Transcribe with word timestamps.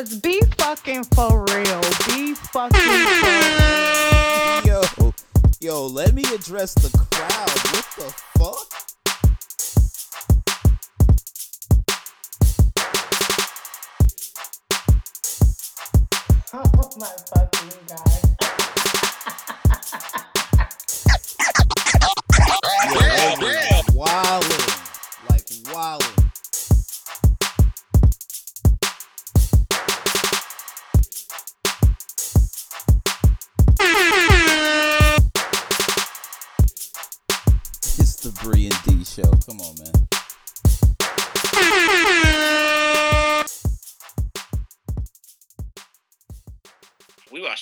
Cause 0.00 0.18
be 0.18 0.40
fucking 0.56 1.04
for 1.04 1.44
real. 1.44 1.80
Be 2.06 2.34
fucking 2.34 2.80
for 2.80 3.36
real. 4.64 4.80
Yo, 4.80 5.12
yo, 5.60 5.86
let 5.86 6.14
me 6.14 6.22
address 6.34 6.72
the 6.72 6.88
crowd. 7.10 7.50
What 7.74 7.84
the 7.98 8.10
fuck? 8.38 8.79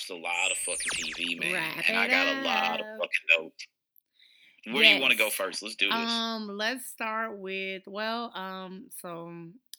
Watched 0.09 0.21
a 0.21 0.23
lot 0.23 0.51
of 0.51 0.57
fucking 0.57 0.91
TV, 0.91 1.39
man, 1.39 1.53
Wrap 1.53 1.85
and 1.87 1.97
I 1.97 2.07
got 2.07 2.27
a 2.27 2.41
lot 2.41 2.79
of 2.79 2.85
fucking 2.97 3.43
notes. 3.43 3.67
Where 4.65 4.83
do 4.83 4.89
you 4.89 5.01
want 5.01 5.11
to 5.11 5.17
go 5.17 5.29
first? 5.29 5.63
Let's 5.63 5.75
do 5.75 5.87
this. 5.87 5.95
Um, 5.95 6.47
let's 6.49 6.85
start 6.87 7.37
with 7.37 7.83
well, 7.87 8.31
um, 8.35 8.85
so 9.01 9.31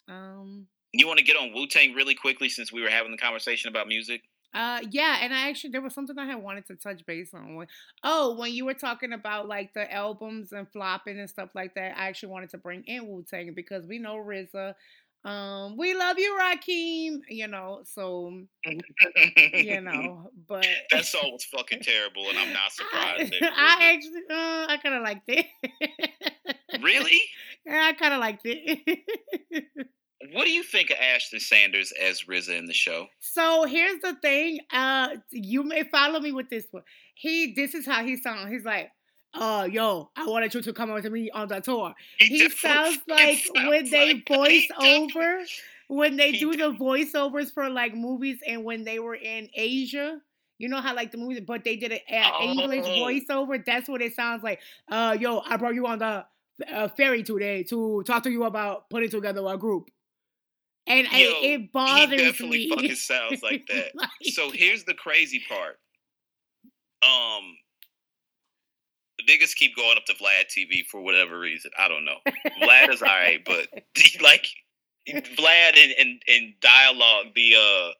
um 0.09 0.67
you 0.92 1.06
want 1.06 1.19
to 1.19 1.25
get 1.25 1.37
on 1.37 1.53
Wu 1.55 1.67
Tang 1.69 1.95
really 1.95 2.14
quickly 2.17 2.48
since 2.48 2.72
we 2.72 2.83
were 2.83 2.91
having 2.91 3.12
the 3.12 3.19
conversation 3.19 3.69
about 3.69 3.87
music? 3.89 4.22
Uh 4.53 4.81
yeah, 4.91 5.19
and 5.20 5.33
I 5.33 5.48
actually 5.48 5.70
there 5.70 5.81
was 5.83 5.95
something 5.95 6.19
I 6.19 6.27
had 6.27 6.42
wanted 6.42 6.67
to 6.69 6.75
touch 6.77 7.05
base 7.06 7.33
on. 7.34 7.55
When- 7.55 7.69
Oh, 8.03 8.34
when 8.37 8.53
you 8.53 8.65
were 8.65 8.75
talking 8.75 9.12
about 9.12 9.47
like 9.47 9.72
the 9.75 9.92
albums 9.92 10.53
and 10.53 10.67
flopping 10.72 11.19
and 11.20 11.31
stuff 11.31 11.50
like 11.55 11.75
that, 11.75 11.97
I 11.97 12.09
actually 12.09 12.31
wanted 12.31 12.50
to 12.50 12.59
bring 12.59 12.83
in 12.87 13.06
Wu 13.06 13.22
Tang 13.22 13.53
because 13.55 13.87
we 13.87 13.98
know 13.98 14.17
RZA. 14.17 14.75
Um, 15.25 15.77
we 15.77 15.95
love 15.95 16.19
you, 16.19 16.37
Rakim. 16.41 17.19
You 17.29 17.49
know, 17.49 17.83
so 17.85 18.41
you 18.65 19.81
know, 19.83 20.31
but 20.49 20.67
that 20.91 21.05
song 21.05 21.31
was 21.33 21.45
fucking 21.45 21.81
terrible, 21.83 22.29
and 22.31 22.39
I'm 22.39 22.53
not 22.53 22.73
surprised. 22.73 23.35
I, 23.43 23.51
I 23.55 23.93
actually, 23.93 24.23
uh, 24.31 24.67
I 24.69 24.79
kind 24.83 24.95
of 24.95 25.03
liked 25.03 25.29
it. 25.29 25.47
really? 26.83 27.21
Yeah, 27.67 27.89
I 27.89 27.93
kind 27.93 28.15
of 28.15 28.21
liked 28.21 28.41
it. 28.47 29.01
What 30.33 30.47
do 30.47 30.51
you 30.51 30.62
think 30.62 30.89
of 30.91 30.97
Ashton 30.97 31.41
Sanders 31.41 31.93
as 32.01 32.23
RZA 32.23 32.59
in 32.59 32.65
the 32.65 32.73
show? 32.73 33.07
So 33.19 33.65
here's 33.65 34.01
the 34.01 34.15
thing. 34.23 34.61
Uh, 34.73 35.09
you 35.31 35.62
may 35.62 35.83
follow 35.84 36.21
me 36.21 36.33
with 36.33 36.49
this 36.49 36.67
one. 36.71 36.83
He, 37.15 37.53
this 37.55 37.75
is 37.75 37.84
how 37.84 38.03
he 38.03 38.17
sounds. 38.17 38.51
He's 38.51 38.65
like, 38.65 38.91
"Uh, 39.34 39.69
yo, 39.70 40.11
I 40.17 40.27
wanted 40.27 40.53
you 40.55 40.62
to 40.62 40.73
come 40.73 40.92
with 40.92 41.05
me 41.11 41.31
on 41.31 41.48
the 41.48 41.61
tour." 41.61 41.95
He 42.19 42.39
definitely 42.39 42.56
sounds 42.56 42.98
like 43.09 43.39
sounds 43.39 43.69
when 43.69 43.91
they 43.91 44.14
like- 44.14 44.28
voice 44.28 44.69
over, 44.78 45.45
when 45.89 46.17
they 46.17 46.33
do 46.33 46.53
the 46.56 46.72
voiceovers 46.72 47.53
for 47.53 47.69
like 47.70 47.95
movies, 47.95 48.39
and 48.47 48.64
when 48.64 48.84
they 48.84 48.98
were 48.98 49.14
in 49.17 49.48
Asia. 49.55 50.20
You 50.59 50.69
know 50.69 50.81
how 50.83 50.95
like 50.95 51.11
the 51.11 51.17
movies, 51.17 51.41
but 51.47 51.64
they 51.64 51.77
did 51.77 51.91
an 51.92 52.00
uh, 52.22 52.42
English 52.42 52.84
Oh. 52.87 52.98
voiceover. 53.06 53.64
That's 53.64 53.89
what 53.89 54.03
it 54.03 54.14
sounds 54.14 54.42
like. 54.42 54.61
Uh, 54.91 55.17
yo, 55.19 55.39
I 55.41 55.56
brought 55.56 55.75
you 55.75 55.87
on 55.87 56.00
the 56.00 56.27
uh, 56.70 56.89
ferry 56.89 57.22
today 57.22 57.62
to 57.65 58.03
talk 58.03 58.22
to 58.25 58.31
you 58.31 58.44
about 58.44 58.91
putting 58.91 59.09
together 59.09 59.42
a 59.47 59.56
group, 59.56 59.91
and 60.87 61.09
I- 61.11 61.19
Yo, 61.20 61.31
it 61.31 61.42
He 61.42 61.56
bothers 61.72 62.21
definitely 62.21 62.59
me. 62.66 62.71
fucking 62.71 62.94
sounds 62.97 63.43
like 63.43 63.66
that. 63.69 63.94
Like- 63.94 64.10
So 64.32 64.50
here's 64.50 64.84
the 64.84 64.93
crazy 64.93 65.43
part. 65.49 65.81
Um, 67.03 67.56
niggas 69.31 69.55
keep 69.55 69.77
going 69.77 69.97
up 69.97 70.05
to 70.07 70.15
Vlad 70.15 70.47
TV 70.49 70.85
for 70.87 71.01
whatever 71.01 71.39
reason. 71.39 71.71
I 71.79 71.89
don't 71.89 72.05
know. 72.05 72.19
Vlad 72.63 72.93
is 72.93 73.03
alright, 73.03 73.45
but 73.45 73.69
like 74.23 74.49
Vlad 75.09 75.77
and, 75.77 75.93
and 75.99 76.23
and 76.29 76.53
dialogue, 76.61 77.27
the 77.35 77.55
uh 77.57 77.93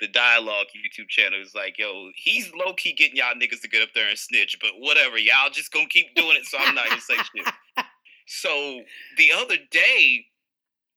the 0.00 0.08
dialogue 0.08 0.66
YouTube 0.74 1.08
channel 1.08 1.40
is 1.40 1.54
like, 1.54 1.78
yo, 1.78 2.08
he's 2.16 2.50
low 2.54 2.72
key 2.72 2.94
getting 2.94 3.16
y'all 3.16 3.34
niggas 3.34 3.60
to 3.60 3.68
get 3.68 3.82
up 3.82 3.90
there 3.94 4.08
and 4.08 4.18
snitch, 4.18 4.56
but 4.60 4.70
whatever, 4.78 5.18
y'all 5.18 5.50
just 5.52 5.72
gonna 5.72 5.86
keep 5.86 6.14
doing 6.14 6.36
it, 6.36 6.46
so 6.46 6.56
I'm 6.58 6.74
not 6.74 6.88
gonna 6.88 7.00
say 7.00 7.16
shit. 7.16 7.54
So 8.32 8.82
the 9.18 9.32
other 9.32 9.56
day, 9.72 10.24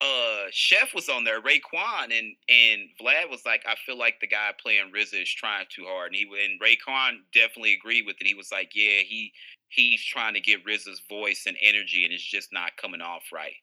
uh 0.04 0.48
Chef 0.52 0.94
was 0.94 1.08
on 1.10 1.24
there, 1.24 1.42
Raekwon, 1.42 2.06
and 2.06 2.36
and 2.50 2.90
Vlad 3.00 3.30
was 3.30 3.46
like, 3.46 3.64
I 3.68 3.76
feel 3.86 3.98
like 3.98 4.20
the 4.20 4.28
guy 4.28 4.52
playing 4.62 4.92
RZA 4.94 5.24
is 5.24 5.30
trying 5.30 5.66
too 5.70 5.86
hard, 5.88 6.12
and 6.12 6.16
he 6.16 6.24
and 6.24 6.60
Raekwon 6.60 7.20
definitely 7.34 7.74
agreed 7.74 8.06
with 8.06 8.18
it. 8.20 8.28
He 8.28 8.34
was 8.34 8.52
like, 8.52 8.72
yeah, 8.76 9.02
he 9.06 9.32
he's 9.70 10.04
trying 10.04 10.34
to 10.34 10.42
get 10.42 10.66
RZA's 10.66 11.02
voice 11.10 11.46
and 11.48 11.58
energy, 11.62 12.06
and 12.06 12.14
it's 12.14 12.24
just 12.24 12.52
not 12.52 12.78
coming 12.78 13.02
off 13.02 13.24
right. 13.32 13.56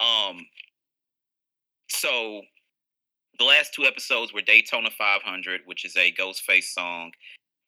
Um, 0.00 0.46
so 1.88 2.42
the 3.38 3.44
last 3.44 3.74
two 3.74 3.84
episodes 3.84 4.32
were 4.32 4.40
Daytona 4.40 4.90
500, 4.90 5.62
which 5.66 5.84
is 5.84 5.96
a 5.96 6.12
Ghostface 6.12 6.72
song, 6.72 7.12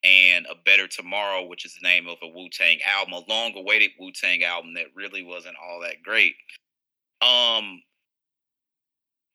and 0.03 0.45
A 0.47 0.55
Better 0.65 0.87
Tomorrow, 0.87 1.45
which 1.45 1.65
is 1.65 1.75
the 1.75 1.87
name 1.87 2.07
of 2.07 2.17
a 2.23 2.27
Wu 2.27 2.49
Tang 2.49 2.79
album, 2.85 3.13
a 3.13 3.31
long 3.31 3.53
awaited 3.55 3.91
Wu 3.99 4.11
Tang 4.11 4.43
album 4.43 4.73
that 4.75 4.87
really 4.95 5.23
wasn't 5.23 5.55
all 5.61 5.81
that 5.81 6.01
great. 6.03 6.35
Um, 7.21 7.81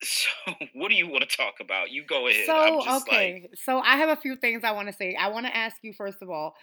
so 0.03 0.31
what 0.75 0.89
do 0.89 0.95
you 0.95 1.09
want 1.09 1.29
to 1.29 1.37
talk 1.37 1.55
about? 1.61 1.91
You 1.91 2.05
go 2.07 2.29
ahead. 2.29 2.49
I'm 2.49 2.81
So 2.81 2.85
just 2.85 3.09
okay, 3.09 3.41
like, 3.43 3.51
so 3.55 3.81
I 3.81 3.97
have 3.97 4.09
a 4.09 4.21
few 4.21 4.37
things 4.37 4.65
I 4.65 4.73
want 4.73 4.89
to 4.89 4.95
say. 4.95 5.17
I 5.19 5.29
want 5.29 5.47
to 5.47 5.57
ask 5.57 5.77
you 5.83 5.93
first 5.93 6.23
of 6.23 6.31
all. 6.31 6.55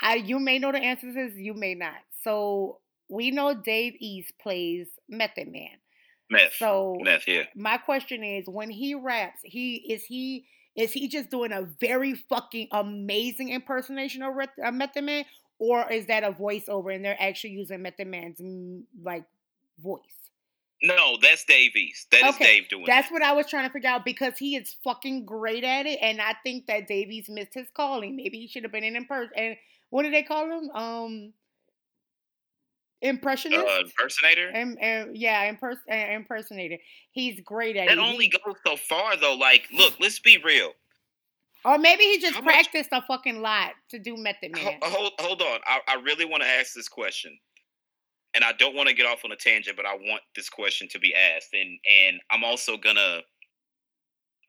I 0.00 0.16
you 0.16 0.38
may 0.38 0.58
know 0.58 0.72
the 0.72 0.78
answer 0.78 1.08
to 1.08 1.12
this, 1.12 1.34
you 1.36 1.54
may 1.54 1.74
not. 1.74 1.98
So 2.22 2.78
we 3.08 3.30
know 3.30 3.54
Dave 3.54 3.94
East 4.00 4.32
plays 4.40 4.88
Method 5.08 5.48
Man. 5.48 5.78
meth. 6.30 6.54
So 6.58 6.98
meth, 7.02 7.26
yeah. 7.26 7.44
my 7.54 7.76
question 7.78 8.22
is, 8.22 8.44
when 8.46 8.70
he 8.70 8.94
raps, 8.94 9.40
he 9.42 9.76
is 9.76 10.04
he 10.04 10.46
is 10.76 10.92
he 10.92 11.08
just 11.08 11.30
doing 11.30 11.52
a 11.52 11.62
very 11.80 12.14
fucking 12.14 12.68
amazing 12.72 13.50
impersonation 13.50 14.22
of 14.22 14.34
uh, 14.64 14.70
Method 14.70 15.04
Man, 15.04 15.24
or 15.58 15.90
is 15.90 16.06
that 16.06 16.24
a 16.24 16.32
voiceover 16.32 16.94
and 16.94 17.04
they're 17.04 17.20
actually 17.20 17.50
using 17.50 17.82
Method 17.82 18.06
Man's 18.06 18.40
mm, 18.40 18.82
like 19.02 19.24
voice? 19.82 20.19
No, 20.82 21.18
that's 21.20 21.44
Dave 21.44 21.76
East. 21.76 22.10
That 22.10 22.24
is 22.24 22.34
Okay, 22.36 22.44
Dave 22.60 22.68
doing 22.70 22.84
That's 22.86 23.08
that. 23.08 23.12
what 23.12 23.22
I 23.22 23.32
was 23.32 23.46
trying 23.46 23.66
to 23.68 23.72
figure 23.72 23.90
out 23.90 24.04
because 24.04 24.38
he 24.38 24.56
is 24.56 24.76
fucking 24.82 25.26
great 25.26 25.62
at 25.62 25.84
it, 25.86 25.98
and 26.00 26.20
I 26.22 26.34
think 26.42 26.66
that 26.68 26.88
Dave 26.88 27.10
East 27.10 27.28
missed 27.28 27.52
his 27.54 27.68
calling. 27.74 28.16
Maybe 28.16 28.38
he 28.38 28.46
should 28.48 28.62
have 28.62 28.72
been 28.72 28.84
an 28.84 28.94
imperson. 28.94 29.28
And 29.36 29.56
what 29.90 30.04
do 30.04 30.10
they 30.10 30.22
call 30.22 30.46
him? 30.50 30.70
Um, 30.70 31.32
impressionist. 33.02 33.64
Uh, 33.66 33.80
impersonator. 33.84 34.50
Im- 34.50 34.78
im- 34.78 35.14
yeah, 35.14 35.52
impers- 35.52 35.80
uh, 35.90 36.14
impersonator. 36.14 36.78
He's 37.12 37.40
great 37.40 37.76
at 37.76 37.84
it. 37.84 37.88
That 37.88 37.98
it. 37.98 38.00
only 38.00 38.26
He- 38.26 38.38
goes 38.44 38.56
so 38.66 38.76
far 38.76 39.16
though. 39.16 39.34
Like, 39.34 39.68
look, 39.72 39.94
let's 40.00 40.18
be 40.18 40.38
real. 40.38 40.72
or 41.64 41.76
maybe 41.76 42.04
he 42.04 42.18
just 42.18 42.34
How 42.36 42.40
much- 42.40 42.54
practiced 42.54 42.88
a 42.92 43.02
fucking 43.02 43.42
lot 43.42 43.72
to 43.90 43.98
do 43.98 44.16
Method 44.16 44.56
Ho- 44.56 44.64
Man. 44.64 44.78
Hold, 44.82 45.12
hold 45.20 45.42
on. 45.42 45.60
I, 45.66 45.80
I 45.88 45.94
really 45.96 46.24
want 46.24 46.42
to 46.42 46.48
ask 46.48 46.72
this 46.72 46.88
question, 46.88 47.38
and 48.34 48.44
I 48.44 48.52
don't 48.52 48.74
want 48.74 48.88
to 48.88 48.94
get 48.94 49.06
off 49.06 49.24
on 49.24 49.32
a 49.32 49.36
tangent, 49.36 49.76
but 49.76 49.86
I 49.86 49.94
want 49.94 50.22
this 50.36 50.48
question 50.48 50.88
to 50.90 50.98
be 50.98 51.14
asked, 51.14 51.52
and 51.52 51.78
and 51.84 52.20
I'm 52.30 52.44
also 52.44 52.76
gonna 52.76 53.20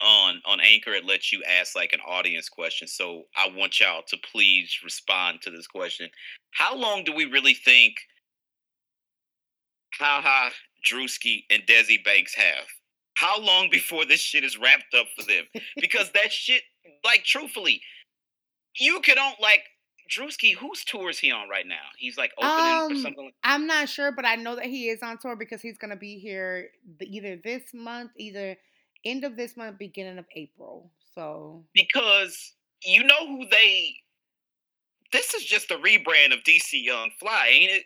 on 0.01 0.41
on 0.45 0.59
Anchor 0.59 0.91
it 0.93 1.05
lets 1.05 1.31
you 1.31 1.43
ask 1.43 1.75
like 1.75 1.93
an 1.93 1.99
audience 2.07 2.49
question. 2.49 2.87
So 2.87 3.23
I 3.35 3.49
want 3.55 3.79
y'all 3.79 4.03
to 4.07 4.17
please 4.31 4.79
respond 4.83 5.41
to 5.43 5.51
this 5.51 5.67
question. 5.67 6.09
How 6.51 6.75
long 6.75 7.03
do 7.03 7.13
we 7.13 7.25
really 7.25 7.53
think 7.53 7.95
Haha, 9.99 10.49
Drewski, 10.89 11.43
and 11.49 11.63
Desi 11.67 12.03
Banks 12.03 12.33
have? 12.35 12.65
How 13.15 13.39
long 13.39 13.69
before 13.69 14.05
this 14.05 14.19
shit 14.19 14.43
is 14.43 14.57
wrapped 14.57 14.95
up 14.97 15.07
for 15.15 15.23
them? 15.25 15.43
Because 15.79 16.09
that 16.11 16.31
shit, 16.31 16.63
like, 17.03 17.23
truthfully, 17.23 17.81
you 18.79 18.99
can 19.01 19.19
on 19.19 19.33
like 19.41 19.63
Drewski. 20.11 20.55
Whose 20.55 20.83
tour 20.83 21.09
is 21.09 21.19
he 21.19 21.31
on 21.31 21.47
right 21.49 21.65
now? 21.65 21.75
He's 21.97 22.17
like 22.17 22.31
opening 22.37 22.53
or 22.53 22.85
Um, 22.85 22.97
something. 22.97 23.25
like- 23.25 23.35
I'm 23.43 23.65
not 23.67 23.87
sure, 23.89 24.11
but 24.11 24.25
I 24.25 24.35
know 24.35 24.55
that 24.55 24.65
he 24.65 24.89
is 24.89 25.01
on 25.01 25.17
tour 25.17 25.35
because 25.35 25.61
he's 25.61 25.77
gonna 25.77 25.95
be 25.95 26.19
here 26.19 26.71
either 27.01 27.37
this 27.37 27.73
month, 27.73 28.11
either 28.17 28.57
end 29.05 29.23
of 29.23 29.35
this 29.37 29.55
month, 29.57 29.77
beginning 29.79 30.17
of 30.17 30.25
April. 30.35 30.91
So 31.15 31.65
Because 31.73 32.53
you 32.83 33.03
know 33.03 33.27
who 33.27 33.45
they. 33.49 33.95
This 35.11 35.33
is 35.33 35.43
just 35.43 35.71
a 35.71 35.77
rebrand 35.77 36.33
of 36.33 36.43
DC 36.43 36.81
Young 36.83 37.11
Fly, 37.19 37.47
ain't 37.49 37.71
it? 37.71 37.85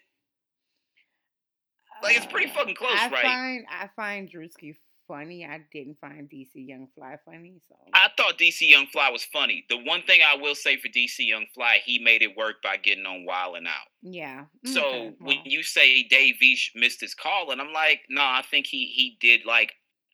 Like, 2.04 2.18
it's 2.18 2.26
pretty 2.28 2.52
fucking 2.52 2.76
close, 2.76 2.92
I 3.00 3.10
right? 3.10 3.24
Find, 3.24 3.66
I 3.70 3.88
find 3.96 4.30
Drewski 4.30 4.76
funny. 5.08 5.46
I 5.46 5.62
didn't 5.72 5.98
find 6.00 6.30
DC 6.30 6.52
Young 6.56 6.88
Fly 6.96 7.18
funny. 7.26 7.62
So 7.68 7.76
I 7.94 8.10
thought 8.18 8.38
DC 8.38 8.62
Young 8.62 8.88
Fly 8.88 9.10
was 9.10 9.24
funny. 9.26 9.66
The 9.70 9.78
one 9.78 10.02
thing 10.04 10.22
I 10.26 10.36
will 10.36 10.56
say 10.56 10.78
for 10.78 10.88
DC 10.88 11.20
Young 11.20 11.46
Fly, 11.54 11.80
he 11.84 12.00
made 12.00 12.22
it 12.22 12.36
work 12.38 12.56
by 12.64 12.78
getting 12.78 13.06
on 13.06 13.26
Wild 13.26 13.58
and 13.58 13.68
Out. 13.68 13.88
yeah. 14.02 14.46
Mm, 14.66 14.74
so 14.74 14.86
Okay, 14.86 15.16
when 15.20 15.38
you 15.46 15.64
say 15.64 16.04
Dave 16.04 16.42
East 16.42 16.72
missed 16.76 17.02
his 17.02 17.14
call, 17.14 17.52
and 17.52 17.62
I'm 17.62 17.74
like, 17.74 18.02
no, 18.10 18.22
I 18.22 18.44
think 18.50 18.68
he 18.68 18.86
he 18.88 19.18
did 19.20 19.46
like 19.46 19.74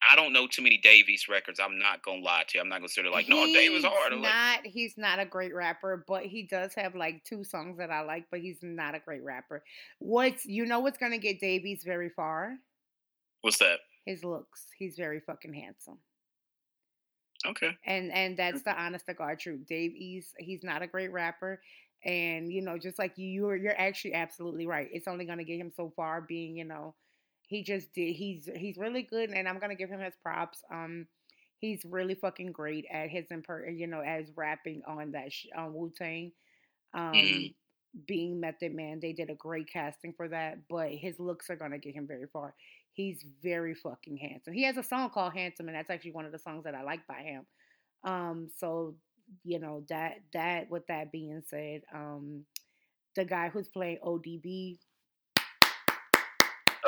I 0.09 0.15
don't 0.15 0.33
know 0.33 0.47
too 0.47 0.63
many 0.63 0.77
Dave 0.77 1.09
East 1.09 1.29
records. 1.29 1.59
I'm 1.59 1.77
not 1.77 2.03
gonna 2.03 2.21
lie 2.21 2.43
to 2.47 2.57
you. 2.57 2.61
I'm 2.61 2.69
not 2.69 2.79
gonna 2.79 2.89
sit 2.89 3.03
there 3.03 3.11
like, 3.11 3.29
no, 3.29 3.45
Dave 3.45 3.71
is 3.71 3.83
hard. 3.83 4.13
He's 4.13 4.21
like, 4.21 4.33
not. 4.33 4.59
He's 4.65 4.93
not 4.97 5.19
a 5.19 5.25
great 5.25 5.53
rapper, 5.53 6.03
but 6.07 6.23
he 6.25 6.43
does 6.43 6.73
have 6.73 6.95
like 6.95 7.23
two 7.23 7.43
songs 7.43 7.77
that 7.77 7.91
I 7.91 8.01
like. 8.01 8.25
But 8.31 8.39
he's 8.39 8.57
not 8.63 8.95
a 8.95 8.99
great 8.99 9.23
rapper. 9.23 9.63
What's 9.99 10.45
you 10.45 10.65
know 10.65 10.79
what's 10.79 10.97
gonna 10.97 11.19
get 11.19 11.39
Dave 11.39 11.65
East 11.65 11.85
very 11.85 12.09
far? 12.09 12.55
What's 13.41 13.59
that? 13.59 13.79
His 14.06 14.24
looks. 14.24 14.68
He's 14.77 14.98
very 14.98 15.19
fucking 15.19 15.53
handsome. 15.53 16.00
Okay. 17.45 17.77
And 17.86 18.12
and 18.12 18.38
that's 18.38 18.62
the 18.63 18.80
honest 18.80 19.06
to 19.07 19.13
God 19.13 19.39
truth. 19.39 19.65
Dave 19.65 19.94
East, 19.95 20.36
he's 20.38 20.63
not 20.63 20.81
a 20.81 20.88
great 20.88 21.12
rapper. 21.12 21.62
And 22.03 22.51
you 22.51 22.62
know, 22.62 22.77
just 22.77 23.00
like 23.00 23.18
you, 23.18 23.27
you're 23.27 23.56
you're 23.56 23.80
actually 23.80 24.13
absolutely 24.13 24.68
right. 24.68 24.89
It's 24.92 25.07
only 25.07 25.25
gonna 25.25 25.44
get 25.44 25.59
him 25.59 25.71
so 25.71 25.92
far 25.95 26.21
being, 26.21 26.56
you 26.57 26.65
know, 26.65 26.95
he 27.48 27.63
just 27.63 27.94
did 27.94 28.13
he's 28.15 28.50
he's 28.56 28.77
really 28.77 29.03
good 29.03 29.31
and 29.31 29.48
I'm 29.48 29.59
gonna 29.59 29.75
give 29.75 29.89
him 29.89 30.00
his 30.00 30.15
props. 30.21 30.62
Um 30.71 31.07
he's 31.57 31.86
really 31.86 32.15
fucking 32.15 32.51
great 32.51 32.86
at 32.92 33.09
his 33.09 33.27
imper 33.30 33.75
you 33.77 33.88
know, 33.88 34.01
as 34.01 34.31
rapping 34.36 34.83
on 34.88 35.12
that 35.12 35.33
sh- 35.33 35.48
on 35.56 35.74
Wu 35.74 35.92
Tang. 35.95 36.33
Um 36.94 37.48
Mhm. 37.48 37.56
being 38.06 38.39
Method 38.39 38.74
Man, 38.74 39.00
they 39.01 39.13
did 39.13 39.30
a 39.30 39.36
great 39.36 39.68
casting 39.68 40.13
for 40.13 40.27
that, 40.30 40.68
but 40.69 40.92
his 40.94 41.19
looks 41.19 41.50
are 41.50 41.56
gonna 41.57 41.80
get 41.80 41.95
him 41.95 42.07
very 42.07 42.27
far. 42.27 42.56
He's 42.93 43.23
very 43.41 43.73
fucking 43.73 44.17
handsome. 44.17 44.53
He 44.53 44.63
has 44.63 44.77
a 44.77 44.83
song 44.83 45.09
called 45.09 45.33
Handsome, 45.33 45.67
and 45.67 45.75
that's 45.75 45.89
actually 45.89 46.11
one 46.11 46.25
of 46.25 46.31
the 46.31 46.39
songs 46.39 46.65
that 46.65 46.75
I 46.75 46.83
like 46.83 47.07
by 47.07 47.21
him. 47.21 47.45
Um, 48.03 48.49
so 48.57 48.95
you 49.43 49.59
know 49.59 49.83
that 49.89 50.19
that 50.33 50.69
with 50.69 50.85
that 50.88 51.11
being 51.11 51.41
said, 51.47 51.81
um, 51.93 52.45
the 53.15 53.25
guy 53.25 53.49
who's 53.49 53.69
playing 53.69 53.99
ODB, 54.05 54.77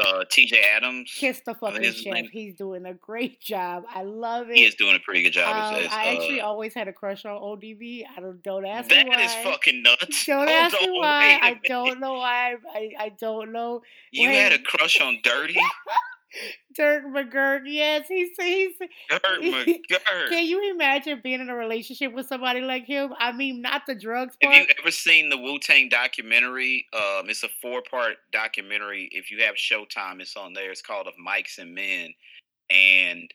Uh, 0.02 0.26
T.J. 0.30 0.62
Atoms. 0.76 1.14
kiss 1.16 1.42
the 1.46 1.54
fucking 1.54 1.84
chef. 1.84 2.14
name. 2.14 2.30
He's 2.32 2.56
doing 2.56 2.86
a 2.86 2.94
great 2.94 3.40
job. 3.40 3.84
I 3.94 4.04
love 4.04 4.50
it. 4.50 4.58
He 4.58 4.64
is 4.64 4.76
doing 4.76 4.96
a 4.96 5.00
pretty 5.00 5.22
good 5.24 5.34
job. 5.34 5.56
Um, 5.56 5.76
as, 5.76 5.86
as, 5.86 5.94
I 5.94 6.06
actually 6.14 6.42
uh, 6.42 6.48
always 6.48 6.74
had 6.74 6.88
a 6.88 6.94
crush 6.94 7.26
on 7.26 7.40
ODB. 7.40 8.06
I 8.16 8.20
don't 8.20 8.42
don't 8.44 8.66
ask 8.66 8.90
me 8.90 9.04
why. 9.06 9.24
is 9.24 9.34
fucking 9.36 9.84
nuts. 9.84 10.26
Don't 10.26 10.38
Hold 10.48 10.50
ask 10.50 10.82
me 10.82 10.92
why. 10.92 11.40
I 11.42 11.60
don't 11.66 12.00
know 12.00 12.14
why. 12.14 12.56
I, 12.74 12.92
I 13.00 13.10
don't 13.10 13.52
know. 13.52 13.82
You 14.12 14.30
had 14.30 14.54
a 14.54 14.60
crush 14.60 15.00
on 15.00 15.20
Dirty? 15.24 15.60
Dirk 16.76 17.04
McGurk. 17.06 17.62
Yes, 17.66 18.08
he's 18.08 18.30
he's. 18.40 18.78
Dirt 19.10 19.22
McGirt. 19.42 20.30
Can 20.30 20.46
you 20.46 20.72
imagine 20.72 21.22
being 21.24 21.42
in 21.42 21.50
a 21.50 21.56
relationship 21.56 22.14
with 22.14 22.28
somebody 22.28 22.62
like 22.62 22.86
him? 22.86 23.14
I 23.20 23.32
mean, 23.32 23.62
not 23.62 23.84
the 23.88 23.96
drugs 23.96 24.36
Have 24.42 24.54
you 24.54 24.66
ever 24.80 24.92
seen 24.92 25.30
the 25.30 25.38
Wu 25.38 25.60
Tang 25.60 25.90
documentary? 25.90 26.88
Um, 26.94 27.30
it's 27.30 27.44
a 27.44 27.50
four 27.62 27.82
part 27.90 28.16
documentary. 28.32 29.10
If 29.12 29.32
you 29.32 29.44
have 29.44 29.56
Showtime, 29.56 30.22
it's 30.22 30.36
on 30.36 30.54
there. 30.54 30.72
It's 30.72 30.82
called 30.82 31.08
Of 31.08 31.14
Mics 31.16 31.58
and 31.58 31.74
Men. 31.74 32.14
And 32.70 33.32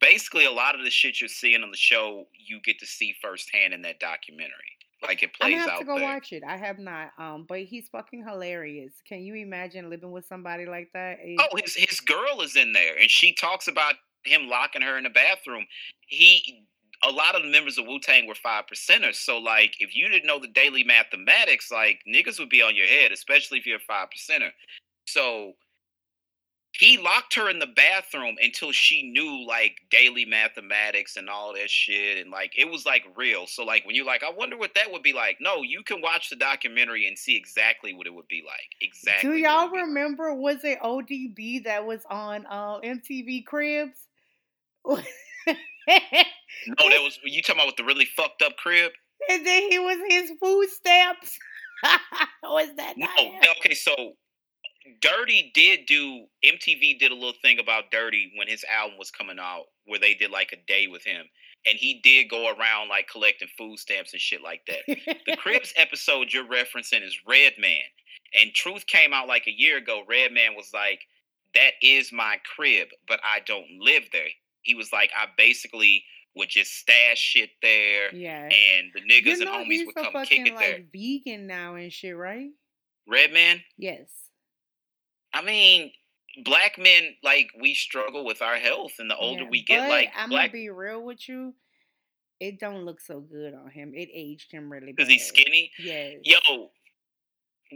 basically, 0.00 0.44
a 0.44 0.52
lot 0.52 0.74
of 0.74 0.84
the 0.84 0.90
shit 0.90 1.20
you're 1.20 1.28
seeing 1.28 1.62
on 1.62 1.70
the 1.70 1.76
show, 1.76 2.26
you 2.38 2.60
get 2.64 2.78
to 2.80 2.86
see 2.86 3.14
firsthand 3.20 3.74
in 3.74 3.82
that 3.82 4.00
documentary. 4.00 4.76
Like 5.06 5.22
it 5.22 5.34
plays 5.34 5.54
gonna 5.54 5.62
have 5.62 5.70
out 5.70 5.78
to 5.80 5.84
go 5.84 5.98
there. 5.98 6.08
watch 6.08 6.32
it. 6.32 6.42
I 6.46 6.56
have 6.56 6.78
not. 6.78 7.10
Um, 7.18 7.44
but 7.48 7.60
he's 7.60 7.88
fucking 7.88 8.24
hilarious. 8.26 8.94
Can 9.06 9.20
you 9.20 9.34
imagine 9.34 9.90
living 9.90 10.12
with 10.12 10.26
somebody 10.26 10.66
like 10.66 10.90
that? 10.94 11.18
Oh, 11.38 11.56
his 11.56 11.74
his 11.74 12.00
girl 12.00 12.40
is 12.40 12.56
in 12.56 12.72
there, 12.72 12.96
and 12.98 13.10
she 13.10 13.34
talks 13.34 13.68
about 13.68 13.94
him 14.24 14.48
locking 14.48 14.82
her 14.82 14.96
in 14.96 15.04
the 15.04 15.10
bathroom. 15.10 15.66
He, 16.06 16.64
a 17.02 17.10
lot 17.10 17.34
of 17.34 17.42
the 17.42 17.48
members 17.48 17.78
of 17.78 17.86
Wu 17.86 18.00
Tang 18.00 18.26
were 18.26 18.34
five 18.34 18.64
percenters. 18.66 19.16
So, 19.16 19.38
like, 19.38 19.74
if 19.78 19.94
you 19.94 20.08
didn't 20.08 20.26
know 20.26 20.38
the 20.38 20.48
daily 20.48 20.84
mathematics, 20.84 21.70
like 21.70 22.00
niggas 22.08 22.38
would 22.38 22.48
be 22.48 22.62
on 22.62 22.74
your 22.74 22.86
head, 22.86 23.12
especially 23.12 23.58
if 23.58 23.66
you're 23.66 23.76
a 23.76 23.80
five 23.80 24.08
percenter. 24.08 24.50
So, 25.06 25.52
he 26.78 26.98
locked 26.98 27.34
her 27.36 27.48
in 27.48 27.60
the 27.60 27.66
bathroom 27.66 28.36
until 28.42 28.72
she 28.72 29.08
knew 29.10 29.46
like 29.46 29.82
daily 29.90 30.24
mathematics 30.24 31.16
and 31.16 31.30
all 31.30 31.54
that 31.54 31.70
shit, 31.70 32.18
and 32.18 32.30
like 32.30 32.52
it 32.58 32.68
was 32.68 32.84
like 32.84 33.04
real. 33.16 33.46
So, 33.46 33.64
like, 33.64 33.86
when 33.86 33.94
you're 33.94 34.04
like, 34.04 34.24
I 34.24 34.30
wonder 34.30 34.56
what 34.56 34.74
that 34.74 34.90
would 34.90 35.02
be 35.02 35.12
like. 35.12 35.38
No, 35.40 35.62
you 35.62 35.82
can 35.84 36.00
watch 36.00 36.30
the 36.30 36.36
documentary 36.36 37.06
and 37.06 37.16
see 37.16 37.36
exactly 37.36 37.94
what 37.94 38.06
it 38.06 38.14
would 38.14 38.28
be 38.28 38.42
like. 38.44 38.74
Exactly. 38.80 39.30
Do 39.30 39.36
y'all 39.36 39.68
be 39.68 39.76
like. 39.76 39.86
remember? 39.86 40.34
Was 40.34 40.64
it 40.64 40.80
ODB 40.80 41.64
that 41.64 41.86
was 41.86 42.00
on 42.10 42.44
uh, 42.46 42.80
MTV 42.80 43.46
Cribs? 43.46 43.98
No, 44.86 44.96
that 45.46 45.56
was 47.02 47.18
you 47.24 47.40
talking 47.42 47.60
about 47.60 47.66
with 47.68 47.76
the 47.76 47.84
really 47.84 48.04
fucked 48.04 48.42
up 48.42 48.56
crib. 48.56 48.92
and 49.30 49.46
then 49.46 49.70
he 49.70 49.78
was 49.78 49.98
his 50.08 50.32
food 50.40 50.68
stamps. 50.70 51.38
was 52.42 52.68
that 52.76 52.94
No, 52.96 53.08
okay, 53.58 53.74
so 53.74 54.14
Dirty 55.00 55.50
did 55.54 55.86
do 55.86 56.26
MTV 56.44 56.98
did 56.98 57.10
a 57.10 57.14
little 57.14 57.32
thing 57.40 57.58
about 57.58 57.90
Dirty 57.90 58.32
when 58.36 58.48
his 58.48 58.64
album 58.64 58.98
was 58.98 59.10
coming 59.10 59.38
out, 59.38 59.64
where 59.86 59.98
they 59.98 60.14
did 60.14 60.30
like 60.30 60.52
a 60.52 60.66
day 60.66 60.86
with 60.86 61.04
him, 61.04 61.24
and 61.66 61.76
he 61.76 62.00
did 62.02 62.28
go 62.28 62.48
around 62.48 62.88
like 62.88 63.08
collecting 63.08 63.48
food 63.56 63.78
stamps 63.78 64.12
and 64.12 64.20
shit 64.20 64.42
like 64.42 64.60
that. 64.66 64.80
The 65.26 65.36
Cribs 65.36 65.72
episode 65.78 66.32
you're 66.32 66.44
referencing 66.44 67.02
is 67.02 67.16
Redman, 67.26 67.78
and 68.38 68.52
Truth 68.52 68.86
came 68.86 69.14
out 69.14 69.26
like 69.26 69.46
a 69.46 69.58
year 69.58 69.78
ago. 69.78 70.02
Redman 70.06 70.54
was 70.54 70.70
like, 70.74 71.00
"That 71.54 71.72
is 71.80 72.12
my 72.12 72.36
crib, 72.54 72.88
but 73.08 73.20
I 73.24 73.40
don't 73.40 73.66
live 73.80 74.04
there." 74.12 74.28
He 74.62 74.74
was 74.74 74.92
like, 74.92 75.10
"I 75.16 75.26
basically." 75.36 76.04
Would 76.36 76.48
just 76.48 76.72
stash 76.72 77.16
shit 77.16 77.50
there, 77.62 78.12
yeah. 78.12 78.46
and 78.46 78.90
the 78.92 79.02
niggas 79.02 79.38
you 79.38 79.44
know 79.44 79.60
and 79.60 79.70
homies 79.70 79.86
would 79.86 79.94
come 79.94 80.24
kick 80.24 80.48
it 80.48 80.58
there. 80.58 80.80
vegan 80.92 81.46
now 81.46 81.76
and 81.76 81.92
shit, 81.92 82.16
right? 82.16 82.48
Redman, 83.06 83.62
Yes. 83.78 84.08
I 85.34 85.42
mean, 85.42 85.92
black 86.44 86.78
men 86.78 87.16
like 87.22 87.50
we 87.60 87.74
struggle 87.74 88.24
with 88.24 88.40
our 88.40 88.56
health, 88.56 88.92
and 88.98 89.10
the 89.10 89.16
older 89.16 89.44
Yeah, 89.44 89.50
we 89.50 89.62
get, 89.64 89.88
like 89.88 90.10
I'm 90.14 90.30
black, 90.30 90.50
gonna 90.50 90.52
be 90.52 90.70
real 90.70 91.02
with 91.02 91.28
you. 91.28 91.54
It 92.40 92.58
don't 92.60 92.84
look 92.84 93.00
so 93.00 93.20
good 93.20 93.54
on 93.54 93.70
him. 93.70 93.92
It 93.94 94.08
aged 94.12 94.52
him 94.52 94.70
really 94.70 94.92
because 94.92 95.08
he's 95.08 95.26
skinny. 95.26 95.72
Yes. 95.78 96.20
Yo, 96.24 96.70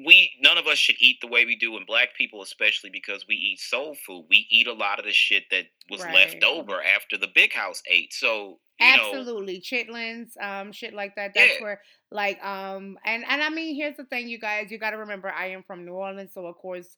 we 0.05 0.33
none 0.41 0.59
of 0.59 0.67
us 0.67 0.79
should 0.79 0.97
eat 1.01 1.19
the 1.21 1.27
way 1.27 1.45
we 1.45 1.57
do, 1.57 1.77
and 1.77 1.87
black 1.87 2.15
people 2.17 2.43
especially 2.43 2.91
because 2.91 3.27
we 3.29 3.35
eat 3.35 3.59
soul 3.61 3.97
food. 4.07 4.27
We 4.31 4.47
eat 4.51 4.67
a 4.67 4.73
lot 4.73 4.99
of 4.99 5.05
the 5.05 5.13
shit 5.13 5.45
that 5.51 5.67
was 5.91 6.01
Right. 6.01 6.15
left 6.15 6.45
over 6.45 6.83
after 6.83 7.17
the 7.17 7.29
big 7.35 7.53
house 7.53 7.83
ate. 7.91 8.13
So 8.13 8.61
you 8.79 8.93
know, 8.93 9.11
Absolutely, 9.11 9.61
chitlins, 9.61 10.37
um, 10.41 10.71
shit 10.71 10.95
like 10.95 11.17
that. 11.17 11.33
That's 11.35 11.59
Yeah. 11.59 11.65
where, 11.65 11.83
like, 12.13 12.43
um, 12.45 12.97
and 13.05 13.25
and 13.25 13.43
I 13.43 13.49
mean, 13.51 13.75
here's 13.75 13.97
the 13.97 14.05
thing, 14.05 14.29
you 14.29 14.39
guys, 14.39 14.71
you 14.71 14.79
got 14.79 14.91
to 14.91 14.99
remember, 14.99 15.29
I 15.31 15.49
am 15.49 15.65
from 15.65 15.85
New 15.85 15.95
Orleans, 15.95 16.33
so 16.33 16.47
of 16.47 16.55
course, 16.57 16.97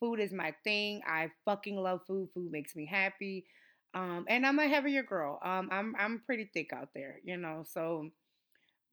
food 0.00 0.18
is 0.18 0.32
my 0.32 0.54
thing. 0.64 1.02
I 1.06 1.30
fucking 1.44 1.76
love 1.76 2.00
food. 2.06 2.30
Food 2.34 2.50
makes 2.50 2.74
me 2.74 2.86
happy. 2.86 3.44
Um, 3.94 4.24
and 4.28 4.46
I'm 4.46 4.58
a 4.58 4.68
heavier 4.68 5.02
girl. 5.02 5.38
Um, 5.44 5.68
I'm 5.70 5.94
I'm 5.98 6.22
pretty 6.24 6.48
thick 6.52 6.72
out 6.72 6.88
there, 6.94 7.16
you 7.24 7.36
know. 7.36 7.64
So, 7.70 8.08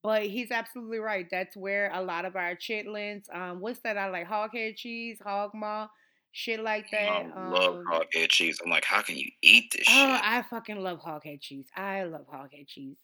but 0.03 0.23
he's 0.23 0.51
absolutely 0.51 0.99
right. 0.99 1.27
That's 1.29 1.55
where 1.55 1.91
a 1.93 2.01
lot 2.01 2.25
of 2.25 2.35
our 2.35 2.55
chitlins, 2.55 3.33
um, 3.33 3.59
what's 3.61 3.79
that? 3.81 3.97
I 3.97 4.09
like 4.09 4.25
hog 4.27 4.51
head 4.53 4.75
cheese, 4.75 5.19
hog 5.23 5.51
maw, 5.53 5.87
shit 6.31 6.61
like 6.61 6.89
that. 6.91 7.09
I 7.09 7.49
love 7.49 7.75
um, 7.77 7.85
hog 7.87 8.07
head 8.13 8.29
cheese. 8.29 8.59
I'm 8.63 8.71
like, 8.71 8.85
how 8.85 9.01
can 9.01 9.17
you 9.17 9.29
eat 9.41 9.71
this 9.71 9.87
Oh, 9.89 9.91
shit? 10.15 10.21
I 10.23 10.43
fucking 10.49 10.81
love 10.81 10.99
hoghead 10.99 11.41
cheese. 11.41 11.67
I 11.75 12.03
love 12.03 12.25
hoghead 12.31 12.67
cheese. 12.67 12.97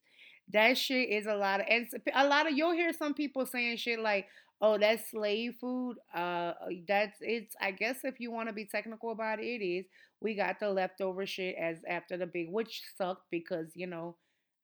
That 0.51 0.77
shit 0.77 1.09
is 1.09 1.25
a 1.25 1.35
lot 1.35 1.61
of, 1.61 1.67
and 1.69 1.87
a 2.13 2.27
lot 2.27 2.47
of 2.47 2.57
you'll 2.57 2.73
hear 2.73 2.91
some 2.91 3.13
people 3.13 3.45
saying 3.45 3.77
shit 3.77 3.99
like, 3.99 4.27
"Oh, 4.63 4.77
that's 4.79 5.11
slave 5.11 5.55
food." 5.61 5.97
Uh, 6.15 6.53
that's 6.87 7.17
it's. 7.21 7.55
I 7.61 7.71
guess 7.71 7.99
if 8.03 8.19
you 8.19 8.31
want 8.31 8.47
to 8.49 8.53
be 8.53 8.65
technical 8.65 9.11
about 9.11 9.39
it, 9.39 9.45
it 9.45 9.63
is. 9.63 9.85
We 10.21 10.33
got 10.35 10.59
the 10.59 10.69
leftover 10.71 11.25
shit 11.27 11.55
as 11.57 11.77
after 11.87 12.17
the 12.17 12.25
big, 12.25 12.49
which 12.49 12.81
sucked 12.97 13.29
because 13.29 13.67
you 13.75 13.85
know 13.87 14.15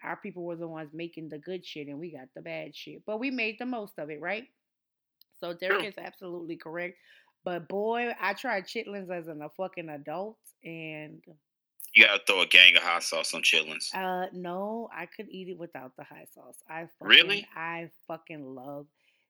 our 0.03 0.15
people 0.15 0.43
were 0.45 0.55
the 0.55 0.67
ones 0.67 0.91
making 0.93 1.27
the 1.29 1.37
good 1.37 1.65
shit 1.65 1.87
and 1.87 1.99
we 1.99 2.11
got 2.11 2.29
the 2.33 2.41
bad 2.41 2.73
shit, 2.75 3.03
but 3.05 3.19
we 3.19 3.29
made 3.29 3.57
the 3.59 3.65
most 3.65 3.99
of 3.99 4.09
it, 4.09 4.21
right? 4.21 4.45
So 5.39 5.53
Derek 5.53 5.83
is 5.85 5.97
absolutely 5.97 6.55
correct. 6.55 6.97
But 7.43 7.67
boy, 7.67 8.13
I 8.21 8.33
tried 8.33 8.65
chitlins 8.65 9.09
as 9.09 9.27
an, 9.27 9.41
a 9.41 9.49
fucking 9.49 9.89
adult, 9.89 10.37
and 10.63 11.21
You 11.93 12.05
gotta 12.05 12.21
throw 12.25 12.41
a 12.41 12.45
gang 12.47 12.75
of 12.77 12.83
hot 12.83 13.03
sauce 13.03 13.33
on 13.33 13.41
chitlins. 13.41 13.93
uh, 13.93 14.27
no, 14.33 14.89
I 14.95 15.05
could 15.05 15.27
eat 15.29 15.49
it 15.49 15.57
without 15.57 15.91
the 15.97 16.03
hot 16.03 16.27
sauce. 16.33 16.57
I 16.69 16.87
fucking, 16.99 17.07
Really? 17.07 17.47
I 17.55 17.89
fucking 18.07 18.43
love 18.55 18.87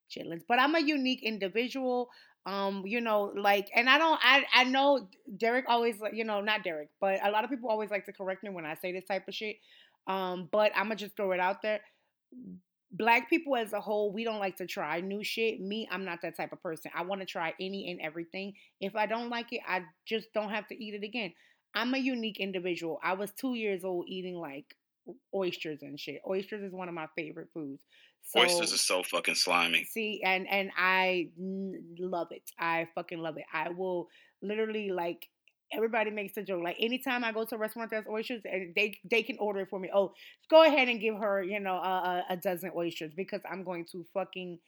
chitlins, 0.09 0.43
but 0.47 0.59
I'm 0.59 0.75
a 0.75 0.79
unique 0.79 1.23
individual. 1.23 2.09
Um, 2.45 2.83
you 2.85 3.01
know, 3.01 3.31
like, 3.35 3.69
and 3.75 3.89
I 3.89 3.97
don't, 3.97 4.19
I, 4.23 4.45
I 4.53 4.63
know 4.63 5.07
Derek 5.37 5.65
always, 5.67 5.97
you 6.13 6.23
know, 6.23 6.41
not 6.41 6.63
Derek, 6.63 6.89
but 6.99 7.19
a 7.23 7.29
lot 7.29 7.43
of 7.43 7.49
people 7.49 7.69
always 7.69 7.91
like 7.91 8.05
to 8.05 8.13
correct 8.13 8.43
me 8.43 8.49
when 8.49 8.65
I 8.65 8.75
say 8.75 8.91
this 8.91 9.05
type 9.05 9.27
of 9.27 9.35
shit. 9.35 9.57
Um, 10.07 10.49
but 10.51 10.71
I'm 10.75 10.85
gonna 10.85 10.95
just 10.95 11.15
throw 11.15 11.31
it 11.33 11.39
out 11.39 11.61
there. 11.61 11.81
Black 12.91 13.29
people 13.29 13.55
as 13.55 13.73
a 13.73 13.79
whole, 13.79 14.11
we 14.11 14.23
don't 14.23 14.39
like 14.39 14.57
to 14.57 14.65
try 14.65 14.99
new 14.99 15.23
shit. 15.23 15.59
Me, 15.59 15.87
I'm 15.91 16.05
not 16.05 16.23
that 16.23 16.35
type 16.37 16.51
of 16.51 16.63
person. 16.63 16.89
I 16.95 17.03
want 17.03 17.21
to 17.21 17.27
try 17.27 17.53
any 17.59 17.91
and 17.91 18.01
everything. 18.01 18.53
If 18.81 18.95
I 18.95 19.05
don't 19.05 19.29
like 19.29 19.53
it, 19.53 19.61
I 19.67 19.83
just 20.07 20.33
don't 20.33 20.49
have 20.49 20.67
to 20.69 20.83
eat 20.83 20.95
it 20.95 21.03
again. 21.03 21.33
I'm 21.75 21.93
a 21.93 21.99
unique 21.99 22.39
individual. 22.39 22.99
I 23.03 23.13
was 23.13 23.31
two 23.31 23.53
years 23.53 23.83
old 23.83 24.05
eating 24.07 24.35
like 24.35 24.75
oysters 25.35 25.83
and 25.83 25.99
shit. 25.99 26.21
Oysters 26.27 26.63
is 26.63 26.73
one 26.73 26.87
of 26.87 26.95
my 26.95 27.07
favorite 27.15 27.49
foods. 27.53 27.83
So, 28.29 28.41
Oysters 28.41 28.73
are 28.73 28.77
so 28.77 29.01
fucking 29.01 29.35
slimy. 29.35 29.85
See, 29.85 30.21
and 30.23 30.47
and 30.47 30.69
I 30.77 31.29
love 31.37 32.27
it. 32.31 32.43
I 32.59 32.87
fucking 32.93 33.17
love 33.17 33.37
it. 33.37 33.45
I 33.51 33.69
will 33.69 34.07
literally 34.43 34.91
like 34.91 35.27
everybody 35.71 36.11
makes 36.11 36.37
a 36.37 36.43
joke. 36.43 36.61
Like 36.63 36.77
anytime 36.79 37.23
I 37.23 37.31
go 37.31 37.43
to 37.45 37.55
a 37.55 37.57
restaurant 37.57 37.89
that's 37.89 38.07
oysters, 38.07 38.43
and 38.45 38.73
they 38.75 38.95
they 39.09 39.23
can 39.23 39.37
order 39.39 39.61
it 39.61 39.69
for 39.71 39.79
me. 39.79 39.89
Oh, 39.93 40.13
go 40.47 40.63
ahead 40.63 40.89
and 40.89 41.01
give 41.01 41.15
her, 41.15 41.41
you 41.41 41.59
know, 41.59 41.75
a, 41.75 42.23
a, 42.29 42.33
a 42.33 42.37
dozen 42.37 42.71
oysters 42.75 43.13
because 43.15 43.41
I'm 43.49 43.63
going 43.63 43.85
to 43.93 44.05
fucking 44.13 44.59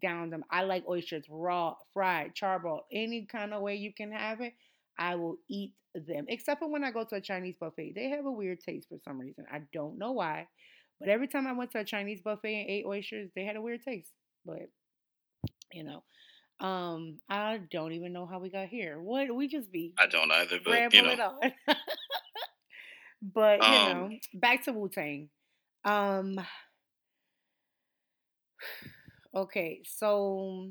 down 0.00 0.28
them. 0.28 0.44
I 0.50 0.64
like 0.64 0.84
oysters 0.86 1.24
raw, 1.30 1.74
fried, 1.94 2.34
charbroiled, 2.34 2.82
any 2.92 3.24
kind 3.24 3.54
of 3.54 3.62
way 3.62 3.76
you 3.76 3.94
can 3.94 4.12
have 4.12 4.42
it. 4.42 4.52
I 4.98 5.14
will 5.14 5.36
eat 5.48 5.72
them. 5.94 6.26
Except 6.28 6.60
for 6.60 6.70
when 6.70 6.84
I 6.84 6.90
go 6.90 7.04
to 7.04 7.16
a 7.16 7.20
Chinese 7.20 7.56
buffet, 7.58 7.92
they 7.94 8.10
have 8.10 8.26
a 8.26 8.30
weird 8.30 8.60
taste 8.60 8.88
for 8.88 8.98
some 9.04 9.18
reason. 9.18 9.46
I 9.50 9.62
don't 9.72 9.98
know 9.98 10.12
why, 10.12 10.48
but 10.98 11.08
every 11.08 11.28
time 11.28 11.46
I 11.46 11.52
went 11.52 11.72
to 11.72 11.78
a 11.80 11.84
Chinese 11.84 12.20
buffet 12.20 12.60
and 12.60 12.70
ate 12.70 12.86
oysters, 12.86 13.30
they 13.34 13.44
had 13.44 13.56
a 13.56 13.62
weird 13.62 13.82
taste. 13.82 14.12
But 14.44 14.68
you 15.72 15.84
know. 15.84 16.02
Um, 16.58 17.18
I 17.28 17.60
don't 17.70 17.92
even 17.92 18.14
know 18.14 18.24
how 18.24 18.38
we 18.38 18.48
got 18.48 18.68
here. 18.68 18.98
What 18.98 19.34
we 19.34 19.46
just 19.46 19.70
be 19.70 19.92
I 19.98 20.06
don't 20.06 20.32
either, 20.32 20.58
but 20.64 20.94
you 20.94 21.02
know, 21.02 21.38
but 23.22 23.58
you 23.62 23.68
Um, 23.68 23.88
know, 24.08 24.10
back 24.34 24.64
to 24.64 24.72
Wu 24.72 24.88
Tang. 24.88 25.28
Um, 25.84 26.38
okay, 29.34 29.82
so 29.84 30.70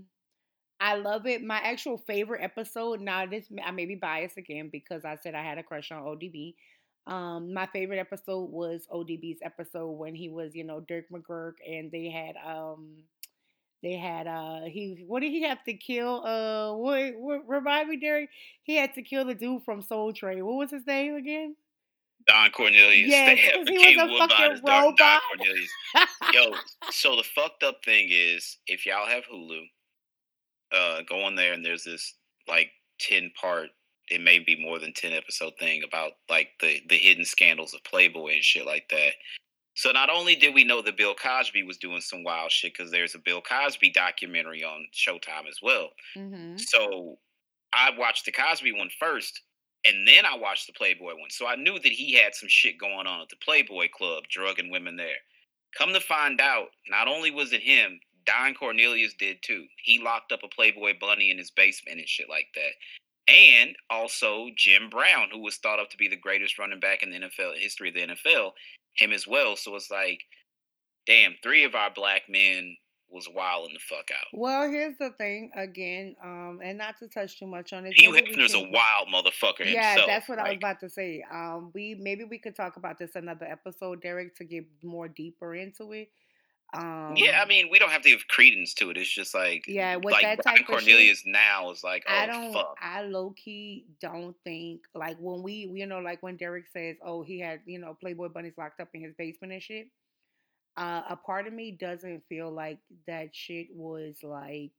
I 0.80 0.96
love 0.96 1.26
it. 1.26 1.44
My 1.44 1.58
actual 1.58 1.98
favorite 1.98 2.42
episode. 2.44 3.00
Now 3.02 3.26
this 3.26 3.46
I 3.64 3.72
may 3.72 3.86
be 3.86 3.96
biased 3.96 4.38
again 4.38 4.70
because 4.72 5.06
I 5.06 5.18
said 5.18 5.36
I 5.36 5.44
had 5.44 5.58
a 5.58 5.64
crush 5.64 5.92
on 5.92 6.02
ODB. 6.04 6.56
Um, 7.08 7.54
my 7.54 7.68
favorite 7.68 8.00
episode 8.00 8.50
was 8.50 8.88
ODB's 8.92 9.40
episode 9.44 9.92
when 9.92 10.16
he 10.16 10.30
was, 10.30 10.56
you 10.56 10.64
know, 10.64 10.80
Dirk 10.80 11.06
McGurk, 11.12 11.54
and 11.68 11.92
they 11.92 12.10
had 12.10 12.36
um 12.46 13.04
they 13.84 13.94
had 13.94 14.26
uh 14.28 14.62
he 14.66 15.04
what 15.06 15.20
did 15.22 15.30
he 15.32 15.44
have 15.44 15.64
to 15.66 15.74
kill? 15.74 16.26
Uh 16.26 16.74
what, 16.76 17.14
what 17.18 17.48
remind 17.48 17.90
me, 17.90 17.98
Derek? 17.98 18.30
He 18.64 18.76
had 18.76 18.94
to 18.96 19.04
kill 19.04 19.26
the 19.26 19.36
dude 19.36 19.64
from 19.64 19.82
Soul 19.84 20.14
Train. 20.14 20.44
What 20.46 20.56
was 20.56 20.72
his 20.72 20.88
name 20.88 21.16
again? 21.16 21.56
Don 22.28 22.50
Cornelius. 22.50 23.08
Yes, 23.12 23.38
they 23.38 23.52
'cause 23.52 23.58
have 23.58 23.68
he 23.68 23.98
was 23.98 23.98
a 23.98 24.28
fucking 24.28 24.62
Don, 24.66 24.96
Don. 24.96 25.20
Cornelius. 25.38 25.70
Yo, 26.34 26.54
so 26.90 27.16
the 27.16 27.24
fucked 27.24 27.62
up 27.62 27.86
thing 27.86 28.08
is, 28.10 28.58
if 28.66 28.86
y'all 28.88 29.06
have 29.06 29.26
Hulu, 29.32 29.62
uh, 30.72 31.02
go 31.08 31.22
on 31.22 31.36
there 31.36 31.54
and 31.54 31.64
there's 31.64 31.84
this 31.84 32.16
like 32.48 32.72
ten 33.00 33.32
part, 33.40 33.70
it 34.10 34.22
may 34.22 34.40
be 34.40 34.56
more 34.62 34.80
than 34.80 34.94
ten 34.94 35.14
episode 35.14 35.54
thing 35.60 35.84
about 35.84 36.14
like 36.30 36.50
the 36.60 36.82
the 36.90 36.98
hidden 36.98 37.26
scandals 37.26 37.74
of 37.74 37.84
Playboy 37.84 38.34
and 38.34 38.44
shit 38.44 38.66
like 38.66 38.88
that. 38.90 39.14
So 39.76 39.92
not 39.92 40.10
only 40.10 40.36
did 40.36 40.54
we 40.54 40.64
know 40.64 40.82
that 40.82 40.98
Bill 40.98 41.14
Cosby 41.14 41.64
was 41.64 41.78
doing 41.78 42.00
some 42.00 42.24
wild 42.24 42.50
shit 42.50 42.74
because 42.76 42.92
there's 42.92 43.14
a 43.14 43.20
Bill 43.20 43.42
Cosby 43.42 43.90
documentary 43.90 44.64
on 44.64 44.86
Showtime 44.94 45.50
as 45.50 45.60
well. 45.62 45.90
mm-hmm. 46.18 46.56
So 46.58 47.18
I 47.74 47.92
watched 47.98 48.26
the 48.26 48.32
Cosby 48.32 48.72
one 48.72 48.90
first, 48.98 49.42
and 49.84 50.08
then 50.08 50.26
I 50.26 50.38
watched 50.38 50.68
the 50.68 50.74
Playboy 50.74 51.12
one. 51.20 51.30
So 51.30 51.46
I 51.46 51.58
knew 51.58 51.74
that 51.74 51.92
he 51.92 52.14
had 52.14 52.34
some 52.34 52.48
shit 52.48 52.80
going 52.80 53.06
on 53.06 53.22
at 53.22 53.30
the 53.30 53.36
Playboy 53.44 53.90
Club, 53.94 54.24
drugging 54.30 54.72
women 54.72 54.96
there. 54.96 55.18
Come 55.78 55.92
to 55.92 56.00
find 56.00 56.40
out, 56.40 56.68
not 56.90 57.10
only 57.10 57.32
was 57.32 57.52
it 57.52 57.62
him, 57.62 58.00
Don 58.26 58.54
Cornelius 58.54 59.14
did 59.20 59.38
too. 59.42 59.66
He 59.84 60.00
locked 60.00 60.32
up 60.32 60.40
a 60.44 60.48
Playboy 60.48 60.94
bunny 61.00 61.32
in 61.32 61.38
his 61.38 61.52
basement 61.52 62.00
and 62.00 62.08
shit 62.08 62.30
like 62.30 62.48
that. 62.56 62.72
And 63.28 63.76
also 63.90 64.50
Jim 64.56 64.90
Brown, 64.90 65.30
who 65.32 65.40
was 65.40 65.58
thought 65.58 65.80
of 65.80 65.90
to 65.90 65.98
be 65.98 66.08
the 66.08 66.16
greatest 66.16 66.60
running 66.60 66.80
back 66.80 67.02
in 67.02 67.10
the 67.10 67.18
NFL 67.20 67.58
history 67.58 67.90
of 67.90 67.96
the 67.96 68.08
NFL, 68.08 68.52
him 68.96 69.12
as 69.12 69.28
well. 69.28 69.56
So 69.56 69.76
it's 69.76 69.90
like, 69.90 70.22
damn, 71.08 71.36
three 71.42 71.64
of 71.64 71.74
our 71.76 71.90
black 71.92 72.24
men 72.30 72.78
was 73.10 73.30
wilding 73.34 73.74
the 73.74 73.80
fuck 73.80 74.10
out. 74.12 74.28
Well, 74.34 74.70
here's 74.70 74.98
the 74.98 75.12
thing 75.12 75.52
again, 75.56 76.16
um, 76.24 76.60
and 76.64 76.78
not 76.78 76.98
to 77.00 77.08
touch 77.08 77.40
too 77.40 77.48
much 77.48 77.72
on 77.72 77.86
it. 77.86 77.94
Hugh 77.94 78.12
Hefner's 78.12 78.54
a 78.54 78.60
wild 78.60 79.08
motherfucker 79.14 79.60
Yeah, 79.72 79.92
himself. 79.92 80.08
that's 80.08 80.28
what 80.30 80.40
I 80.40 80.50
was 80.50 80.58
about 80.58 80.80
to 80.82 80.90
say. 80.90 81.24
Um, 81.32 81.72
we 81.74 81.96
maybe 81.96 82.24
we 82.26 82.38
could 82.38 82.56
talk 82.56 82.78
about 82.78 82.98
this 83.00 83.16
another 83.16 83.46
episode, 83.46 84.02
Derek, 84.02 84.36
to 84.38 84.44
get 84.44 84.66
more 84.84 85.08
deeper 85.08 85.56
into 85.56 85.94
it. 85.94 86.10
Um, 86.76 87.16
Yeah, 87.16 87.42
I 87.42 87.48
mean, 87.48 87.70
we 87.72 87.80
don't 87.80 87.92
have 87.92 88.02
to 88.04 88.10
give 88.10 88.28
credence 88.28 88.74
to 88.76 88.90
it. 88.90 88.98
It's 88.98 89.10
just 89.10 89.34
like, 89.34 89.66
Yeah, 89.68 89.96
with 89.96 90.12
like 90.14 90.24
that 90.24 90.44
Brian 90.44 90.58
type 90.58 90.70
of 90.70 90.82
shit, 90.82 90.86
Cornelius 90.86 91.24
now 91.26 91.72
is 91.72 91.84
like, 91.84 92.04
oh 92.08 92.14
I 92.14 92.26
don't. 92.26 92.54
fuck. 92.54 92.78
I 92.82 93.02
low 93.04 93.32
key 93.32 93.86
don't 94.02 94.36
think 94.44 94.82
like 94.94 95.18
when 95.20 95.42
we, 95.44 95.70
you 95.74 95.86
know, 95.86 96.00
like 96.00 96.22
when 96.24 96.38
Derek 96.38 96.68
says, 96.68 96.98
"Oh, 97.04 97.24
he 97.24 97.40
had 97.40 97.62
you 97.66 97.80
know 97.80 97.96
Playboy 98.00 98.30
bunnies 98.30 98.58
locked 98.58 98.80
up 98.82 98.90
in 98.94 99.02
his 99.02 99.14
basement 99.18 99.54
and 99.54 99.62
shit." 99.62 99.88
Uh, 100.78 101.04
a 101.10 101.16
part 101.16 101.48
of 101.48 101.54
me 101.54 101.72
doesn't 101.72 102.24
feel 102.28 102.52
like 102.52 102.80
that 103.08 103.34
shit 103.34 103.68
was 103.74 104.18
like, 104.24 104.72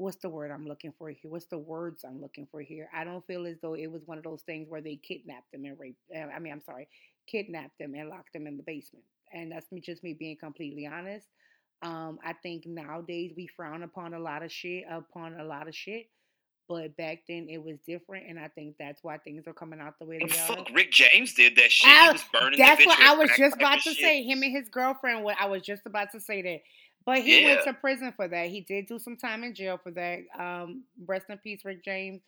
what's 0.00 0.16
the 0.16 0.28
word 0.28 0.50
I'm 0.50 0.66
looking 0.66 0.92
for 0.98 1.10
here? 1.10 1.30
What's 1.30 1.46
the 1.46 1.58
words 1.58 2.04
I'm 2.04 2.20
looking 2.20 2.48
for 2.50 2.60
here? 2.60 2.88
I 2.92 3.04
don't 3.04 3.24
feel 3.26 3.46
as 3.46 3.56
though 3.60 3.74
it 3.74 3.86
was 3.86 4.02
one 4.06 4.18
of 4.18 4.24
those 4.24 4.42
things 4.42 4.68
where 4.68 4.80
they 4.80 4.96
kidnapped 4.96 5.52
them 5.52 5.64
and 5.64 5.78
raped. 5.78 6.00
Uh, 6.14 6.20
I 6.34 6.38
mean, 6.38 6.52
I'm 6.52 6.62
sorry, 6.62 6.88
kidnapped 7.28 7.78
them 7.78 7.94
and 7.94 8.08
locked 8.08 8.32
them 8.32 8.46
in 8.46 8.56
the 8.56 8.62
basement. 8.64 9.04
And 9.32 9.52
that's 9.52 9.70
me, 9.70 9.80
just 9.80 10.02
me 10.02 10.14
being 10.14 10.36
completely 10.36 10.86
honest. 10.86 11.26
Um, 11.82 12.18
I 12.24 12.34
think 12.34 12.66
nowadays 12.66 13.32
we 13.36 13.46
frown 13.46 13.82
upon 13.82 14.14
a 14.14 14.18
lot 14.18 14.42
of 14.42 14.52
shit, 14.52 14.84
upon 14.90 15.40
a 15.40 15.44
lot 15.44 15.68
of 15.68 15.74
shit. 15.74 16.08
But 16.68 16.96
back 16.96 17.22
then 17.26 17.48
it 17.50 17.62
was 17.62 17.78
different, 17.84 18.28
and 18.28 18.38
I 18.38 18.46
think 18.46 18.76
that's 18.78 19.02
why 19.02 19.18
things 19.18 19.48
are 19.48 19.52
coming 19.52 19.80
out 19.80 19.98
the 19.98 20.04
way 20.04 20.18
they 20.18 20.26
are. 20.26 20.56
fuck, 20.56 20.70
Rick 20.72 20.92
James 20.92 21.34
did 21.34 21.56
that 21.56 21.72
shit. 21.72 21.90
Ow, 21.90 22.06
he 22.06 22.12
was 22.12 22.24
burning 22.32 22.58
That's 22.60 22.86
what 22.86 23.00
I 23.00 23.14
was 23.16 23.28
just 23.36 23.56
about 23.56 23.80
to 23.80 23.90
shit. 23.90 23.98
say. 23.98 24.22
Him 24.22 24.42
and 24.42 24.56
his 24.56 24.68
girlfriend. 24.68 25.24
What 25.24 25.36
I 25.40 25.46
was 25.46 25.62
just 25.62 25.82
about 25.86 26.12
to 26.12 26.20
say 26.20 26.42
that. 26.42 26.60
But 27.04 27.22
he 27.22 27.44
went 27.44 27.64
to 27.64 27.72
prison 27.72 28.12
for 28.14 28.28
that. 28.28 28.48
He 28.48 28.60
did 28.60 28.86
do 28.86 28.98
some 29.00 29.16
time 29.16 29.42
in 29.42 29.54
jail 29.54 29.80
for 29.82 29.90
that. 29.92 30.20
Um, 30.38 30.84
rest 31.06 31.26
in 31.28 31.38
peace, 31.38 31.64
Rick 31.64 31.84
James. 31.84 32.20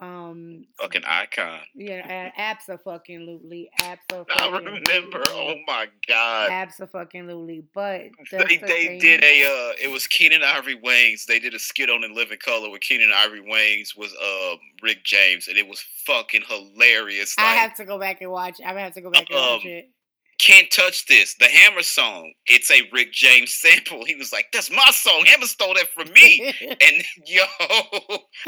Um, 0.00 0.64
Fucking 0.80 1.02
icon. 1.06 1.60
yeah, 1.74 2.30
absolutely, 2.36 3.70
absolutely. 3.82 4.34
I 4.34 4.48
remember. 4.58 5.22
Oh 5.28 5.54
my 5.66 5.86
god. 6.08 6.50
absolutely. 6.50 7.64
But 7.74 8.02
They 8.30 8.56
the 8.58 8.66
they 8.66 8.98
did 8.98 9.22
a 9.22 9.42
uh 9.44 9.72
it 9.82 9.90
was 9.90 10.06
Keenen 10.06 10.42
Ivory 10.42 10.76
Wayans. 10.76 11.24
They 11.26 11.38
did 11.38 11.54
a 11.54 11.58
skit 11.58 11.90
on 11.90 12.04
In 12.04 12.14
Living 12.14 12.38
Color 12.38 12.70
with 12.70 12.80
Keenen 12.80 13.12
Ivory 13.14 13.42
Wayans 13.42 13.96
was 13.96 14.12
um 14.12 14.58
Rick 14.82 15.04
James 15.04 15.48
and 15.48 15.56
it 15.56 15.66
was 15.66 15.84
fucking 16.06 16.42
hilarious. 16.48 17.34
I 17.38 17.54
have 17.54 17.74
to 17.76 17.84
go 17.84 17.98
back 17.98 18.20
and 18.20 18.30
watch. 18.30 18.60
I 18.64 18.72
have 18.78 18.94
to 18.94 19.00
go 19.00 19.10
back 19.10 19.26
and 19.30 19.38
watch 19.38 19.64
Um, 19.64 19.70
it. 19.70 19.90
Can't 20.38 20.70
Touch 20.70 21.06
This, 21.06 21.34
the 21.38 21.46
Hammer 21.46 21.82
song. 21.82 22.32
It's 22.46 22.70
a 22.70 22.82
Rick 22.92 23.12
James 23.12 23.54
sample. 23.60 24.04
He 24.04 24.14
was 24.16 24.32
like, 24.32 24.46
That's 24.52 24.70
my 24.70 24.90
song. 24.92 25.24
Hammer 25.26 25.46
stole 25.46 25.74
that 25.74 25.88
from 25.94 26.12
me. 26.12 26.52
And 26.60 27.04
yo, 27.26 27.42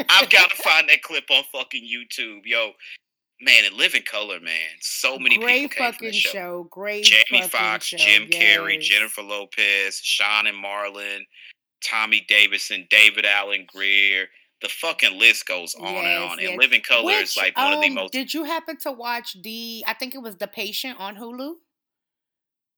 I've 0.09 0.29
got 0.29 0.49
to 0.51 0.55
find 0.61 0.89
that 0.89 1.01
clip 1.01 1.25
on 1.31 1.43
fucking 1.51 1.83
YouTube. 1.83 2.41
Yo, 2.45 2.71
man, 3.41 3.65
in 3.65 3.77
living 3.77 4.03
color, 4.03 4.39
man. 4.39 4.53
So 4.81 5.17
many 5.17 5.37
Great 5.37 5.69
people 5.71 5.85
fucking 5.85 6.11
show. 6.11 6.29
show. 6.31 6.67
Great 6.71 7.03
Jamie 7.05 7.47
Foxx. 7.47 7.89
Jim 7.89 8.27
Carrey. 8.29 8.79
Jennifer 8.79 9.21
Lopez, 9.21 9.99
Sean 10.03 10.47
and 10.47 10.57
Marlon, 10.63 11.19
Tommy 11.83 12.25
Davidson, 12.27 12.87
David 12.89 13.25
Alan 13.25 13.65
Grier. 13.73 14.25
The 14.61 14.69
fucking 14.69 15.19
list 15.19 15.45
goes 15.45 15.75
on 15.75 15.93
Yes, 15.93 16.05
and 16.05 16.23
on. 16.31 16.39
yes. 16.39 16.49
And 16.49 16.59
Living 16.59 16.81
Color 16.81 17.11
is 17.13 17.37
like 17.37 17.55
one 17.55 17.73
of 17.73 17.81
the 17.81 17.89
um, 17.89 17.93
most. 17.93 18.11
Did 18.11 18.33
you 18.33 18.43
happen 18.43 18.75
to 18.81 18.91
watch 18.91 19.37
the? 19.43 19.83
I 19.85 19.93
think 19.93 20.15
it 20.15 20.17
was 20.21 20.35
The 20.37 20.47
Patient 20.47 20.99
on 20.99 21.15
Hulu. 21.15 21.53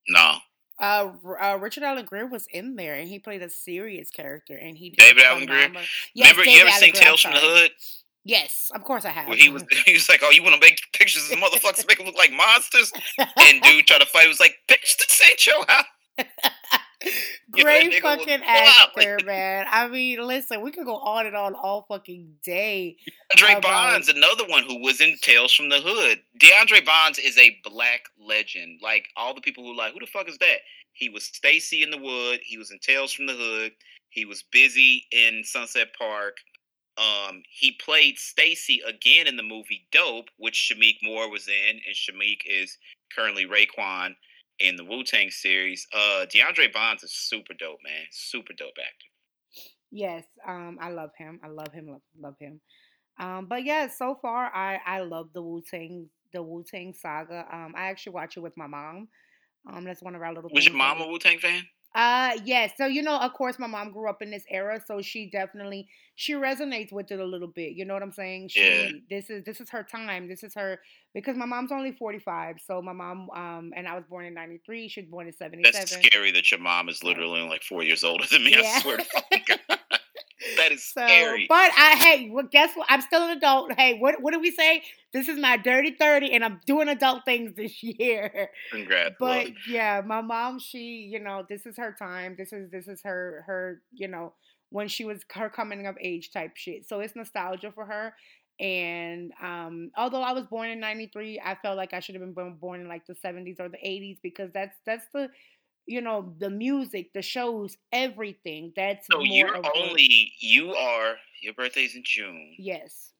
No, 0.09 0.37
Uh, 0.79 1.11
uh, 1.41 1.57
Richard 1.59 1.83
Allen 1.83 2.05
Greer 2.05 2.25
was 2.27 2.47
in 2.51 2.75
there, 2.75 2.95
and 2.95 3.07
he 3.09 3.19
played 3.19 3.41
a 3.41 3.49
serious 3.49 4.09
character, 4.09 4.55
and 4.57 4.77
he 4.77 4.91
David 4.91 5.23
Alan 5.23 5.45
Grier? 5.45 5.59
phenomenal- 5.67 5.87
Yes, 6.13 6.29
remember 6.31 6.49
you 6.49 6.59
ever 6.61 6.69
Allen 6.69 6.79
seen 6.81 6.91
Greer, 6.93 7.03
Tales 7.03 7.21
from 7.21 7.33
the. 7.33 7.39
Hood? 7.39 7.71
Yes, 8.25 8.69
of 8.75 8.83
course 8.83 9.05
I 9.05 9.09
have. 9.11 9.27
Where 9.27 9.37
he 9.37 9.49
was 9.49 9.63
he 9.85 9.93
was 9.93 10.07
like, 10.09 10.21
"Oh, 10.23 10.29
you 10.29 10.43
want 10.43 10.55
to 10.55 10.61
make 10.61 10.79
pictures 10.93 11.29
of 11.31 11.37
motherfuckers 11.39 11.87
make 11.87 11.97
them 11.97 12.05
look 12.07 12.17
like 12.17 12.31
monsters?" 12.31 12.91
And 13.17 13.61
dude 13.61 13.87
tried 13.87 13.99
to 14.01 14.05
fight. 14.05 14.23
He 14.23 14.27
Was 14.29 14.39
like, 14.39 14.55
"Bitch, 14.67 14.97
this 14.97 15.21
ain't 15.29 15.45
your 15.47 15.65
house." 15.67 15.85
Great 17.51 18.01
fucking 18.01 18.41
actor, 18.45 19.17
man. 19.25 19.65
I 19.69 19.87
mean, 19.87 20.25
listen, 20.25 20.61
we 20.61 20.71
could 20.71 20.85
go 20.85 20.97
on 20.97 21.25
and 21.25 21.35
on 21.35 21.55
all 21.55 21.85
fucking 21.87 22.35
day. 22.43 22.97
DeAndre 23.37 23.57
About- 23.57 23.61
Bonds, 23.61 24.09
another 24.09 24.45
one 24.47 24.63
who 24.63 24.81
was 24.81 25.01
in 25.01 25.15
Tales 25.21 25.53
from 25.53 25.69
the 25.69 25.79
Hood. 25.79 26.19
De'aundre 26.39 26.85
Bonds 26.85 27.17
is 27.17 27.37
a 27.37 27.57
black 27.63 28.01
legend. 28.19 28.81
Like 28.81 29.07
all 29.15 29.33
the 29.33 29.41
people 29.41 29.63
who 29.63 29.75
like, 29.75 29.93
who 29.93 29.99
the 29.99 30.07
fuck 30.07 30.27
is 30.27 30.37
that? 30.39 30.57
He 30.93 31.09
was 31.09 31.23
Stacy 31.23 31.83
in 31.83 31.91
the 31.91 31.97
Wood. 31.97 32.41
He 32.43 32.57
was 32.57 32.71
in 32.71 32.79
Tales 32.79 33.13
from 33.13 33.27
the 33.27 33.33
Hood. 33.33 33.71
He 34.09 34.25
was 34.25 34.43
busy 34.51 35.05
in 35.11 35.43
Sunset 35.43 35.89
Park. 35.97 36.37
Um, 36.97 37.43
he 37.49 37.77
played 37.83 38.17
Stacy 38.17 38.81
again 38.85 39.27
in 39.27 39.37
the 39.37 39.43
movie 39.43 39.87
Dope, 39.93 40.25
which 40.37 40.69
Shameik 40.69 40.97
Moore 41.01 41.29
was 41.29 41.47
in, 41.47 41.79
and 41.87 41.95
Shameik 41.95 42.41
is 42.45 42.77
currently 43.15 43.45
Raekwon 43.45 44.15
in 44.59 44.75
the 44.75 44.83
Wu 44.83 45.03
Tang 45.03 45.29
series. 45.29 45.87
Uh, 45.93 46.25
De'aundre 46.25 46.71
Bonds 46.71 47.03
is 47.03 47.11
super 47.11 47.53
dope, 47.53 47.79
man. 47.83 48.05
Super 48.11 48.53
dope 48.53 48.77
actor. 48.79 49.65
Yes, 49.91 50.25
um, 50.47 50.77
I 50.81 50.89
love 50.89 51.11
him. 51.17 51.39
I 51.43 51.47
love 51.47 51.73
him. 51.73 51.87
Love, 51.87 52.01
love 52.19 52.35
him. 52.39 52.61
Um, 53.19 53.47
but 53.47 53.63
yeah, 53.63 53.87
so 53.87 54.17
far 54.21 54.53
I 54.53 54.79
I 54.85 55.01
love 55.01 55.29
the 55.33 55.41
Wu 55.41 55.61
Tang 55.69 56.07
the 56.31 56.43
Wu 56.43 56.63
Tang 56.63 56.93
saga. 56.93 57.45
Um, 57.51 57.73
I 57.75 57.87
actually 57.87 58.13
watch 58.13 58.37
it 58.37 58.41
with 58.41 58.55
my 58.55 58.67
mom. 58.67 59.07
Um, 59.71 59.83
that's 59.83 60.01
one 60.01 60.15
of 60.15 60.21
our 60.21 60.33
little. 60.33 60.49
Was 60.53 60.65
your 60.65 60.75
mom 60.75 61.01
a 61.01 61.07
Wu 61.07 61.19
Tang 61.19 61.39
fan? 61.39 61.63
Uh 61.95 62.37
yes. 62.45 62.71
So 62.77 62.85
you 62.85 63.01
know, 63.01 63.17
of 63.17 63.33
course 63.33 63.57
my 63.57 63.65
mom 63.67 63.91
grew 63.91 64.09
up 64.09 64.21
in 64.21 64.29
this 64.29 64.45
era, 64.49 64.79
so 64.85 65.01
she 65.01 65.29
definitely 65.29 65.89
she 66.15 66.33
resonates 66.33 66.91
with 66.91 67.11
it 67.11 67.19
a 67.19 67.25
little 67.25 67.47
bit. 67.47 67.73
You 67.73 67.83
know 67.85 67.95
what 67.95 68.03
I'm 68.03 68.11
saying? 68.11 68.49
She 68.49 68.61
Yeah. 68.61 68.99
this 69.09 69.29
is 69.31 69.43
this 69.43 69.59
is 69.59 69.71
her 69.71 69.83
time. 69.83 70.27
This 70.27 70.43
is 70.43 70.53
her 70.53 70.79
because 71.15 71.35
my 71.35 71.45
mom's 71.45 71.71
only 71.71 71.91
45. 71.91 72.57
So 72.63 72.81
my 72.81 72.93
mom 72.93 73.29
um 73.31 73.73
and 73.75 73.87
I 73.87 73.95
was 73.95 74.05
born 74.07 74.25
in 74.25 74.35
93, 74.35 74.87
she 74.87 75.01
was 75.01 75.09
born 75.09 75.25
in 75.27 75.33
77. 75.33 75.63
That's 75.63 75.91
scary 75.91 76.31
that 76.31 76.51
your 76.51 76.59
mom 76.59 76.89
is 76.89 77.03
literally 77.03 77.41
like 77.41 77.63
four 77.63 77.83
years 77.83 78.03
older 78.03 78.25
than 78.25 78.43
me. 78.43 78.55
I 78.55 78.61
Yeah. 78.61 78.81
swear 78.81 78.97
to 78.97 79.39
God. 79.47 79.79
That 80.57 80.71
is 80.71 80.83
So, 80.85 81.01
scary. 81.05 81.45
but 81.49 81.71
I 81.77 81.95
hey, 81.97 82.29
well, 82.31 82.47
guess 82.49 82.73
what? 82.75 82.87
I'm 82.89 83.01
still 83.01 83.23
an 83.23 83.37
adult. 83.37 83.73
Hey, 83.73 83.97
what 83.99 84.21
what 84.21 84.33
do 84.33 84.39
we 84.39 84.51
say? 84.51 84.83
This 85.11 85.27
is 85.27 85.39
my 85.39 85.57
dirty 85.57 85.91
30 85.99 86.31
and 86.33 86.45
I'm 86.45 86.61
doing 86.65 86.87
adult 86.87 87.25
things 87.25 87.53
this 87.55 87.81
year. 87.83 88.49
Congrats. 88.71 89.15
but 89.19 89.45
love. 89.45 89.53
yeah 89.67 90.01
my 90.05 90.21
mom 90.21 90.59
she 90.59 91.09
you 91.11 91.19
know 91.19 91.45
this 91.49 91.65
is 91.65 91.75
her 91.77 91.95
time 91.97 92.35
this 92.37 92.53
is 92.53 92.69
this 92.71 92.87
is 92.87 93.01
her 93.03 93.43
her 93.47 93.81
you 93.91 94.07
know 94.07 94.33
when 94.69 94.87
she 94.87 95.03
was 95.05 95.21
her 95.33 95.49
coming 95.49 95.87
of 95.87 95.97
age 95.99 96.31
type 96.31 96.51
shit 96.55 96.87
so 96.87 96.99
it's 96.99 97.15
nostalgia 97.15 97.71
for 97.71 97.85
her 97.85 98.13
and 98.59 99.31
um 99.41 99.89
although 99.97 100.21
i 100.21 100.31
was 100.33 100.43
born 100.45 100.69
in 100.69 100.79
93 100.79 101.41
i 101.43 101.55
felt 101.55 101.77
like 101.77 101.93
i 101.93 101.99
should 101.99 102.13
have 102.15 102.21
been 102.21 102.33
born, 102.33 102.55
born 102.59 102.81
in 102.81 102.87
like 102.87 103.05
the 103.07 103.15
70s 103.15 103.59
or 103.59 103.69
the 103.69 103.77
80s 103.77 104.17
because 104.21 104.51
that's 104.53 104.75
that's 104.85 105.05
the 105.13 105.29
you 105.89 106.01
know 106.01 106.33
the 106.37 106.49
music 106.49 107.11
the 107.13 107.21
shows 107.21 107.75
everything 107.91 108.71
that's 108.75 109.07
So 109.11 109.17
more 109.17 109.25
you're 109.27 109.55
only 109.75 110.31
you 110.39 110.73
are 110.73 111.15
your 111.41 111.53
birthday's 111.53 111.95
in 111.95 112.03
June. 112.05 112.55
yes 112.57 113.11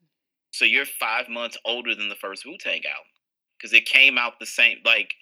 So 0.52 0.66
you're 0.66 0.86
five 0.86 1.30
months 1.30 1.58
older 1.66 1.96
than 1.96 2.10
the 2.10 2.16
first 2.16 2.46
Wu 2.46 2.58
Tang 2.58 2.82
album 2.86 3.12
because 3.58 3.74
it 3.74 3.86
came 3.86 4.18
out 4.18 4.40
the 4.40 4.46
same. 4.46 4.78
Like 4.86 5.14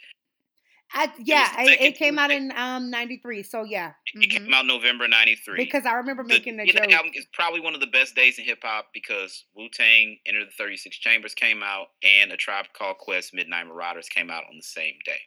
I, 0.93 1.11
yeah 1.19 1.51
the 1.55 1.61
it, 1.63 1.67
second- 1.67 1.85
it 1.87 1.97
came 1.97 2.17
out 2.19 2.31
in 2.31 2.51
um 2.55 2.89
93 2.89 3.43
so 3.43 3.63
yeah 3.65 3.91
it 4.13 4.29
mhm. 4.29 4.31
came 4.31 4.53
out 4.53 4.65
November 4.65 5.05
'93. 5.05 5.57
because 5.65 5.85
i 5.85 5.91
remember 5.91 6.23
making 6.23 6.55
the, 6.55 6.63
the 6.65 6.71
joke 6.71 6.91
album 6.93 7.11
is 7.13 7.27
probably 7.33 7.59
one 7.59 7.73
of 7.73 7.81
the 7.81 7.87
best 7.87 8.15
days 8.15 8.39
in 8.39 8.45
hip 8.45 8.59
hop 8.63 8.87
because 8.93 9.43
Wu 9.53 9.67
Tang 9.69 10.17
Enter 10.25 10.45
the 10.45 10.51
36 10.57 10.97
Chambers 10.97 11.33
came 11.35 11.61
out 11.61 11.87
and 12.03 12.31
A 12.31 12.37
Tribe 12.37 12.67
Called 12.77 12.97
Quest 12.99 13.33
Midnight 13.33 13.67
Marauders 13.67 14.07
came 14.07 14.29
out 14.29 14.43
on 14.49 14.55
the 14.55 14.63
same 14.63 14.93
day. 15.05 15.19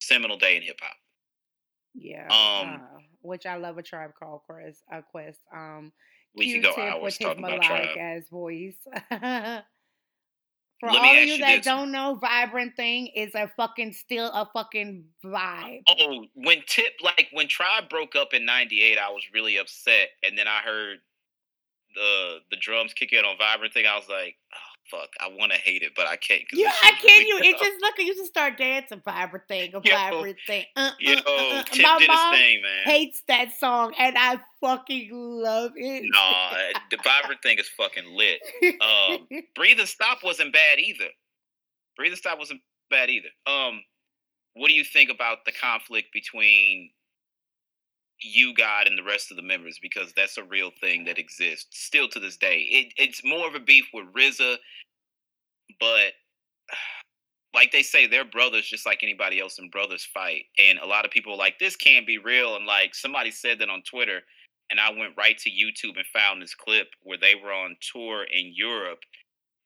Seminal 0.00 0.36
day 0.36 0.56
in 0.58 0.62
hip 0.62 0.78
hop. 0.82 0.96
Yeah. 1.98 2.26
Um, 2.28 2.80
uh, 2.80 2.98
which 3.22 3.46
I 3.46 3.56
love 3.56 3.78
a 3.78 3.82
tribe 3.82 4.12
called 4.18 4.42
Quest. 4.46 4.82
Uh, 4.92 5.02
Quest. 5.10 5.40
Um, 5.54 5.92
We 6.34 6.52
could 6.54 6.62
go 6.62 6.74
Q-Tip 6.74 6.92
hours 6.94 7.02
with 7.02 7.18
his 7.18 7.26
talking 7.26 7.44
about 7.44 7.62
Tribe. 7.62 7.96
ass 7.98 8.28
voice. 8.30 8.76
For 10.80 10.86
Let 10.92 10.98
all 11.02 11.10
of 11.10 11.16
you 11.24 11.32
you 11.34 11.38
that 11.40 11.56
this. 11.56 11.64
don't 11.64 11.90
know, 11.90 12.14
Vibrant 12.20 12.76
Thing 12.76 13.08
is 13.08 13.34
a 13.34 13.50
fucking 13.56 13.92
still 13.94 14.26
a 14.28 14.48
fucking 14.52 15.06
vibe. 15.24 15.82
Oh, 15.88 16.24
when 16.34 16.62
Tip 16.68 16.92
like 17.02 17.26
when 17.32 17.48
Tribe 17.48 17.88
broke 17.90 18.14
up 18.14 18.32
in 18.32 18.44
'98, 18.44 18.96
I 18.96 19.08
was 19.10 19.24
really 19.34 19.56
upset, 19.58 20.10
and 20.22 20.38
then 20.38 20.46
I 20.46 20.58
heard 20.58 20.98
the 21.96 22.38
the 22.52 22.56
drums 22.58 22.94
kick 22.94 23.12
in 23.12 23.24
on 23.24 23.36
Vibrant 23.38 23.74
thing. 23.74 23.86
I 23.86 23.96
was 23.96 24.08
like, 24.08 24.36
oh 24.54 24.67
fuck, 24.90 25.08
I 25.20 25.28
want 25.28 25.52
to 25.52 25.58
hate 25.58 25.82
it, 25.82 25.92
but 25.94 26.06
I 26.06 26.16
can't. 26.16 26.42
Yeah, 26.52 26.72
I 26.82 26.92
can't. 26.92 27.26
You 27.26 27.38
it 27.38 27.58
just 27.58 27.80
look. 27.80 27.94
You 27.98 28.14
just 28.14 28.30
start 28.30 28.58
dancing. 28.58 29.02
Vibrant 29.04 29.46
Thing, 29.48 29.74
a 29.74 29.80
Yo, 29.84 29.94
Vibrant 29.94 30.36
Thing. 30.46 30.64
Uh, 30.76 30.90
Yo, 30.98 31.14
uh, 31.14 31.16
uh, 31.16 31.20
uh. 31.30 31.62
Tip 31.64 31.82
My 31.82 31.98
did 31.98 32.08
his 32.10 32.16
mom 32.16 32.34
thing, 32.34 32.62
man. 32.62 32.84
hates 32.84 33.22
that 33.28 33.52
song, 33.58 33.94
and 33.98 34.16
I 34.18 34.38
fucking 34.60 35.10
love 35.12 35.72
it. 35.76 36.04
Nah, 36.12 36.56
the 36.90 36.98
Vibrant 37.02 37.42
thing 37.42 37.58
is 37.58 37.68
fucking 37.68 38.04
lit. 38.16 38.40
Um, 38.80 39.28
Breathe 39.54 39.78
and 39.78 39.88
Stop 39.88 40.18
wasn't 40.24 40.52
bad 40.52 40.78
either. 40.78 41.08
Breathe 41.96 42.12
and 42.12 42.18
Stop 42.18 42.38
wasn't 42.38 42.60
bad 42.90 43.10
either. 43.10 43.28
Um, 43.46 43.82
what 44.54 44.68
do 44.68 44.74
you 44.74 44.84
think 44.84 45.10
about 45.10 45.44
the 45.44 45.52
conflict 45.52 46.08
between 46.12 46.90
U-God, 48.22 48.86
and 48.86 48.98
the 48.98 49.02
rest 49.02 49.30
of 49.30 49.36
the 49.36 49.42
members? 49.42 49.78
Because 49.80 50.12
that's 50.14 50.38
a 50.38 50.44
real 50.44 50.70
thing 50.80 51.04
that 51.04 51.18
exists 51.18 51.68
still 51.70 52.08
to 52.08 52.20
this 52.20 52.36
day. 52.36 52.66
It, 52.70 52.92
it's 52.96 53.24
more 53.24 53.46
of 53.46 53.54
a 53.54 53.60
beef 53.60 53.86
with 53.92 54.12
RZA, 54.12 54.56
but 55.80 56.12
like 57.54 57.72
they 57.72 57.82
say, 57.82 58.06
they're 58.06 58.24
brothers 58.24 58.68
just 58.68 58.86
like 58.86 59.02
anybody 59.02 59.40
else, 59.40 59.58
and 59.58 59.70
brothers 59.70 60.08
fight. 60.12 60.44
And 60.58 60.78
a 60.78 60.86
lot 60.86 61.04
of 61.04 61.10
people 61.10 61.36
like 61.36 61.58
this 61.58 61.76
can't 61.76 62.06
be 62.06 62.18
real. 62.18 62.56
And 62.56 62.66
like 62.66 62.94
somebody 62.94 63.30
said 63.30 63.58
that 63.60 63.70
on 63.70 63.82
Twitter, 63.82 64.20
and 64.70 64.78
I 64.78 64.90
went 64.90 65.16
right 65.16 65.38
to 65.38 65.50
YouTube 65.50 65.96
and 65.96 66.06
found 66.12 66.42
this 66.42 66.54
clip 66.54 66.88
where 67.02 67.18
they 67.18 67.34
were 67.34 67.52
on 67.52 67.76
tour 67.80 68.24
in 68.24 68.52
Europe, 68.54 69.00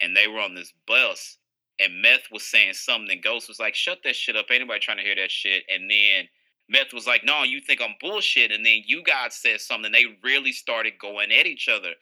and 0.01 0.17
they 0.17 0.29
were 0.29 0.41
on 0.41 0.55
this 0.55 0.73
bus, 0.87 1.39
and 1.81 2.03
Meth 2.03 2.31
was 2.31 2.45
saying 2.45 2.75
something, 2.75 3.11
and 3.11 3.23
Ghost 3.23 3.49
was 3.49 3.59
like, 3.59 3.75
"Shut 3.75 3.99
that 4.05 4.17
shit 4.17 4.37
up! 4.37 4.47
Ain't 4.51 4.63
nobody 4.63 4.81
trying 4.81 4.99
to 4.99 5.03
hear 5.03 5.17
that 5.17 5.31
shit." 5.31 5.65
And 5.69 5.91
then 5.91 6.29
Meth 6.73 6.93
was 6.93 7.07
like, 7.07 7.25
"No, 7.25 7.43
you 7.43 7.61
think 7.61 7.81
I'm 7.81 7.95
bullshit." 8.01 8.51
And 8.51 8.65
then 8.65 8.83
you 8.87 9.03
guys 9.03 9.35
said 9.35 9.61
something. 9.61 9.93
They 9.93 10.07
really 10.23 10.53
started 10.53 10.99
going 10.99 11.31
at 11.31 11.47
each 11.47 11.69
other. 11.69 11.93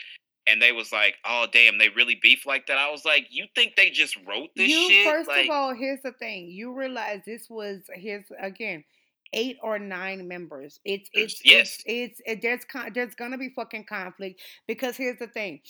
And 0.47 0.63
they 0.63 0.73
was 0.73 0.93
like, 0.93 1.17
"Oh 1.25 1.47
damn, 1.53 1.79
they 1.79 1.91
really 1.91 2.15
beef 2.23 2.47
like 2.47 2.67
that." 2.67 2.79
I 2.79 2.91
was 2.91 3.05
like, 3.05 3.27
"You 3.31 3.47
think 3.55 3.77
they 3.77 3.91
just 3.91 4.17
wrote 4.27 4.51
this 4.57 4.71
you 4.71 4.89
shit?" 4.89 5.07
first 5.07 5.29
like, 5.29 5.45
of 5.47 5.51
all, 5.51 5.75
here's 5.75 6.01
the 6.03 6.13
thing. 6.13 6.49
You 6.49 6.73
realize 6.73 7.21
this 7.27 7.49
was 7.51 7.83
here's 7.95 8.25
again 8.41 8.85
eight 9.33 9.59
or 9.63 9.79
nine 9.79 10.27
members. 10.27 10.81
It's 10.85 11.09
it's 11.13 11.41
Yes. 11.45 11.83
it's, 11.85 11.85
it's 11.87 12.21
it, 12.27 12.43
there's 12.43 12.65
con- 12.65 12.93
there's 12.95 13.15
gonna 13.15 13.39
be 13.39 13.51
fucking 13.51 13.85
conflict 13.85 14.41
because 14.67 14.97
here's 14.97 15.19
the 15.19 15.29
thing. 15.29 15.61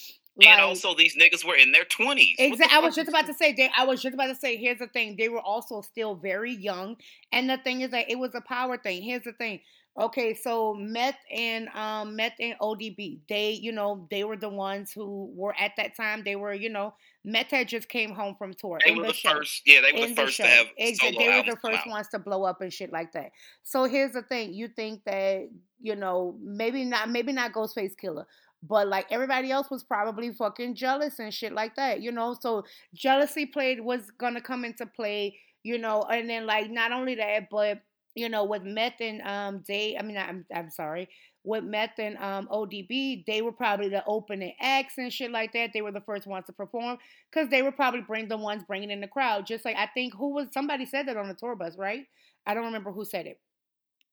And 0.49 0.61
also 0.61 0.95
these 0.95 1.17
niggas 1.17 1.45
were 1.45 1.57
in 1.57 1.73
their 1.73 1.85
twenties. 1.85 2.37
Exactly. 2.39 2.77
I 2.77 2.81
was 2.81 2.95
just 2.95 3.09
about 3.09 3.27
to 3.27 3.35
say. 3.35 3.53
They, 3.53 3.71
I 3.77 3.85
was 3.85 4.03
just 4.03 4.15
about 4.15 4.29
to 4.29 4.35
say. 4.35 4.57
Here's 4.57 4.79
the 4.79 4.87
thing. 4.87 5.17
They 5.17 5.29
were 5.29 5.41
also 5.41 5.81
still 5.81 6.15
very 6.15 6.55
young, 6.55 6.97
and 7.33 7.49
the 7.49 7.59
thing 7.59 7.83
is 7.83 7.91
that 7.91 8.11
it 8.11 8.19
was 8.19 8.35
a 8.35 8.41
power 8.41 8.77
thing. 8.77 9.03
Here's 9.03 9.25
the 9.25 9.33
thing. 9.33 9.61
Okay, 9.99 10.35
so 10.35 10.75
Meth 10.75 11.19
and 11.31 11.69
um 11.71 12.15
Meth 12.15 12.37
and 12.39 12.55
ODB, 12.61 13.21
they 13.29 13.51
you 13.51 13.73
know 13.73 14.07
they 14.11 14.25
were 14.25 14.37
the 14.37 14.49
ones 14.49 14.93
who 14.93 15.31
were 15.35 15.55
at 15.59 15.73
that 15.77 15.97
time. 15.97 16.23
They 16.25 16.37
were 16.37 16.55
you 16.55 16.71
know 16.71 16.95
Meth 17.25 17.51
had 17.51 17.69
just 17.69 17.89
came 17.89 18.13
home 18.13 18.37
from 18.39 18.55
tour. 18.55 18.79
They 18.85 18.93
were 18.93 19.09
the 19.09 19.13
show 19.13 19.31
first. 19.31 19.63
Yeah, 19.67 19.81
they 19.81 19.93
were 19.93 20.07
in 20.07 20.15
the 20.15 20.23
first 20.23 20.35
show. 20.35 20.45
to 20.45 20.49
have 20.49 20.67
Exactly. 20.79 21.19
They 21.19 21.29
were 21.29 21.51
the 21.51 21.59
first 21.63 21.87
ones 21.87 22.09
to 22.09 22.19
blow 22.19 22.45
up 22.45 22.61
and 22.61 22.73
shit 22.73 22.93
like 22.93 23.13
that. 23.13 23.33
So 23.65 23.85
here's 23.85 24.13
the 24.13 24.23
thing: 24.23 24.55
you 24.55 24.69
think 24.69 25.05
that 25.05 25.49
you 25.81 25.97
know 25.97 26.37
maybe 26.41 26.85
not, 26.85 27.11
maybe 27.11 27.33
not 27.33 27.53
Ghostface 27.53 27.95
Killah, 28.03 28.27
but 28.63 28.89
like 28.89 29.07
everybody 29.11 29.51
else 29.51 29.71
was 29.71 29.83
probably 29.83 30.33
fucking 30.33 30.75
jealous 30.75 31.19
and 31.19 31.33
shit 31.33 31.53
like 31.53 31.77
that. 31.77 32.01
You 32.03 32.13
know, 32.13 32.37
so 32.39 32.65
jealousy 32.95 33.47
played 33.47 33.81
was 33.81 34.11
gonna 34.19 34.41
come 34.41 34.65
into 34.65 34.87
play. 34.87 35.39
You 35.63 35.79
know, 35.79 36.03
and 36.03 36.29
then 36.29 36.47
like 36.47 36.71
not 36.71 36.93
only 36.93 37.17
that, 37.17 37.49
but 37.51 37.81
you 38.15 38.29
know 38.29 38.45
with 38.45 38.63
Meth 38.65 39.01
and 39.01 39.21
um 39.23 39.63
Day, 39.67 39.97
I 39.99 40.03
mean 40.03 40.17
I'm 40.17 40.45
I'm 40.55 40.71
sorry. 40.71 41.09
With 41.43 41.65
Meth 41.65 41.99
and 41.99 42.19
um, 42.19 42.49
ODB, 42.53 43.25
they 43.27 43.41
were 43.41 43.53
probably 43.53 43.89
the 43.89 44.05
opening 44.07 44.53
acts 44.61 44.99
and 44.99 45.11
shit 45.11 45.31
like 45.31 45.55
that. 45.55 45.71
They 45.73 45.81
were 45.81 45.91
the 45.91 46.03
first 46.03 46.27
ones 46.27 46.45
to 46.47 46.53
perform 46.53 46.99
because 47.33 47.49
they 47.49 47.63
were 47.63 47.73
probably 47.73 48.03
bring 48.03 48.29
the 48.29 48.37
ones 48.37 48.63
bringing 48.69 48.91
in 48.91 49.01
the 49.01 49.09
crowd. 49.09 49.47
Just 49.47 49.65
like 49.65 49.77
I 49.77 49.87
think 49.87 50.15
who 50.15 50.35
was 50.35 50.49
somebody 50.53 50.85
said 50.85 51.09
that 51.09 51.17
on 51.17 51.29
the 51.29 51.35
tour 51.35 51.57
bus, 51.57 51.79
right? 51.79 52.05
I 52.47 52.53
don't 52.53 52.67
remember 52.67 52.93
who 52.93 53.07
said 53.07 53.27
it. 53.27 53.41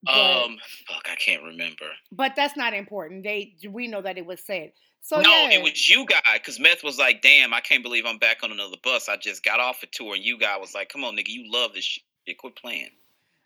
But, 0.08 0.43
Um, 0.46 0.58
fuck, 0.88 1.08
I 1.12 1.15
can't 1.15 1.43
remember. 1.43 1.86
but 2.12 2.36
that's 2.36 2.56
not 2.58 2.74
important. 2.74 3.24
They 3.24 3.56
we 3.70 3.88
know 3.88 4.02
that 4.02 4.17
it 4.17 4.26
was 4.26 4.41
said. 4.46 4.72
So 5.02 5.22
no, 5.22 5.30
yeah, 5.30 5.52
it 5.52 5.63
was 5.63 5.88
U-God 5.89 6.22
because 6.34 6.60
Meth 6.60 6.84
was 6.84 6.98
like, 6.98 7.22
"Damn, 7.22 7.54
I 7.54 7.62
can't 7.62 7.84
believe 7.84 8.06
I'm 8.06 8.17
back 8.17 8.43
on 8.43 8.52
another 8.52 8.78
bus. 8.84 9.08
I 9.08 9.15
just 9.15 9.43
got 9.43 9.60
off 9.60 9.84
a 9.84 9.88
tour." 9.88 10.15
And 10.15 10.24
U-God 10.24 10.60
was 10.60 10.74
like, 10.74 10.89
"Come 10.89 11.04
on, 11.04 11.15
nigga, 11.15 11.30
you 11.30 11.52
love 11.52 11.74
this 11.74 11.84
shit. 11.86 12.38
Quit 12.38 12.56
playing." 12.56 12.89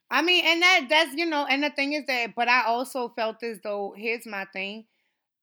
I 0.09 0.21
mean, 0.21 0.43
and 0.45 0.61
that 0.61 0.87
that's 0.89 1.13
you 1.15 1.25
know, 1.25 1.45
and 1.45 1.63
the 1.63 1.69
thing 1.69 1.93
is 1.93 2.05
that, 2.07 2.35
but 2.35 2.47
I 2.47 2.65
also 2.65 3.09
felt 3.09 3.43
as 3.43 3.59
though 3.63 3.93
here's 3.95 4.25
my 4.25 4.45
thing. 4.53 4.85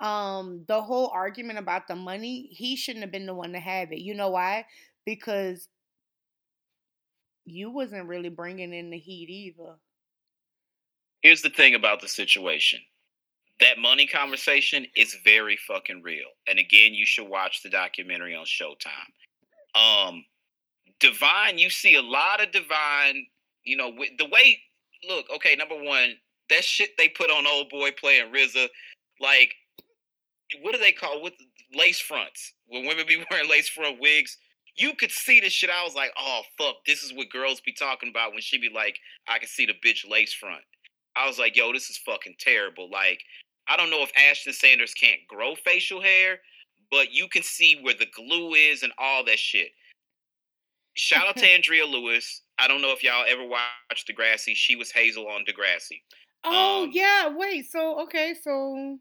Um, 0.00 0.64
the 0.68 0.80
whole 0.82 1.08
argument 1.12 1.58
about 1.58 1.88
the 1.88 1.96
money, 1.96 2.48
he 2.52 2.76
shouldn't 2.76 3.02
have 3.02 3.12
been 3.12 3.26
the 3.26 3.34
one 3.34 3.52
to 3.52 3.60
have 3.60 3.92
it. 3.92 3.98
You 3.98 4.14
know 4.14 4.30
why? 4.30 4.66
Because 5.04 5.68
you 7.44 7.70
wasn't 7.70 8.06
really 8.06 8.28
bringing 8.28 8.72
in 8.74 8.90
the 8.90 8.98
heat 8.98 9.30
either. 9.30 9.76
Here's 11.22 11.42
the 11.42 11.50
thing 11.50 11.74
about 11.74 12.00
the 12.00 12.08
situation. 12.08 12.80
That 13.60 13.78
money 13.78 14.06
conversation 14.06 14.86
is 14.96 15.16
very 15.24 15.58
fucking 15.66 16.02
real. 16.02 16.28
And 16.48 16.58
again, 16.58 16.94
you 16.94 17.04
should 17.04 17.28
watch 17.28 17.62
the 17.62 17.70
documentary 17.70 18.34
on 18.34 18.44
Showtime. 18.44 18.90
Um, 19.74 20.24
Divine, 21.00 21.58
you 21.58 21.70
see 21.70 21.96
a 21.96 22.02
lot 22.02 22.42
of 22.42 22.52
Divine, 22.52 23.26
you 23.64 23.76
know, 23.76 23.90
with 23.96 24.10
the 24.18 24.26
way, 24.26 24.60
look, 25.08 25.26
okay, 25.34 25.56
number 25.56 25.76
one, 25.76 26.14
that 26.50 26.64
shit 26.64 26.90
they 26.96 27.08
put 27.08 27.30
on 27.30 27.46
Old 27.46 27.68
Boy 27.68 27.90
playing 27.90 28.32
RZA, 28.32 28.68
like, 29.20 29.54
what 30.62 30.72
do 30.72 30.78
they 30.78 30.92
call 30.92 31.22
with 31.22 31.34
lace 31.74 32.00
fronts? 32.00 32.54
When 32.68 32.86
women 32.86 33.06
be 33.06 33.22
wearing 33.30 33.50
lace 33.50 33.68
front 33.68 34.00
wigs, 34.00 34.38
you 34.76 34.94
could 34.94 35.10
see 35.10 35.40
the 35.40 35.50
shit. 35.50 35.70
I 35.70 35.84
was 35.84 35.94
like, 35.94 36.12
oh, 36.16 36.42
fuck, 36.56 36.76
this 36.86 37.02
is 37.02 37.12
what 37.12 37.30
girls 37.30 37.60
be 37.60 37.72
talking 37.72 38.08
about 38.08 38.32
when 38.32 38.40
she 38.40 38.58
be 38.58 38.70
like, 38.72 38.98
I 39.26 39.38
can 39.38 39.48
see 39.48 39.66
the 39.66 39.74
bitch 39.84 40.08
lace 40.08 40.32
front. 40.32 40.62
I 41.18 41.26
was 41.26 41.38
like, 41.38 41.56
yo, 41.56 41.72
this 41.72 41.90
is 41.90 41.98
fucking 41.98 42.36
terrible. 42.38 42.88
Like, 42.90 43.20
I 43.68 43.76
don't 43.76 43.90
know 43.90 44.02
if 44.02 44.12
Ashton 44.16 44.52
Sanders 44.52 44.94
can't 44.94 45.20
grow 45.28 45.54
facial 45.54 46.00
hair, 46.00 46.38
but 46.90 47.12
you 47.12 47.28
can 47.28 47.42
see 47.42 47.78
where 47.82 47.94
the 47.94 48.06
glue 48.14 48.54
is 48.54 48.82
and 48.82 48.92
all 48.98 49.24
that 49.24 49.38
shit. 49.38 49.68
Shout 50.94 51.26
out 51.28 51.36
to 51.38 51.46
Andrea 51.52 51.86
Lewis. 51.86 52.42
I 52.58 52.68
don't 52.68 52.82
know 52.82 52.92
if 52.92 53.02
y'all 53.04 53.24
ever 53.28 53.44
watched 53.46 54.08
Degrassi. 54.08 54.54
She 54.54 54.76
was 54.76 54.90
Hazel 54.90 55.28
on 55.28 55.44
Degrassi. 55.44 56.02
Oh 56.44 56.84
Um, 56.84 56.90
yeah, 56.92 57.28
wait. 57.36 57.70
So 57.70 58.00
okay, 58.02 58.34
so 58.40 58.98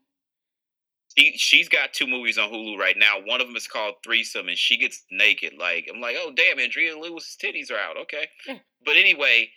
She 1.17 1.33
she's 1.37 1.69
got 1.69 1.93
two 1.93 2.07
movies 2.07 2.37
on 2.37 2.49
Hulu 2.49 2.77
right 2.77 2.97
now. 2.97 3.19
One 3.23 3.41
of 3.41 3.47
them 3.47 3.55
is 3.55 3.67
called 3.67 3.95
Threesome, 4.03 4.47
and 4.49 4.57
she 4.57 4.77
gets 4.77 5.03
naked. 5.11 5.53
Like 5.57 5.87
I'm 5.93 6.01
like, 6.01 6.15
oh 6.19 6.31
damn, 6.35 6.59
Andrea 6.59 6.97
Lewis's 6.97 7.37
titties 7.41 7.71
are 7.71 7.77
out. 7.79 7.97
Okay, 7.97 8.27
but 8.85 8.95
anyway, 8.97 9.49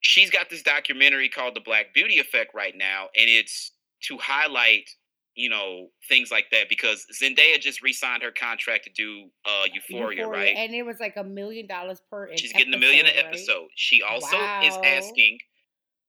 she's 0.00 0.30
got 0.30 0.50
this 0.50 0.62
documentary 0.62 1.28
called 1.28 1.54
The 1.54 1.60
Black 1.60 1.94
Beauty 1.94 2.18
Effect 2.18 2.54
right 2.54 2.74
now, 2.76 3.08
and 3.16 3.28
it's 3.28 3.72
to 4.08 4.18
highlight 4.18 4.88
you 5.34 5.48
know 5.48 5.88
things 6.08 6.30
like 6.30 6.46
that 6.50 6.68
because 6.68 7.06
Zendaya 7.20 7.60
just 7.60 7.82
re-signed 7.82 8.22
her 8.22 8.32
contract 8.32 8.84
to 8.84 8.90
do 8.90 9.28
uh 9.44 9.64
Euphoria, 9.72 10.26
right? 10.26 10.54
and 10.56 10.74
it 10.74 10.82
was 10.82 10.98
like 11.00 11.16
a 11.16 11.24
million 11.24 11.66
dollars 11.66 12.00
per. 12.10 12.30
She's 12.36 12.52
getting 12.52 12.74
a 12.74 12.78
million 12.78 13.06
an 13.06 13.12
right? 13.16 13.26
episode. 13.26 13.68
She 13.76 14.02
also 14.02 14.36
is 14.62 14.76
asking 14.84 15.38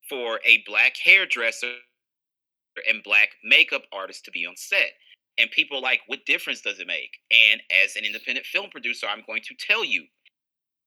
for 0.10 0.40
a 0.46 0.64
black 0.66 0.96
hairdresser 1.04 1.74
and 2.90 3.04
black 3.04 3.30
makeup 3.44 3.84
artist 3.94 4.26
to 4.26 4.32
be 4.32 4.46
on 4.46 4.56
set. 4.56 4.92
And 5.38 5.50
people 5.52 5.78
are 5.78 5.82
like, 5.82 6.02
what 6.08 6.26
difference 6.26 6.62
does 6.62 6.80
it 6.80 6.88
make? 6.88 7.12
And 7.32 7.62
as 7.84 7.96
an 7.96 8.04
independent 8.04 8.46
film 8.46 8.70
producer, 8.70 9.08
I'm 9.08 9.24
going 9.26 9.42
to 9.48 9.56
tell 9.56 9.86
you 9.86 10.06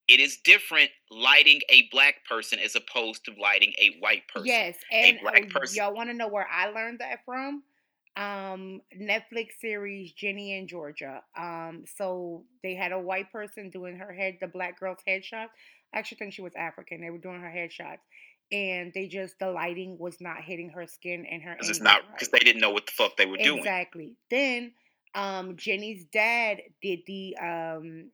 it 0.08 0.20
is 0.20 0.38
different 0.44 0.90
lighting 1.10 1.60
a 1.68 1.88
black 1.90 2.16
person 2.28 2.58
as 2.58 2.76
opposed 2.76 3.24
to 3.24 3.32
lighting 3.40 3.72
a 3.78 3.96
white 4.00 4.26
person. 4.28 4.46
Yes, 4.46 4.76
and 4.92 5.18
black 5.22 5.44
uh, 5.44 5.58
person. 5.58 5.76
y'all 5.76 5.94
want 5.94 6.10
to 6.10 6.14
know 6.14 6.28
where 6.28 6.46
I 6.50 6.68
learned 6.70 6.98
that 6.98 7.20
from? 7.24 7.62
Um, 8.16 8.80
Netflix 8.96 9.48
series 9.60 10.12
Ginny 10.12 10.56
in 10.56 10.68
Georgia. 10.68 11.22
Um, 11.36 11.84
so 11.96 12.44
they 12.62 12.74
had 12.74 12.92
a 12.92 12.98
white 12.98 13.32
person 13.32 13.70
doing 13.70 13.96
her 13.96 14.12
head, 14.12 14.36
the 14.40 14.46
black 14.46 14.78
girl's 14.78 15.00
headshot. 15.08 15.46
I 15.92 15.98
actually 15.98 16.18
think 16.18 16.32
she 16.32 16.42
was 16.42 16.54
African. 16.54 17.00
They 17.00 17.10
were 17.10 17.18
doing 17.18 17.40
her 17.40 17.48
headshots, 17.48 17.98
and 18.52 18.92
they 18.94 19.08
just 19.08 19.38
the 19.38 19.50
lighting 19.50 19.96
was 19.98 20.20
not 20.20 20.42
hitting 20.42 20.68
her 20.70 20.86
skin 20.86 21.24
and 21.24 21.42
her. 21.42 21.54
Because 21.54 21.70
it's 21.70 21.80
not 21.80 22.02
because 22.12 22.28
they 22.28 22.40
didn't 22.40 22.60
know 22.60 22.70
what 22.70 22.86
the 22.86 22.92
fuck 22.92 23.16
they 23.16 23.26
were 23.26 23.36
doing. 23.36 23.58
Exactly. 23.58 24.12
Then 24.30 24.72
um 25.14 25.56
Ginny's 25.56 26.04
dad 26.12 26.60
did 26.82 27.00
the 27.06 27.36
um 27.40 28.10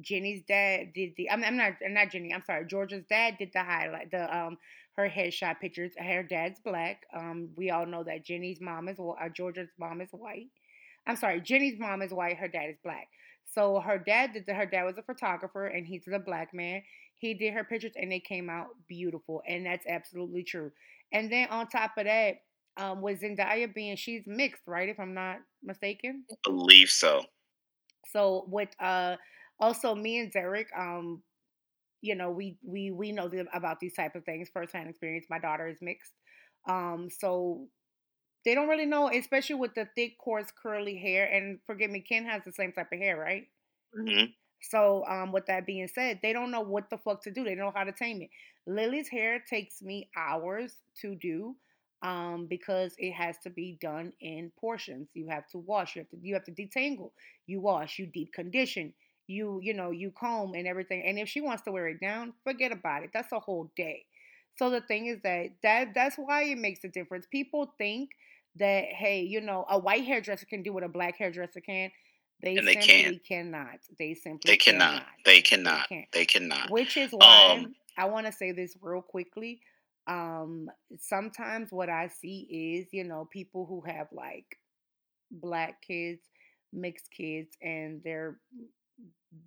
Ginny's 0.00 0.42
dad 0.46 0.92
did 0.94 1.12
the 1.16 1.30
I'm, 1.30 1.42
I'm 1.44 1.56
not 1.56 1.72
I'm 1.84 1.94
not 1.94 2.10
Ginny, 2.10 2.32
I'm 2.32 2.44
sorry. 2.44 2.66
Georgia's 2.66 3.04
dad 3.08 3.36
did 3.38 3.50
the 3.52 3.62
highlight 3.62 4.10
the 4.10 4.36
um 4.36 4.58
her 4.96 5.08
headshot 5.08 5.60
pictures. 5.60 5.92
Her 5.98 6.22
dad's 6.22 6.60
black. 6.60 7.02
Um 7.14 7.50
we 7.56 7.70
all 7.70 7.86
know 7.86 8.04
that 8.04 8.24
Ginny's 8.24 8.60
mom 8.60 8.88
is 8.88 8.98
uh, 8.98 9.28
Georgia's 9.34 9.70
mom 9.78 10.00
is 10.00 10.10
white. 10.12 10.48
I'm 11.06 11.16
sorry, 11.16 11.40
Ginny's 11.40 11.78
mom 11.78 12.02
is 12.02 12.12
white, 12.12 12.36
her 12.36 12.48
dad 12.48 12.70
is 12.70 12.78
black. 12.82 13.08
So 13.52 13.80
her 13.80 13.98
dad 13.98 14.32
did 14.32 14.46
the, 14.46 14.54
her 14.54 14.66
dad 14.66 14.84
was 14.84 14.98
a 14.98 15.02
photographer 15.02 15.66
and 15.66 15.86
he's 15.86 16.04
a 16.12 16.18
black 16.18 16.54
man. 16.54 16.82
He 17.16 17.34
did 17.34 17.54
her 17.54 17.64
pictures 17.64 17.92
and 17.96 18.10
they 18.10 18.20
came 18.20 18.48
out 18.48 18.68
beautiful 18.88 19.42
and 19.46 19.66
that's 19.66 19.86
absolutely 19.86 20.44
true. 20.44 20.70
And 21.12 21.30
then 21.32 21.48
on 21.48 21.66
top 21.68 21.92
of 21.98 22.04
that, 22.04 22.36
um, 22.76 23.02
with 23.02 23.20
Zendaya 23.20 23.72
being 23.72 23.96
she's 23.96 24.22
mixed, 24.26 24.62
right? 24.66 24.88
If 24.88 25.00
I'm 25.00 25.14
not 25.14 25.38
mistaken. 25.62 26.24
believe 26.44 26.90
so. 26.90 27.24
So 28.12 28.44
with 28.48 28.70
uh, 28.80 29.16
also 29.60 29.94
me 29.94 30.20
and 30.20 30.32
Derek, 30.32 30.68
um, 30.76 31.22
you 32.02 32.14
know, 32.14 32.30
we 32.30 32.56
we 32.64 32.90
we 32.90 33.12
know 33.12 33.28
them 33.28 33.48
about 33.54 33.80
these 33.80 33.94
type 33.94 34.14
of 34.14 34.24
things, 34.24 34.48
firsthand 34.52 34.88
experience. 34.88 35.26
My 35.30 35.38
daughter 35.38 35.68
is 35.68 35.78
mixed, 35.80 36.12
um, 36.68 37.08
so 37.10 37.66
they 38.44 38.54
don't 38.54 38.68
really 38.68 38.86
know, 38.86 39.10
especially 39.10 39.56
with 39.56 39.74
the 39.74 39.88
thick, 39.96 40.18
coarse, 40.18 40.50
curly 40.62 40.96
hair. 40.98 41.26
And 41.26 41.58
forgive 41.66 41.90
me, 41.90 42.00
Ken 42.00 42.24
has 42.26 42.42
the 42.44 42.52
same 42.52 42.72
type 42.72 42.92
of 42.92 42.98
hair, 42.98 43.16
right? 43.18 43.46
hmm 43.94 44.24
So, 44.62 45.04
um, 45.06 45.32
with 45.32 45.46
that 45.46 45.66
being 45.66 45.88
said, 45.88 46.20
they 46.22 46.32
don't 46.32 46.50
know 46.50 46.60
what 46.60 46.90
the 46.90 46.98
fuck 46.98 47.22
to 47.22 47.30
do. 47.30 47.44
They 47.44 47.54
don't 47.54 47.66
know 47.66 47.72
how 47.74 47.84
to 47.84 47.92
tame 47.92 48.22
it. 48.22 48.30
Lily's 48.66 49.08
hair 49.08 49.42
takes 49.48 49.82
me 49.82 50.10
hours 50.16 50.74
to 51.00 51.14
do, 51.14 51.56
um, 52.02 52.46
because 52.48 52.94
it 52.98 53.12
has 53.12 53.38
to 53.44 53.50
be 53.50 53.78
done 53.80 54.12
in 54.20 54.52
portions. 54.60 55.08
You 55.14 55.28
have 55.28 55.48
to 55.48 55.58
wash. 55.58 55.96
You 55.96 56.02
have 56.02 56.10
to 56.10 56.18
you 56.22 56.34
have 56.34 56.44
to 56.44 56.52
detangle. 56.52 57.12
You 57.46 57.60
wash. 57.60 57.98
You 57.98 58.06
deep 58.06 58.32
condition. 58.32 58.92
You 59.30 59.60
you 59.62 59.74
know 59.74 59.90
you 59.90 60.10
comb 60.10 60.54
and 60.54 60.66
everything. 60.66 61.02
And 61.06 61.18
if 61.18 61.28
she 61.28 61.40
wants 61.40 61.62
to 61.64 61.72
wear 61.72 61.88
it 61.88 62.00
down, 62.00 62.34
forget 62.44 62.72
about 62.72 63.04
it. 63.04 63.10
That's 63.14 63.32
a 63.32 63.40
whole 63.40 63.70
day. 63.76 64.04
So 64.56 64.70
the 64.70 64.80
thing 64.80 65.06
is 65.06 65.20
that 65.22 65.50
that 65.62 65.94
that's 65.94 66.16
why 66.16 66.44
it 66.44 66.58
makes 66.58 66.84
a 66.84 66.88
difference. 66.88 67.26
People 67.30 67.74
think 67.78 68.10
that 68.56 68.84
hey, 68.86 69.22
you 69.22 69.40
know, 69.40 69.64
a 69.70 69.78
white 69.78 70.04
hairdresser 70.04 70.46
can 70.46 70.62
do 70.62 70.72
what 70.72 70.82
a 70.84 70.88
black 70.88 71.16
hairdresser 71.16 71.60
can. 71.60 71.90
They 72.42 72.56
And 72.56 72.66
they 72.66 72.74
simply 72.74 72.86
can't. 72.86 73.24
cannot. 73.26 73.78
They 73.98 74.14
simply 74.14 74.52
They 74.52 74.56
cannot. 74.56 75.02
They 75.24 75.40
cannot. 75.42 75.88
can't. 75.88 76.06
They 76.12 76.24
cannot. 76.24 76.70
Which 76.70 76.96
is 76.96 77.12
why 77.12 77.64
Um, 77.64 77.74
I 77.96 78.06
want 78.06 78.26
to 78.26 78.32
say 78.32 78.52
this 78.52 78.76
real 78.80 79.02
quickly. 79.02 79.60
Um, 80.06 80.70
sometimes 80.98 81.70
what 81.70 81.88
I 81.88 82.08
see 82.08 82.48
is, 82.80 82.92
you 82.92 83.04
know, 83.04 83.28
people 83.30 83.66
who 83.66 83.82
have 83.82 84.08
like 84.12 84.58
black 85.30 85.82
kids, 85.82 86.20
mixed 86.72 87.10
kids, 87.10 87.56
and 87.62 88.02
their 88.02 88.38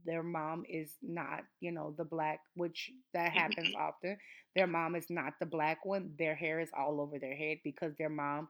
their 0.05 0.23
mom 0.23 0.63
is 0.69 0.95
not, 1.01 1.41
you 1.59 1.71
know, 1.71 1.93
the 1.97 2.05
black, 2.05 2.39
which 2.55 2.91
that 3.13 3.31
happens 3.31 3.73
Mm-hmm. 3.73 3.81
often. 3.81 4.17
Their 4.55 4.67
mom 4.67 4.95
is 4.95 5.09
not 5.09 5.33
the 5.39 5.45
black 5.45 5.85
one. 5.85 6.11
Their 6.17 6.35
hair 6.35 6.59
is 6.59 6.69
all 6.77 7.01
over 7.01 7.19
their 7.19 7.35
head 7.35 7.59
because 7.63 7.93
their 7.97 8.09
mom. 8.09 8.49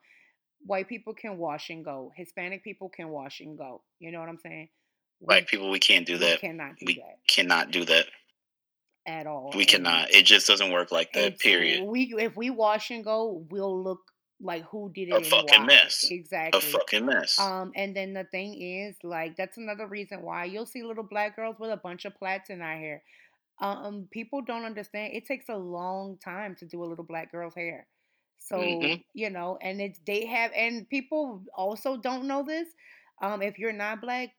White 0.65 0.87
people 0.89 1.13
can 1.13 1.37
wash 1.37 1.69
and 1.69 1.83
go. 1.85 2.11
Hispanic 2.15 2.63
people 2.63 2.89
can 2.89 3.09
wash 3.09 3.39
and 3.41 3.57
go. 3.57 3.83
You 3.99 4.11
know 4.11 4.19
what 4.19 4.29
I'm 4.29 4.39
saying? 4.39 4.69
Black 5.21 5.47
people, 5.47 5.69
we 5.71 5.79
can't 5.79 6.05
do 6.05 6.17
we 6.17 6.19
that. 6.19 6.39
cannot 6.39 6.77
do 6.79 6.85
We 6.87 6.95
that 6.95 7.19
cannot 7.27 7.71
do 7.71 7.85
that. 7.85 8.05
at 9.05 9.27
all. 9.27 9.53
We 9.55 9.65
And 9.67 9.71
cannot. 9.83 10.11
It 10.11 10.25
just 10.25 10.47
doesn't 10.47 10.71
work 10.71 10.91
like 10.91 11.13
that. 11.13 11.39
Period. 11.39 11.83
We 11.85 12.13
if 12.17 12.35
we 12.37 12.49
wash 12.49 12.91
and 12.91 13.03
go, 13.03 13.45
we'll 13.49 13.83
look 13.83 14.01
like 14.43 14.63
who 14.65 14.91
did 14.93 15.09
it 15.09 15.19
A 15.19 15.23
fucking 15.23 15.65
why. 15.65 15.67
mess. 15.67 16.03
Exactly. 16.11 16.59
A 16.59 16.61
fucking 16.61 17.05
mess. 17.05 17.39
Um, 17.39 17.71
and 17.75 17.95
then 17.95 18.13
the 18.13 18.25
thing 18.25 18.61
is, 18.61 18.97
like, 19.03 19.37
that's 19.37 19.57
another 19.57 19.87
reason 19.87 20.21
why 20.21 20.45
you'll 20.45 20.67
see 20.67 20.83
little 20.83 21.03
black 21.03 21.35
girls 21.35 21.57
with 21.59 21.71
a 21.71 21.77
bunch 21.77 22.05
of 22.05 22.15
plaits 22.15 22.49
in 22.51 22.61
our 22.61 22.77
hair. 22.77 23.03
Um, 23.59 24.07
people 24.11 24.41
don't 24.41 24.65
understand. 24.65 25.13
It 25.13 25.25
takes 25.25 25.49
a 25.49 25.55
long 25.57 26.17
time 26.19 26.55
to 26.57 26.65
do 26.65 26.83
a 26.83 26.87
little 26.87 27.05
black 27.05 27.31
girl's 27.31 27.55
hair. 27.55 27.87
So 28.39 28.59
Mhm. 28.59 29.03
you 29.13 29.29
know, 29.29 29.57
and 29.61 29.81
it's 29.81 29.99
they 30.05 30.25
have, 30.25 30.51
and 30.55 30.89
people 30.89 31.43
also 31.55 31.97
don't 31.97 32.27
know 32.27 32.43
this. 32.43 32.69
Um, 33.21 33.41
if 33.41 33.59
you're 33.59 33.73
not 33.73 34.01
black, 34.01 34.29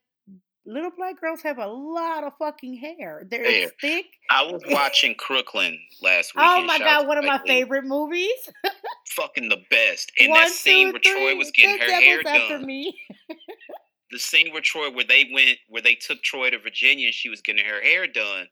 little 0.66 0.90
black 0.96 1.20
girls 1.20 1.42
have 1.42 1.58
a 1.58 1.66
lot 1.66 2.24
of 2.24 2.32
fucking 2.38 2.76
hair. 2.76 3.26
They're 3.28 3.44
Hair. 3.44 3.70
thick. 3.80 4.06
I 4.30 4.42
was 4.44 4.62
watching 4.68 5.14
Crooklyn 5.14 5.78
last 6.02 6.34
week. 6.34 6.44
Oh 6.48 6.64
my 6.64 6.78
god, 6.78 7.06
one 7.06 7.18
of 7.18 7.24
my 7.24 7.40
favorite 7.46 7.84
movies. 7.84 8.30
Fucking 9.08 9.48
the 9.48 9.62
best. 9.70 10.10
And 10.20 10.30
One, 10.30 10.40
that 10.40 10.50
scene 10.50 10.86
two, 10.88 10.92
where 10.92 11.00
Troy 11.00 11.36
was 11.36 11.50
getting 11.50 11.78
the 11.78 11.84
her 11.84 12.00
hair 12.00 12.22
done. 12.22 12.66
me. 12.66 12.98
The 14.10 14.18
scene 14.20 14.52
where 14.52 14.60
Troy, 14.62 14.90
where 14.92 15.04
they 15.04 15.28
went, 15.32 15.58
where 15.68 15.82
they 15.82 15.96
took 15.96 16.22
Troy 16.22 16.48
to 16.50 16.58
Virginia 16.60 17.06
and 17.06 17.14
she 17.14 17.28
was 17.28 17.40
getting 17.40 17.64
her 17.64 17.80
hair 17.82 18.06
done. 18.06 18.46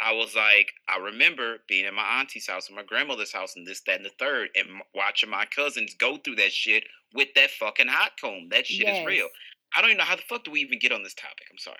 I 0.00 0.12
was 0.12 0.34
like, 0.34 0.72
I 0.88 0.98
remember 0.98 1.58
being 1.68 1.86
at 1.86 1.94
my 1.94 2.18
auntie's 2.18 2.48
house 2.48 2.66
and 2.66 2.74
my 2.76 2.82
grandmother's 2.82 3.32
house 3.32 3.54
and 3.54 3.64
this, 3.64 3.82
that, 3.86 3.96
and 3.96 4.04
the 4.04 4.10
third, 4.18 4.48
and 4.56 4.66
watching 4.96 5.30
my 5.30 5.46
cousins 5.54 5.94
go 5.94 6.16
through 6.16 6.36
that 6.36 6.50
shit 6.52 6.84
with 7.14 7.28
that 7.36 7.50
fucking 7.52 7.86
hot 7.86 8.12
comb. 8.20 8.48
That 8.50 8.66
shit 8.66 8.88
is 8.88 9.06
real. 9.06 9.28
I 9.76 9.80
don't 9.82 9.90
even 9.90 9.98
know 9.98 10.04
how 10.04 10.16
the 10.16 10.22
fuck 10.22 10.44
do 10.44 10.50
we 10.50 10.60
even 10.60 10.78
get 10.78 10.92
on 10.92 11.02
this 11.02 11.14
topic. 11.14 11.46
I'm 11.50 11.58
sorry. 11.58 11.76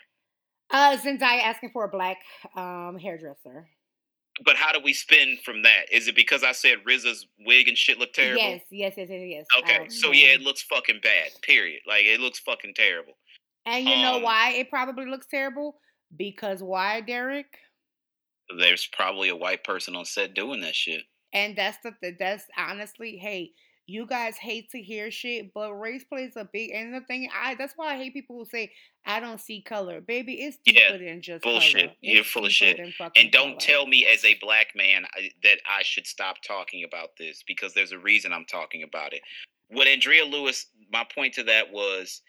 Uh, 0.70 0.96
Zendaya 0.98 1.42
asking 1.42 1.70
for 1.72 1.84
a 1.84 1.88
black 1.88 2.18
um 2.56 2.98
hairdresser. 3.00 3.68
But 4.44 4.56
how 4.56 4.70
do 4.72 4.80
we 4.84 4.92
spin 4.92 5.38
from 5.42 5.62
that? 5.62 5.84
Is 5.90 6.08
it 6.08 6.14
because 6.14 6.44
I 6.44 6.52
said 6.52 6.78
RZA's 6.86 7.26
wig 7.46 7.68
and 7.68 7.76
shit 7.78 7.98
look 7.98 8.12
terrible? 8.12 8.42
Yes, 8.42 8.60
yes, 8.70 8.92
yes, 8.98 9.08
yes, 9.10 9.22
yes. 9.24 9.46
Okay, 9.62 9.78
Um, 9.84 9.90
so 9.90 10.12
yeah, 10.12 10.34
it 10.34 10.42
looks 10.42 10.62
fucking 10.62 11.00
bad. 11.02 11.30
Period. 11.40 11.80
Like 11.86 12.04
it 12.04 12.20
looks 12.20 12.38
fucking 12.40 12.74
terrible. 12.74 13.14
and 13.64 13.88
you 13.88 13.96
know 13.96 14.16
um, 14.16 14.22
why 14.22 14.52
it 14.52 14.68
probably 14.68 15.06
looks 15.06 15.26
terrible? 15.26 15.78
Because 16.16 16.62
why, 16.62 17.00
Derek? 17.00 17.46
There's 18.58 18.86
probably 18.92 19.30
a 19.30 19.36
white 19.36 19.64
person 19.64 19.96
on 19.96 20.04
set 20.04 20.34
doing 20.34 20.60
that 20.60 20.74
shit. 20.74 21.02
And 21.32 21.56
that's 21.56 21.78
the 21.82 21.92
th- 22.00 22.16
that's 22.18 22.44
honestly, 22.58 23.16
hey, 23.16 23.52
you 23.86 24.04
guys 24.06 24.36
hate 24.36 24.70
to 24.70 24.82
hear 24.82 25.10
shit, 25.10 25.54
but 25.54 25.72
race 25.74 26.04
plays 26.04 26.32
a 26.36 26.44
big 26.52 26.70
and 26.72 26.92
the 26.92 27.00
thing. 27.02 27.28
I 27.34 27.54
that's 27.54 27.74
why 27.76 27.94
I 27.94 27.96
hate 27.96 28.12
people 28.14 28.36
who 28.36 28.44
say 28.44 28.72
I 29.04 29.20
don't 29.20 29.40
see 29.40 29.60
color, 29.62 30.00
baby. 30.00 30.34
It's 30.42 30.58
Yeah, 30.66 30.90
deeper 30.92 31.04
than 31.04 31.22
just 31.22 31.44
bullshit. 31.44 31.82
color. 31.82 31.94
You're 32.00 32.20
It's 32.22 32.28
full 32.30 32.44
of 32.46 32.52
shit. 32.52 32.78
And 33.14 33.30
don't 33.30 33.50
color. 33.50 33.60
tell 33.60 33.86
me 33.86 34.04
as 34.06 34.24
a 34.24 34.34
black 34.40 34.74
man 34.74 35.06
I- 35.14 35.30
that 35.44 35.60
I 35.68 35.82
should 35.84 36.06
stop 36.06 36.42
talking 36.42 36.82
about 36.84 37.10
this 37.16 37.44
because 37.46 37.74
there's 37.74 37.92
a 37.92 37.98
reason 37.98 38.32
I'm 38.32 38.46
talking 38.46 38.82
about 38.82 39.12
it. 39.12 39.22
What 39.68 39.86
Andrea 39.86 40.24
Lewis, 40.24 40.66
my 40.92 41.04
point 41.14 41.34
to 41.34 41.44
that 41.44 41.70
was 41.72 42.22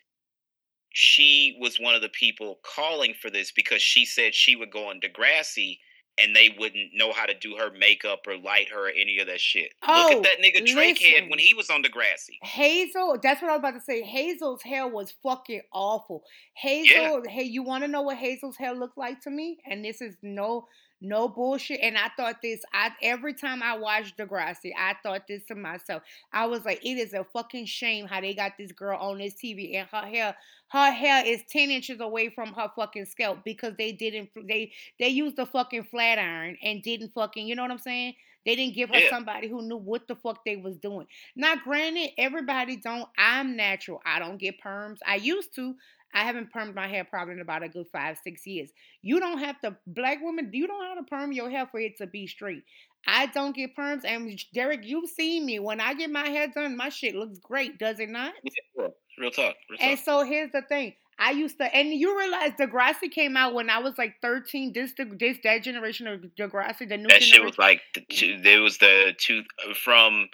she 0.94 1.58
was 1.60 1.80
one 1.80 1.96
of 1.96 2.02
the 2.02 2.10
people 2.10 2.60
calling 2.64 3.14
for 3.14 3.30
this 3.30 3.52
because 3.52 3.82
she 3.82 4.06
said 4.06 4.34
she 4.34 4.56
would 4.56 4.72
go 4.72 4.90
on 4.90 5.00
Degrassi 5.00 5.80
and 6.20 6.36
they 6.36 6.56
wouldn't 6.58 6.92
know 6.94 7.12
how 7.14 7.26
to 7.26 7.34
do 7.34 7.56
her 7.58 7.72
makeup 7.78 8.22
or 8.28 8.38
light 8.38 8.70
her 8.70 8.88
or 8.88 8.90
any 8.90 9.20
of 9.20 9.28
that 9.28 9.40
shit. 9.40 9.74
Look 9.82 9.90
Oh, 9.90 10.18
at 10.18 10.24
that 10.24 10.38
nigga 10.44 10.66
Drake 10.66 11.00
had 11.02 11.30
when 11.30 11.40
he 11.40 11.54
was 11.54 11.70
on 11.70 11.84
Degrassi. 11.84 12.38
Hazel, 12.42 13.18
that's 13.22 13.42
what 13.42 13.50
I 13.52 13.54
was 13.54 13.60
about 13.60 13.72
to 13.76 13.82
say. 13.82 14.02
Hazel's 14.02 14.64
hair 14.64 14.88
was 14.88 15.14
fucking 15.24 15.62
awful. 15.74 16.24
Hazel, 16.56 17.24
hey, 17.28 17.44
you 17.44 17.64
want 17.64 17.84
to 17.84 17.88
know 17.88 18.02
what 18.02 18.18
Hazel's 18.18 18.58
hair 18.58 18.74
looked 18.74 18.98
like 18.98 19.22
to 19.22 19.30
me? 19.30 19.58
And 19.70 19.84
this 19.86 20.02
is 20.02 20.16
no, 20.22 20.68
No 21.00 21.28
bullshit. 21.30 21.80
And 21.82 21.98
I 21.98 22.10
thought 22.18 22.42
this. 22.42 22.62
I 22.74 22.92
every 23.04 23.34
time 23.34 23.62
I 23.62 23.78
watched 23.78 24.18
Degrassi, 24.18 24.72
I 24.78 24.96
thought 25.04 25.28
this 25.28 25.44
to 25.46 25.56
myself. 25.56 26.02
I 26.34 26.48
was 26.48 26.66
like, 26.66 26.84
it 26.84 26.98
is 26.98 27.14
a 27.14 27.24
fucking 27.24 27.66
shame 27.68 28.08
how 28.08 28.20
they 28.22 28.34
got 28.34 28.54
this 28.58 28.72
girl 28.72 28.98
on 29.00 29.20
this 29.20 29.36
TV 29.36 29.76
and 29.76 29.88
her 29.92 30.08
hair, 30.08 30.36
her 30.70 30.92
hair 30.92 31.24
is 31.26 31.44
ten 31.50 31.70
inches 31.70 32.00
away 32.00 32.30
from 32.30 32.54
her 32.54 32.72
fucking 32.76 33.06
scalp 33.06 33.44
because 33.46 33.74
they 33.78 33.92
didn't. 33.92 34.30
They 34.48 34.72
they 35.00 35.10
used 35.10 35.36
the 35.36 35.46
fucking 35.46 35.84
flat 35.86 36.18
iron 36.18 36.58
and 36.64 36.82
didn't 36.82 37.14
fucking. 37.14 37.48
You 37.48 37.56
know 37.56 37.62
what 37.62 37.72
I'm 37.72 37.78
saying? 37.78 38.16
They 38.46 38.56
didn't 38.56 38.76
give 38.76 38.90
her 38.90 38.98
Yeah. 38.98 39.10
somebody 39.10 39.50
who 39.50 39.62
knew 39.62 39.76
what 39.78 40.08
the 40.08 40.16
fuck 40.16 40.46
they 40.46 40.56
was 40.56 40.78
doing. 40.78 41.06
Now, 41.36 41.56
granted, 41.58 42.12
everybody 42.18 42.78
don't. 42.78 43.08
I'm 43.18 43.58
natural. 43.58 44.02
I 44.06 44.20
don't 44.20 44.38
get 44.38 44.62
perms. 44.62 44.98
I 45.06 45.16
used 45.18 45.54
to. 45.56 45.76
I 46.18 46.24
haven't 46.24 46.52
permed 46.52 46.74
my 46.74 46.88
hair 46.88 47.04
probably 47.04 47.36
in 47.36 47.42
about 47.42 47.62
a 47.62 47.70
good 47.70 47.86
five, 47.92 48.18
six 48.24 48.48
years. 48.48 48.72
You 49.04 49.20
don't 49.20 49.38
have 49.38 49.60
to, 49.62 49.78
black 49.86 50.18
women, 50.22 50.50
you 50.52 50.66
don't 50.66 50.84
have 50.84 50.98
to 50.98 51.04
perm 51.04 51.32
your 51.32 51.48
hair 51.48 51.68
for 51.70 51.80
it 51.80 51.98
to 52.00 52.08
be 52.08 52.26
straight. 52.26 52.64
I 53.06 53.28
don't 53.28 53.56
get 53.56 53.76
perms. 53.78 54.02
And 54.04 54.40
Derek, 54.52 54.82
you've 54.84 55.10
seen 55.12 55.46
me. 55.46 55.60
When 55.60 55.80
I 55.80 55.94
get 55.94 56.10
my 56.10 56.28
hair 56.28 56.48
done, 56.48 56.76
my 56.76 56.90
shit 56.90 57.14
looks 57.14 57.38
great, 57.38 57.78
does 57.78 58.00
it 58.00 58.10
not? 58.10 58.34
Yeah, 58.44 58.88
real 59.20 59.30
talk. 59.30 59.56
Real 59.70 59.78
And 59.80 59.98
talk. 59.98 60.06
so 60.06 60.24
here's 60.24 60.52
the 60.52 60.64
thing. 60.64 60.94
I 61.20 61.32
used 61.32 61.58
to, 61.60 61.64
and 61.76 61.90
you 61.94 62.18
realize 62.18 62.52
Degrassi 62.60 63.12
came 63.12 63.38
out 63.38 63.54
when 63.54 63.70
I 63.70 63.80
was 63.80 63.94
like 63.98 64.16
13. 64.22 64.74
This, 64.74 64.94
this 65.20 65.38
that 65.44 65.64
generation 65.64 66.08
of 66.08 66.22
Degrassi, 66.40 66.90
the 66.90 66.98
new 66.98 67.08
that 67.10 67.22
shit 67.24 67.44
was 67.44 67.58
like 67.58 67.82
the 67.94 68.02
two, 68.10 68.40
there 68.42 68.62
was 68.62 68.78
the 68.80 69.14
two 69.18 69.44
uh, 69.68 69.74
from 69.74 70.30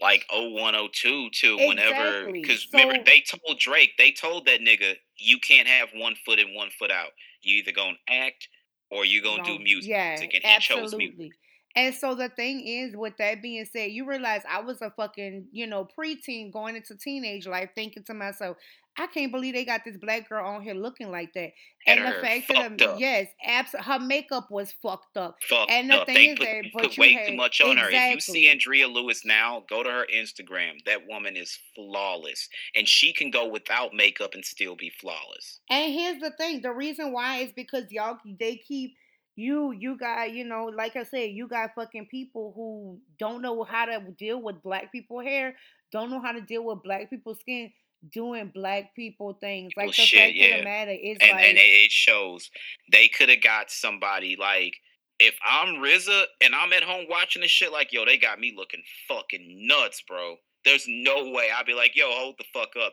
like 0.00 0.24
0102 0.30 1.30
to 1.30 1.56
whenever 1.56 2.30
because 2.32 2.62
So- 2.62 2.78
remember 2.78 3.02
they 3.04 3.20
told 3.20 3.58
Drake 3.58 3.92
they 3.96 4.10
told 4.12 4.46
that 4.46 4.60
nigga 4.60 4.96
you 5.16 5.38
can't 5.38 5.66
have 5.68 5.90
one 5.94 6.14
foot 6.24 6.38
in 6.38 6.54
one 6.54 6.70
foot 6.78 6.90
out. 6.90 7.12
You 7.42 7.56
either 7.56 7.72
gonna 7.72 7.96
act 8.08 8.48
or 8.90 9.04
you 9.04 9.22
gonna 9.22 9.44
do 9.44 9.58
music 9.58 9.90
Yeah, 9.90 10.20
and 10.20 10.30
he 10.32 10.40
chose 10.60 10.82
absolutely. 10.84 11.08
music 11.16 11.38
And 11.74 11.94
so 11.94 12.14
the 12.14 12.30
thing 12.30 12.66
is, 12.66 12.96
with 12.96 13.18
that 13.18 13.42
being 13.42 13.64
said, 13.66 13.90
you 13.90 14.06
realize 14.06 14.42
I 14.48 14.60
was 14.60 14.80
a 14.80 14.90
fucking, 14.90 15.48
you 15.52 15.66
know, 15.66 15.86
preteen 15.98 16.50
going 16.50 16.74
into 16.74 16.96
teenage 16.96 17.46
life, 17.46 17.70
thinking 17.74 18.02
to 18.04 18.14
myself, 18.14 18.56
I 18.98 19.06
can't 19.08 19.30
believe 19.30 19.54
they 19.54 19.64
got 19.64 19.82
this 19.84 19.96
black 19.96 20.28
girl 20.28 20.46
on 20.46 20.62
here 20.62 20.74
looking 20.74 21.10
like 21.10 21.32
that. 21.34 21.50
And 21.86 22.00
And, 22.00 22.08
the 22.08 22.12
her 22.12 22.20
fact 22.22 22.48
that, 22.78 22.98
yes, 22.98 23.28
absolutely, 23.44 23.92
her 23.92 23.98
makeup 24.00 24.50
was 24.50 24.72
fucked 24.82 25.16
up. 25.16 25.36
fucked 25.42 25.70
And 25.70 25.90
the 25.90 26.00
up. 26.00 26.06
thing 26.06 26.14
they 26.16 26.26
is 26.30 26.38
put, 26.38 26.44
that- 26.46 26.62
they 26.64 26.70
put 26.88 26.96
you 26.96 27.00
way 27.00 27.12
had- 27.12 27.26
too 27.28 27.36
much 27.36 27.60
on 27.60 27.76
her. 27.76 27.88
If 27.90 28.14
you 28.14 28.20
see. 28.20 28.48
Andrea 28.48 28.88
Lewis 28.88 29.24
now 29.24 29.64
go 29.68 29.82
to 29.82 29.90
her 29.90 30.06
Instagram. 30.14 30.82
That 30.86 31.06
woman 31.06 31.36
is 31.36 31.58
flawless. 31.74 32.48
And 32.74 32.88
she 32.88 33.12
can 33.12 33.30
go 33.30 33.46
without 33.46 33.92
makeup 33.92 34.34
and 34.34 34.44
still 34.44 34.76
be 34.76 34.90
flawless. 34.90 35.60
And 35.70 35.92
here's 35.92 36.20
the 36.20 36.30
thing: 36.30 36.62
the 36.62 36.72
reason 36.72 37.12
why 37.12 37.38
is 37.38 37.52
because 37.52 37.84
y'all 37.90 38.18
they 38.38 38.56
keep 38.56 38.94
you 39.38 39.72
you 39.72 39.98
got 39.98 40.32
you 40.32 40.44
know 40.46 40.64
like 40.74 40.96
I 40.96 41.02
said 41.02 41.30
you 41.32 41.46
got 41.46 41.74
fucking 41.74 42.06
people 42.06 42.52
who 42.56 42.98
don't 43.18 43.42
know 43.42 43.62
how 43.64 43.84
to 43.84 44.00
deal 44.16 44.40
with 44.40 44.62
black 44.62 44.90
people 44.90 45.20
hair, 45.20 45.54
don't 45.92 46.10
know 46.10 46.20
how 46.20 46.32
to 46.32 46.40
deal 46.40 46.64
with 46.64 46.82
black 46.82 47.10
people's 47.10 47.40
skin, 47.40 47.70
doing 48.12 48.50
black 48.54 48.94
people 48.94 49.36
things. 49.40 49.72
Oh, 49.76 49.82
like 49.82 49.90
the 49.92 50.02
Bullshit, 50.02 50.18
fact 50.18 50.30
of 50.30 50.36
yeah. 50.36 50.56
the 50.58 50.64
matter 50.64 50.90
is 50.90 51.18
and 51.20 51.30
like 51.32 51.44
and 51.44 51.58
it, 51.58 51.60
it 51.60 51.90
shows 51.90 52.50
they 52.92 53.08
could 53.08 53.28
have 53.28 53.42
got 53.42 53.70
somebody 53.70 54.36
like 54.38 54.74
if 55.18 55.34
I'm 55.44 55.76
RZA 55.76 56.24
and 56.42 56.54
I'm 56.54 56.72
at 56.72 56.82
home 56.82 57.06
watching 57.08 57.42
this 57.42 57.50
shit 57.50 57.72
like 57.72 57.92
yo 57.92 58.04
they 58.04 58.18
got 58.18 58.38
me 58.38 58.54
looking 58.56 58.82
fucking 59.08 59.66
nuts 59.66 60.02
bro 60.06 60.36
there's 60.64 60.84
no 60.88 61.30
way 61.30 61.48
I'd 61.56 61.66
be 61.66 61.74
like 61.74 61.92
yo 61.94 62.10
hold 62.10 62.36
the 62.38 62.44
fuck 62.52 62.70
up 62.82 62.92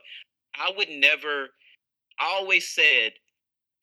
I 0.56 0.72
would 0.76 0.90
never 0.90 1.50
I 2.20 2.36
always 2.40 2.70
said 2.70 3.14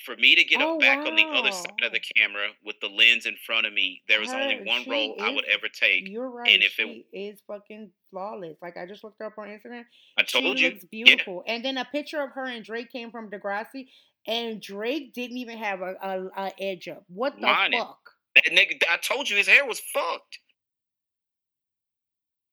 for 0.05 0.17
me 0.17 0.35
to 0.35 0.45
get 0.45 0.61
Oh, 0.61 0.75
up 0.75 0.81
back 0.81 1.07
on 1.07 1.15
the 1.17 1.25
other 1.25 1.53
side 1.53 1.83
of 1.85 1.93
the 1.93 2.01
camera 2.17 2.49
with 2.65 2.77
the 2.81 2.89
lens 2.89 3.27
in 3.27 3.37
front 3.47 3.67
of 3.67 3.73
me 3.73 4.03
there 4.09 4.21
was 4.21 4.31
only 4.33 4.63
one 4.65 4.85
role 4.89 5.17
I 5.21 5.31
would 5.31 5.45
ever 5.47 5.69
take 5.69 6.09
you're 6.09 6.29
right. 6.31 6.49
and 6.53 6.63
if 6.63 6.79
it- 6.79 7.07
is 7.13 7.41
fucking 7.47 7.91
flawless. 8.11 8.57
Like 8.63 8.77
I 8.77 8.87
just 8.87 9.05
looked 9.05 9.19
her 9.21 9.27
up 9.27 9.39
on 9.39 9.49
Instagram. 9.49 9.85
I 10.19 10.23
told 10.23 10.59
she 10.59 10.65
you 10.65 10.71
looks 10.73 10.85
beautiful. 10.87 11.45
And 11.47 11.65
then 11.65 11.77
a 11.79 11.85
picture 11.85 12.21
of 12.23 12.31
her 12.33 12.45
and 12.47 12.65
Drake 12.65 12.91
came 12.91 13.11
from 13.11 13.31
Degrassi, 13.31 13.89
and 14.27 14.61
Drake 14.61 15.13
didn't 15.15 15.37
even 15.39 15.59
have 15.59 15.81
a, 15.81 15.95
a, 16.03 16.27
a 16.47 16.53
edge 16.61 16.89
up. 16.89 17.05
What 17.09 17.37
the 17.37 17.43
Mine 17.43 17.73
is- 17.75 17.81
fuck? 17.81 17.99
That 18.37 18.45
nigga, 18.53 18.83
I 18.91 18.97
told 18.97 19.29
you 19.31 19.37
his 19.37 19.49
hair 19.49 19.65
was 19.67 19.81
fucked. 19.81 20.39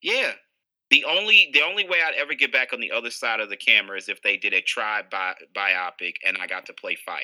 Yeah. 0.02 0.32
The 0.90 1.04
only 1.06 1.50
the 1.54 1.62
only 1.64 1.88
way 1.88 1.98
I'd 2.06 2.16
ever 2.16 2.34
get 2.34 2.52
back 2.54 2.72
on 2.72 2.80
the 2.80 2.92
other 2.92 3.12
side 3.12 3.40
of 3.40 3.50
the 3.50 3.58
camera 3.58 3.98
is 3.98 4.08
if 4.08 4.22
they 4.22 4.38
did 4.38 4.54
a 4.54 4.62
tribe 4.62 5.10
bi- 5.10 5.36
biopic 5.56 6.14
and 6.26 6.38
I 6.38 6.48
got 6.48 6.66
to 6.68 6.74
play 6.74 6.96
Phife. 6.96 7.24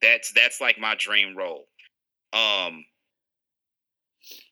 That's 0.00 0.32
that's 0.32 0.60
like 0.60 0.78
my 0.78 0.94
dream 0.94 1.36
role. 1.36 1.66
Um. 2.32 2.84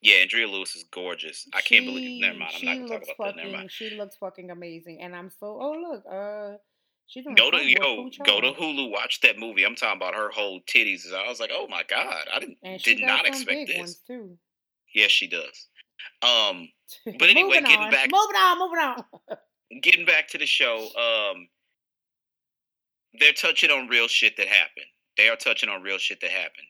Yeah, 0.02 0.16
Andrea 0.16 0.46
Lewis 0.46 0.76
is 0.76 0.84
gorgeous. 0.92 1.48
I 1.54 1.62
can't 1.62 1.86
believe. 1.86 2.20
Never 2.20 2.38
mind. 2.38 2.52
I'm 2.58 2.64
not 2.66 2.76
gonna 2.76 3.00
talk 3.00 3.14
about 3.18 3.36
that. 3.36 3.36
Never 3.36 3.56
mind. 3.56 3.70
She 3.70 3.96
looks 3.96 4.16
fucking 4.16 4.50
amazing, 4.50 5.00
and 5.00 5.16
I'm 5.16 5.30
so. 5.30 5.58
Oh 5.60 5.72
look, 5.72 6.04
uh, 6.10 6.58
she's 7.06 7.24
Go 7.36 7.50
to 7.50 7.58
yo, 7.58 8.10
go 8.24 8.40
to 8.40 8.52
Hulu. 8.52 8.90
Watch 8.90 9.20
that 9.22 9.38
movie. 9.38 9.64
I'm 9.64 9.74
talking 9.74 9.96
about 9.96 10.14
her 10.14 10.30
whole 10.30 10.60
titties. 10.68 11.12
I 11.12 11.26
was 11.28 11.40
like, 11.40 11.50
oh 11.52 11.66
my 11.68 11.82
god, 11.88 12.26
I 12.32 12.40
didn't 12.40 12.58
did 12.82 13.00
not 13.00 13.26
expect 13.26 13.68
this. 13.68 13.78
ones 13.78 14.00
too. 14.06 14.36
Yes, 14.94 15.10
she 15.10 15.26
does. 15.26 15.68
Um. 16.22 16.68
But 17.18 17.30
anyway, 17.30 17.60
getting 17.60 17.78
on, 17.78 17.90
back- 17.90 18.10
moving 18.12 18.36
on, 18.36 18.58
moving 18.58 18.78
on. 18.78 19.04
getting 19.82 20.04
back 20.04 20.28
to 20.28 20.36
the 20.38 20.44
show, 20.44 20.88
um, 20.94 21.48
they're 23.18 23.32
touching 23.32 23.70
on 23.70 23.88
real 23.88 24.08
shit 24.08 24.36
that 24.36 24.46
happened. 24.46 24.86
They 25.16 25.28
are 25.28 25.36
touching 25.36 25.68
on 25.70 25.82
real 25.82 25.96
shit 25.98 26.20
that 26.20 26.30
happened. 26.30 26.66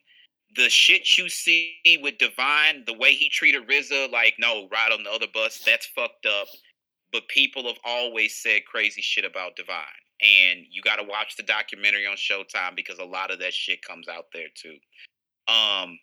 The 0.55 0.69
shit 0.69 1.17
you 1.17 1.27
see 1.29 1.73
with 2.01 2.19
Divine, 2.19 2.83
the 2.85 2.93
way 2.97 3.13
he 3.13 3.27
treated 3.27 3.67
RZA, 3.67 4.11
like 4.11 4.35
no, 4.39 4.67
ride 4.71 4.91
on 4.93 5.03
the 5.03 5.11
other 5.11 5.27
bus, 5.33 5.61
that's 5.65 5.87
fucked 5.87 6.25
up. 6.25 6.47
But 7.11 7.27
people 7.27 7.63
have 7.67 7.79
always 7.83 8.35
said 8.35 8.61
crazy 8.65 9.01
shit 9.01 9.25
about 9.25 9.55
Divine, 9.55 9.83
and 10.21 10.61
you 10.71 10.81
got 10.81 10.97
to 10.97 11.03
watch 11.03 11.35
the 11.35 11.43
documentary 11.43 12.07
on 12.07 12.15
Showtime 12.15 12.75
because 12.75 12.99
a 12.99 13.05
lot 13.05 13.29
of 13.31 13.39
that 13.39 13.53
shit 13.53 13.81
comes 13.81 14.07
out 14.07 14.25
there 14.33 14.47
too. 14.55 14.77
Um, 15.51 15.99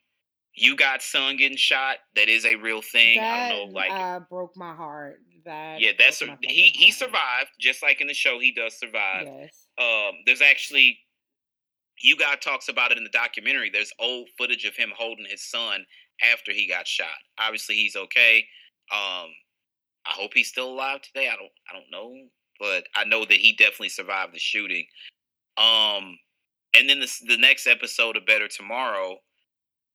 U-God 0.54 1.00
son 1.02 1.36
getting 1.36 1.56
shot. 1.56 1.96
That 2.16 2.28
is 2.28 2.44
a 2.44 2.56
real 2.56 2.82
thing. 2.82 3.18
that 3.18 3.24
I 3.24 3.48
don't 3.50 3.72
know, 3.72 3.78
like 3.78 3.90
uh, 3.90 4.20
broke 4.28 4.56
my 4.56 4.74
heart. 4.74 5.20
That 5.44 5.80
yeah, 5.80 5.92
that's 5.98 6.20
my 6.20 6.26
he 6.26 6.32
fucking 6.32 6.50
he 6.50 6.84
heart. 6.86 6.94
survived 6.94 7.50
just 7.58 7.82
like 7.82 8.00
in 8.00 8.06
the 8.06 8.14
show. 8.14 8.38
He 8.38 8.52
does 8.52 8.78
survive. 8.78 9.26
Yes. 9.26 9.66
Um, 9.78 10.16
there's 10.26 10.42
actually 10.42 10.98
you 12.02 12.16
got 12.16 12.40
talks 12.40 12.68
about 12.68 12.92
it 12.92 12.98
in 12.98 13.04
the 13.04 13.10
documentary. 13.10 13.70
There's 13.70 13.92
old 13.98 14.28
footage 14.38 14.64
of 14.64 14.74
him 14.74 14.90
holding 14.96 15.26
his 15.28 15.42
son 15.42 15.84
after 16.32 16.52
he 16.52 16.68
got 16.68 16.86
shot. 16.86 17.08
Obviously, 17.38 17.76
he's 17.76 17.96
okay. 17.96 18.44
Um, 18.92 19.28
I 20.06 20.12
hope 20.12 20.32
he's 20.34 20.48
still 20.48 20.70
alive 20.70 21.02
today. 21.02 21.28
I 21.28 21.36
don't 21.36 21.52
I 21.70 21.74
don't 21.74 21.90
know, 21.90 22.12
but 22.58 22.84
I 22.94 23.04
know 23.04 23.24
that 23.24 23.38
he 23.38 23.52
definitely 23.52 23.90
survived 23.90 24.34
the 24.34 24.38
shooting. 24.38 24.84
Um, 25.56 26.18
and 26.74 26.88
then 26.88 27.00
the 27.00 27.12
the 27.26 27.36
next 27.36 27.66
episode 27.66 28.16
of 28.16 28.26
Better 28.26 28.48
Tomorrow, 28.48 29.18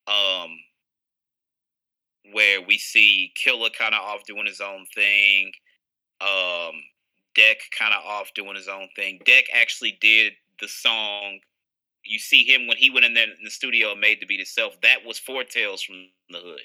um, 0.08 0.58
where 2.32 2.62
we 2.62 2.78
see 2.78 3.32
Killer 3.36 3.70
kind 3.78 3.94
of 3.94 4.02
off 4.02 4.26
doing 4.26 4.46
his 4.46 4.62
own 4.62 4.86
thing. 4.94 5.52
Um, 6.22 6.74
Deck 7.36 7.58
kind 7.78 7.94
of 7.94 8.04
off 8.06 8.34
doing 8.34 8.56
his 8.56 8.68
own 8.68 8.88
thing. 8.96 9.20
Deck 9.26 9.46
actually 9.54 9.98
did 10.00 10.34
the 10.62 10.68
song. 10.68 11.40
You 12.04 12.20
see 12.20 12.44
him 12.44 12.68
when 12.68 12.78
he 12.78 12.90
went 12.90 13.06
in 13.06 13.14
there 13.14 13.26
in 13.26 13.44
the 13.44 13.50
studio 13.50 13.92
and 13.92 14.00
made 14.00 14.22
the 14.22 14.26
beat 14.26 14.40
itself. 14.40 14.80
That 14.82 15.00
was 15.06 15.20
Four 15.20 15.44
Tales 15.44 15.82
from 15.82 16.08
the 16.30 16.40
Hood. 16.40 16.62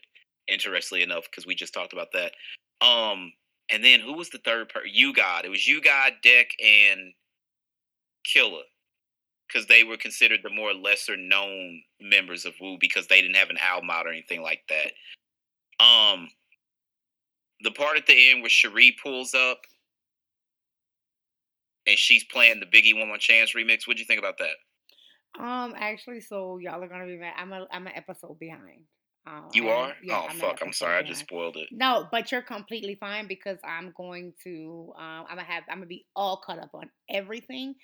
Interestingly 0.49 1.03
enough, 1.03 1.25
because 1.25 1.47
we 1.47 1.55
just 1.55 1.75
talked 1.75 1.93
about 1.93 2.13
that. 2.13 2.33
Um, 2.81 3.33
and 3.71 3.85
then 3.85 4.01
who 4.01 4.15
was 4.15 4.31
the 4.31 4.39
third 4.39 4.69
person? 4.69 4.91
U-God. 4.93 5.45
It 5.45 5.49
was 5.49 5.67
U-God, 5.67 6.13
Deck, 6.23 6.49
and 6.63 7.13
Killer, 8.25 8.63
because 9.51 9.67
they 9.67 9.85
were 9.85 9.97
considered 9.97 10.41
the 10.43 10.51
more 10.51 10.73
lesser 10.73 11.17
known 11.17 11.83
members 12.01 12.45
of 12.45 12.55
Wu 12.61 12.77
because 12.81 13.07
they 13.07 13.21
didn't 13.21 13.37
have 13.37 13.51
an 13.51 13.59
album 13.59 13.91
out 13.91 14.07
or 14.07 14.11
anything 14.11 14.43
like 14.43 14.63
that. 14.69 15.85
Um, 15.85 16.29
the 17.63 17.71
part 17.71 17.97
at 17.97 18.07
the 18.07 18.31
end 18.31 18.43
where 18.43 18.51
Cherie 18.51 18.97
pulls 19.03 19.35
up 19.35 19.59
and 21.87 21.99
she's 21.99 22.25
playing 22.25 22.61
the 22.61 22.67
Biggie 22.67 22.99
One 22.99 23.09
More 23.09 23.19
Chance 23.19 23.55
remix. 23.55 23.87
What'd 23.87 23.99
you 23.99 24.07
think 24.07 24.21
about 24.21 24.39
that? 24.39 25.43
Um, 25.43 25.75
actually, 25.77 26.21
so 26.21 26.59
y'all 26.59 26.83
are 26.83 26.89
gonna 26.89 27.07
be 27.07 27.17
mad. 27.17 27.35
I'm 27.37 27.53
a 27.53 27.67
I'm 27.71 27.87
an 27.87 27.93
episode 27.95 28.39
behind. 28.39 28.83
Um, 29.27 29.49
You 29.53 29.69
are? 29.69 29.93
yeah, 30.03 30.19
oh 30.19 30.27
I'm 30.31 30.37
fuck! 30.39 30.61
I'm 30.63 30.73
sorry, 30.73 30.97
I 30.97 31.03
just 31.03 31.21
spoiled 31.21 31.57
it. 31.57 31.69
No, 31.71 32.09
but 32.11 32.33
you're 32.33 32.43
completely 32.43 32.97
fine 32.99 33.29
because 33.29 33.59
I'm 33.63 33.93
going 33.97 34.33
to 34.45 34.93
um 34.99 35.27
I'm 35.29 35.37
gonna 35.37 35.45
have 35.45 35.65
I'm 35.71 35.77
gonna 35.77 35.87
be 35.87 36.07
all 36.17 36.43
caught 36.45 36.59
up 36.59 36.71
on 36.75 36.91
everything 37.09 37.75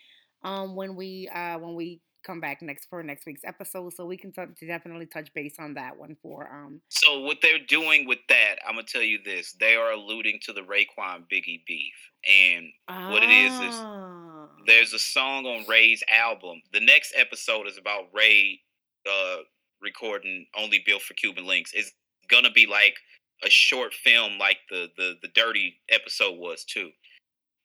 um 0.42 0.74
when 0.76 0.96
we 0.96 1.28
uh 1.34 1.58
when 1.58 1.74
we 1.74 2.00
come 2.24 2.40
back 2.40 2.60
next 2.60 2.86
for 2.90 3.02
next 3.04 3.24
week's 3.24 3.42
episode 3.44 3.92
so 3.92 4.04
we 4.04 4.16
can 4.16 4.32
t- 4.32 4.66
definitely 4.66 5.06
touch 5.06 5.32
base 5.32 5.54
on 5.60 5.74
that 5.74 5.96
one 5.96 6.16
for 6.20 6.50
um 6.52 6.80
So 6.88 7.20
what 7.20 7.38
they're 7.40 7.60
doing 7.68 8.06
with 8.06 8.18
that, 8.28 8.56
I'm 8.66 8.74
gonna 8.74 8.86
tell 8.86 9.02
you 9.02 9.18
this: 9.24 9.52
they 9.60 9.76
are 9.76 9.92
alluding 9.92 10.40
to 10.42 10.52
the 10.52 10.62
Raekwon 10.62 11.24
Biggie 11.32 11.64
beef, 11.66 11.94
and 12.28 12.66
What 13.12 13.22
it 13.22 13.30
is 13.30 13.52
is 13.60 13.74
Ah. 13.76 14.48
there's 14.66 14.92
a 14.92 14.98
song 14.98 15.46
on 15.46 15.64
Ray's 15.68 16.02
album. 16.10 16.62
The 16.72 16.80
next 16.80 17.12
episode 17.16 17.68
is 17.68 17.78
about 17.78 18.08
Ray 18.12 18.60
uh, 19.08 19.36
recording 19.80 20.46
Only 20.56 20.82
Built 20.84 21.02
for 21.02 21.14
Cuban 21.14 21.44
Linx. 21.44 21.70
It's 21.74 21.92
gonna 22.28 22.50
be 22.50 22.66
like 22.66 22.96
a 23.44 23.50
short 23.50 23.94
film, 23.94 24.36
like 24.38 24.58
the 24.68 24.88
the 24.96 25.14
the 25.22 25.28
Dirty 25.28 25.76
episode 25.90 26.38
was 26.38 26.64
too. 26.64 26.90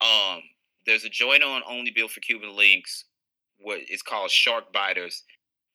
Um, 0.01 0.41
there's 0.85 1.05
a 1.05 1.09
joint 1.09 1.43
on 1.43 1.61
Only 1.67 1.91
Built 1.91 2.11
for 2.11 2.19
Cuban 2.21 2.49
Linx. 2.49 3.03
What 3.59 3.79
it's 3.87 4.01
called 4.01 4.31
Shark 4.31 4.73
Biters, 4.73 5.23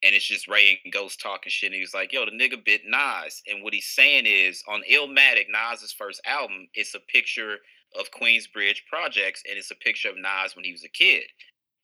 and 0.03 0.13
it's 0.13 0.25
just 0.25 0.47
Ray 0.47 0.79
and 0.83 0.93
Ghost 0.93 1.21
talking 1.21 1.49
shit. 1.49 1.67
And 1.67 1.75
he 1.75 1.81
was 1.81 1.93
like, 1.93 2.11
"Yo, 2.11 2.25
the 2.25 2.31
nigga 2.31 2.63
bit 2.63 2.81
Nas," 2.85 3.41
and 3.47 3.63
what 3.63 3.73
he's 3.73 3.87
saying 3.87 4.25
is 4.25 4.63
on 4.67 4.83
Illmatic, 4.89 5.49
Nas's 5.49 5.93
first 5.93 6.21
album, 6.25 6.67
it's 6.73 6.95
a 6.95 6.99
picture 6.99 7.59
of 7.97 8.11
Queensbridge 8.11 8.85
projects, 8.89 9.43
and 9.47 9.57
it's 9.57 9.71
a 9.71 9.75
picture 9.75 10.09
of 10.09 10.17
Nas 10.17 10.55
when 10.55 10.65
he 10.65 10.73
was 10.73 10.83
a 10.83 10.89
kid. 10.89 11.23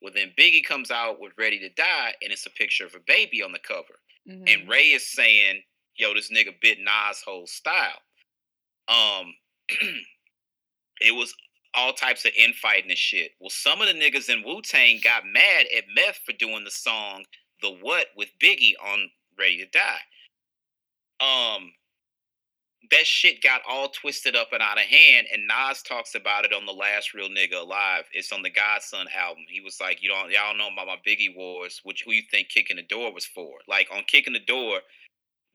Well, 0.01 0.11
then 0.13 0.33
Biggie 0.37 0.65
comes 0.65 0.91
out 0.91 1.21
with 1.21 1.31
Ready 1.37 1.59
to 1.59 1.69
Die, 1.69 2.13
and 2.21 2.31
it's 2.33 2.45
a 2.45 2.49
picture 2.51 2.85
of 2.85 2.93
a 2.93 2.99
baby 2.99 3.41
on 3.41 3.53
the 3.53 3.59
cover. 3.59 4.01
Mhm. 4.27 4.53
And 4.53 4.69
Ray 4.69 4.91
is 4.91 5.07
saying, 5.07 5.63
"Yo, 5.95 6.13
this 6.13 6.29
nigga 6.29 6.59
bit 6.59 6.79
Nas' 6.79 7.21
whole 7.21 7.47
style." 7.47 8.01
Um, 8.89 9.37
it 10.99 11.11
was 11.11 11.33
all 11.75 11.93
types 11.93 12.25
of 12.25 12.31
infighting 12.37 12.89
and 12.89 12.97
shit. 12.97 13.31
Well, 13.39 13.49
some 13.49 13.81
of 13.81 13.87
the 13.87 13.93
niggas 13.93 14.29
in 14.29 14.43
Wu 14.43 14.61
Tang 14.61 14.99
got 15.03 15.23
mad 15.25 15.65
at 15.75 15.85
Meth 15.95 16.19
for 16.25 16.33
doing 16.33 16.63
the 16.63 16.71
song 16.71 17.25
"The 17.61 17.71
What" 17.71 18.07
with 18.15 18.29
Biggie 18.41 18.73
on 18.83 19.09
Ready 19.37 19.57
to 19.57 19.65
Die. 19.65 19.99
Um, 21.19 21.73
that 22.91 23.05
shit 23.05 23.41
got 23.41 23.61
all 23.67 23.89
twisted 23.89 24.35
up 24.35 24.49
and 24.51 24.61
out 24.61 24.77
of 24.77 24.83
hand, 24.83 25.27
and 25.33 25.47
Nas 25.47 25.81
talks 25.81 26.15
about 26.15 26.45
it 26.45 26.53
on 26.53 26.65
the 26.65 26.73
last 26.73 27.13
Real 27.13 27.29
Nigga 27.29 27.61
Alive. 27.61 28.05
It's 28.13 28.31
on 28.31 28.41
the 28.41 28.49
God's 28.49 28.85
Son 28.85 29.07
album. 29.17 29.43
He 29.49 29.61
was 29.61 29.79
like, 29.79 30.03
"You 30.03 30.09
don't, 30.09 30.31
y'all 30.31 30.55
know 30.55 30.69
about 30.71 30.87
my 30.87 30.97
Biggie 31.07 31.35
wars. 31.35 31.81
Which 31.83 32.03
who 32.03 32.11
you 32.11 32.23
think 32.29 32.49
Kick 32.49 32.69
in 32.69 32.77
the 32.77 32.83
Door 32.83 33.13
was 33.13 33.25
for? 33.25 33.59
Like 33.67 33.87
on 33.91 34.03
Kick 34.07 34.27
in 34.27 34.33
the 34.33 34.39
Door, 34.39 34.81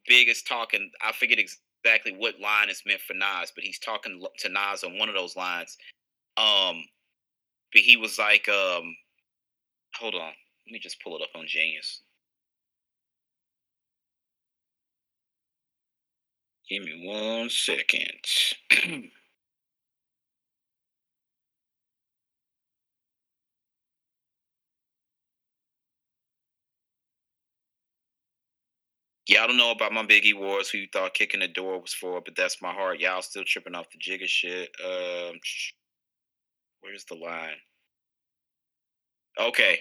Big 0.06 0.28
is 0.28 0.42
talking. 0.42 0.90
I 1.02 1.12
forget 1.12 1.38
exactly 1.38 2.12
what 2.16 2.40
line 2.40 2.70
is 2.70 2.82
meant 2.86 3.00
for 3.00 3.14
Nas, 3.14 3.52
but 3.54 3.64
he's 3.64 3.78
talking 3.78 4.24
to 4.38 4.48
Nas 4.48 4.82
on 4.82 4.98
one 4.98 5.08
of 5.08 5.14
those 5.14 5.36
lines. 5.36 5.76
Um, 6.38 6.84
but 7.72 7.82
he 7.82 7.96
was 7.96 8.18
like, 8.18 8.48
um, 8.48 8.96
hold 9.96 10.14
on, 10.14 10.32
let 10.66 10.72
me 10.72 10.78
just 10.78 11.02
pull 11.02 11.16
it 11.16 11.22
up 11.22 11.30
on 11.34 11.46
Genius. 11.46 12.02
Give 16.68 16.84
me 16.84 17.04
one 17.06 17.50
second. 17.50 18.12
Y'all 29.28 29.46
don't 29.46 29.56
know 29.58 29.70
about 29.72 29.92
my 29.92 30.04
Biggie 30.04 30.34
Wars, 30.36 30.70
who 30.70 30.78
you 30.78 30.88
thought 30.92 31.14
kicking 31.14 31.40
the 31.40 31.48
door 31.48 31.80
was 31.80 31.92
for, 31.94 32.20
but 32.20 32.34
that's 32.34 32.62
my 32.62 32.72
heart. 32.72 32.98
Y'all 33.00 33.22
still 33.22 33.44
tripping 33.44 33.74
off 33.74 33.86
the 33.90 33.98
Jigga 33.98 34.26
shit. 34.26 34.70
Um, 34.84 35.38
sh- 35.44 35.72
where's 36.80 37.04
the 37.04 37.14
line? 37.14 37.56
Okay. 39.40 39.80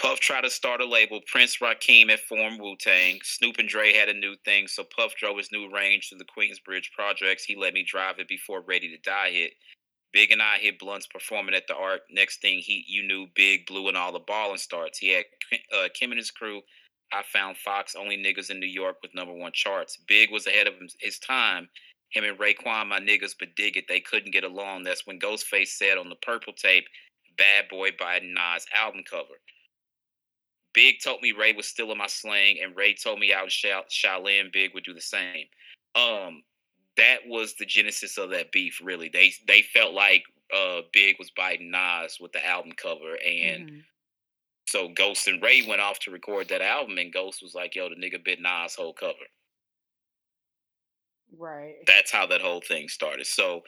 Puff 0.00 0.18
tried 0.18 0.40
to 0.40 0.50
start 0.50 0.80
a 0.80 0.84
label. 0.84 1.20
Prince 1.30 1.58
Rakeem 1.58 2.10
had 2.10 2.20
formed 2.20 2.60
Wu 2.60 2.74
Tang. 2.80 3.20
Snoop 3.22 3.58
and 3.58 3.68
Dre 3.68 3.92
had 3.92 4.08
a 4.08 4.14
new 4.14 4.34
thing, 4.44 4.66
so 4.66 4.82
Puff 4.84 5.14
drove 5.14 5.38
his 5.38 5.52
new 5.52 5.70
range 5.72 6.08
to 6.08 6.16
the 6.16 6.24
Queensbridge 6.24 6.90
projects. 6.96 7.44
He 7.44 7.54
let 7.54 7.74
me 7.74 7.84
drive 7.84 8.18
it 8.18 8.26
before 8.26 8.62
Ready 8.62 8.88
to 8.88 8.98
Die 8.98 9.30
hit. 9.30 9.52
Big 10.12 10.30
and 10.30 10.42
I 10.42 10.58
hit 10.58 10.78
blunts 10.78 11.06
performing 11.06 11.54
at 11.54 11.66
the 11.66 11.76
Art. 11.76 12.02
Next 12.10 12.40
thing 12.40 12.58
he, 12.58 12.84
you 12.88 13.06
knew, 13.06 13.26
Big 13.34 13.66
blew 13.66 13.88
in 13.88 13.96
all 13.96 14.12
the 14.12 14.20
balling 14.20 14.58
starts. 14.58 14.98
He 14.98 15.12
had 15.12 15.24
uh, 15.76 15.88
Kim 15.92 16.10
and 16.10 16.18
his 16.18 16.30
crew. 16.30 16.62
I 17.12 17.22
found 17.22 17.56
Fox 17.56 17.94
only 17.94 18.16
niggas 18.16 18.50
in 18.50 18.58
New 18.58 18.66
York 18.66 18.96
with 19.02 19.14
number 19.14 19.34
one 19.34 19.52
charts. 19.52 19.98
Big 20.08 20.30
was 20.30 20.46
ahead 20.46 20.66
of 20.66 20.74
his 21.00 21.18
time. 21.18 21.68
Him 22.10 22.24
and 22.24 22.38
Raekwon, 22.38 22.88
my 22.88 23.00
niggas, 23.00 23.34
but 23.38 23.56
dig 23.56 23.76
it, 23.76 23.86
they 23.88 24.00
couldn't 24.00 24.32
get 24.32 24.44
along. 24.44 24.84
That's 24.84 25.06
when 25.06 25.18
Ghostface 25.18 25.68
said 25.68 25.98
on 25.98 26.08
the 26.08 26.16
purple 26.16 26.52
tape, 26.52 26.86
"Bad 27.36 27.68
Boy" 27.68 27.90
by 27.98 28.20
Nas 28.20 28.66
album 28.72 29.02
cover. 29.04 29.40
Big 30.72 31.00
told 31.00 31.22
me 31.22 31.32
Ray 31.32 31.52
was 31.52 31.68
still 31.68 31.92
in 31.92 31.98
my 31.98 32.06
slang, 32.08 32.60
and 32.60 32.76
Ray 32.76 32.94
told 32.94 33.20
me 33.20 33.32
out 33.32 33.44
in 33.44 33.50
Sha- 33.50 33.84
Shaolin, 33.84 34.52
Big 34.52 34.74
would 34.74 34.84
do 34.84 34.92
the 34.94 35.00
same. 35.00 35.46
Um, 35.94 36.42
that 36.96 37.26
was 37.26 37.54
the 37.54 37.66
genesis 37.66 38.18
of 38.18 38.30
that 38.30 38.52
beef. 38.52 38.80
Really, 38.82 39.08
they 39.08 39.32
they 39.46 39.62
felt 39.62 39.94
like 39.94 40.24
uh 40.52 40.82
Big 40.92 41.16
was 41.18 41.30
biting 41.30 41.70
Nas 41.70 42.18
with 42.20 42.32
the 42.32 42.44
album 42.44 42.72
cover, 42.72 43.16
and 43.16 43.70
Mhm. 43.70 43.84
so 44.68 44.88
Ghost 44.88 45.26
and 45.28 45.42
Ray 45.42 45.62
went 45.62 45.80
off 45.80 45.98
to 46.00 46.10
record 46.10 46.48
that 46.48 46.62
album, 46.62 46.98
and 46.98 47.12
Ghost 47.12 47.42
was 47.42 47.54
like, 47.54 47.74
"Yo, 47.74 47.88
the 47.88 47.96
nigga 47.96 48.22
bit 48.22 48.40
Nas 48.40 48.74
whole 48.74 48.94
cover." 48.94 49.26
Right. 51.38 51.76
That's 51.86 52.10
how 52.10 52.26
that 52.26 52.40
whole 52.40 52.60
thing 52.60 52.88
started. 52.88 53.26
So 53.26 53.62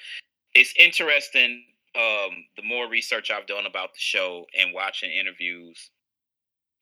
it's 0.55 0.74
interesting. 0.79 1.64
Um, 1.94 2.44
the 2.57 2.62
more 2.62 2.88
research 2.88 3.31
I've 3.31 3.46
done 3.46 3.66
about 3.66 3.94
the 3.94 4.00
show 4.00 4.46
and 4.59 4.74
watching 4.74 5.11
interviews, 5.11 5.90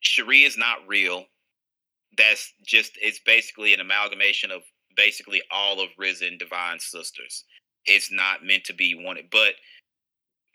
Shurrie 0.05 0.47
is 0.47 0.59
not 0.59 0.79
real. 0.88 1.27
That's 2.16 2.53
just 2.66 2.92
it's 3.01 3.20
basically 3.20 3.75
an 3.75 3.81
amalgamation 3.81 4.51
of 4.51 4.62
basically 4.97 5.42
all 5.51 5.81
of 5.81 5.90
Risen 5.99 6.29
and 6.29 6.38
Divine's 6.38 6.85
sisters. 6.85 7.44
It's 7.87 8.11
not 8.11 8.44
meant 8.44 8.64
to 8.64 8.75
be 8.75 8.94
wanted, 8.94 9.31
but 9.31 9.55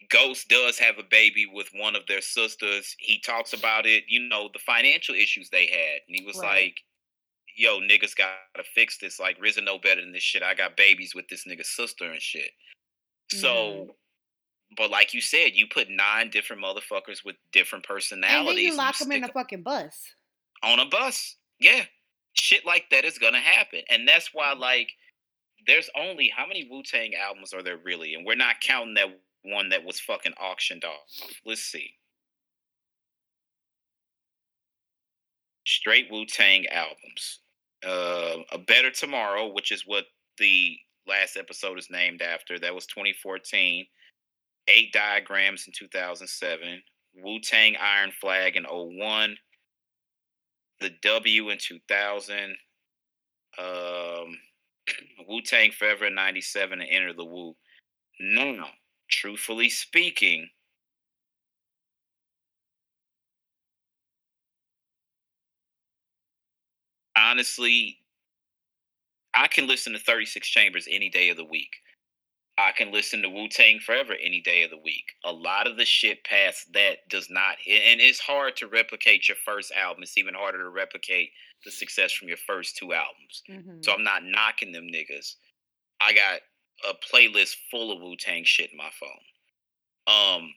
Ghost 0.09 0.47
does 0.49 0.79
have 0.79 0.97
a 0.97 1.03
baby 1.03 1.45
with 1.45 1.69
one 1.73 1.95
of 1.95 2.03
their 2.07 2.21
sisters. 2.21 2.95
He 2.99 3.19
talks 3.19 3.53
about 3.53 3.85
it, 3.85 4.05
you 4.07 4.27
know, 4.27 4.49
the 4.51 4.59
financial 4.59 5.13
issues 5.13 5.49
they 5.49 5.67
had. 5.67 6.01
And 6.07 6.17
he 6.17 6.25
was 6.25 6.37
Right. 6.37 6.65
like, 6.65 6.81
yo, 7.59 7.79
niggas 7.81 8.15
gotta 8.15 8.63
fix 8.73 8.97
this. 8.97 9.19
Like, 9.19 9.37
RZA 9.39 9.63
know 9.63 9.77
better 9.77 9.99
than 10.01 10.13
this 10.13 10.23
shit. 10.23 10.41
I 10.41 10.53
got 10.55 10.77
babies 10.77 11.13
with 11.13 11.27
this 11.27 11.43
nigga's 11.45 11.69
sister 11.69 12.09
and 12.09 12.21
shit. 12.21 12.51
Mm-hmm. 13.33 13.39
So, 13.39 13.95
but 14.77 14.89
like 14.89 15.13
you 15.13 15.19
said, 15.19 15.51
you 15.53 15.67
put 15.67 15.89
nine 15.89 16.29
different 16.29 16.63
motherfuckers 16.63 17.25
with 17.25 17.35
different 17.51 17.83
And 17.83 17.95
personalities. 17.95 18.55
then 18.55 18.63
you 18.63 18.67
and 18.69 18.77
lock 18.77 18.97
them 18.97 19.11
in 19.11 19.23
a 19.25 19.27
fucking 19.27 19.63
bus. 19.63 19.93
on 20.63 20.79
a 20.79 20.85
bus. 20.85 21.35
Yeah. 21.59 21.83
Shit 22.33 22.65
like 22.65 22.85
that 22.91 23.03
is 23.03 23.17
gonna 23.17 23.39
happen. 23.41 23.81
And 23.89 24.07
that's 24.07 24.29
why 24.33 24.53
like 24.53 24.89
there's 25.67 25.89
only 25.97 26.31
how 26.35 26.47
many 26.47 26.65
Wu 26.71 26.81
Tang 26.83 27.13
albums 27.15 27.53
are 27.53 27.61
there 27.61 27.77
really? 27.83 28.13
And 28.13 28.25
we're 28.25 28.35
not 28.35 28.61
counting 28.61 28.93
that 28.93 29.09
one 29.43 29.69
that 29.69 29.83
was 29.83 29.99
fucking 29.99 30.33
auctioned 30.39 30.85
off. 30.85 31.29
Let's 31.45 31.61
see. 31.63 31.91
Straight 35.65 36.09
Wu 36.09 36.25
Tang 36.25 36.65
albums. 36.67 37.39
Uh, 37.85 38.37
a 38.51 38.57
Better 38.57 38.91
Tomorrow, 38.91 39.53
which 39.53 39.71
is 39.71 39.83
what 39.85 40.05
the 40.37 40.77
last 41.07 41.37
episode 41.37 41.79
is 41.79 41.87
named 41.89 42.21
after. 42.21 42.59
That 42.59 42.75
was 42.75 42.85
2014. 42.87 43.85
Eight 44.67 44.93
Diagrams 44.93 45.65
in 45.67 45.73
2007. 45.77 46.81
Wu 47.23 47.39
Tang 47.39 47.75
Iron 47.81 48.11
Flag 48.21 48.55
in 48.55 48.65
01 48.65 49.35
the 50.79 50.91
W 51.03 51.49
in 51.49 51.57
2000, 51.57 52.55
um, 53.57 54.37
Wu 55.27 55.41
Tang 55.41 55.71
Forever 55.71 56.07
in 56.07 56.15
97, 56.15 56.81
and 56.81 56.89
Enter 56.89 57.13
the 57.13 57.25
Wu. 57.25 57.55
Now, 58.19 58.67
truthfully 59.09 59.69
speaking, 59.69 60.49
honestly, 67.19 67.99
I 69.33 69.47
can 69.47 69.67
listen 69.67 69.93
to 69.93 69.99
36 69.99 70.47
Chambers 70.47 70.87
any 70.89 71.09
day 71.09 71.29
of 71.29 71.37
the 71.37 71.45
week. 71.45 71.71
I 72.57 72.73
can 72.73 72.91
listen 72.91 73.21
to 73.21 73.29
Wu 73.29 73.47
Tang 73.47 73.79
Forever 73.79 74.15
any 74.21 74.41
day 74.41 74.63
of 74.63 74.69
the 74.69 74.77
week. 74.77 75.05
A 75.23 75.31
lot 75.31 75.65
of 75.65 75.77
the 75.77 75.85
shit 75.85 76.23
past 76.25 76.73
that 76.73 77.07
does 77.09 77.29
not, 77.29 77.55
and 77.65 78.01
it's 78.01 78.19
hard 78.19 78.57
to 78.57 78.67
replicate 78.67 79.29
your 79.29 79.37
first 79.45 79.71
album. 79.71 80.03
It's 80.03 80.17
even 80.17 80.33
harder 80.33 80.57
to 80.63 80.69
replicate 80.69 81.31
the 81.63 81.71
success 81.71 82.11
from 82.11 82.27
your 82.27 82.37
first 82.37 82.75
two 82.75 82.93
albums. 82.93 83.43
Mhm. 83.47 83.83
So 83.83 83.93
I'm 83.93 84.03
not 84.03 84.23
knocking 84.23 84.73
them 84.73 84.87
niggas. 84.87 85.35
I 86.01 86.13
got 86.13 86.41
a 86.85 86.93
playlist 86.95 87.55
full 87.71 87.91
of 87.91 88.01
Wu 88.01 88.17
Tang 88.17 88.43
shit 88.43 88.71
in 88.71 88.77
my 88.77 88.91
phone. 88.91 89.25
Um, 90.07 90.55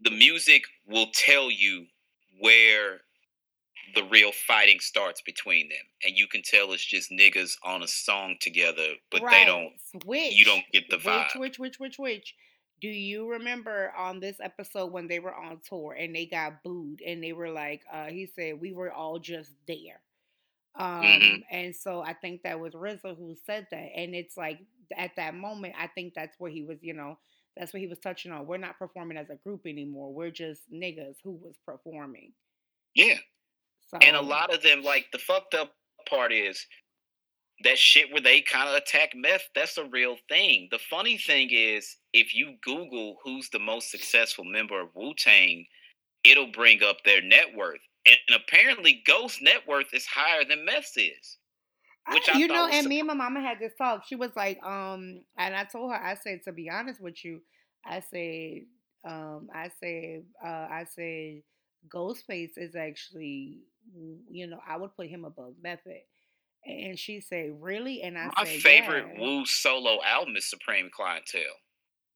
the 0.00 0.10
music 0.10 0.64
will 0.86 1.10
tell 1.12 1.50
you 1.50 1.86
where 2.38 3.05
the 3.94 4.04
real 4.04 4.32
fighting 4.32 4.80
starts 4.80 5.20
between 5.22 5.68
them, 5.68 5.78
and 6.04 6.16
you 6.16 6.26
can 6.26 6.42
tell 6.42 6.72
it's 6.72 6.84
just 6.84 7.10
niggas 7.10 7.56
on 7.62 7.82
a 7.82 7.88
song 7.88 8.36
together, 8.40 8.94
but 9.10 9.22
they 9.30 9.44
don't. 9.44 9.72
Which 10.04 10.34
You 10.34 10.44
don't 10.44 10.64
get 10.72 10.88
the 10.90 10.96
vibe. 10.96 11.38
Which, 11.38 11.58
which, 11.58 11.78
which, 11.78 11.78
which? 11.78 11.98
which. 11.98 12.34
Do 12.82 12.88
you 12.88 13.30
remember 13.30 13.92
on 13.96 14.20
this 14.20 14.36
episode 14.38 14.92
when 14.92 15.08
they 15.08 15.18
were 15.18 15.34
on 15.34 15.60
tour 15.66 15.94
and 15.98 16.14
they 16.14 16.26
got 16.26 16.62
booed 16.62 17.00
and 17.00 17.22
they 17.24 17.32
were 17.32 17.48
like, 17.50 17.82
uh, 17.90 18.06
he 18.06 18.26
said, 18.26 18.60
we 18.60 18.72
were 18.74 18.92
all 18.92 19.18
just 19.18 19.52
there. 19.66 20.02
Um, 20.74 21.02
Mhm. 21.02 21.44
and 21.50 21.74
so 21.74 22.02
I 22.02 22.12
think 22.12 22.42
that 22.42 22.60
was 22.60 22.74
RZA 22.74 23.16
who 23.16 23.34
said 23.46 23.66
that. 23.70 23.92
And 23.96 24.14
it's 24.14 24.36
like 24.36 24.60
at 24.94 25.16
that 25.16 25.34
moment, 25.34 25.74
I 25.78 25.86
think 25.86 26.12
that's 26.12 26.38
where 26.38 26.50
he 26.50 26.64
was, 26.64 26.76
you 26.82 26.92
know, 26.92 27.18
that's 27.56 27.72
what 27.72 27.80
he 27.80 27.86
was 27.86 27.98
touching 27.98 28.30
on. 28.30 28.46
We're 28.46 28.58
not 28.58 28.78
performing 28.78 29.16
as 29.16 29.30
a 29.30 29.36
group 29.36 29.62
anymore. 29.66 30.12
We're 30.12 30.30
just 30.30 30.70
niggas 30.70 31.16
who 31.24 31.32
was 31.32 31.56
performing. 31.64 32.34
Yeah, 32.94 33.16
So 33.88 33.98
And 33.98 34.16
a 34.16 34.20
lot 34.20 34.52
of 34.52 34.62
them, 34.62 34.82
like 34.82 35.06
the 35.12 35.18
fucked 35.18 35.54
up 35.54 35.72
part 36.08 36.32
is 36.32 36.66
that 37.64 37.78
shit 37.78 38.12
where 38.12 38.20
they 38.20 38.40
kind 38.40 38.68
of 38.68 38.74
attack 38.74 39.10
meth. 39.14 39.48
That's 39.54 39.78
a 39.78 39.84
real 39.84 40.16
thing. 40.28 40.68
The 40.70 40.78
funny 40.78 41.16
thing 41.18 41.48
is, 41.52 41.96
if 42.12 42.34
you 42.34 42.56
Google 42.62 43.16
who's 43.24 43.48
the 43.50 43.58
most 43.58 43.90
successful 43.90 44.44
member 44.44 44.80
of 44.80 44.88
Wu 44.94 45.14
Tang, 45.14 45.64
it'll 46.24 46.52
bring 46.52 46.82
up 46.82 46.98
their 47.04 47.22
net 47.22 47.54
worth. 47.56 47.80
And 48.06 48.40
apparently, 48.40 49.02
Ghost 49.06 49.42
net 49.42 49.66
worth 49.66 49.92
is 49.92 50.06
higher 50.06 50.44
than 50.44 50.64
Meth's 50.64 50.96
is. 50.96 51.38
Which 52.12 52.28
I 52.28 52.38
you 52.38 52.46
know, 52.46 52.68
and 52.70 52.86
me 52.86 53.00
and 53.00 53.08
my 53.08 53.14
mama 53.14 53.40
had 53.40 53.58
this 53.58 53.72
talk. 53.76 54.04
She 54.06 54.14
was 54.14 54.30
like, 54.36 54.62
um, 54.64 55.22
and 55.38 55.56
I 55.56 55.64
told 55.64 55.90
her, 55.90 56.00
I 56.00 56.14
said, 56.14 56.40
to 56.44 56.52
be 56.52 56.70
honest 56.70 57.00
with 57.00 57.24
you, 57.24 57.40
I 57.84 57.98
said, 57.98 58.60
um, 59.04 59.48
I 59.52 59.70
said, 59.80 60.22
uh, 60.44 60.68
I 60.70 60.86
said, 60.94 61.42
Ghostface 61.88 62.56
is 62.56 62.76
actually, 62.76 63.58
you 64.30 64.46
know, 64.46 64.58
I 64.66 64.76
would 64.76 64.94
put 64.96 65.08
him 65.08 65.24
above 65.24 65.54
Method. 65.62 66.00
And 66.64 66.98
she 66.98 67.20
said, 67.20 67.52
really? 67.60 68.02
And 68.02 68.18
I 68.18 68.30
My 68.36 68.44
said, 68.44 68.60
favorite 68.60 69.06
yeah. 69.14 69.20
Wu 69.20 69.46
solo 69.46 70.02
album 70.04 70.36
is 70.36 70.50
Supreme 70.50 70.90
Clientele. 70.92 71.42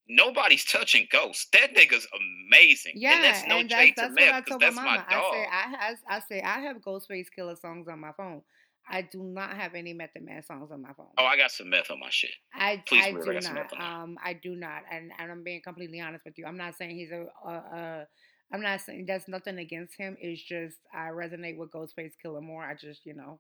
Nobody's 0.09 0.65
touching 0.65 1.07
Ghost. 1.13 1.53
That 1.53 1.75
nigga's 1.77 2.07
amazing. 2.49 2.95
Yeah, 2.97 3.15
and 3.15 3.25
that's 3.25 3.47
no 3.47 3.59
and 3.59 3.71
that's, 3.71 3.93
that's 3.97 4.11
what 4.13 4.23
I 4.23 4.41
told 4.41 4.61
my 4.61 4.67
that's 4.67 4.77
my 4.77 4.85
mama. 4.85 5.07
I 5.09 5.15
dog. 5.15 5.33
said 5.33 5.47
I 5.53 5.77
has 5.77 5.99
I 6.09 6.21
say 6.21 6.43
I 6.43 6.61
have 6.61 6.79
Ghostface 6.79 7.27
Killah 7.37 7.57
songs 7.57 7.87
on 7.87 8.01
my 8.01 8.11
phone. 8.17 8.43
I 8.89 9.03
do 9.03 9.23
not 9.23 9.53
have 9.55 9.77
any 9.77 9.93
Method 9.93 10.25
Man 10.25 10.43
songs 10.43 10.73
on 10.73 10.83
my 10.83 10.93
phone. 10.95 11.07
oh, 11.17 11.25
I 11.25 11.37
got 11.37 11.53
some 11.53 11.71
meth 11.71 11.93
on 11.93 12.01
my 12.01 12.11
shit. 12.11 12.33
I 12.53 12.83
please 12.87 13.05
I 13.05 13.13
do 13.13 13.33
that's 13.33 13.49
not. 13.49 13.81
Um, 13.81 14.19
I 14.25 14.33
do 14.33 14.57
not, 14.57 14.83
and 14.91 15.13
and 15.17 15.31
I'm 15.31 15.45
being 15.45 15.63
completely 15.63 16.01
honest 16.01 16.25
with 16.25 16.37
you. 16.39 16.45
I'm 16.45 16.57
not 16.57 16.77
saying 16.77 16.97
he's 16.97 17.13
a. 17.13 17.27
Uh, 17.47 17.49
uh, 17.49 18.05
I'm 18.53 18.63
not 18.63 18.81
saying 18.81 19.07
that's 19.07 19.29
nothing 19.29 19.59
against 19.59 19.97
him. 19.97 20.17
It's 20.21 20.43
just 20.43 20.79
I 20.93 21.09
resonate 21.09 21.57
with 21.57 21.71
Ghostface 21.71 22.13
Killah 22.25 22.43
more. 22.43 22.65
I 22.65 22.75
just 22.75 23.07
you 23.07 23.15
know, 23.15 23.39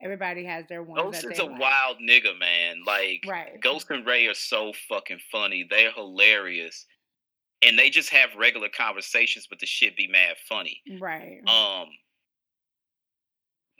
everybody 0.00 0.44
has 0.44 0.64
their 0.68 0.82
ones 0.82 1.02
Ghost 1.02 1.22
that 1.22 1.32
is 1.32 1.38
they 1.38 1.44
a 1.44 1.46
like. 1.46 1.60
wild 1.60 1.96
nigga, 1.98 2.38
man. 2.38 2.82
Like 2.86 3.24
Right. 3.26 3.60
Ghost 3.60 3.90
and 3.90 4.06
Ray 4.06 4.26
are 4.26 4.34
so 4.34 4.72
fucking 4.88 5.20
funny. 5.32 5.66
They're 5.68 5.92
hilarious. 5.92 6.86
And 7.66 7.78
they 7.78 7.88
just 7.88 8.10
have 8.10 8.28
regular 8.36 8.68
conversations, 8.68 9.46
but 9.48 9.58
the 9.58 9.66
shit 9.66 9.96
be 9.96 10.06
mad 10.06 10.36
funny. 10.46 10.82
Right. 11.00 11.40
Um, 11.48 11.88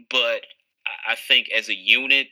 but 0.08 0.42
I 1.06 1.14
think 1.28 1.50
as 1.50 1.68
a 1.68 1.74
unit, 1.74 2.28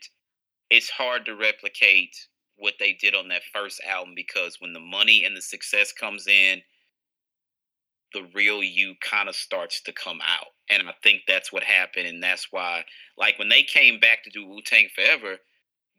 it's 0.71 0.89
hard 0.89 1.27
to 1.27 1.37
replicate 1.37 2.17
what 2.57 2.75
they 2.79 2.95
did 2.95 3.15
on 3.15 3.29
that 3.29 3.43
first 3.53 3.83
album 3.87 4.15
because 4.17 4.57
when 4.61 4.73
the 4.73 4.81
money 4.81 5.25
and 5.25 5.37
the 5.37 5.43
success 5.43 5.93
comes 5.93 6.27
in, 6.27 6.63
the 8.15 8.29
real 8.35 8.63
you 8.63 8.95
kind 9.01 9.29
of 9.29 9.35
starts 9.37 9.81
to 9.83 9.93
come 9.93 10.21
out. 10.23 10.49
And 10.71 10.89
I 10.89 10.95
think 11.03 11.23
that's 11.27 11.53
what 11.53 11.63
happened. 11.65 12.07
And 12.07 12.23
that's 12.23 12.49
why, 12.51 12.85
like, 13.19 13.39
when 13.39 13.49
they 13.49 13.63
came 13.63 14.01
back 14.01 14.23
to 14.25 14.31
do 14.31 14.47
Wu 14.47 14.61
Tang 14.63 14.89
Forever, 14.95 15.39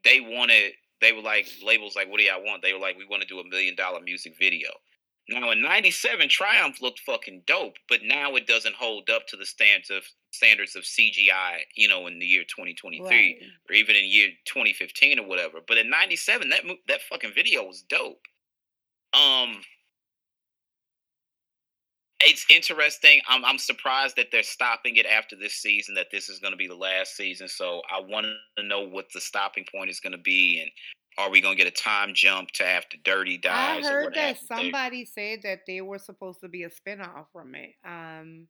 they 0.03 0.19
wanted, 0.19 0.73
they 1.01 1.11
were 1.13 1.21
like, 1.21 1.47
labels 1.63 1.95
like, 1.95 2.09
what 2.09 2.17
do 2.19 2.23
y'all 2.25 2.43
want? 2.43 2.61
They 2.61 2.73
were 2.73 2.79
like, 2.79 2.97
we 2.97 3.05
want 3.05 3.21
to 3.21 3.27
do 3.27 3.39
a 3.39 3.47
million 3.47 3.75
dollar 3.75 4.01
music 4.01 4.35
video. 4.39 4.69
Now 5.29 5.51
in 5.51 5.61
'97, 5.61 6.27
Triumph 6.27 6.81
looked 6.81 6.99
fucking 6.99 7.43
dope, 7.47 7.75
but 7.87 8.01
now 8.03 8.35
it 8.35 8.45
doesn't 8.45 8.75
hold 8.75 9.09
up 9.09 9.25
to 9.27 9.37
the 9.37 9.45
standards 9.45 9.89
of 9.89 10.03
standards 10.31 10.75
of 10.75 10.83
CGI, 10.83 11.59
you 11.75 11.87
know, 11.87 12.07
in 12.07 12.19
the 12.19 12.25
year 12.25 12.43
2023 12.43 13.05
Right. 13.07 13.35
or 13.69 13.73
even 13.73 13.95
in 13.95 14.03
year 14.03 14.29
2015 14.45 15.19
or 15.19 15.25
whatever. 15.25 15.59
But 15.65 15.77
in 15.77 15.89
'97, 15.89 16.49
that 16.49 16.63
that 16.89 17.01
fucking 17.03 17.31
video 17.33 17.63
was 17.63 17.83
dope. 17.83 18.19
Um, 19.13 19.61
it's 22.25 22.45
interesting. 22.49 23.21
I'm 23.27 23.43
I'm 23.45 23.57
surprised 23.57 24.15
that 24.17 24.27
they're 24.31 24.43
stopping 24.43 24.95
it 24.97 25.05
after 25.05 25.35
this 25.35 25.53
season. 25.55 25.95
That 25.95 26.07
this 26.11 26.29
is 26.29 26.39
going 26.39 26.51
to 26.53 26.57
be 26.57 26.67
the 26.67 26.75
last 26.75 27.15
season. 27.15 27.47
So 27.47 27.81
I 27.91 27.99
want 28.01 28.27
to 28.57 28.63
know 28.63 28.81
what 28.87 29.05
the 29.13 29.21
stopping 29.21 29.65
point 29.73 29.89
is 29.89 29.99
going 29.99 30.11
to 30.13 30.17
be, 30.21 30.59
and 30.61 30.71
are 31.17 31.29
we 31.31 31.41
going 31.41 31.57
to 31.57 31.63
get 31.63 31.71
a 31.71 31.75
time 31.75 32.11
jump 32.13 32.51
to 32.51 32.65
after 32.65 32.97
Dirty 33.03 33.39
I 33.45 33.77
dies? 33.81 33.85
or 33.85 33.91
heard 33.91 34.13
that 34.15 34.37
there? 34.49 34.57
somebody 34.57 35.05
said 35.05 35.39
that 35.43 35.59
they 35.67 35.81
were 35.81 35.99
supposed 35.99 36.39
to 36.41 36.47
be 36.49 36.63
a 36.63 36.69
spinoff 36.69 37.25
from 37.31 37.55
it. 37.55 37.71
Um. 37.85 38.47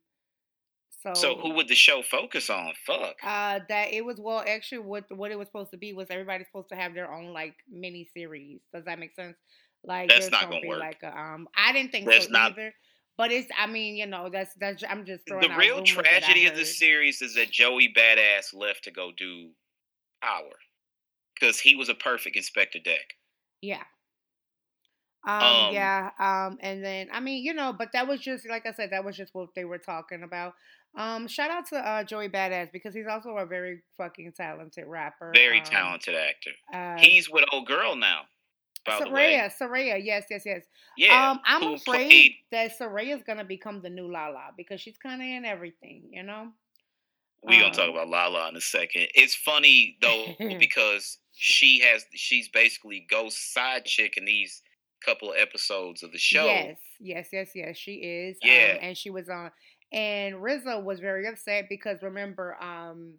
So. 1.02 1.12
So 1.12 1.36
who 1.36 1.50
would 1.54 1.68
the 1.68 1.74
show 1.74 2.00
focus 2.02 2.48
on? 2.48 2.72
Fuck. 2.86 3.16
Uh, 3.22 3.60
that 3.68 3.92
it 3.92 4.02
was 4.02 4.18
well, 4.18 4.42
actually, 4.46 4.78
what 4.78 5.04
what 5.14 5.30
it 5.30 5.38
was 5.38 5.48
supposed 5.48 5.70
to 5.72 5.76
be 5.76 5.92
was 5.92 6.06
everybody's 6.10 6.46
supposed 6.46 6.70
to 6.70 6.76
have 6.76 6.94
their 6.94 7.12
own 7.12 7.32
like 7.34 7.54
mini 7.70 8.08
series. 8.16 8.60
Does 8.72 8.84
that 8.86 8.98
make 8.98 9.14
sense? 9.14 9.36
Like 9.86 10.08
That's 10.08 10.30
not 10.30 10.44
gonna 10.44 10.56
gonna 10.62 10.68
work. 10.68 10.80
like 10.80 11.02
a 11.02 11.14
um. 11.14 11.46
I 11.54 11.72
didn't 11.74 11.92
think 11.92 12.06
That's 12.06 12.24
so 12.26 12.32
not- 12.32 12.52
either. 12.52 12.72
But 13.16 13.30
it's, 13.30 13.48
I 13.56 13.66
mean, 13.66 13.96
you 13.96 14.06
know, 14.06 14.28
that's 14.28 14.54
that's. 14.54 14.82
I'm 14.88 15.04
just 15.04 15.26
throwing 15.28 15.42
the 15.42 15.52
out 15.52 15.58
real 15.58 15.74
rumors 15.76 15.94
that 15.94 16.06
I 16.06 16.18
tragedy 16.18 16.46
of 16.46 16.56
the 16.56 16.64
series 16.64 17.22
is 17.22 17.34
that 17.34 17.50
Joey 17.50 17.92
Badass 17.96 18.52
left 18.54 18.84
to 18.84 18.90
go 18.90 19.12
do 19.16 19.50
Power 20.22 20.50
because 21.38 21.60
he 21.60 21.76
was 21.76 21.88
a 21.88 21.94
perfect 21.94 22.36
Inspectah 22.36 22.82
Deck. 22.82 23.14
Yeah. 23.60 23.82
Um, 25.26 25.42
Um, 25.42 25.74
yeah, 25.74 26.10
um, 26.18 26.58
and 26.60 26.84
then 26.84 27.08
I 27.12 27.20
mean, 27.20 27.44
you 27.44 27.54
know, 27.54 27.72
but 27.72 27.90
that 27.92 28.06
was 28.06 28.20
just 28.20 28.48
like 28.48 28.66
I 28.66 28.72
said, 28.72 28.90
that 28.92 29.04
was 29.04 29.16
just 29.16 29.34
what 29.34 29.54
they 29.54 29.64
were 29.64 29.78
talking 29.78 30.22
about. 30.22 30.54
Um, 30.96 31.26
shout 31.28 31.50
out 31.50 31.66
to 31.68 31.76
uh 31.76 32.04
Joey 32.04 32.28
Badass 32.28 32.70
because 32.72 32.94
he's 32.94 33.06
also 33.06 33.30
a 33.36 33.46
very 33.46 33.82
fucking 33.96 34.32
talented 34.36 34.84
rapper. 34.86 35.32
Very 35.34 35.58
um, 35.60 35.64
talented 35.64 36.14
actor. 36.14 36.50
Uh, 36.72 36.96
He's 36.98 37.30
with 37.30 37.44
old 37.52 37.66
girl 37.66 37.96
now. 37.96 38.22
By 38.84 39.00
the 39.02 39.10
way, 39.10 39.34
Soraya, 39.34 39.52
Soraya, 39.58 40.04
yes, 40.04 40.24
yes, 40.30 40.42
yes. 40.44 40.64
yeah. 40.96 41.30
um, 41.30 41.40
I'm 41.44 41.74
afraid 41.74 42.08
played- 42.08 42.34
that 42.52 42.78
Soraya's 42.78 43.22
gonna 43.22 43.44
become 43.44 43.80
the 43.80 43.90
new 43.90 44.10
Lala 44.10 44.50
because 44.56 44.80
she's 44.80 44.98
kind 44.98 45.22
of 45.22 45.26
in 45.26 45.44
everything, 45.44 46.04
you 46.10 46.22
know. 46.22 46.48
We're 47.42 47.60
gonna 47.60 47.74
talk 47.74 47.88
um, 47.88 47.94
about 47.94 48.08
Lala 48.08 48.48
in 48.48 48.56
a 48.56 48.60
second. 48.60 49.08
It's 49.14 49.34
funny 49.34 49.98
though 50.00 50.34
because 50.58 51.18
she 51.32 51.80
has 51.80 52.04
she's 52.14 52.48
basically 52.48 53.06
Ghost 53.10 53.52
side 53.52 53.84
chick 53.84 54.16
in 54.16 54.24
these 54.24 54.62
couple 55.04 55.32
of 55.32 55.36
episodes 55.38 56.02
of 56.02 56.12
the 56.12 56.18
show. 56.18 56.46
Yes, 56.46 56.78
yes, 57.00 57.28
yes, 57.32 57.50
yes. 57.54 57.76
She 57.76 57.94
is. 57.94 58.38
Yeah. 58.42 58.72
Um, 58.74 58.78
and 58.82 58.96
she 58.96 59.10
was 59.10 59.28
on. 59.28 59.50
And 59.92 60.36
RZA 60.36 60.82
was 60.82 61.00
very 61.00 61.26
upset 61.28 61.66
because 61.68 62.02
remember, 62.02 62.56
um, 62.60 63.14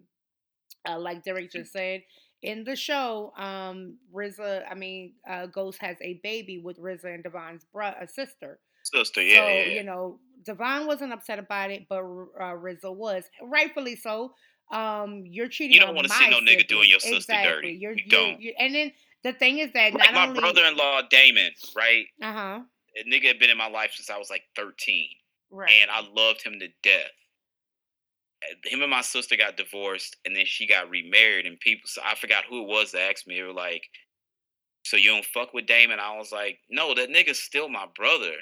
uh, 0.88 0.98
like 0.98 1.24
Derek 1.24 1.50
just 1.50 1.72
said 1.72 2.02
in 2.46 2.64
the 2.64 2.76
show, 2.76 3.32
um, 3.36 3.98
RZA, 4.14 4.62
I 4.70 4.74
mean, 4.74 5.14
uh, 5.28 5.46
Ghost 5.46 5.78
has 5.82 5.96
a 6.00 6.20
baby 6.22 6.58
with 6.58 6.78
RZA 6.78 7.14
and 7.14 7.22
Devon's 7.24 7.64
bro- 7.72 7.88
uh, 7.88 8.06
sister. 8.06 8.60
Sister, 8.84 9.20
yeah, 9.20 9.36
so 9.44 9.48
yeah, 9.48 9.54
yeah. 9.64 9.72
you 9.74 9.82
know, 9.82 10.20
Devon 10.44 10.86
wasn't 10.86 11.12
upset 11.12 11.38
about 11.40 11.70
it, 11.72 11.86
but 11.88 12.02
uh, 12.04 12.54
was, 12.56 13.24
rightfully 13.42 13.96
so. 13.96 14.32
Um, 14.70 15.24
you're 15.26 15.48
cheating. 15.48 15.74
You 15.74 15.80
don't 15.80 15.94
wanna 15.94 16.08
see 16.08 16.24
my 16.30 16.30
no 16.30 16.38
nigga 16.40 16.66
doing 16.66 16.88
your 16.88 17.00
sister 17.00 17.16
exactly. 17.16 17.52
dirty. 17.52 17.72
You're, 17.80 17.92
You 17.92 18.04
you're- 18.06 18.10
don't. 18.32 18.40
you're- 18.40 18.56
and 18.58 18.74
then 18.74 18.92
the 19.24 19.32
thing 19.32 19.58
is 19.58 19.72
that 19.72 19.92
like 19.94 20.12
my 20.14 20.26
only, 20.28 20.40
brother-in-law 20.40 21.02
Damon, 21.10 21.50
right? 21.76 22.06
uh 22.22 22.32
huh, 22.32 22.60
A 22.96 23.08
nigga 23.08 23.24
had 23.26 23.38
been 23.40 23.50
in 23.50 23.58
my 23.58 23.68
life 23.68 23.92
since 23.94 24.08
I 24.10 24.18
was 24.18 24.30
like 24.30 24.42
13. 24.54 25.08
right, 25.50 25.72
and 25.82 25.90
I 25.90 26.00
loved 26.14 26.42
him 26.42 26.58
to 26.60 26.68
death. 26.82 27.10
Uh, 28.44 28.54
Him 28.64 28.82
and 28.82 28.90
my 28.90 29.02
sister 29.02 29.36
got 29.36 29.56
divorced, 29.56 30.16
and 30.24 30.34
then 30.34 30.44
she 30.46 30.66
got 30.66 30.90
remarried. 30.90 31.46
And 31.46 31.58
people, 31.60 31.88
so 31.88 32.02
I 32.04 32.14
forgot 32.14 32.44
who 32.48 32.62
it 32.62 32.68
was 32.68 32.92
that 32.92 33.10
asked 33.10 33.26
me. 33.26 33.36
They 33.36 33.42
were 33.42 33.52
like, 33.52 33.82
"So 34.84 34.96
you 34.96 35.10
don't 35.10 35.24
fuck 35.24 35.54
with 35.54 35.66
Damon?" 35.66 36.00
I 36.00 36.16
was 36.16 36.32
like, 36.32 36.60
"No, 36.70 36.94
that 36.94 37.10
nigga's 37.10 37.40
still 37.40 37.68
my 37.68 37.86
brother, 37.96 38.34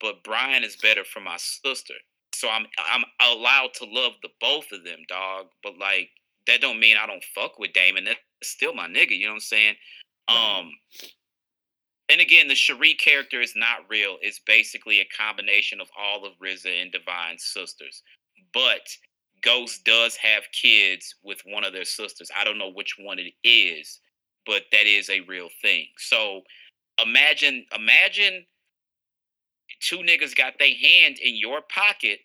but 0.00 0.24
Brian 0.24 0.64
is 0.64 0.76
better 0.76 1.04
for 1.04 1.20
my 1.20 1.36
sister. 1.36 1.94
So 2.34 2.48
I'm 2.50 2.66
I'm 2.78 3.04
allowed 3.20 3.74
to 3.74 3.86
love 3.86 4.12
the 4.22 4.28
both 4.40 4.72
of 4.72 4.84
them, 4.84 5.00
dog. 5.08 5.46
But 5.62 5.78
like 5.78 6.10
that 6.46 6.60
don't 6.60 6.80
mean 6.80 6.96
I 6.96 7.06
don't 7.06 7.24
fuck 7.34 7.58
with 7.58 7.72
Damon. 7.72 8.04
That's 8.04 8.20
still 8.42 8.74
my 8.74 8.86
nigga. 8.88 9.18
You 9.18 9.26
know 9.26 9.32
what 9.32 9.36
I'm 9.36 9.40
saying? 9.40 9.74
Um, 10.28 10.72
and 12.08 12.20
again, 12.20 12.48
the 12.48 12.54
Shurrie 12.54 12.98
character 12.98 13.40
is 13.40 13.54
not 13.56 13.88
real. 13.88 14.16
It's 14.20 14.40
basically 14.46 15.00
a 15.00 15.08
combination 15.16 15.80
of 15.80 15.88
all 15.98 16.24
of 16.24 16.38
RZA 16.42 16.82
and 16.82 16.92
Divine's 16.92 17.44
sisters. 17.44 18.02
But 18.56 18.88
Ghost 19.42 19.84
does 19.84 20.16
have 20.16 20.44
kids 20.50 21.14
with 21.22 21.42
one 21.44 21.62
of 21.62 21.74
their 21.74 21.84
sisters. 21.84 22.30
I 22.34 22.42
don't 22.42 22.56
know 22.56 22.72
which 22.72 22.96
one 22.98 23.18
it 23.18 23.34
is, 23.46 24.00
but 24.46 24.62
that 24.72 24.86
is 24.86 25.10
a 25.10 25.20
real 25.20 25.50
thing. 25.60 25.88
So 25.98 26.40
imagine, 26.98 27.66
imagine 27.76 28.46
two 29.80 29.98
niggas 29.98 30.34
got 30.34 30.54
their 30.58 30.74
hand 30.74 31.18
in 31.22 31.36
your 31.36 31.60
pocket. 31.68 32.20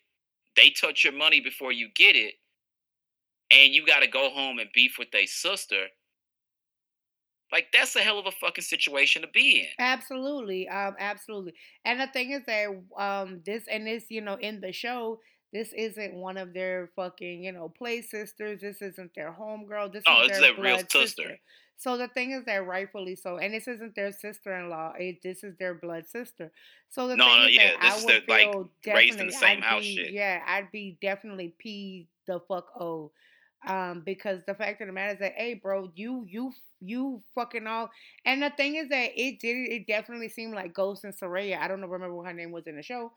They 0.56 0.70
touch 0.70 1.04
your 1.04 1.12
money 1.12 1.40
before 1.40 1.70
you 1.70 1.90
get 1.94 2.16
it, 2.16 2.32
and 3.50 3.74
you 3.74 3.84
got 3.84 4.00
to 4.00 4.08
go 4.08 4.30
home 4.30 4.58
and 4.58 4.70
beef 4.72 4.96
with 4.98 5.10
their 5.10 5.26
sister. 5.26 5.88
Like 7.52 7.66
that's 7.74 7.94
a 7.94 8.00
hell 8.00 8.18
of 8.18 8.24
a 8.24 8.32
fucking 8.32 8.64
situation 8.64 9.20
to 9.20 9.28
be 9.28 9.60
in. 9.60 9.66
Absolutely, 9.78 10.66
um, 10.70 10.96
absolutely. 10.98 11.52
And 11.84 12.00
the 12.00 12.06
thing 12.06 12.30
is 12.30 12.40
that 12.46 12.68
um, 12.96 13.42
this 13.44 13.64
and 13.70 13.86
this, 13.86 14.04
you 14.08 14.22
know, 14.22 14.36
in 14.36 14.62
the 14.62 14.72
show, 14.72 15.20
this 15.52 15.72
isn't 15.72 16.14
one 16.14 16.36
of 16.38 16.52
their 16.54 16.88
fucking, 16.96 17.44
you 17.44 17.52
know, 17.52 17.68
play 17.68 18.02
sisters. 18.02 18.60
This 18.60 18.82
isn't 18.82 19.14
their 19.14 19.32
homegirl. 19.32 19.92
This 19.92 20.04
Oh, 20.06 20.22
is 20.26 20.32
their 20.40 20.54
real 20.58 20.78
blood 20.78 20.90
sister. 20.90 21.38
So 21.76 21.96
the 21.96 22.08
thing 22.08 22.30
is 22.30 22.44
that 22.44 22.66
rightfully 22.66 23.16
so, 23.16 23.38
and 23.38 23.52
this 23.52 23.66
isn't 23.66 23.94
their 23.96 24.12
sister-in-law. 24.12 24.94
It, 24.98 25.22
this 25.22 25.42
is 25.42 25.56
their 25.58 25.74
blood 25.74 26.08
sister. 26.08 26.52
So 26.88 27.08
the 27.08 27.16
No, 27.16 27.24
thing 27.24 27.42
no, 27.42 27.46
is 27.46 27.56
yeah, 27.56 27.72
that 27.72 27.80
this 27.80 27.94
I 27.94 27.98
is 27.98 28.04
would 28.04 28.06
their, 28.06 28.22
like, 28.28 28.46
feel 28.46 28.70
raised 28.94 29.20
in 29.20 29.26
the 29.26 29.32
same 29.32 29.58
I'd 29.58 29.62
house 29.62 29.82
be, 29.82 29.94
shit. 29.94 30.12
Yeah, 30.12 30.42
I'd 30.46 30.70
be 30.70 30.98
definitely 31.00 31.54
peeved 31.58 32.08
the 32.26 32.40
fuck 32.40 32.68
o, 32.80 33.12
Um, 33.66 34.00
because 34.02 34.40
the 34.46 34.54
fact 34.54 34.80
of 34.80 34.86
the 34.88 34.92
matter 34.92 35.12
is 35.14 35.18
that, 35.20 35.34
hey, 35.36 35.54
bro, 35.54 35.90
you 35.94 36.24
you 36.28 36.52
you 36.80 37.22
fucking 37.34 37.66
all. 37.66 37.90
And 38.24 38.42
the 38.42 38.50
thing 38.50 38.74
is 38.76 38.88
that 38.88 39.12
it 39.16 39.38
did 39.40 39.56
it 39.70 39.86
definitely 39.86 40.28
seemed 40.28 40.54
like 40.54 40.74
Ghost 40.74 41.04
and 41.04 41.14
Saraya. 41.14 41.58
I 41.58 41.68
don't 41.68 41.80
know 41.80 41.86
remember 41.86 42.14
what 42.16 42.26
her 42.26 42.32
name 42.32 42.50
was 42.52 42.66
in 42.66 42.76
the 42.76 42.82
show. 42.82 43.12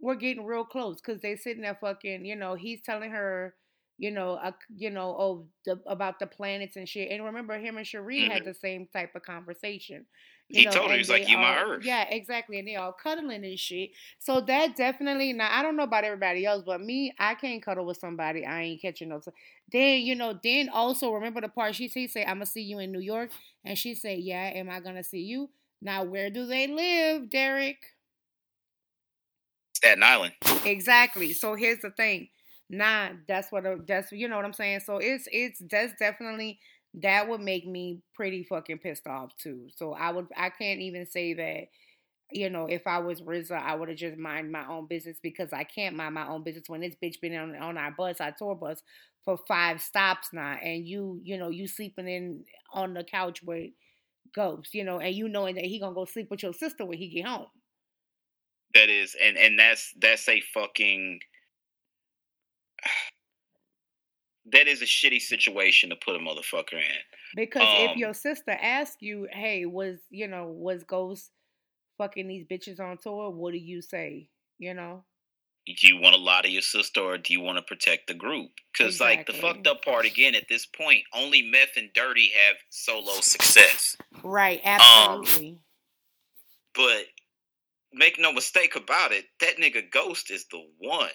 We're 0.00 0.14
getting 0.14 0.44
real 0.44 0.64
close 0.64 1.00
because 1.00 1.20
they 1.20 1.36
sitting 1.36 1.62
there 1.62 1.78
fucking. 1.80 2.24
You 2.24 2.36
know, 2.36 2.54
he's 2.54 2.80
telling 2.82 3.10
her 3.10 3.54
you 3.98 4.12
know, 4.12 4.34
uh, 4.34 4.52
you 4.74 4.90
know, 4.90 5.16
oh, 5.18 5.46
the, 5.66 5.80
about 5.86 6.20
the 6.20 6.26
planets 6.26 6.76
and 6.76 6.88
shit. 6.88 7.10
And 7.10 7.24
remember, 7.24 7.58
him 7.58 7.76
and 7.76 7.86
Shurrie 7.86 8.22
mm-hmm. 8.22 8.30
had 8.30 8.44
the 8.44 8.54
same 8.54 8.86
type 8.92 9.16
of 9.16 9.22
conversation. 9.22 10.06
he 10.46 10.64
know, 10.64 10.70
told 10.70 10.90
her, 10.92 10.96
he's 10.96 11.10
like, 11.10 11.28
"You 11.28 11.36
my 11.36 11.58
Earth." 11.58 11.84
Yeah, 11.84 12.04
exactly. 12.08 12.60
And 12.60 12.68
they 12.68 12.76
all 12.76 12.92
cuddling 12.92 13.44
and 13.44 13.58
shit. 13.58 13.90
So 14.20 14.40
that 14.42 14.76
definitely. 14.76 15.32
Now 15.32 15.48
I 15.50 15.62
don't 15.62 15.76
know 15.76 15.82
about 15.82 16.04
everybody 16.04 16.46
else, 16.46 16.62
but 16.64 16.80
me, 16.80 17.12
I 17.18 17.34
can't 17.34 17.60
cuddle 17.60 17.86
with 17.86 17.98
somebody 17.98 18.46
I 18.46 18.62
ain't 18.62 18.80
catching 18.80 19.08
no. 19.08 19.20
Then 19.72 20.02
you 20.02 20.14
know, 20.14 20.38
then 20.42 20.68
also 20.68 21.12
remember 21.12 21.40
the 21.40 21.48
part 21.48 21.74
she 21.74 21.88
say, 21.88 22.22
"I'm 22.22 22.36
gonna 22.36 22.46
see 22.46 22.62
you 22.62 22.78
in 22.78 22.92
New 22.92 23.00
York," 23.00 23.30
and 23.64 23.76
she 23.76 23.96
say, 23.96 24.14
"Yeah, 24.14 24.52
am 24.54 24.70
I 24.70 24.78
gonna 24.78 25.04
see 25.04 25.22
you?" 25.22 25.50
Now 25.82 26.04
where 26.04 26.30
do 26.30 26.46
they 26.46 26.68
live, 26.68 27.30
Derek? 27.30 27.78
Staten 29.78 30.02
Island. 30.02 30.34
Exactly. 30.64 31.32
So 31.32 31.54
here's 31.54 31.80
the 31.80 31.90
thing 31.90 32.28
nah, 32.70 33.10
that's 33.26 33.50
what 33.50 33.66
uh, 33.66 33.76
that's 33.86 34.12
you 34.12 34.28
know 34.28 34.36
what 34.36 34.44
I'm 34.44 34.52
saying. 34.52 34.80
So 34.80 34.98
it's 34.98 35.26
it's 35.32 35.62
that's 35.70 35.94
definitely 35.98 36.58
that 36.94 37.28
would 37.28 37.40
make 37.40 37.66
me 37.66 38.00
pretty 38.14 38.44
fucking 38.44 38.78
pissed 38.78 39.06
off 39.06 39.30
too. 39.36 39.68
So 39.76 39.92
I 39.92 40.10
would 40.10 40.26
I 40.36 40.50
can't 40.50 40.80
even 40.80 41.06
say 41.06 41.34
that 41.34 41.68
you 42.32 42.50
know 42.50 42.66
if 42.66 42.86
I 42.86 42.98
was 42.98 43.22
RZA 43.22 43.52
I 43.52 43.74
would 43.74 43.88
have 43.88 43.98
just 43.98 44.18
mind 44.18 44.52
my 44.52 44.66
own 44.66 44.86
business 44.86 45.18
because 45.22 45.52
I 45.52 45.64
can't 45.64 45.96
mind 45.96 46.14
my 46.14 46.28
own 46.28 46.42
business 46.42 46.68
when 46.68 46.80
this 46.80 46.96
bitch 47.02 47.20
been 47.20 47.34
on 47.36 47.56
on 47.56 47.78
our 47.78 47.90
bus 47.90 48.20
our 48.20 48.32
tour 48.32 48.54
bus 48.54 48.82
for 49.24 49.38
five 49.48 49.80
stops 49.80 50.28
now 50.32 50.56
and 50.62 50.86
you 50.86 51.20
you 51.22 51.38
know 51.38 51.48
you 51.48 51.66
sleeping 51.66 52.08
in 52.08 52.44
on 52.72 52.94
the 52.94 53.04
couch 53.04 53.42
with 53.42 53.70
ghosts 54.34 54.74
you 54.74 54.84
know 54.84 55.00
and 55.00 55.14
you 55.14 55.28
knowing 55.28 55.54
that 55.54 55.64
he 55.64 55.80
gonna 55.80 55.94
go 55.94 56.04
sleep 56.04 56.30
with 56.30 56.42
your 56.42 56.52
sister 56.52 56.84
when 56.84 56.98
he 56.98 57.08
get 57.08 57.26
home. 57.26 57.46
That 58.78 58.90
is 58.90 59.16
and 59.20 59.36
and 59.36 59.58
that's 59.58 59.92
that's 60.00 60.28
a 60.28 60.40
fucking 60.40 61.18
that 64.52 64.68
is 64.68 64.82
a 64.82 64.84
shitty 64.84 65.20
situation 65.20 65.90
to 65.90 65.96
put 65.96 66.14
a 66.14 66.20
motherfucker 66.20 66.74
in. 66.74 67.02
Because 67.34 67.62
um, 67.62 67.90
if 67.90 67.96
your 67.96 68.14
sister 68.14 68.52
asks 68.52 68.98
you, 69.00 69.26
"Hey, 69.32 69.66
was 69.66 69.98
you 70.10 70.28
know 70.28 70.46
was 70.46 70.84
Ghost 70.84 71.32
fucking 71.98 72.28
these 72.28 72.44
bitches 72.44 72.78
on 72.78 72.98
tour?" 72.98 73.30
What 73.30 73.52
do 73.52 73.58
you 73.58 73.82
say? 73.82 74.28
You 74.58 74.74
know. 74.74 75.02
Do 75.66 75.86
you 75.86 76.00
want 76.00 76.14
to 76.14 76.20
lie 76.20 76.42
to 76.42 76.50
your 76.50 76.62
sister, 76.62 77.00
or 77.00 77.18
do 77.18 77.32
you 77.32 77.40
want 77.40 77.58
to 77.58 77.62
protect 77.62 78.06
the 78.06 78.14
group? 78.14 78.52
Because 78.72 78.94
exactly. 78.94 79.16
like 79.16 79.26
the 79.26 79.32
fucked 79.34 79.66
up 79.66 79.84
part 79.84 80.06
again, 80.06 80.34
at 80.36 80.48
this 80.48 80.64
point, 80.64 81.02
only 81.12 81.42
Meth 81.42 81.76
and 81.76 81.90
Dirty 81.92 82.30
have 82.46 82.56
solo 82.70 83.20
success. 83.20 83.96
Right. 84.22 84.60
Um, 84.60 84.80
absolutely. 84.80 85.50
Um, 85.50 85.58
but 86.74 87.04
make 87.92 88.18
no 88.18 88.32
mistake 88.32 88.76
about 88.76 89.12
it, 89.12 89.24
that 89.40 89.56
nigga 89.58 89.90
Ghost 89.90 90.30
is 90.30 90.46
the 90.50 90.62
one. 90.78 91.10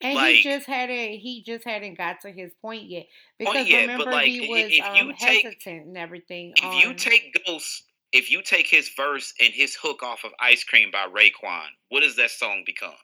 And 0.00 0.16
like, 0.16 0.36
he 0.36 0.42
just 0.42 0.66
hadn't 0.66 1.12
he 1.20 1.42
just 1.46 1.64
hadn't 1.64 1.96
got 1.96 2.20
to 2.22 2.30
his 2.30 2.52
point 2.60 2.84
yet. 2.84 3.06
Because 3.38 3.54
point 3.54 3.68
yet, 3.68 3.80
remember 3.82 4.10
like, 4.10 4.26
he 4.26 4.48
was 4.48 4.70
if 4.70 4.84
um, 4.84 4.96
you 4.96 5.14
take, 5.18 5.44
hesitant 5.44 5.86
and 5.86 5.96
everything. 5.96 6.52
If 6.56 6.64
on... 6.64 6.78
you 6.78 6.94
take 6.94 7.38
Ghost 7.46 7.84
if 8.12 8.30
you 8.30 8.42
take 8.42 8.68
his 8.68 8.90
verse 8.96 9.34
and 9.40 9.52
his 9.52 9.74
hook 9.74 10.02
off 10.02 10.24
of 10.24 10.30
Ice 10.40 10.62
Cream 10.62 10.90
by 10.92 11.06
Raekwon, 11.06 11.66
what 11.88 12.00
does 12.02 12.16
that 12.16 12.30
song 12.30 12.62
become? 12.64 12.94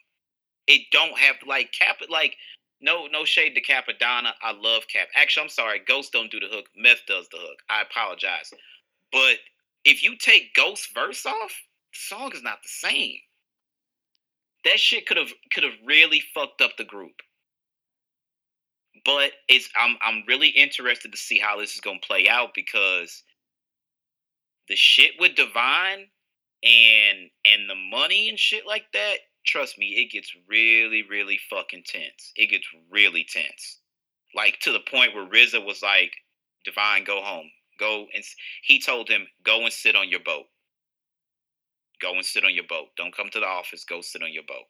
It 0.68 0.83
don't 0.93 1.18
have 1.18 1.37
like 1.47 1.73
Cap 1.73 1.97
like 2.09 2.37
no 2.81 3.07
no 3.07 3.25
shade 3.25 3.55
to 3.55 3.62
Cappadonna. 3.62 4.33
I 4.43 4.53
love 4.53 4.83
Cap. 4.93 5.09
Actually, 5.16 5.45
I'm 5.45 5.49
sorry, 5.49 5.81
Ghost 5.87 6.12
don't 6.12 6.31
do 6.31 6.41
the 6.41 6.47
hook. 6.47 6.66
Meth 6.77 7.07
does 7.07 7.29
the 7.31 7.39
hook. 7.39 7.59
I 7.68 7.83
apologize. 7.83 8.53
But 9.11 9.39
if 9.85 10.03
you 10.03 10.16
take 10.16 10.55
Ghost 10.55 10.95
verse 10.95 11.27
off, 11.27 11.53
the 11.93 12.16
song 12.16 12.32
is 12.34 12.43
not 12.43 12.62
the 12.62 12.68
same 12.68 13.18
that 14.64 14.78
shit 14.78 15.07
could 15.07 15.16
have 15.16 15.32
could 15.53 15.64
have 15.64 15.74
really 15.84 16.22
fucked 16.34 16.61
up 16.61 16.72
the 16.76 16.84
group. 16.84 17.14
But 19.05 19.32
it's 19.49 19.68
I'm 19.76 19.97
I'm 20.03 20.24
really 20.26 20.49
interested 20.49 21.12
to 21.12 21.18
see 21.18 21.38
how 21.38 21.59
this 21.59 21.74
is 21.74 21.80
gonna 21.80 21.99
play 22.07 22.28
out 22.28 22.51
because 22.55 23.22
the 24.68 24.76
shit 24.76 25.12
with 25.18 25.34
Divine 25.34 26.07
and 26.62 27.30
and 27.45 27.68
the 27.68 27.74
money 27.74 28.28
and 28.28 28.38
shit 28.38 28.66
like 28.66 28.84
that, 28.93 29.16
trust 29.47 29.78
me, 29.78 29.86
it 29.86 30.12
gets 30.12 30.32
really, 30.49 31.05
really 31.09 31.38
fucking 31.49 31.84
tense. 31.86 32.32
It 32.36 32.51
gets 32.51 32.66
really 32.91 33.24
tense. 33.24 33.78
Like 34.34 34.59
to 34.61 34.72
the 34.72 34.80
point 34.80 35.14
where 35.14 35.26
RZA 35.26 35.64
was 35.64 35.82
like, 35.82 36.12
Divine, 36.64 37.05
go 37.05 37.22
home. 37.22 37.51
Go 37.78 38.07
and 38.14 38.22
he 38.62 38.78
told 38.78 39.09
him, 39.09 39.26
go 39.43 39.62
and 39.62 39.72
sit 39.72 39.97
on 39.97 40.11
your 40.11 40.20
boat. 40.20 40.45
Go 42.01 42.14
and 42.14 42.24
sit 42.24 42.44
on 42.44 42.55
your 42.55 42.64
boat. 42.68 42.88
Don't 42.96 43.14
come 43.14 43.28
to 43.30 43.40
the 43.40 43.46
office. 43.46 43.84
Go 43.84 44.01
sit 44.01 44.22
on 44.22 44.32
your 44.32 44.44
boat. 44.44 44.66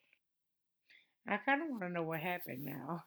I 1.29 1.37
kind 1.37 1.63
of 1.63 1.69
want 1.69 1.83
to 1.83 1.89
know 1.91 2.03
what 2.03 2.21
happened 2.21 2.65
now. 2.65 3.05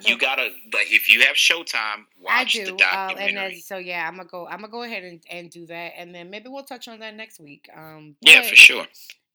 you 0.00 0.18
gotta, 0.18 0.48
but 0.70 0.82
if 0.88 1.08
you 1.08 1.20
have 1.20 1.36
Showtime, 1.36 2.04
watch 2.20 2.54
the 2.54 2.72
documentary. 2.72 3.36
Uh, 3.36 3.48
and 3.48 3.58
so 3.62 3.78
yeah, 3.78 4.06
I'm 4.06 4.16
gonna 4.16 4.28
go. 4.28 4.46
I'm 4.46 4.60
gonna 4.60 4.68
go 4.68 4.82
ahead 4.82 5.04
and, 5.04 5.22
and 5.30 5.50
do 5.50 5.66
that, 5.66 5.92
and 5.96 6.14
then 6.14 6.28
maybe 6.28 6.48
we'll 6.48 6.64
touch 6.64 6.88
on 6.88 6.98
that 7.00 7.14
next 7.14 7.40
week. 7.40 7.68
Um, 7.74 8.16
but, 8.20 8.30
yeah, 8.30 8.42
for 8.42 8.56
sure. 8.56 8.86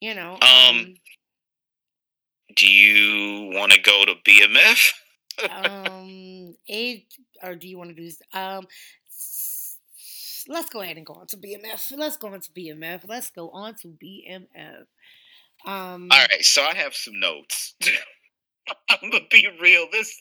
You 0.02 0.14
know. 0.14 0.34
Um, 0.34 0.78
um 0.78 0.96
do 2.56 2.68
you 2.68 3.56
want 3.56 3.72
to 3.72 3.80
go 3.80 4.06
to 4.06 4.16
BMF? 4.26 4.92
um, 5.52 6.56
it 6.68 7.04
or 7.44 7.56
do 7.56 7.68
you 7.68 7.78
want 7.78 7.92
to 7.92 7.96
do? 7.96 8.04
This? 8.04 8.22
Um, 8.34 8.68
let's 10.48 10.70
go 10.70 10.82
ahead 10.82 10.98
and 10.98 11.06
go 11.06 11.14
on 11.14 11.28
to 11.28 11.38
BMF. 11.38 11.92
Let's 11.96 12.18
go 12.18 12.28
on 12.28 12.42
to 12.42 12.52
BMF. 12.52 13.02
Let's 13.08 13.32
go 13.32 13.50
on 13.50 13.76
to 13.82 13.88
BMF. 13.88 14.86
Um, 15.66 16.08
All 16.12 16.20
right, 16.20 16.42
so 16.42 16.64
I 16.64 16.76
have 16.76 16.94
some 16.94 17.20
notes. 17.20 17.76
I'm 18.90 19.10
gonna 19.10 19.24
be 19.30 19.48
real. 19.62 19.88
This 19.92 20.20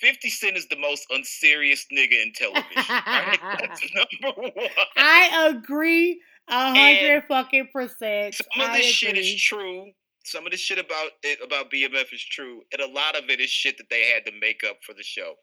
Fifty 0.00 0.30
Cent 0.30 0.56
is 0.56 0.66
the 0.66 0.76
most 0.76 1.06
unserious 1.10 1.86
nigga 1.92 2.22
in 2.22 2.32
television. 2.32 2.66
Right? 2.76 3.38
That's 3.60 3.94
number 4.24 4.40
one. 4.40 4.68
I 4.96 5.52
agree 5.54 6.20
a 6.48 6.74
hundred 6.74 7.24
fucking 7.28 7.68
percent. 7.72 8.34
Some 8.34 8.68
of 8.68 8.72
this 8.72 8.86
shit 8.86 9.16
is 9.16 9.40
true. 9.40 9.92
Some 10.24 10.44
of 10.44 10.52
the 10.52 10.58
shit 10.58 10.78
about 10.78 11.10
it 11.22 11.38
about 11.44 11.70
BMF 11.70 12.12
is 12.12 12.24
true, 12.24 12.62
and 12.72 12.82
a 12.82 12.92
lot 12.92 13.16
of 13.16 13.30
it 13.30 13.40
is 13.40 13.50
shit 13.50 13.78
that 13.78 13.90
they 13.90 14.10
had 14.10 14.24
to 14.26 14.32
make 14.40 14.62
up 14.68 14.78
for 14.84 14.92
the 14.92 15.02
show. 15.02 15.34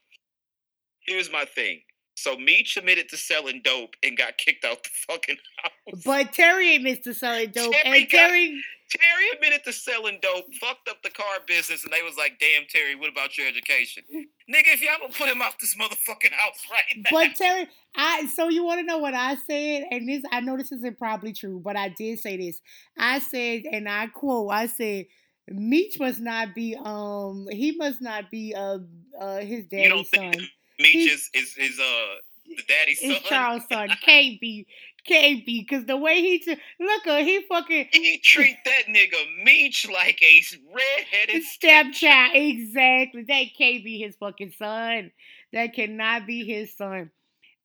Here's 1.05 1.31
my 1.31 1.45
thing. 1.45 1.81
So 2.19 2.35
Meech 2.35 2.75
admitted 2.75 3.07
to 3.09 3.17
selling 3.17 3.61
dope 3.63 3.95
and 4.03 4.17
got 4.17 4.37
kicked 4.37 4.65
out 4.65 4.83
the 4.83 4.89
fucking 5.07 5.37
house. 5.63 6.03
But 6.03 6.33
Terry 6.33 6.75
admits 6.75 7.05
to 7.05 7.13
selling 7.13 7.51
dope, 7.51 7.73
Terry 7.73 8.01
and 8.01 8.09
Terry 8.09 8.47
got, 8.49 8.99
Terry 8.99 9.29
admitted 9.35 9.63
to 9.63 9.71
selling 9.71 10.19
dope, 10.21 10.53
fucked 10.59 10.89
up 10.89 11.01
the 11.01 11.11
car 11.11 11.25
business, 11.47 11.85
and 11.85 11.93
they 11.93 12.01
was 12.01 12.17
like, 12.17 12.37
"Damn, 12.37 12.65
Terry, 12.67 12.95
what 12.95 13.09
about 13.09 13.37
your 13.37 13.47
education, 13.47 14.03
nigga? 14.11 14.73
If 14.73 14.81
y'all 14.81 14.97
gonna 14.99 15.13
put 15.13 15.29
him 15.29 15.41
out 15.41 15.53
this 15.61 15.75
motherfucking 15.75 16.33
house 16.33 16.59
right 16.71 16.83
now." 16.97 17.09
But 17.09 17.35
Terry, 17.35 17.67
I 17.95 18.25
so 18.25 18.49
you 18.49 18.65
want 18.65 18.79
to 18.79 18.85
know 18.85 18.97
what 18.97 19.13
I 19.13 19.35
said, 19.47 19.85
and 19.89 20.09
this 20.09 20.23
I 20.29 20.41
know 20.41 20.57
this 20.57 20.73
isn't 20.73 20.97
probably 20.97 21.31
true, 21.31 21.61
but 21.63 21.77
I 21.77 21.87
did 21.87 22.19
say 22.19 22.35
this. 22.35 22.59
I 22.97 23.19
said, 23.19 23.63
and 23.71 23.87
I 23.87 24.07
quote, 24.07 24.51
I 24.51 24.67
said. 24.67 25.05
Meech 25.51 25.99
must 25.99 26.19
not 26.19 26.53
be 26.53 26.75
um 26.75 27.47
he 27.51 27.71
must 27.75 28.03
not 28.03 28.29
be 28.29 28.53
uh 28.53 28.77
uh 29.19 29.39
his 29.39 29.65
daddy's 29.65 30.07
son. 30.13 30.35
Meech 30.79 31.11
is, 31.11 31.29
is 31.33 31.57
is 31.57 31.79
uh 31.79 32.15
the 32.55 32.63
daddy's 32.67 32.99
son. 32.99 33.11
It's 33.11 33.29
Charles' 33.29 33.63
son. 33.71 33.89
Can't 34.01 34.39
be, 34.39 34.65
can't 35.05 35.45
be, 35.45 35.61
because 35.61 35.85
the 35.85 35.97
way 35.97 36.21
he 36.21 36.39
t- 36.39 36.57
look, 36.79 37.07
uh, 37.07 37.17
he 37.17 37.41
fucking 37.47 37.87
he 37.91 38.19
treat 38.19 38.57
that 38.65 38.85
nigga 38.87 39.43
Meech 39.43 39.87
like 39.91 40.21
a 40.21 40.41
redheaded 40.73 41.43
stepchild. 41.43 42.35
Exactly. 42.35 43.23
That 43.23 43.45
can't 43.57 43.83
be 43.83 43.99
his 43.99 44.15
fucking 44.15 44.53
son. 44.57 45.11
That 45.53 45.73
cannot 45.73 46.25
be 46.25 46.45
his 46.45 46.75
son. 46.75 47.11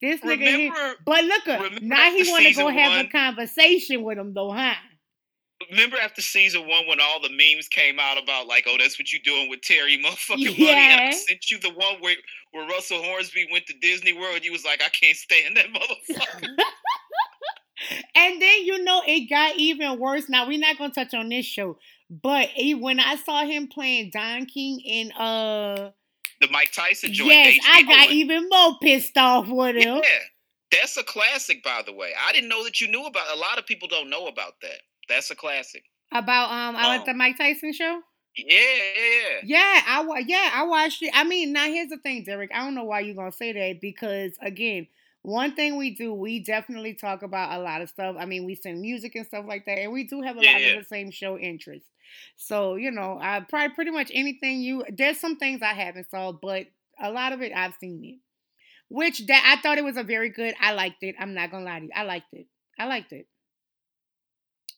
This 0.01 0.19
nigga, 0.21 0.39
remember, 0.39 0.57
he, 0.57 0.93
but 1.05 1.23
look, 1.23 1.47
uh, 1.47 1.69
now 1.81 2.11
he 2.11 2.29
want 2.29 2.45
to 2.45 2.53
go 2.53 2.67
have 2.67 2.91
one, 2.91 3.05
a 3.05 3.09
conversation 3.09 4.03
with 4.03 4.17
him 4.17 4.33
though, 4.33 4.51
huh? 4.51 4.73
Remember 5.71 5.97
after 5.97 6.21
season 6.21 6.67
one 6.67 6.85
when 6.87 6.99
all 6.99 7.21
the 7.21 7.29
memes 7.29 7.67
came 7.69 7.97
out 7.97 8.21
about 8.21 8.45
like, 8.45 8.65
oh, 8.67 8.75
that's 8.77 8.99
what 8.99 9.11
you 9.11 9.19
doing 9.23 9.49
with 9.49 9.61
Terry 9.61 9.97
motherfucking 10.03 10.57
yeah. 10.57 10.65
money. 10.65 10.81
And 10.81 11.01
I 11.01 11.11
sent 11.11 11.49
you 11.49 11.59
the 11.59 11.69
one 11.69 11.95
where 12.01 12.15
where 12.51 12.67
Russell 12.67 13.01
Hornsby 13.01 13.47
went 13.51 13.65
to 13.67 13.73
Disney 13.81 14.13
World. 14.13 14.43
You 14.43 14.51
was 14.51 14.65
like, 14.65 14.81
I 14.81 14.89
can't 14.89 15.17
stand 15.17 15.57
that 15.57 15.67
motherfucker. 15.73 16.47
and 18.15 18.41
then 18.41 18.65
you 18.65 18.83
know 18.83 19.01
it 19.05 19.29
got 19.29 19.55
even 19.57 19.99
worse. 19.99 20.27
Now 20.29 20.47
we're 20.47 20.59
not 20.59 20.77
gonna 20.77 20.93
touch 20.93 21.13
on 21.13 21.29
this 21.29 21.45
show, 21.45 21.77
but 22.09 22.49
when 22.57 22.99
I 22.99 23.15
saw 23.15 23.45
him 23.45 23.67
playing 23.67 24.11
Don 24.13 24.45
King 24.45 24.81
in 24.81 25.11
uh 25.13 25.91
the 26.41 26.49
Mike 26.51 26.73
Tyson 26.73 27.13
joint, 27.13 27.29
yes, 27.29 27.59
I 27.65 27.83
got 27.83 28.11
even 28.11 28.49
more 28.49 28.77
pissed 28.81 29.17
off 29.17 29.47
with 29.47 29.77
him. 29.77 30.01
Yeah, 30.03 30.19
that's 30.71 30.97
a 30.97 31.03
classic, 31.03 31.63
by 31.63 31.81
the 31.85 31.93
way. 31.93 32.11
I 32.27 32.33
didn't 32.33 32.49
know 32.49 32.65
that 32.65 32.81
you 32.81 32.89
knew 32.89 33.05
about. 33.05 33.25
A 33.33 33.39
lot 33.39 33.57
of 33.57 33.65
people 33.65 33.87
don't 33.87 34.09
know 34.09 34.27
about 34.27 34.59
that. 34.61 34.81
That's 35.07 35.31
a 35.31 35.35
classic. 35.35 35.83
About 36.11 36.51
um, 36.51 36.75
I 36.75 36.87
like 36.87 37.05
the 37.05 37.13
Mike 37.13 37.37
Tyson 37.37 37.73
show. 37.73 38.01
Yeah, 38.37 38.59
yeah, 38.59 39.09
yeah. 39.11 39.41
Yeah, 39.43 39.81
I 39.87 40.03
wa- 40.03 40.21
yeah, 40.25 40.51
I 40.53 40.63
watched 40.63 41.01
it. 41.03 41.11
I 41.13 41.23
mean, 41.23 41.53
now 41.53 41.65
here's 41.65 41.89
the 41.89 41.97
thing, 41.97 42.23
Derek. 42.23 42.51
I 42.53 42.63
don't 42.63 42.75
know 42.75 42.83
why 42.83 43.01
you're 43.01 43.15
gonna 43.15 43.31
say 43.31 43.53
that 43.53 43.81
because 43.81 44.33
again, 44.41 44.87
one 45.21 45.55
thing 45.55 45.77
we 45.77 45.95
do, 45.95 46.13
we 46.13 46.39
definitely 46.39 46.93
talk 46.95 47.21
about 47.21 47.57
a 47.59 47.61
lot 47.61 47.81
of 47.81 47.89
stuff. 47.89 48.15
I 48.19 48.25
mean, 48.25 48.45
we 48.45 48.55
sing 48.55 48.81
music 48.81 49.15
and 49.15 49.25
stuff 49.25 49.45
like 49.47 49.65
that, 49.65 49.79
and 49.79 49.91
we 49.91 50.03
do 50.05 50.21
have 50.21 50.37
a 50.37 50.41
Yeah, 50.41 50.51
lot 50.53 50.61
yeah. 50.61 50.67
of 50.69 50.79
the 50.79 50.83
same 50.83 51.11
show 51.11 51.37
interests. 51.37 51.89
So 52.37 52.75
you 52.75 52.91
know, 52.91 53.17
I 53.21 53.41
probably 53.41 53.75
pretty 53.75 53.91
much 53.91 54.11
anything 54.13 54.61
you. 54.61 54.83
There's 54.89 55.19
some 55.19 55.37
things 55.37 55.61
I 55.61 55.73
haven't 55.73 56.09
saw, 56.09 56.31
but 56.31 56.67
a 56.99 57.11
lot 57.11 57.33
of 57.33 57.41
it 57.41 57.51
I've 57.53 57.75
seen 57.75 58.03
it. 58.03 58.19
Which 58.89 59.25
that 59.27 59.55
I 59.57 59.61
thought 59.61 59.77
it 59.77 59.83
was 59.83 59.97
a 59.97 60.03
very 60.03 60.29
good. 60.29 60.55
I 60.59 60.73
liked 60.73 61.03
it. 61.03 61.15
I'm 61.19 61.33
not 61.33 61.51
gonna 61.51 61.65
lie 61.65 61.79
to 61.79 61.85
you. 61.85 61.91
I 61.95 62.03
liked 62.03 62.33
it. 62.33 62.47
I 62.79 62.85
liked 62.87 63.11
it. 63.13 63.27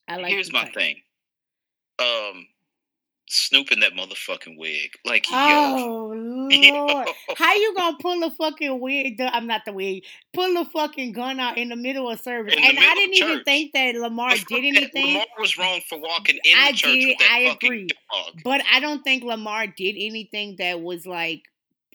I 0.08 0.16
liked 0.16 0.32
Here's 0.32 0.52
my 0.52 0.64
thing. 0.70 0.96
Um, 1.98 2.46
Snoop 3.28 3.72
in 3.72 3.80
that 3.80 3.92
motherfucking 3.92 4.56
wig, 4.56 4.92
like 5.04 5.30
yo, 5.30 5.36
Oh 5.38 6.12
yo. 6.50 6.86
Lord. 6.86 7.08
How 7.36 7.54
you 7.54 7.74
gonna 7.74 7.96
pull 8.00 8.22
a 8.24 8.30
fucking 8.30 8.80
wig? 8.80 9.20
I'm 9.20 9.46
not 9.46 9.62
the 9.66 9.72
wig. 9.72 10.04
Pull 10.32 10.56
a 10.56 10.64
fucking 10.64 11.12
gun 11.12 11.38
out 11.38 11.58
in 11.58 11.68
the 11.68 11.76
middle 11.76 12.08
of 12.08 12.20
service, 12.20 12.54
and 12.56 12.78
I 12.78 12.94
didn't 12.94 13.14
even 13.14 13.44
think 13.44 13.72
that 13.72 13.94
Lamar 13.96 14.30
did 14.30 14.64
anything. 14.64 15.06
Lamar 15.06 15.26
was 15.38 15.58
wrong 15.58 15.80
for 15.88 15.98
walking 15.98 16.38
in 16.44 16.58
the 16.58 16.64
I 16.64 16.72
church 16.72 16.92
did, 16.92 17.08
with 17.08 17.18
that 17.18 17.30
I 17.30 17.48
fucking 17.48 17.72
agree. 17.72 17.86
dog. 17.86 18.40
But 18.44 18.62
I 18.72 18.80
don't 18.80 19.02
think 19.02 19.24
Lamar 19.24 19.66
did 19.66 19.96
anything 19.98 20.56
that 20.58 20.80
was 20.80 21.06
like 21.06 21.42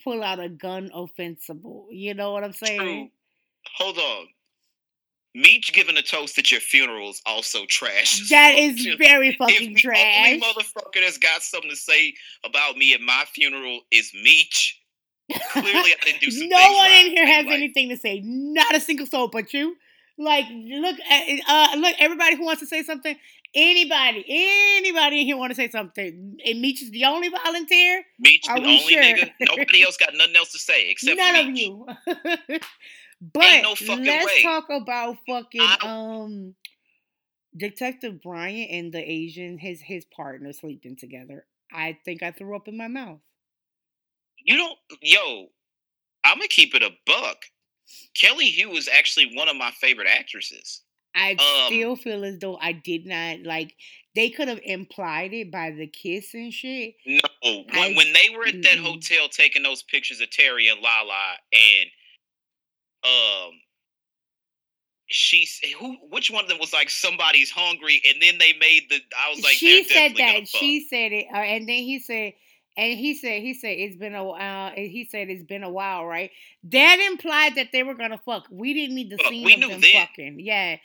pull 0.04 0.24
out 0.24 0.40
a 0.40 0.50
gun 0.50 0.92
offensible. 0.94 1.88
You 1.90 2.14
know 2.14 2.32
what 2.32 2.44
I'm 2.44 2.54
saying? 2.54 2.80
True. 2.80 3.10
Hold 3.78 3.98
on. 3.98 4.28
Meech 5.36 5.74
giving 5.74 5.98
a 5.98 6.02
toast 6.04 6.38
at 6.38 6.52
your 6.52 6.60
funeral 6.62 7.10
is 7.10 7.22
also 7.26 7.66
trash. 7.68 8.22
as 8.22 8.30
That 8.30 8.56
is 8.56 8.86
very 9.00 9.30
If 9.30 9.38
fucking 9.38 9.74
the 9.74 9.82
trash. 9.82 10.26
only 10.28 10.40
motherfucker 10.42 11.02
that's 11.02 11.18
got 11.18 11.42
something 11.42 11.70
to 11.72 11.76
say 11.76 12.14
about 12.46 12.78
me 12.78 12.94
at 12.94 13.02
my 13.02 13.26
funeral 13.34 13.82
is 13.92 14.12
Meech, 14.14 14.80
clearly 15.52 15.92
I 15.92 15.96
didn't 16.06 16.22
do 16.22 16.30
some 16.32 16.50
no 16.50 16.72
one 16.74 16.92
in 16.92 17.08
here 17.12 17.26
has 17.26 17.46
life. 17.46 17.56
anything 17.56 17.90
to 17.90 17.98
say. 17.98 18.22
Not 18.24 18.76
a 18.76 18.80
single 18.80 19.08
soul 19.08 19.28
but 19.30 19.54
you. 19.54 19.76
Like, 20.20 20.46
look 20.52 20.98
uh 21.50 21.76
look, 21.78 21.96
everybody 21.98 22.36
who 22.36 22.46
wants 22.46 22.60
to 22.62 22.68
say 22.68 22.84
something, 22.84 23.16
anybody, 23.56 24.24
anybody 24.30 25.22
in 25.22 25.26
here 25.26 25.38
want 25.38 25.50
to 25.50 25.56
say 25.56 25.72
something. 25.72 26.38
And 26.46 26.62
Meech 26.62 26.84
is 26.84 26.92
the 26.92 27.06
only 27.06 27.30
volunteer. 27.30 28.04
Meech 28.20 28.48
Are 28.48 28.60
the 28.60 28.66
only 28.68 28.94
sure? 28.94 29.02
nigga. 29.02 29.32
Nobody 29.42 29.82
else 29.84 29.98
got 29.98 30.14
nothing 30.14 30.36
else 30.36 30.52
to 30.52 30.60
say 30.60 30.88
except 30.92 31.18
None 31.18 31.48
of 31.50 31.58
you. 31.58 31.88
But 33.32 33.62
no 33.62 33.76
fucking 33.76 34.04
let's 34.06 34.26
way. 34.26 34.44
talk 34.44 34.66
about 34.70 35.18
fucking 35.28 35.62
um 35.82 36.56
Detective 37.56 38.22
Bryant 38.22 38.72
and 38.72 38.92
the 38.92 39.00
Asian 39.00 39.58
his 39.58 39.82
his 39.82 40.06
partner 40.06 40.52
sleeping 40.54 40.96
together. 40.96 41.46
I 41.72 41.98
think 42.04 42.22
I 42.24 42.32
threw 42.32 42.56
up 42.56 42.68
in 42.68 42.76
my 42.78 42.88
mouth. 42.88 43.20
You 44.44 44.58
don't, 44.58 44.78
yo. 45.02 45.48
I'm 46.26 46.38
gonna 46.38 46.48
keep 46.48 46.74
it 46.76 46.84
a 46.84 46.90
buck. 47.06 47.46
Kelly 48.16 48.50
Hu 48.52 48.72
is 48.72 48.88
actually 48.90 49.36
one 49.36 49.48
of 49.50 49.56
my 49.56 49.72
favorite 49.72 50.08
actresses. 50.08 50.82
I 51.16 51.32
Um, 51.34 51.68
still 51.68 51.96
feel 51.96 52.24
as 52.26 52.40
though 52.40 52.58
I 52.58 52.72
did 52.72 53.06
not 53.06 53.42
like. 53.44 53.76
They 54.16 54.30
could 54.30 54.48
have 54.48 54.60
implied 54.64 55.34
it 55.34 55.52
by 55.52 55.72
the 55.72 55.88
kiss 55.88 56.34
and 56.34 56.54
shit. 56.54 56.96
No, 57.06 57.20
when, 57.44 57.66
I- 57.74 57.94
when 57.96 58.14
they 58.14 58.30
were 58.36 58.46
at 58.48 58.62
that 58.64 58.78
mm-mm. 58.78 58.84
hotel 58.84 59.28
taking 59.30 59.64
those 59.64 59.84
pictures 59.84 60.22
of 60.22 60.30
Terry 60.32 60.68
and 60.70 60.82
Lala, 60.82 61.38
and 61.52 61.90
um, 63.04 63.52
she's 65.08 65.60
who? 65.80 65.98
Which 66.10 66.32
one 66.32 66.44
of 66.44 66.50
them 66.50 66.60
was 66.60 66.74
like 66.74 66.90
somebody's 66.90 67.52
hungry, 67.52 68.02
and 68.08 68.22
then 68.22 68.38
they 68.38 68.54
made 68.60 68.84
the. 68.90 69.00
I 69.18 69.30
was 69.30 69.44
like, 69.44 69.54
she 69.54 69.84
said 69.84 70.16
that. 70.18 70.48
She 70.48 70.88
said 70.90 71.12
it, 71.12 71.28
uh, 71.34 71.38
and 71.38 71.68
then 71.68 71.78
he 71.78 72.00
said, 72.00 72.34
and 72.78 72.98
he 72.98 73.16
said, 73.16 73.42
he 73.42 73.54
said 73.54 73.78
it's 73.78 73.98
been 73.98 74.16
a 74.16 74.24
while. 74.24 74.68
Uh, 74.68 74.76
he 74.76 75.08
said 75.10 75.30
it's 75.30 75.44
been 75.44 75.64
a 75.64 75.70
while, 75.72 76.06
right? 76.06 76.32
That 76.66 77.00
implied 77.12 77.56
that 77.56 77.70
they 77.72 77.84
were 77.84 77.96
gonna 77.96 78.20
fuck. 78.26 78.48
We 78.50 78.74
didn't 78.74 78.96
need 78.96 79.10
the 79.10 79.18
Fuck, 79.18 79.28
scene 79.28 79.46
we 79.46 79.54
of 79.54 79.60
knew 79.60 79.70
them 79.70 79.82
then. 79.82 80.08
fucking. 80.08 80.40
Yeah, 80.40 80.78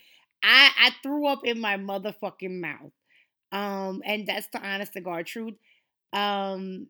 I 0.42 0.70
I 0.78 0.90
threw 1.02 1.26
up 1.26 1.44
in 1.44 1.60
my 1.60 1.76
motherfucking 1.76 2.60
mouth. 2.60 2.92
Um, 3.50 4.02
and 4.04 4.26
that's 4.26 4.46
the 4.48 4.60
honest 4.60 4.92
to 4.92 5.00
God 5.00 5.24
truth. 5.26 5.54
Um, 6.12 6.88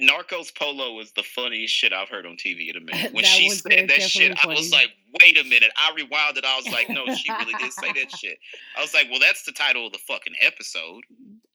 Narcos 0.00 0.54
Polo 0.54 0.94
was 0.94 1.12
the 1.12 1.22
funniest 1.22 1.74
shit 1.74 1.92
I've 1.92 2.08
heard 2.08 2.26
on 2.26 2.36
TV 2.36 2.70
in 2.70 2.76
a 2.76 2.80
minute. 2.80 3.12
When 3.14 3.24
she 3.24 3.48
said 3.50 3.88
that 3.88 4.02
shit, 4.02 4.34
definitely 4.34 4.56
I 4.56 4.58
was 4.58 4.72
like, 4.72 4.90
wait 5.22 5.38
a 5.38 5.44
minute. 5.44 5.70
I 5.76 5.92
rewinded. 5.92 6.44
I 6.44 6.56
was 6.56 6.68
like, 6.70 6.88
no, 6.90 7.06
she 7.14 7.30
really 7.32 7.54
did 7.58 7.72
say 7.72 7.92
that 7.92 8.10
shit. 8.16 8.38
I 8.76 8.82
was 8.82 8.92
like, 8.92 9.08
well, 9.10 9.20
that's 9.20 9.44
the 9.44 9.52
title 9.52 9.86
of 9.86 9.92
the 9.92 9.98
fucking 9.98 10.34
episode. 10.40 11.04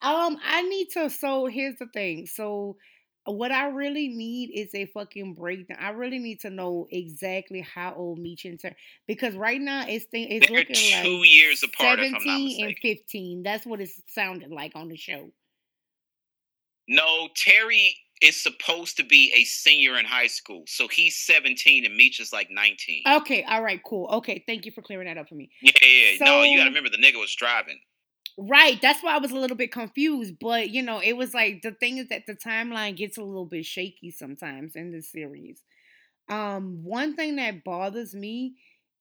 Um, 0.01 0.37
I 0.43 0.63
need 0.63 0.89
to. 0.93 1.09
So 1.09 1.45
here's 1.45 1.77
the 1.77 1.87
thing. 1.87 2.25
So 2.25 2.77
what 3.25 3.51
I 3.51 3.67
really 3.67 4.07
need 4.07 4.51
is 4.53 4.73
a 4.73 4.85
fucking 4.87 5.35
breakdown. 5.35 5.77
I 5.79 5.89
really 5.89 6.17
need 6.17 6.39
to 6.41 6.49
know 6.49 6.87
exactly 6.89 7.61
how 7.61 7.93
old 7.95 8.17
Meech 8.17 8.45
and 8.45 8.59
Ter- 8.59 8.75
because 9.07 9.35
right 9.35 9.61
now 9.61 9.85
it's 9.87 10.05
thing 10.05 10.27
it's 10.29 10.47
They're 10.47 10.59
looking 10.59 10.75
two 10.75 11.19
like 11.19 11.29
years 11.29 11.63
apart, 11.63 11.99
if 11.99 12.05
I'm 12.05 12.11
not 12.13 12.21
seventeen 12.21 12.65
and 12.65 12.75
fifteen. 12.81 13.43
That's 13.43 13.65
what 13.65 13.79
it 13.79 13.89
sounded 14.07 14.49
like 14.49 14.71
on 14.75 14.87
the 14.89 14.97
show. 14.97 15.29
No, 16.87 17.29
Terry 17.35 17.95
is 18.21 18.41
supposed 18.41 18.97
to 18.97 19.03
be 19.03 19.33
a 19.35 19.43
senior 19.43 19.97
in 19.97 20.05
high 20.05 20.27
school, 20.27 20.63
so 20.67 20.87
he's 20.87 21.17
17 21.17 21.85
and 21.85 21.95
Meech 21.95 22.19
is 22.19 22.31
like 22.31 22.49
19. 22.51 23.03
Okay, 23.07 23.43
all 23.43 23.63
right, 23.63 23.81
cool. 23.83 24.07
Okay, 24.11 24.43
thank 24.47 24.65
you 24.65 24.71
for 24.71 24.81
clearing 24.81 25.07
that 25.07 25.17
up 25.17 25.27
for 25.27 25.35
me. 25.35 25.49
yeah, 25.61 25.71
yeah, 25.81 26.11
yeah. 26.11 26.25
no, 26.25 26.43
you 26.43 26.57
got 26.57 26.65
to 26.65 26.69
remember 26.69 26.89
the 26.89 26.97
nigga 26.97 27.19
was 27.19 27.35
driving. 27.35 27.79
Right, 28.37 28.81
that's 28.81 29.03
why 29.03 29.15
I 29.15 29.17
was 29.19 29.31
a 29.31 29.35
little 29.35 29.57
bit 29.57 29.71
confused, 29.71 30.35
but 30.39 30.69
you 30.69 30.81
know, 30.81 31.01
it 31.03 31.13
was 31.13 31.33
like 31.33 31.61
the 31.61 31.71
thing 31.71 31.97
is 31.97 32.07
that 32.09 32.25
the 32.27 32.35
timeline 32.35 32.95
gets 32.95 33.17
a 33.17 33.23
little 33.23 33.45
bit 33.45 33.65
shaky 33.65 34.11
sometimes 34.11 34.75
in 34.75 34.91
this 34.91 35.11
series. 35.11 35.61
Um, 36.29 36.83
one 36.83 37.15
thing 37.15 37.35
that 37.35 37.63
bothers 37.63 38.15
me 38.15 38.55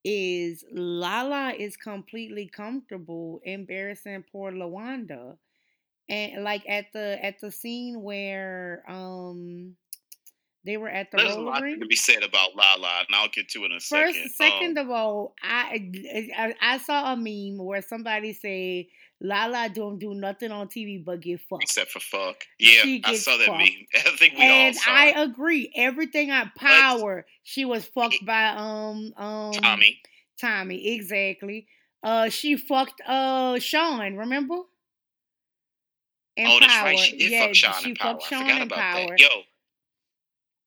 is 0.05 0.65
Lala 0.73 1.53
is 1.57 1.77
completely 1.77 2.49
comfortable 2.49 3.41
embarrassing 3.45 4.25
poor 4.33 4.51
Lawanda. 4.51 5.37
And 6.11 6.43
like 6.45 6.69
at 6.69 6.87
the 6.93 7.19
at 7.25 7.41
the 7.41 7.51
scene 7.53 8.03
where 8.03 8.83
um 8.89 9.77
they 10.67 10.77
were 10.77 10.91
at 10.91 11.11
the 11.11 11.17
There's 11.17 11.37
a 11.37 11.41
lot 11.41 11.63
rink. 11.63 11.81
to 11.81 11.87
be 11.87 11.97
said 11.97 12.23
about 12.23 12.55
Lala, 12.55 13.05
and 13.07 13.15
I'll 13.15 13.29
get 13.29 13.49
to 13.51 13.63
it 13.63 13.67
in 13.71 13.73
a 13.73 13.81
First, 13.81 14.15
second. 14.17 14.31
second 14.33 14.79
Um, 14.79 14.85
of 14.87 14.91
all, 14.91 15.35
I, 15.43 15.91
I 16.37 16.55
I 16.61 16.79
saw 16.79 17.13
a 17.15 17.17
meme 17.17 17.65
where 17.65 17.81
somebody 17.81 18.35
said 18.35 18.85
Lala 19.23 19.71
don't 19.73 19.99
do 19.99 20.13
nothing 20.15 20.51
on 20.51 20.67
TV 20.69 21.03
but 21.03 21.21
get 21.23 21.41
fucked. 21.49 21.63
except 21.63 21.93
for 21.93 22.01
fuck. 22.01 22.43
Yeah, 22.59 22.99
I 23.05 23.15
saw 23.15 23.37
that 23.39 23.47
fucked. 23.47 23.59
meme. 23.59 23.87
I 23.95 24.17
think 24.19 24.35
we 24.35 24.43
and 24.43 24.77
all 24.77 24.83
saw 24.83 24.91
And 24.91 24.99
I 25.17 25.23
it. 25.23 25.31
agree. 25.31 25.73
Everything 25.75 26.31
I 26.31 26.51
power, 26.57 27.25
she 27.43 27.65
was 27.65 27.87
fucked 27.87 28.27
by 28.27 28.49
um 28.49 29.13
um 29.17 29.53
Tommy. 29.53 30.03
Tommy, 30.41 30.95
exactly. 30.95 31.69
Uh, 32.03 32.29
she 32.31 32.57
fucked 32.57 33.01
uh 33.07 33.59
Sean. 33.61 34.17
Remember? 34.17 34.57
In 36.37 36.47
oh, 36.47 36.59
that's 36.61 36.73
Power. 36.73 36.85
right. 36.87 36.99
She 36.99 37.17
did 37.19 37.31
yeah, 37.33 37.47
fuck 37.47 37.55
Sean 37.55 37.85
in 37.91 37.95
Power. 37.97 38.13
fucked 38.21 38.33
I 38.33 38.39
forgot 38.43 38.63
about 38.63 38.79
Power. 38.79 39.07
that. 39.09 39.21
Yo, 39.21 39.29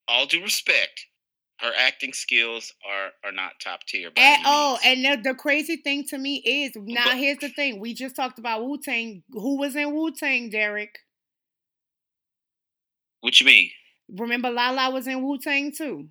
all 0.07 0.25
due 0.25 0.41
respect, 0.43 1.05
her 1.59 1.71
acting 1.79 2.13
skills 2.13 2.73
are 2.87 3.11
are 3.23 3.31
not 3.31 3.53
top 3.61 3.83
tier. 3.85 4.11
By 4.11 4.21
At 4.21 4.45
all. 4.45 4.77
And 4.83 5.03
the, 5.05 5.29
the 5.29 5.33
crazy 5.35 5.77
thing 5.77 6.03
to 6.09 6.17
me 6.17 6.35
is 6.45 6.71
now 6.75 7.05
But- 7.05 7.17
here's 7.17 7.37
the 7.39 7.49
thing. 7.49 7.79
We 7.79 7.93
just 7.93 8.15
talked 8.15 8.37
about 8.39 8.63
Wu 8.65 8.77
Tang. 8.83 9.23
Who 9.31 9.57
was 9.57 9.75
in 9.75 9.93
Wu 9.93 10.11
Tang, 10.11 10.49
Derek? 10.49 10.99
what 13.21 13.39
you 13.39 13.45
mean? 13.45 13.69
Remember 14.09 14.49
Lala 14.51 14.91
was 14.91 15.07
in 15.07 15.23
Wu 15.23 15.37
Tang 15.39 15.71
too. 15.71 16.09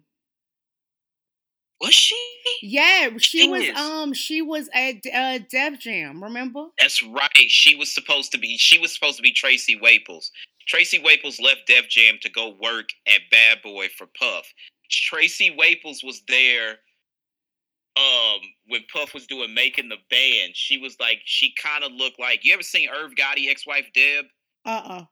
Was 1.83 1.95
she? 1.95 2.17
Yeah, 2.63 3.11
she 3.19 3.41
She 3.41 3.49
was 3.49 3.69
um 3.77 4.15
she 4.15 4.41
was 4.41 4.71
at 4.73 5.05
uh 5.13 5.41
Def 5.51 5.81
Jam, 5.81 6.23
remember? 6.23 6.67
That's 6.79 7.03
right. 7.03 7.49
She 7.49 7.75
was 7.75 7.93
supposed 7.93 8.31
to 8.33 8.39
be. 8.39 8.57
She 8.57 8.79
was 8.79 8.95
supposed 8.95 9.17
to 9.17 9.23
be 9.23 9.33
Tracy 9.33 9.75
Waples. 9.75 10.31
Tracy 10.69 11.01
Waples 11.01 11.41
left 11.41 11.67
Def 11.67 11.89
Jam 11.89 12.19
to 12.23 12.31
go 12.31 12.55
work 12.63 12.91
at 13.09 13.23
Bad 13.33 13.63
Boy 13.63 13.89
for 13.89 14.07
Puff. 14.17 14.47
Tracy 14.91 15.51
Waples 15.51 16.05
was 16.05 16.23
there 16.29 16.77
um 17.97 18.41
when 18.69 18.83
Puff 18.93 19.13
was 19.13 19.27
doing 19.27 19.53
making 19.53 19.89
the 19.89 19.99
band. 20.09 20.53
She 20.55 20.79
was 20.79 20.97
like 21.01 21.19
she 21.25 21.53
kind 21.61 21.83
of 21.83 21.91
looked 21.91 22.21
like 22.21 22.45
you 22.45 22.55
ever 22.55 22.63
seen 22.63 22.89
Irv 22.91 23.13
Gotti 23.17 23.51
ex-wife 23.51 23.91
Deb? 23.93 24.27
Uh-uh. 24.65 25.05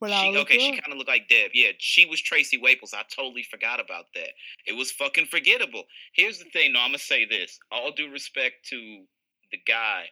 But 0.00 0.10
She, 0.10 0.36
okay, 0.36 0.58
she 0.58 0.70
kind 0.72 0.92
of 0.92 0.98
looked 0.98 1.08
like 1.08 1.28
Deb. 1.28 1.52
Yeah, 1.54 1.70
she 1.78 2.04
was 2.04 2.20
Tracy 2.20 2.58
Waples. 2.58 2.94
I 2.94 3.02
totally 3.14 3.42
forgot 3.42 3.80
about 3.80 4.06
that. 4.14 4.30
It 4.66 4.72
was 4.72 4.90
fucking 4.92 5.26
forgettable. 5.26 5.84
Here's 6.12 6.38
the 6.38 6.44
thing, 6.46 6.72
though. 6.72 6.80
I'm 6.80 6.88
gonna 6.88 6.98
say 6.98 7.24
this. 7.24 7.58
All 7.70 7.92
due 7.92 8.10
respect 8.10 8.66
to 8.70 9.04
the 9.50 9.58
guy, 9.66 10.06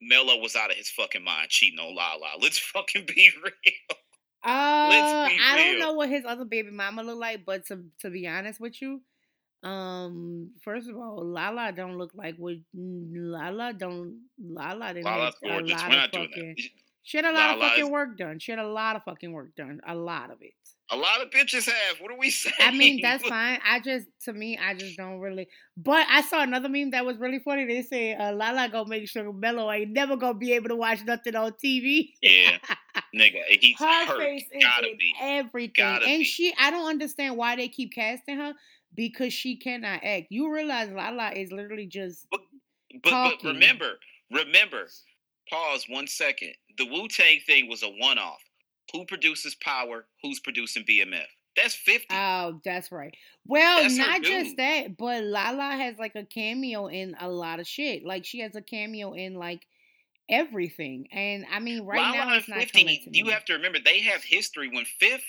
Mello 0.00 0.38
was 0.38 0.56
out 0.56 0.70
of 0.70 0.76
his 0.76 0.90
fucking 0.90 1.22
mind 1.22 1.50
cheating 1.50 1.78
on 1.78 1.94
Lala. 1.94 2.30
Let's 2.40 2.58
fucking 2.58 3.06
be 3.06 3.30
real. 3.42 3.98
Uh, 4.44 5.28
be 5.28 5.38
I 5.40 5.56
don't 5.56 5.78
know 5.78 5.92
what 5.92 6.08
his 6.08 6.24
other 6.26 6.44
baby 6.44 6.70
mama 6.70 7.02
look 7.02 7.18
like, 7.18 7.44
but 7.44 7.66
to 7.66 7.84
to 8.00 8.10
be 8.10 8.26
honest 8.26 8.60
with 8.60 8.82
you, 8.82 9.02
um, 9.62 10.50
first 10.62 10.88
of 10.88 10.96
all, 10.96 11.24
Lala 11.24 11.70
don't 11.70 11.96
look 11.96 12.10
like 12.14 12.34
what 12.36 12.56
Lala 12.74 13.72
don't 13.72 14.18
Lala 14.42 14.94
didn't 14.94 15.04
Lala's 15.04 15.36
gorgeous. 15.40 15.70
lot 15.70 15.88
We're 15.88 15.96
not 15.96 16.12
doing 16.12 16.30
that. 16.34 16.56
She 17.04 17.16
had 17.18 17.24
a 17.26 17.32
lot 17.32 17.54
of 17.56 17.60
fucking 17.60 17.90
work 17.90 18.16
done. 18.16 18.38
She 18.38 18.52
had 18.52 18.58
a 18.58 18.66
lot 18.66 18.96
of 18.96 19.02
fucking 19.04 19.32
work 19.32 19.54
done. 19.56 19.80
A 19.86 19.94
lot 19.94 20.30
of 20.30 20.38
it. 20.40 20.52
A 20.90 20.96
lot 20.96 21.22
of 21.22 21.30
bitches 21.30 21.64
have. 21.64 22.00
What 22.00 22.10
are 22.12 22.18
we 22.18 22.30
saying? 22.30 22.54
I 22.60 22.70
mean, 22.70 23.00
that's 23.02 23.26
fine. 23.26 23.58
I 23.66 23.80
just, 23.80 24.06
to 24.24 24.32
me, 24.32 24.58
I 24.58 24.74
just 24.74 24.96
don't 24.98 25.18
really. 25.20 25.48
But 25.76 26.06
I 26.10 26.20
saw 26.20 26.42
another 26.42 26.68
meme 26.68 26.90
that 26.90 27.04
was 27.06 27.16
really 27.16 27.38
funny. 27.38 27.64
They 27.64 27.82
say, 27.82 28.14
uh, 28.14 28.32
Lala 28.32 28.68
gonna 28.68 28.88
make 28.88 29.08
sure 29.08 29.32
Mello 29.32 29.70
ain't 29.72 29.90
never 29.90 30.16
gonna 30.16 30.34
be 30.38 30.52
able 30.52 30.68
to 30.68 30.76
watch 30.76 31.02
nothing 31.04 31.34
on 31.34 31.52
TV. 31.52 32.10
Yeah, 32.20 32.58
nigga, 33.16 33.40
he's 33.58 33.76
her 33.78 34.06
hurt. 34.06 34.18
face 34.18 34.44
is 34.52 34.62
Gotta 34.62 34.90
in 34.90 34.98
be. 34.98 35.14
everything. 35.20 35.72
Gotta 35.76 36.06
and 36.06 36.18
be. 36.18 36.24
she, 36.24 36.52
I 36.60 36.70
don't 36.70 36.88
understand 36.88 37.36
why 37.36 37.56
they 37.56 37.68
keep 37.68 37.94
casting 37.94 38.36
her 38.36 38.52
because 38.94 39.32
she 39.32 39.56
cannot 39.56 40.00
act. 40.04 40.26
You 40.28 40.52
realize 40.52 40.90
Lala 40.90 41.30
is 41.34 41.50
literally 41.52 41.86
just. 41.86 42.26
But 42.30 42.40
but 43.02 43.10
talking. 43.10 43.48
remember, 43.54 43.92
remember. 44.30 44.88
Pause 45.50 45.86
one 45.88 46.06
second. 46.06 46.54
The 46.78 46.86
Wu 46.86 47.08
Tang 47.08 47.40
thing 47.46 47.68
was 47.68 47.82
a 47.82 47.88
one 47.88 48.18
off. 48.18 48.42
Who 48.92 49.04
produces 49.04 49.54
Power? 49.56 50.06
Who's 50.22 50.40
producing 50.40 50.84
BMF? 50.84 51.26
That's 51.56 51.74
fifty. 51.74 52.06
Oh, 52.14 52.60
that's 52.64 52.90
right. 52.90 53.14
Well, 53.46 53.82
That's 53.82 53.96
not 53.96 54.22
just 54.22 54.56
that, 54.56 54.96
but 54.96 55.22
Lala 55.22 55.76
has 55.76 55.98
like 55.98 56.14
a 56.14 56.24
cameo 56.24 56.86
in 56.86 57.14
a 57.20 57.28
lot 57.28 57.60
of 57.60 57.66
shit. 57.66 58.04
Like 58.04 58.24
she 58.24 58.40
has 58.40 58.54
a 58.56 58.62
cameo 58.62 59.12
in 59.12 59.34
like 59.34 59.66
everything. 60.30 61.08
And 61.12 61.44
I 61.52 61.58
mean, 61.58 61.84
right 61.84 62.00
Lala 62.00 62.16
now 62.26 62.36
it's 62.36 62.48
not 62.48 62.60
50, 62.60 62.78
coming 62.80 63.00
to 63.04 63.10
you 63.18 63.24
me. 63.26 63.30
have 63.32 63.44
to 63.46 63.52
remember 63.54 63.78
they 63.84 64.00
have 64.00 64.22
history. 64.24 64.68
When 64.68 64.84
Fifth 64.98 65.24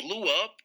blew 0.00 0.24
up, 0.24 0.56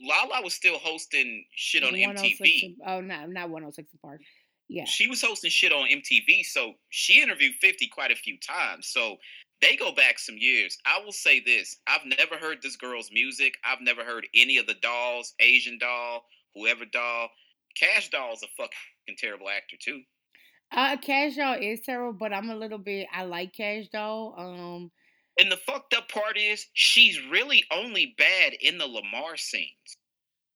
Lala 0.00 0.42
was 0.42 0.52
still 0.54 0.78
hosting 0.78 1.44
shit 1.54 1.82
on 1.82 1.92
106 1.92 2.40
MTV. 2.40 2.64
and- 2.64 2.76
Oh, 2.86 3.00
not 3.00 3.30
not 3.30 3.48
106 3.50 3.88
& 3.96 4.02
Park. 4.02 4.20
Yeah. 4.68 4.84
She 4.84 5.08
was 5.08 5.22
hosting 5.22 5.50
shit 5.50 5.72
on 5.72 5.88
MTV, 5.88 6.44
so 6.44 6.74
she 6.90 7.22
interviewed 7.22 7.54
50 7.60 7.88
quite 7.88 8.10
a 8.10 8.16
few 8.16 8.38
times. 8.38 8.86
So 8.88 9.16
they 9.60 9.76
go 9.76 9.92
back 9.92 10.18
some 10.18 10.36
years. 10.38 10.78
I 10.86 11.00
will 11.02 11.12
say 11.12 11.40
this 11.40 11.76
I've 11.86 12.04
never 12.04 12.36
heard 12.36 12.58
this 12.62 12.76
girl's 12.76 13.10
music. 13.12 13.54
I've 13.64 13.80
never 13.80 14.04
heard 14.04 14.26
any 14.34 14.58
of 14.58 14.66
the 14.66 14.74
dolls, 14.74 15.34
Asian 15.40 15.78
doll, 15.78 16.26
whoever 16.54 16.84
doll. 16.84 17.30
Kash 17.76 18.10
Doll's 18.10 18.42
a 18.42 18.48
fucking 18.56 19.16
terrible 19.18 19.48
actor, 19.48 19.76
too. 19.80 20.02
Uh, 20.72 20.96
Kash 20.96 21.36
Doll 21.36 21.58
is 21.60 21.80
terrible, 21.80 22.12
but 22.12 22.32
I'm 22.32 22.50
a 22.50 22.56
little 22.56 22.78
bit. 22.78 23.06
I 23.12 23.24
like 23.24 23.52
Kash 23.54 23.88
Doll. 23.88 24.34
Um, 24.36 24.90
And 25.40 25.50
the 25.52 25.56
fucked 25.56 25.94
up 25.94 26.08
part 26.08 26.36
is 26.36 26.66
she's 26.74 27.20
really 27.30 27.64
only 27.70 28.14
bad 28.18 28.54
in 28.54 28.78
the 28.78 28.86
Lamar 28.86 29.36
scenes. 29.36 29.96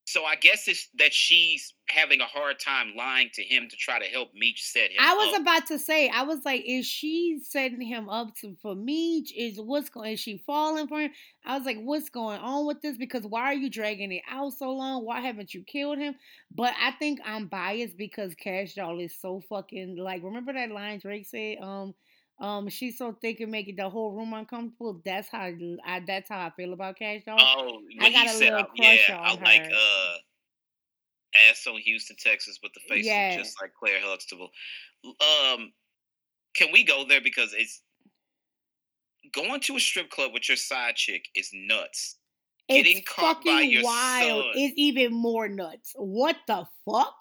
So 0.05 0.25
I 0.25 0.35
guess 0.35 0.67
it's 0.67 0.89
that 0.99 1.15
she's 1.15 1.75
having 1.87 2.21
a 2.21 2.27
hard 2.27 2.59
time 2.59 2.95
lying 2.97 3.31
to 3.35 3.43
him 3.43 3.69
to 3.69 3.77
try 3.77 3.99
to 4.01 4.05
help 4.07 4.35
Meech 4.35 4.65
set 4.65 4.91
him 4.91 4.97
I 4.99 5.15
was 5.15 5.35
up. 5.35 5.43
about 5.43 5.67
to 5.69 5.79
say, 5.79 6.09
I 6.09 6.23
was 6.25 6.41
like, 6.45 6.65
is 6.67 6.87
she 6.87 7.39
setting 7.43 7.81
him 7.81 8.09
up 8.09 8.35
to 8.41 8.57
for 8.61 8.75
me? 8.75 9.25
Is 9.37 9.61
what's 9.61 9.91
going? 9.91 10.13
Is 10.13 10.21
she 10.21 10.43
falling 10.45 10.89
for 10.89 11.01
him? 11.01 11.13
I 11.45 11.57
was 11.57 11.65
like, 11.65 11.79
what's 11.79 12.09
going 12.09 12.41
on 12.41 12.67
with 12.67 12.83
this? 12.83 12.97
Because 12.97 13.25
why 13.25 13.43
are 13.43 13.55
you 13.55 13.71
dragging 13.71 14.11
it 14.13 14.23
out 14.29 14.55
so 14.55 14.73
long? 14.73 15.05
Why 15.05 15.21
haven't 15.21 15.55
you 15.55 15.63
killed 15.63 15.99
him? 15.99 16.15
But 16.53 16.75
I 16.83 16.93
think 16.93 17.21
I'm 17.25 17.47
biased 17.47 17.97
because 17.97 18.35
Kash 18.35 18.75
Doll 18.75 18.99
is 18.99 19.15
so 19.21 19.41
fucking 19.49 19.97
like. 19.97 20.23
Remember 20.23 20.53
that 20.53 20.71
line 20.71 20.99
Drake 20.99 21.27
said? 21.27 21.59
Um, 21.63 21.95
um, 22.39 22.69
she's 22.69 22.99
so 22.99 23.13
thick 23.21 23.41
and 23.41 23.51
making 23.51 23.77
the 23.77 23.89
whole 23.89 24.13
room 24.13 24.33
uncomfortable. 24.33 25.01
That's 25.05 25.29
how 25.29 25.51
I. 25.85 26.01
That's 26.07 26.29
how 26.29 26.47
I 26.47 26.51
feel 26.51 26.73
about 26.73 26.99
Kash 26.99 27.23
Doll. 27.25 27.39
Oh, 27.41 27.81
I 28.01 28.11
got 28.11 28.27
a 28.27 28.31
said, 28.31 28.51
little 28.53 28.61
uh, 28.61 28.65
crush 28.65 29.09
yeah, 29.09 29.19
on 29.19 29.39
I 29.39 29.43
like 29.43 29.63
her. 29.63 29.71
uh, 29.73 30.15
ass 31.51 31.67
on 31.67 31.79
Houston, 31.81 32.17
Texas, 32.19 32.59
with 32.63 32.73
the 32.75 32.81
face 32.89 33.07
Yeah. 33.07 33.37
just 33.37 33.61
like 33.61 33.73
Claire 33.79 34.01
Huxtable. 34.03 34.51
Um, 35.05 35.73
can 36.55 36.73
we 36.73 36.85
go 36.85 37.05
there 37.09 37.21
because 37.21 37.55
it's 37.57 37.83
going 39.33 39.61
to 39.61 39.77
a 39.77 39.81
strip 39.81 40.11
club 40.11 40.33
with 40.35 40.49
your 40.49 40.57
side 40.57 40.97
chick 40.97 41.27
is 41.35 41.51
nuts. 41.55 42.17
getting 42.69 42.99
it's 42.99 43.09
caught 43.09 43.45
by 43.45 43.53
fucking 43.53 43.71
your 43.71 43.85
wild. 43.85 44.45
son. 44.45 44.53
It's 44.55 44.75
even 44.77 45.13
more 45.13 45.49
nuts. 45.49 45.93
What 45.97 46.37
the 46.47 46.67
fuck? 46.85 47.15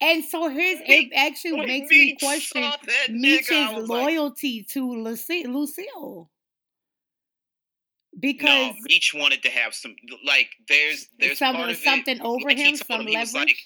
And 0.00 0.24
so 0.24 0.48
here's 0.48 0.78
it 0.86 1.12
actually 1.14 1.66
makes 1.66 1.90
me 1.90 2.16
question 2.16 2.70
Meech's 3.10 3.50
was 3.50 3.88
like, 3.88 4.04
loyalty 4.04 4.62
to 4.70 4.92
Lucille. 4.94 5.48
no, 5.48 6.30
Because 8.20 8.74
Meech 8.82 9.12
wanted 9.14 9.42
to 9.42 9.50
have 9.50 9.74
some 9.74 9.96
like 10.24 10.50
there's 10.68 11.08
there's 11.18 11.38
some, 11.38 11.56
of 11.56 11.68
it- 11.70 11.78
something 11.78 12.20
over 12.20 12.46
like 12.48 12.58
him, 12.58 12.76
some 12.76 13.00
him, 13.00 13.06
he 13.08 13.14
leverage. 13.14 13.34
like, 13.34 13.56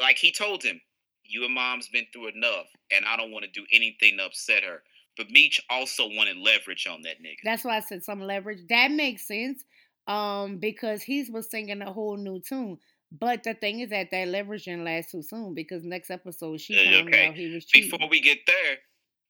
like 0.00 0.18
he 0.18 0.32
told 0.32 0.62
him, 0.62 0.80
you 1.24 1.44
and 1.44 1.54
mom's 1.54 1.88
been 1.88 2.06
through 2.12 2.28
enough, 2.28 2.66
and 2.92 3.04
I 3.04 3.16
don't 3.16 3.32
want 3.32 3.44
to 3.44 3.50
do 3.50 3.66
anything 3.72 4.18
to 4.18 4.26
upset 4.26 4.62
her. 4.62 4.82
But 5.16 5.30
Meech 5.30 5.60
also 5.70 6.08
wanted 6.08 6.36
leverage 6.38 6.86
on 6.88 7.02
that 7.02 7.22
nigga. 7.22 7.36
That's 7.44 7.64
why 7.64 7.76
I 7.76 7.80
said 7.80 8.04
some 8.04 8.20
leverage. 8.20 8.66
That 8.68 8.90
makes 8.90 9.26
sense. 9.26 9.64
Um, 10.06 10.58
because 10.58 11.02
he 11.02 11.24
was 11.30 11.48
singing 11.50 11.80
a 11.80 11.92
whole 11.92 12.16
new 12.16 12.40
tune. 12.40 12.78
But 13.18 13.44
the 13.44 13.54
thing 13.54 13.80
is 13.80 13.90
that 13.90 14.10
that 14.10 14.28
leverage 14.28 14.64
didn't 14.64 14.84
last 14.84 15.10
too 15.12 15.22
soon 15.22 15.54
because 15.54 15.84
next 15.84 16.10
episode 16.10 16.60
she 16.60 16.74
found 16.74 17.08
okay. 17.08 17.28
out 17.28 17.34
he 17.34 17.54
was 17.54 17.64
cheating. 17.64 17.90
Before 17.90 18.08
we 18.08 18.20
get 18.20 18.38
there, 18.46 18.76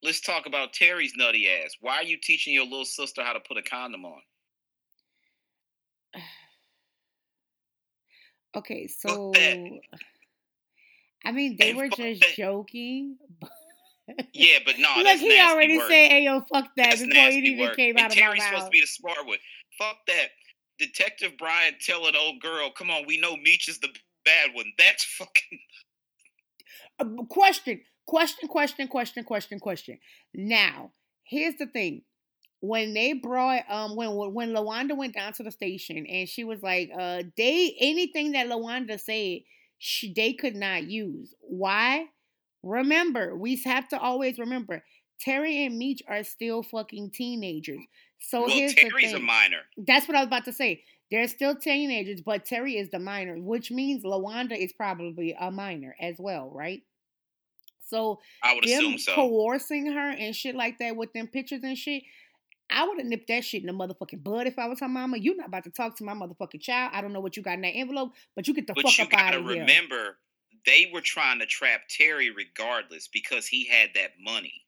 let's 0.03 0.21
talk 0.21 0.47
about 0.47 0.73
Terry's 0.73 1.13
nutty 1.17 1.49
ass. 1.51 1.77
Why 1.81 1.97
are 1.97 2.03
you 2.05 2.17
teaching 2.17 2.55
your 2.55 2.65
little 2.65 2.87
sister 2.87 3.23
how 3.23 3.35
to 3.35 3.41
put 3.41 3.59
a 3.59 3.63
condom 3.63 4.05
on? 4.05 4.21
Okay, 8.57 8.87
so. 8.87 9.33
I 11.25 11.33
mean 11.33 11.57
they 11.59 11.73
Hey, 11.73 11.75
were 11.75 11.89
just 11.89 12.21
that. 12.21 12.35
joking. 12.37 13.17
Yeah, 14.35 14.59
but 14.67 14.79
no, 14.79 14.93
Look, 14.99 15.19
he 15.19 15.41
already 15.41 15.81
said, 15.81 15.89
"Hey, 16.11 16.25
yo, 16.25 16.43
fuck 16.43 16.69
that!" 16.77 16.91
That's 16.91 17.01
before 17.01 17.27
it 17.29 17.33
even 17.45 17.59
work. 17.67 17.77
came 17.77 17.97
and 17.97 18.05
out 18.05 18.11
of 18.13 18.17
my 18.17 18.21
Terry's 18.21 18.45
supposed 18.45 18.67
to 18.67 18.71
be 18.71 18.83
the 18.83 18.87
smart 18.87 19.25
one. 19.25 19.39
Fuck 19.79 19.97
that. 20.09 20.29
Detective 20.79 21.33
Brian 21.39 21.75
telling 21.81 22.17
old 22.17 22.41
girl, 22.41 22.71
"Come 22.71 22.91
on, 22.91 23.07
we 23.07 23.19
know 23.19 23.37
Meech 23.37 23.69
is 23.69 23.79
the 23.79 23.89
bad 24.25 24.55
one." 24.55 24.73
That's 24.79 25.05
fucking. 25.05 25.59
Uh, 26.99 27.25
question, 27.29 27.81
question, 28.07 28.49
question, 28.49 28.89
question, 28.89 29.25
question, 29.25 29.59
question. 29.61 29.99
Now, 30.35 30.93
here's 31.25 31.57
the 31.57 31.67
thing. 31.67 32.03
When 32.61 32.95
they 32.95 33.13
brought 33.13 33.65
um 33.69 33.95
when 33.95 34.15
when 34.33 34.55
Lawanda 34.55 34.97
went 34.97 35.15
down 35.15 35.35
to 35.35 35.43
the 35.43 35.51
station 35.51 36.07
and 36.07 36.29
she 36.29 36.45
was 36.45 36.63
like, 36.63 36.91
uh, 36.99 37.25
they 37.37 37.77
anything 37.79 38.33
that 38.33 38.49
Lawanda 38.49 38.99
said, 38.99 39.41
she 39.79 40.13
they 40.15 40.33
could 40.33 40.57
not 40.57 40.85
use. 40.85 41.35
Why? 41.41 42.07
Remember, 42.63 43.37
we 43.37 43.61
have 43.67 43.87
to 43.89 44.01
always 44.01 44.39
remember 44.39 44.83
Terry 45.21 45.65
and 45.65 45.79
Meech 45.79 46.03
are 46.09 46.25
still 46.25 46.63
fucking 46.63 47.11
teenagers. 47.11 47.81
So 48.29 48.43
well, 48.43 48.51
here's 48.51 48.75
Terry's 48.75 49.13
the 49.13 49.19
a 49.19 49.21
minor. 49.21 49.59
That's 49.77 50.09
what 50.09 50.17
I 50.17 50.21
was 50.21 50.29
about 50.29 50.45
to 50.47 50.53
say. 50.53 50.83
They're 51.11 51.29
still 51.29 51.55
teenagers, 51.55 52.21
but 52.23 52.45
Terry 52.45 52.77
is 52.77 52.91
the 52.91 52.99
minor, 52.99 53.37
which 53.37 53.71
means 53.71 54.05
Lawanda 54.05 54.57
is 54.57 54.73
probably 54.73 55.37
a 55.39 55.51
minor 55.51 55.95
as 56.01 56.17
well, 56.19 56.51
right? 56.51 56.83
So 57.87 58.21
I 58.43 58.55
would 58.55 58.65
them 58.65 58.79
assume 58.79 58.99
so. 58.99 59.15
coercing 59.15 59.93
her 59.93 60.11
and 60.11 60.35
shit 60.35 60.55
like 60.55 60.79
that 60.79 60.97
with 60.97 61.13
them 61.13 61.27
pictures 61.27 61.63
and 61.63 61.77
shit, 61.77 62.03
I 62.71 62.89
would 62.89 62.99
have 62.99 63.07
nipped 63.07 63.29
that 63.29 63.45
shit 63.45 63.63
in 63.63 63.67
the 63.67 63.73
motherfucking 63.73 64.25
bud 64.25 64.47
if 64.47 64.59
I 64.59 64.67
was 64.67 64.81
her 64.81 64.89
mama. 64.89 65.19
You're 65.19 65.37
not 65.37 65.49
about 65.49 65.65
to 65.65 65.71
talk 65.71 65.97
to 65.99 66.05
my 66.05 66.15
motherfucking 66.15 66.63
child. 66.63 66.93
I 66.95 67.03
don't 67.03 67.13
know 67.13 67.21
what 67.21 67.37
you 67.37 67.43
got 67.43 67.55
in 67.55 67.61
that 67.61 67.69
envelope, 67.69 68.13
but 68.35 68.49
you 68.49 68.55
get 68.55 68.67
the 68.67 68.73
but 68.75 68.85
fuck 68.85 69.07
up 69.07 69.13
out 69.13 69.35
of 69.35 69.43
here. 69.43 69.61
remember, 69.61 70.17
they 70.65 70.91
were 70.93 71.03
trying 71.03 71.41
to 71.41 71.47
trap 71.47 71.83
Terry 71.91 72.31
regardless 72.31 73.07
because 73.09 73.47
he 73.47 73.67
had 73.67 73.91
that 73.95 74.13
money. 74.19 74.64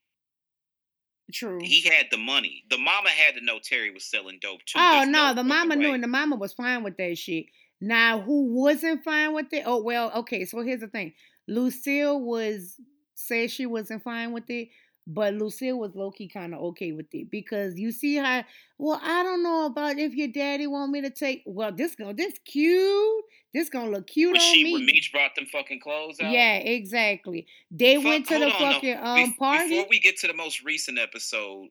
True. 1.32 1.58
He 1.60 1.82
had 1.82 2.06
the 2.10 2.18
money. 2.18 2.64
The 2.70 2.78
mama 2.78 3.08
had 3.08 3.34
to 3.34 3.44
know 3.44 3.58
Terry 3.62 3.90
was 3.90 4.04
selling 4.04 4.38
dope 4.40 4.64
too. 4.64 4.78
Oh 4.78 4.98
There's 4.98 5.08
no, 5.08 5.34
the 5.34 5.42
mama 5.42 5.76
knew 5.76 5.92
and 5.92 6.02
the 6.02 6.08
mama 6.08 6.36
was 6.36 6.52
fine 6.52 6.84
with 6.84 6.96
that 6.98 7.18
shit. 7.18 7.46
Now 7.80 8.20
who 8.20 8.54
wasn't 8.54 9.02
fine 9.04 9.34
with 9.34 9.52
it? 9.52 9.64
Oh 9.66 9.82
well, 9.82 10.12
okay, 10.16 10.44
so 10.44 10.62
here's 10.62 10.80
the 10.80 10.88
thing. 10.88 11.14
Lucille 11.48 12.20
was 12.20 12.80
said 13.14 13.50
she 13.50 13.66
wasn't 13.66 14.02
fine 14.02 14.32
with 14.32 14.48
it, 14.48 14.68
but 15.06 15.34
Lucille 15.34 15.78
was 15.78 15.94
low 15.94 16.10
key 16.10 16.28
kind 16.28 16.52
of 16.54 16.60
okay 16.60 16.92
with 16.92 17.06
it 17.14 17.30
because 17.30 17.78
you 17.78 17.92
see 17.92 18.16
how 18.16 18.42
well 18.78 19.00
I 19.02 19.22
don't 19.22 19.42
know 19.42 19.66
about 19.66 19.98
if 19.98 20.14
your 20.14 20.28
daddy 20.28 20.66
want 20.66 20.90
me 20.92 21.00
to 21.02 21.10
take 21.10 21.42
well 21.46 21.70
this 21.72 21.94
gonna 21.94 22.14
this 22.14 22.34
cute 22.44 23.24
this 23.54 23.68
gonna 23.68 23.90
look 23.90 24.06
cute 24.08 24.32
When 24.32 24.40
on 24.40 24.54
she 24.54 24.64
me. 24.64 24.72
when 24.74 24.86
Meech 24.86 25.12
brought 25.12 25.34
them 25.34 25.46
fucking 25.46 25.80
clothes 25.80 26.18
out. 26.20 26.30
yeah, 26.32 26.56
exactly. 26.56 27.46
They 27.70 27.96
Fuck- 27.96 28.04
went 28.04 28.26
to 28.28 28.38
the 28.38 28.46
on, 28.46 28.52
fucking 28.74 28.96
um 28.98 29.18
Bef- 29.32 29.36
party. 29.38 29.68
Before 29.70 29.86
we 29.90 30.00
get 30.00 30.16
to 30.18 30.26
the 30.26 30.34
most 30.34 30.62
recent 30.64 30.98
episode, 30.98 31.68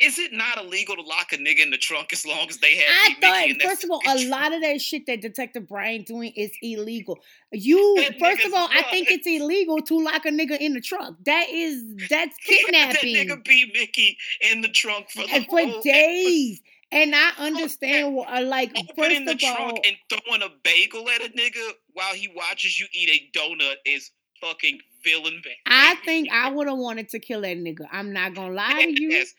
is 0.00 0.18
it 0.18 0.32
not 0.32 0.58
illegal 0.62 0.94
to 0.96 1.02
lock 1.02 1.32
a 1.32 1.36
nigga 1.36 1.60
in 1.60 1.70
the 1.70 1.78
trunk 1.78 2.12
as 2.12 2.26
long 2.26 2.48
as 2.48 2.58
they 2.58 2.76
have 2.76 2.86
I 2.88 3.14
thought, 3.20 3.48
Mickey 3.48 3.60
first 3.60 3.84
of 3.84 3.90
all, 3.90 4.00
a 4.06 4.10
bitch? 4.10 4.28
lot 4.30 4.52
of 4.52 4.62
that 4.62 4.80
shit 4.80 5.06
that 5.06 5.20
Detective 5.20 5.66
Brian 5.66 6.02
doing 6.02 6.32
is 6.36 6.50
illegal. 6.62 7.18
You, 7.52 7.96
That 8.08 8.18
first 8.18 8.44
of 8.44 8.52
all, 8.54 8.68
I 8.70 8.82
think 8.90 9.10
it's 9.10 9.26
illegal 9.26 9.78
to 9.82 9.98
lock 9.98 10.26
a 10.26 10.30
nigga 10.30 10.58
in 10.58 10.74
the 10.74 10.80
trunk. 10.80 11.18
That 11.24 11.48
is, 11.50 11.82
that's 12.10 12.36
kidnapping. 12.46 13.14
that 13.14 13.26
nigga 13.26 13.44
be 13.44 13.70
Mickey 13.72 14.18
in 14.50 14.60
the 14.60 14.68
trunk 14.68 15.10
for 15.10 15.24
and 15.30 15.46
for 15.46 15.60
whole 15.60 15.80
days. 15.82 16.60
And 16.92 17.14
I 17.14 17.30
understand, 17.38 18.14
what, 18.14 18.28
uh, 18.28 18.42
like, 18.42 18.70
episode. 18.78 18.94
first 18.96 19.24
the 19.24 19.32
of 19.32 19.38
all, 19.44 19.56
trunk 19.56 19.86
and 19.86 19.96
throwing 20.08 20.42
a 20.42 20.50
bagel 20.62 21.08
at 21.08 21.22
a 21.22 21.30
nigga 21.30 21.70
while 21.94 22.14
he 22.14 22.28
watches 22.34 22.78
you 22.78 22.86
eat 22.92 23.08
a 23.34 23.38
donut 23.38 23.76
is 23.84 24.10
fucking 24.40 24.78
villain. 25.02 25.42
I 25.66 25.94
think 26.04 26.28
I 26.30 26.50
would 26.50 26.68
have 26.68 26.78
wanted 26.78 27.08
to 27.10 27.18
kill 27.18 27.40
that 27.42 27.56
nigga. 27.56 27.86
I'm 27.90 28.12
not 28.12 28.34
gonna 28.34 28.54
lie 28.54 28.84
to 28.84 29.02
you. 29.02 29.10
Yes. 29.10 29.34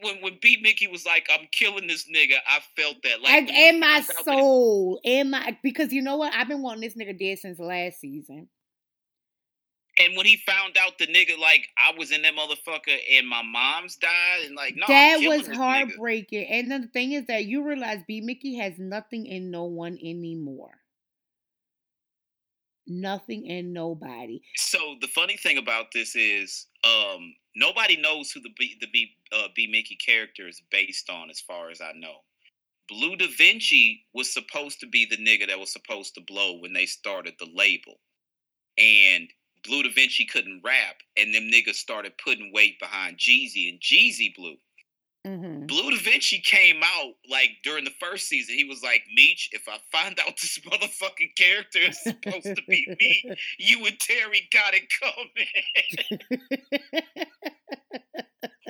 When 0.00 0.20
when 0.22 0.38
B 0.40 0.58
Mickey 0.62 0.86
was 0.86 1.04
like, 1.04 1.28
"I'm 1.32 1.48
killing 1.50 1.86
this 1.88 2.08
nigga," 2.08 2.36
I 2.46 2.60
felt 2.76 3.02
that 3.02 3.20
like 3.20 3.48
you 3.48 3.54
in 3.54 3.80
my 3.80 4.00
found 4.00 4.10
out 4.10 4.24
that- 4.24 4.24
soul, 4.24 5.00
in 5.02 5.30
my 5.30 5.58
because 5.62 5.92
you 5.92 6.02
know 6.02 6.16
what? 6.16 6.32
I've 6.34 6.48
been 6.48 6.62
wanting 6.62 6.82
this 6.82 6.94
nigga 6.94 7.18
dead 7.18 7.38
since 7.38 7.58
last 7.58 8.00
season. 8.00 8.48
And 9.98 10.16
when 10.16 10.24
he 10.24 10.38
found 10.38 10.78
out 10.78 10.96
the 10.98 11.06
nigga, 11.06 11.36
like 11.38 11.68
I 11.76 11.96
was 11.98 12.12
in 12.12 12.22
that 12.22 12.34
motherfucker, 12.34 12.96
and 13.12 13.28
my 13.28 13.42
mom's 13.42 13.96
died, 13.96 14.44
and 14.46 14.54
like 14.54 14.74
no, 14.76 14.86
that 14.88 15.18
was 15.20 15.46
this 15.46 15.48
nigga. 15.48 15.56
heartbreaking. 15.56 16.46
And 16.48 16.70
then 16.70 16.82
the 16.82 16.88
thing 16.88 17.12
is 17.12 17.26
that 17.26 17.44
you 17.44 17.66
realize 17.66 17.98
B 18.06 18.20
Mickey 18.20 18.56
has 18.56 18.78
nothing 18.78 19.28
and 19.28 19.50
no 19.50 19.64
one 19.64 19.98
anymore. 20.02 20.78
Nothing 22.86 23.48
and 23.50 23.72
nobody. 23.72 24.40
So 24.56 24.96
the 25.00 25.06
funny 25.08 25.36
thing 25.36 25.58
about 25.58 25.92
this 25.92 26.16
is, 26.16 26.66
um, 26.84 27.34
nobody 27.54 27.96
knows 27.96 28.30
who 28.30 28.40
the 28.40 28.52
B 28.58 28.76
the 28.80 28.88
B 28.92 29.10
uh, 29.32 29.48
B 29.54 29.66
Mickey 29.66 29.96
character 29.96 30.48
is 30.48 30.62
based 30.70 31.10
on, 31.10 31.30
as 31.30 31.40
far 31.40 31.70
as 31.70 31.80
I 31.80 31.92
know. 31.92 32.16
Blue 32.88 33.16
Da 33.16 33.26
Vinci 33.38 34.04
was 34.12 34.32
supposed 34.32 34.80
to 34.80 34.86
be 34.86 35.06
the 35.06 35.16
nigga 35.16 35.46
that 35.48 35.58
was 35.58 35.72
supposed 35.72 36.14
to 36.14 36.20
blow 36.20 36.58
when 36.58 36.72
they 36.72 36.86
started 36.86 37.34
the 37.38 37.48
label, 37.54 37.94
and 38.76 39.28
Bleu 39.64 39.84
DaVinci 39.84 40.28
couldn't 40.28 40.62
rap, 40.64 40.96
and 41.16 41.34
them 41.34 41.44
niggas 41.44 41.76
started 41.76 42.12
putting 42.22 42.52
weight 42.52 42.78
behind 42.80 43.18
Jeezy, 43.18 43.68
and 43.68 43.80
Jeezy 43.80 44.34
blew. 44.34 44.56
Hmm 45.26 45.66
Blue 45.66 45.90
Da 45.90 45.96
Vinci 45.98 46.40
came 46.40 46.82
out 46.82 47.12
like 47.30 47.50
during 47.62 47.84
the 47.84 47.92
first 48.00 48.28
season. 48.28 48.56
He 48.56 48.64
was 48.64 48.82
like, 48.82 49.02
Meech, 49.14 49.50
if 49.52 49.68
I 49.68 49.78
find 49.92 50.18
out 50.20 50.36
this 50.40 50.58
motherfucking 50.66 51.36
character 51.36 51.78
is 51.78 52.02
supposed 52.02 52.56
to 52.56 52.62
be 52.68 52.86
me, 52.98 53.34
you 53.58 53.86
and 53.86 53.98
Terry 54.00 54.48
got 54.52 54.74
it 54.74 54.88
coming. 55.00 55.46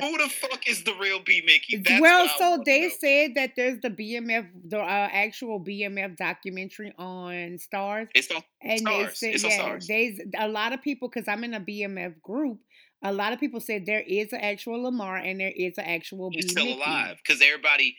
Who 0.01 0.19
the 0.19 0.29
fuck 0.29 0.69
is 0.69 0.83
the 0.85 0.95
real 1.01 1.21
B 1.21 1.43
Mickey? 1.47 1.77
That's 1.77 2.01
well, 2.01 2.29
so 2.39 2.63
they 2.65 2.83
know. 2.83 2.89
said 2.99 3.35
that 3.37 3.53
there's 3.57 3.81
the 3.81 3.91
BMF, 3.91 4.47
the 4.69 4.79
uh, 4.81 5.09
actual 5.13 5.61
BMF 5.61 6.17
documentary 6.17 6.93
on 6.99 7.59
Starz, 7.59 8.09
it's 8.15 8.31
on 8.31 8.43
and 8.63 8.81
Starz. 8.81 9.21
they 9.21 9.33
It's 9.33 9.43
said, 9.43 9.45
on 9.45 9.51
yeah, 9.51 9.77
Starz. 9.77 9.87
there's 9.87 10.21
a 10.39 10.49
lot 10.49 10.73
of 10.73 10.83
people 10.83 11.09
because 11.09 11.29
I'm 11.29 11.45
in 11.45 11.55
a 11.55 11.61
BMF 11.61 12.21
group. 12.21 12.59
A 13.03 13.13
lot 13.13 13.33
of 13.33 13.41
people 13.41 13.61
said 13.61 13.87
there 13.87 14.05
is 14.07 14.33
an 14.33 14.41
actual 14.41 14.83
Lamar 14.83 15.17
and 15.17 15.41
there 15.41 15.53
is 15.55 15.79
an 15.79 15.85
actual 15.85 16.31
B 16.31 16.37
he's 16.37 16.51
still 16.51 16.67
Mickey. 16.67 16.79
alive 16.79 17.19
because 17.25 17.43
everybody 17.43 17.97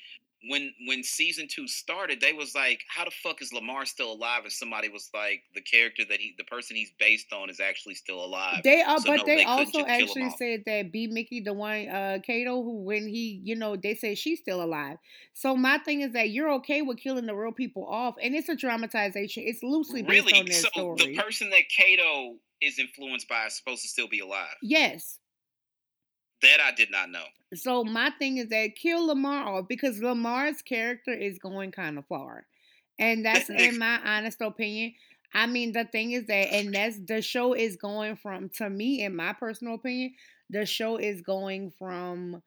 when 0.49 0.73
when 0.87 1.03
season 1.03 1.47
two 1.49 1.67
started 1.67 2.19
they 2.19 2.33
was 2.33 2.53
like 2.53 2.81
how 2.89 3.05
the 3.05 3.11
fuck 3.11 3.41
is 3.41 3.53
lamar 3.53 3.85
still 3.85 4.11
alive 4.11 4.43
and 4.43 4.51
somebody 4.51 4.89
was 4.89 5.09
like 5.13 5.43
the 5.55 5.61
character 5.61 6.03
that 6.09 6.19
he 6.19 6.35
the 6.37 6.43
person 6.43 6.75
he's 6.75 6.91
based 6.99 7.31
on 7.31 7.49
is 7.49 7.59
actually 7.59 7.95
still 7.95 8.23
alive 8.23 8.59
They 8.63 8.81
are, 8.81 8.99
So, 8.99 9.07
but 9.07 9.17
no, 9.17 9.25
they, 9.25 9.37
they 9.37 9.43
also 9.45 9.63
just 9.63 9.73
kill 9.73 9.85
him 9.85 10.01
actually 10.01 10.29
said 10.37 10.63
that 10.65 10.91
B 10.91 11.07
Mickey, 11.07 11.39
the 11.41 11.53
one 11.53 11.87
uh 11.87 12.19
Kato, 12.25 12.61
who 12.61 12.83
when 12.83 13.07
he, 13.07 13.39
you 13.43 13.55
know, 13.55 13.75
they 13.75 13.95
said 13.95 14.17
she's 14.17 14.39
still 14.39 14.61
alive. 14.61 14.97
So 15.33 15.55
my 15.55 15.77
thing 15.77 16.01
is 16.01 16.11
that 16.13 16.29
you're 16.29 16.51
okay 16.55 16.81
with 16.81 16.97
killing 16.97 17.25
the 17.25 17.35
real 17.35 17.51
people 17.51 17.85
off, 17.87 18.15
and 18.21 18.35
it's 18.35 18.49
a 18.49 18.55
dramatization. 18.55 19.43
It's 19.45 19.63
loosely 19.63 20.01
based 20.01 20.27
really 20.27 20.39
on 20.39 20.45
their 20.45 20.55
so 20.55 20.69
story. 20.69 20.95
the 20.97 21.17
person 21.17 21.49
that 21.51 21.69
kato 21.69 22.35
is 22.64 22.80
influenced 22.80 23.28
by 23.28 23.45
is 23.45 23.55
supposed 23.55 23.82
to 23.82 23.88
still 23.88 24.07
be 24.07 24.20
alive 24.20 24.55
yes. 24.61 25.20
that 26.41 26.59
i 26.66 26.72
did 26.76 26.89
not 26.91 27.09
know 27.09 27.26
So 27.55 27.84
my 27.84 28.09
thing 28.18 28.38
is 28.38 28.49
that 28.49 28.76
kill 28.76 29.07
Lamar 29.07 29.47
off 29.47 29.68
because 29.68 30.01
Lamar's 30.01 30.61
character 30.61 31.14
is 31.14 31.38
going 31.39 31.72
kind 31.72 31.97
of 31.97 32.05
far, 32.07 32.45
and 32.99 33.26
that's 33.26 33.49
in 33.49 33.78
my 33.78 33.99
honest 34.03 34.41
opinion. 34.41 34.93
I 35.36 35.47
mean, 35.47 35.72
the 35.72 35.86
thing 35.86 36.11
is 36.11 36.28
that, 36.28 36.53
and 36.53 36.74
that's 36.74 36.99
the 36.99 37.22
show 37.22 37.53
is 37.53 37.76
going 37.76 38.18
from 38.18 38.49
to 38.57 38.70
me, 38.70 39.03
in 39.03 39.16
my 39.16 39.34
personal 39.34 39.76
opinion, 39.76 40.14
the 40.49 40.66
show 40.66 40.97
is 40.97 41.22
going 41.22 41.74
from 41.80 42.41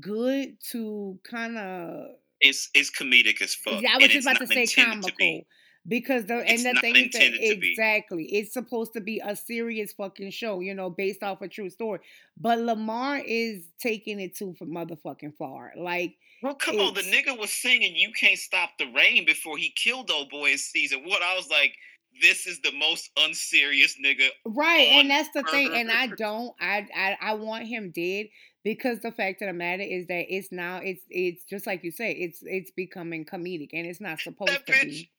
good 0.00 0.56
to 0.70 1.18
kind 1.22 1.56
of. 1.56 2.06
it's 2.40 2.70
it's 2.74 2.90
comedic 2.90 3.40
as 3.40 3.54
fuck 3.54 3.80
Yeah, 3.80 3.90
I 3.94 3.98
was 3.98 4.08
just 4.08 4.26
about 4.26 4.40
to 4.40 4.46
say 4.46 4.66
comical. 4.66 5.10
to. 5.10 5.42
Because 5.86 6.24
the 6.26 6.38
It's 6.50 6.64
and 6.64 6.76
the 6.76 6.80
thing 6.80 6.96
is 6.96 7.12
that 7.12 7.22
intended 7.22 7.40
to 7.50 7.56
be. 7.60 7.70
exactly 7.72 8.24
it's 8.24 8.52
supposed 8.54 8.94
to 8.94 9.00
be 9.00 9.20
a 9.24 9.36
serious 9.36 9.92
fucking 9.92 10.30
show, 10.30 10.60
you 10.60 10.74
know, 10.74 10.88
based 10.90 11.22
off 11.22 11.42
a 11.42 11.48
true 11.48 11.68
story. 11.70 12.00
But 12.38 12.58
Lamar 12.60 13.18
is 13.18 13.64
taking 13.78 14.18
it 14.20 14.34
too 14.34 14.54
for 14.58 14.64
motherfucking 14.66 15.36
far. 15.36 15.72
Like 15.76 16.16
Well, 16.42 16.54
come 16.54 16.76
on, 16.80 16.94
the 16.94 17.02
nigga 17.02 17.38
was 17.38 17.50
singing 17.52 17.96
"You 17.96 18.12
Can't 18.12 18.38
Stop 18.38 18.70
the 18.78 18.86
Rain" 18.86 19.24
before 19.26 19.58
he 19.58 19.70
killed 19.70 20.10
old 20.10 20.30
boy 20.30 20.52
in 20.52 20.58
season 20.58 21.00
one. 21.04 21.22
I 21.22 21.34
was 21.36 21.50
like, 21.50 21.74
this 22.22 22.46
is 22.46 22.60
the 22.60 22.72
most 22.72 23.10
unserious 23.18 23.96
nigga. 24.02 24.28
Right, 24.46 24.88
and 24.92 25.10
that's 25.10 25.30
the 25.34 25.42
thing, 25.42 25.72
and 25.74 25.90
I 25.90 26.06
don't, 26.08 26.54
I, 26.60 26.86
I, 26.94 27.18
I 27.20 27.34
want 27.34 27.66
him 27.66 27.90
dead 27.90 28.26
because 28.62 29.00
the 29.00 29.10
fact 29.10 29.42
of 29.42 29.48
the 29.48 29.52
matter 29.52 29.82
is 29.82 30.06
that 30.06 30.26
it's 30.32 30.52
now, 30.52 30.76
it's, 30.78 31.02
it's 31.10 31.44
just 31.44 31.66
like 31.66 31.82
you 31.82 31.90
say, 31.90 32.12
it's, 32.12 32.38
it's 32.42 32.70
becoming 32.70 33.24
comedic, 33.24 33.70
and 33.72 33.86
it's 33.86 34.00
not 34.00 34.20
supposed 34.20 34.52
That 34.52 34.66
to 34.66 34.72
bitch, 34.72 34.82
be. 34.82 35.10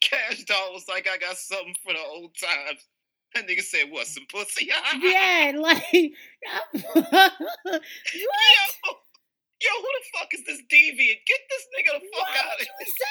Kash 0.00 0.44
Doll 0.44 0.72
was 0.74 0.86
like, 0.88 1.08
I 1.12 1.18
got 1.18 1.36
something 1.36 1.74
for 1.82 1.92
the 1.92 2.00
old 2.00 2.34
times. 2.38 2.80
That 3.34 3.48
nigga 3.48 3.62
said, 3.62 3.90
what, 3.90 4.06
some 4.06 4.26
pussy? 4.30 4.68
Yeah, 5.02 5.52
like, 5.58 5.82
what? 7.02 7.32
Yo, 8.14 8.90
yo, 9.60 9.70
who 9.80 9.88
the 9.90 10.04
fuck 10.18 10.28
is 10.34 10.44
this 10.46 10.60
deviant? 10.70 11.18
Get 11.26 11.40
this 11.50 11.66
nigga 11.76 12.00
the 12.00 12.06
fuck 12.14 12.28
Why 12.28 12.38
out 12.38 12.60
of 12.60 12.66
here. 12.66 12.86
say 12.86 13.04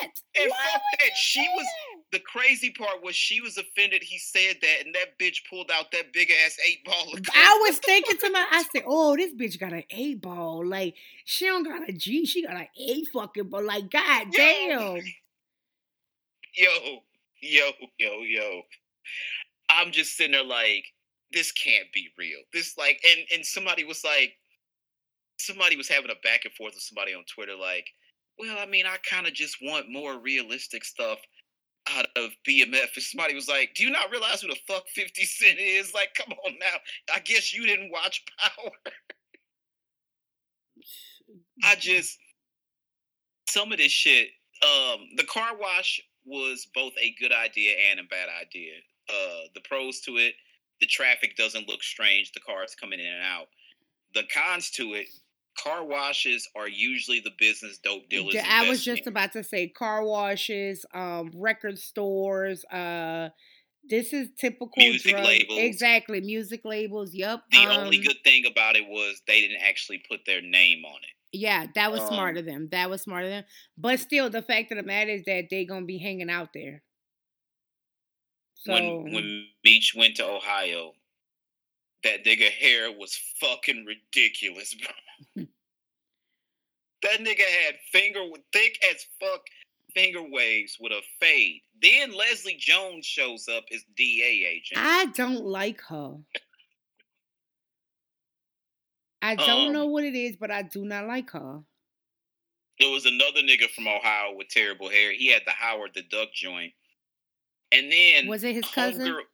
that? 0.00 0.10
And 0.40 0.50
Why 0.50 0.56
fuck 0.72 0.82
that. 1.00 1.16
She 1.16 1.40
was 1.56 1.64
that? 1.66 2.02
the 2.12 2.20
crazy 2.20 2.70
part 2.70 3.02
was 3.02 3.14
she 3.16 3.40
was 3.40 3.56
offended 3.58 4.02
he 4.02 4.18
said 4.18 4.56
that, 4.62 4.86
and 4.86 4.94
that 4.94 5.18
bitch 5.18 5.38
pulled 5.48 5.70
out 5.72 5.90
that 5.92 6.12
big 6.12 6.30
ass 6.44 6.56
eight 6.68 6.84
ball. 6.84 7.14
I 7.34 7.58
was 7.68 7.78
thinking 7.78 8.16
to 8.18 8.30
my, 8.30 8.46
I 8.50 8.62
said, 8.72 8.82
"Oh, 8.86 9.16
this 9.16 9.32
bitch 9.34 9.58
got 9.58 9.72
an 9.72 9.84
eight 9.90 10.20
ball. 10.20 10.64
Like 10.66 10.94
she 11.24 11.46
don't 11.46 11.64
got 11.64 11.88
a 11.88 11.92
G, 11.92 12.24
she 12.26 12.42
got 12.46 12.56
an 12.56 12.68
eight 12.78 13.08
fucking 13.12 13.48
ball. 13.48 13.64
Like 13.64 13.90
god 13.90 14.26
Yo. 14.32 14.38
damn." 14.38 15.02
Yo, 16.56 17.00
yo, 17.40 17.70
yo, 17.98 18.22
yo. 18.22 18.62
I'm 19.70 19.92
just 19.92 20.16
sitting 20.16 20.32
there 20.32 20.44
like, 20.44 20.84
this 21.32 21.52
can't 21.52 21.86
be 21.94 22.08
real. 22.18 22.38
This 22.52 22.76
like, 22.76 23.00
and 23.08 23.26
and 23.34 23.46
somebody 23.46 23.84
was 23.84 24.02
like, 24.04 24.32
somebody 25.38 25.76
was 25.76 25.88
having 25.88 26.10
a 26.10 26.20
back 26.22 26.44
and 26.44 26.54
forth 26.54 26.74
with 26.74 26.82
somebody 26.82 27.14
on 27.14 27.24
Twitter, 27.32 27.54
like, 27.54 27.86
well, 28.38 28.56
I 28.58 28.66
mean, 28.66 28.86
I 28.86 28.96
kind 29.08 29.26
of 29.26 29.34
just 29.34 29.58
want 29.62 29.90
more 29.90 30.18
realistic 30.18 30.84
stuff 30.84 31.18
out 31.90 32.06
of 32.16 32.30
BMF. 32.48 32.94
And 32.94 33.02
somebody 33.02 33.34
was 33.34 33.48
like, 33.48 33.74
do 33.74 33.84
you 33.84 33.90
not 33.90 34.10
realize 34.10 34.42
who 34.42 34.48
the 34.48 34.56
fuck 34.66 34.88
50 34.88 35.24
Cent 35.24 35.58
is? 35.58 35.94
Like, 35.94 36.14
come 36.14 36.32
on 36.46 36.52
now. 36.58 36.78
I 37.14 37.20
guess 37.20 37.54
you 37.54 37.66
didn't 37.66 37.90
watch 37.92 38.24
Power. 38.38 38.72
I 41.64 41.76
just 41.76 42.18
some 43.48 43.72
of 43.72 43.78
this 43.78 43.92
shit. 43.92 44.28
Um, 44.62 45.08
the 45.16 45.24
car 45.24 45.56
wash 45.58 46.00
was 46.24 46.66
both 46.74 46.92
a 47.00 47.14
good 47.20 47.32
idea 47.32 47.72
and 47.90 48.00
a 48.00 48.04
bad 48.04 48.28
idea. 48.40 48.74
Uh, 49.08 49.48
the 49.54 49.60
pros 49.60 50.00
to 50.00 50.16
it, 50.16 50.34
the 50.80 50.86
traffic 50.86 51.36
doesn't 51.36 51.68
look 51.68 51.82
strange. 51.82 52.32
The 52.32 52.40
cars 52.40 52.74
coming 52.78 53.00
in 53.00 53.06
and 53.06 53.22
out. 53.22 53.48
The 54.14 54.22
cons 54.32 54.70
to 54.72 54.94
it, 54.94 55.06
car 55.62 55.84
washes 55.84 56.48
are 56.56 56.68
usually 56.68 57.20
the 57.20 57.32
business 57.38 57.78
dope 57.78 58.08
dealers. 58.08 58.34
Yeah, 58.34 58.46
I 58.48 58.68
was 58.68 58.84
just 58.84 59.02
in. 59.02 59.08
about 59.08 59.32
to 59.32 59.44
say 59.44 59.68
car 59.68 60.04
washes, 60.04 60.84
um, 60.94 61.30
record 61.34 61.78
stores. 61.78 62.64
Uh, 62.66 63.28
this 63.88 64.12
is 64.12 64.28
typical 64.38 64.70
Music 64.76 65.12
drug- 65.12 65.24
labels. 65.24 65.58
Exactly, 65.58 66.20
music 66.20 66.62
labels. 66.64 67.14
Yep. 67.14 67.44
The 67.50 67.66
only 67.66 67.98
um, 67.98 68.04
good 68.04 68.22
thing 68.24 68.44
about 68.46 68.76
it 68.76 68.86
was 68.86 69.22
they 69.26 69.40
didn't 69.40 69.62
actually 69.62 70.02
put 70.08 70.20
their 70.26 70.42
name 70.42 70.84
on 70.84 70.98
it. 71.02 71.19
Yeah, 71.32 71.66
that 71.74 71.92
was 71.92 72.00
Um, 72.00 72.08
smart 72.08 72.36
of 72.36 72.44
them. 72.44 72.68
That 72.70 72.90
was 72.90 73.02
smart 73.02 73.24
of 73.24 73.30
them. 73.30 73.44
But 73.76 74.00
still, 74.00 74.30
the 74.30 74.42
fact 74.42 74.72
of 74.72 74.76
the 74.76 74.82
matter 74.82 75.10
is 75.10 75.24
that 75.24 75.48
they're 75.50 75.64
gonna 75.64 75.86
be 75.86 75.98
hanging 75.98 76.30
out 76.30 76.52
there. 76.52 76.82
So 78.54 78.72
when 78.72 79.12
when 79.12 79.48
went 79.94 80.16
to 80.16 80.26
Ohio, 80.26 80.94
that 82.02 82.24
nigga 82.24 82.50
hair 82.50 82.90
was 82.92 83.16
fucking 83.40 83.84
ridiculous, 83.86 84.74
bro. 85.34 85.46
that 87.02 87.20
nigga 87.20 87.44
had 87.44 87.78
finger 87.92 88.24
thick 88.52 88.78
as 88.90 89.06
fuck 89.20 89.42
finger 89.94 90.22
waves 90.22 90.76
with 90.80 90.92
a 90.92 91.02
fade. 91.18 91.62
Then 91.80 92.12
Leslie 92.12 92.56
Jones 92.58 93.06
shows 93.06 93.48
up 93.48 93.64
as 93.72 93.84
DA 93.96 94.44
agent. 94.46 94.78
I 94.80 95.06
don't 95.06 95.44
like 95.44 95.80
her. 95.88 96.16
I 99.22 99.34
don't 99.34 99.68
Um, 99.68 99.72
know 99.72 99.86
what 99.86 100.04
it 100.04 100.14
is, 100.14 100.36
but 100.36 100.50
I 100.50 100.62
do 100.62 100.84
not 100.84 101.06
like 101.06 101.30
her. 101.30 101.62
there 102.78 102.90
was 102.90 103.04
another 103.04 103.40
nigga 103.42 103.68
from 103.70 103.86
Ohio 103.86 104.32
with 104.34 104.48
terrible 104.48 104.88
hair. 104.88 105.12
He 105.12 105.26
had 105.28 105.42
the 105.44 105.50
Howard 105.50 105.92
the 105.94 106.02
Duck 106.02 106.32
joint. 106.32 106.72
And 107.72 107.92
then 107.92 108.26
Was 108.26 108.42
it 108.42 108.54
his 108.54 108.64
cousin? 108.64 109.02
Homegirl- 109.02 109.26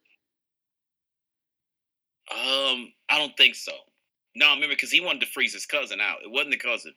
Um, 2.29 2.93
I 3.09 3.17
don't 3.17 3.35
think 3.37 3.55
so. 3.55 3.71
No, 4.35 4.47
I 4.49 4.53
remember 4.53 4.75
because 4.75 4.91
he 4.91 4.99
wanted 4.99 5.21
to 5.21 5.27
freeze 5.27 5.53
his 5.53 5.65
cousin 5.65 6.01
out. 6.01 6.21
It 6.23 6.29
wasn't 6.29 6.51
the 6.51 6.57
cousin. 6.57 6.93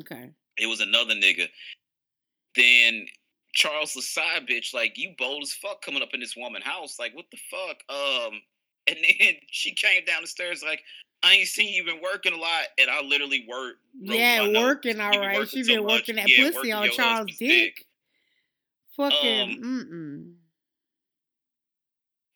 Okay. 0.00 0.30
It 0.58 0.66
was 0.66 0.80
another 0.80 1.14
nigga. 1.14 1.48
Then 2.56 3.06
Charles 3.52 3.94
the 3.94 4.02
side 4.02 4.46
bitch, 4.48 4.74
like 4.74 4.98
you 4.98 5.14
bold 5.16 5.44
as 5.44 5.52
fuck 5.54 5.80
coming 5.80 6.02
up 6.02 6.12
in 6.12 6.20
this 6.20 6.36
woman 6.36 6.60
house. 6.62 6.98
Like 6.98 7.14
what 7.14 7.26
the 7.30 7.38
fuck? 7.50 7.82
Um, 7.88 8.42
And 8.86 8.96
then 9.20 9.34
she 9.50 9.72
came 9.74 10.04
down 10.04 10.22
the 10.22 10.28
stairs 10.28 10.62
like, 10.62 10.82
I 11.24 11.34
ain't 11.34 11.48
seen 11.48 11.72
you 11.72 11.84
been 11.84 12.02
working 12.02 12.34
a 12.34 12.36
lot, 12.36 12.64
and 12.78 12.90
I 12.90 13.00
literally 13.00 13.46
work. 13.48 13.76
Yeah, 13.98 14.46
working 14.46 15.00
all 15.00 15.18
right. 15.18 15.48
She 15.48 15.62
been 15.62 15.84
working 15.84 16.16
that 16.16 16.28
yeah, 16.28 16.50
pussy 16.50 16.70
on 16.70 16.90
Charles 16.90 17.30
Dick. 17.38 17.38
dick. 17.38 17.84
Fucking 18.96 19.50
um, 19.50 19.64
mm-mm. 19.64 20.32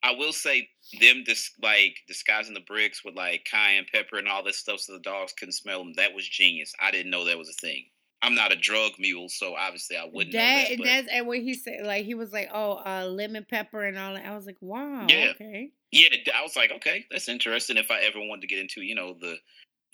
I 0.03 0.13
will 0.13 0.33
say 0.33 0.69
them 1.01 1.23
dis- 1.25 1.53
like 1.63 1.99
disguising 2.07 2.55
the 2.55 2.61
bricks 2.61 3.05
with 3.05 3.15
like 3.15 3.45
cayenne 3.45 3.85
pepper 3.93 4.17
and 4.19 4.29
all 4.29 4.43
this 4.43 4.57
stuff 4.57 4.81
so 4.81 4.95
the 4.95 5.01
dogs 5.01 5.33
couldn't 5.33 5.53
smell 5.53 5.79
them. 5.81 5.93
That 5.95 6.15
was 6.15 6.29
genius. 6.29 6.73
I 6.81 6.91
didn't 6.91 7.11
know 7.11 7.25
that 7.25 7.39
was 7.39 7.51
a 7.51 7.61
thing. 7.61 7.85
I'm 8.23 8.35
not 8.35 8.53
a 8.53 8.57
drug 8.57 8.93
mule, 8.99 9.29
so 9.29 9.55
obviously 9.55 9.97
I 9.97 10.05
wouldn't 10.13 10.33
that, 10.33 10.69
that. 10.71 10.79
That's 10.83 11.09
and 11.13 11.27
what 11.27 11.39
he 11.39 11.55
said. 11.55 11.85
Like 11.85 12.05
he 12.05 12.15
was 12.15 12.33
like, 12.33 12.51
"Oh, 12.53 12.83
uh, 12.85 13.07
lemon 13.09 13.47
pepper 13.49 13.85
and 13.85 13.97
all 13.97 14.15
that." 14.15 14.27
I 14.27 14.35
was 14.35 14.47
like, 14.47 14.57
"Wow, 14.61 15.07
yeah. 15.09 15.33
okay." 15.35 15.71
Yeah, 15.93 16.09
I 16.35 16.43
was 16.43 16.57
like, 16.57 16.73
"Okay, 16.73 17.07
that's 17.11 17.29
interesting." 17.29 17.77
If 17.77 17.91
I 17.91 18.01
ever 18.01 18.19
wanted 18.19 18.43
to 18.43 18.47
get 18.49 18.59
into, 18.59 18.83
you 18.83 18.97
know, 18.97 19.15
the 19.21 19.37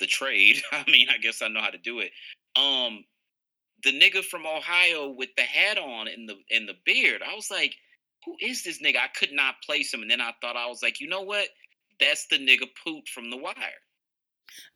the 0.00 0.06
trade, 0.06 0.62
I 0.72 0.84
mean, 0.90 1.08
I 1.10 1.18
guess 1.18 1.42
I 1.42 1.48
know 1.48 1.60
how 1.60 1.70
to 1.70 1.78
do 1.78 2.00
it. 2.00 2.12
Um, 2.56 3.04
the 3.82 3.92
nigga 3.92 4.24
from 4.24 4.46
Ohio 4.46 5.10
with 5.10 5.30
the 5.36 5.42
hat 5.42 5.76
on 5.76 6.08
and 6.08 6.28
the 6.28 6.36
and 6.50 6.66
the 6.66 6.76
beard, 6.86 7.20
I 7.22 7.34
was 7.34 7.50
like, 7.50 7.74
"Who 8.24 8.36
is 8.40 8.62
this 8.62 8.80
nigga?" 8.80 8.96
I 8.96 9.08
could 9.08 9.32
not 9.32 9.62
place 9.66 9.92
him, 9.92 10.00
and 10.00 10.10
then 10.10 10.22
I 10.22 10.32
thought 10.40 10.56
I 10.56 10.66
was 10.66 10.82
like, 10.82 10.98
"You 10.98 11.08
know 11.08 11.22
what? 11.22 11.48
That's 12.00 12.26
the 12.28 12.38
nigga 12.38 12.68
Poot 12.84 13.06
from 13.08 13.30
The 13.30 13.36
Wire." 13.36 13.83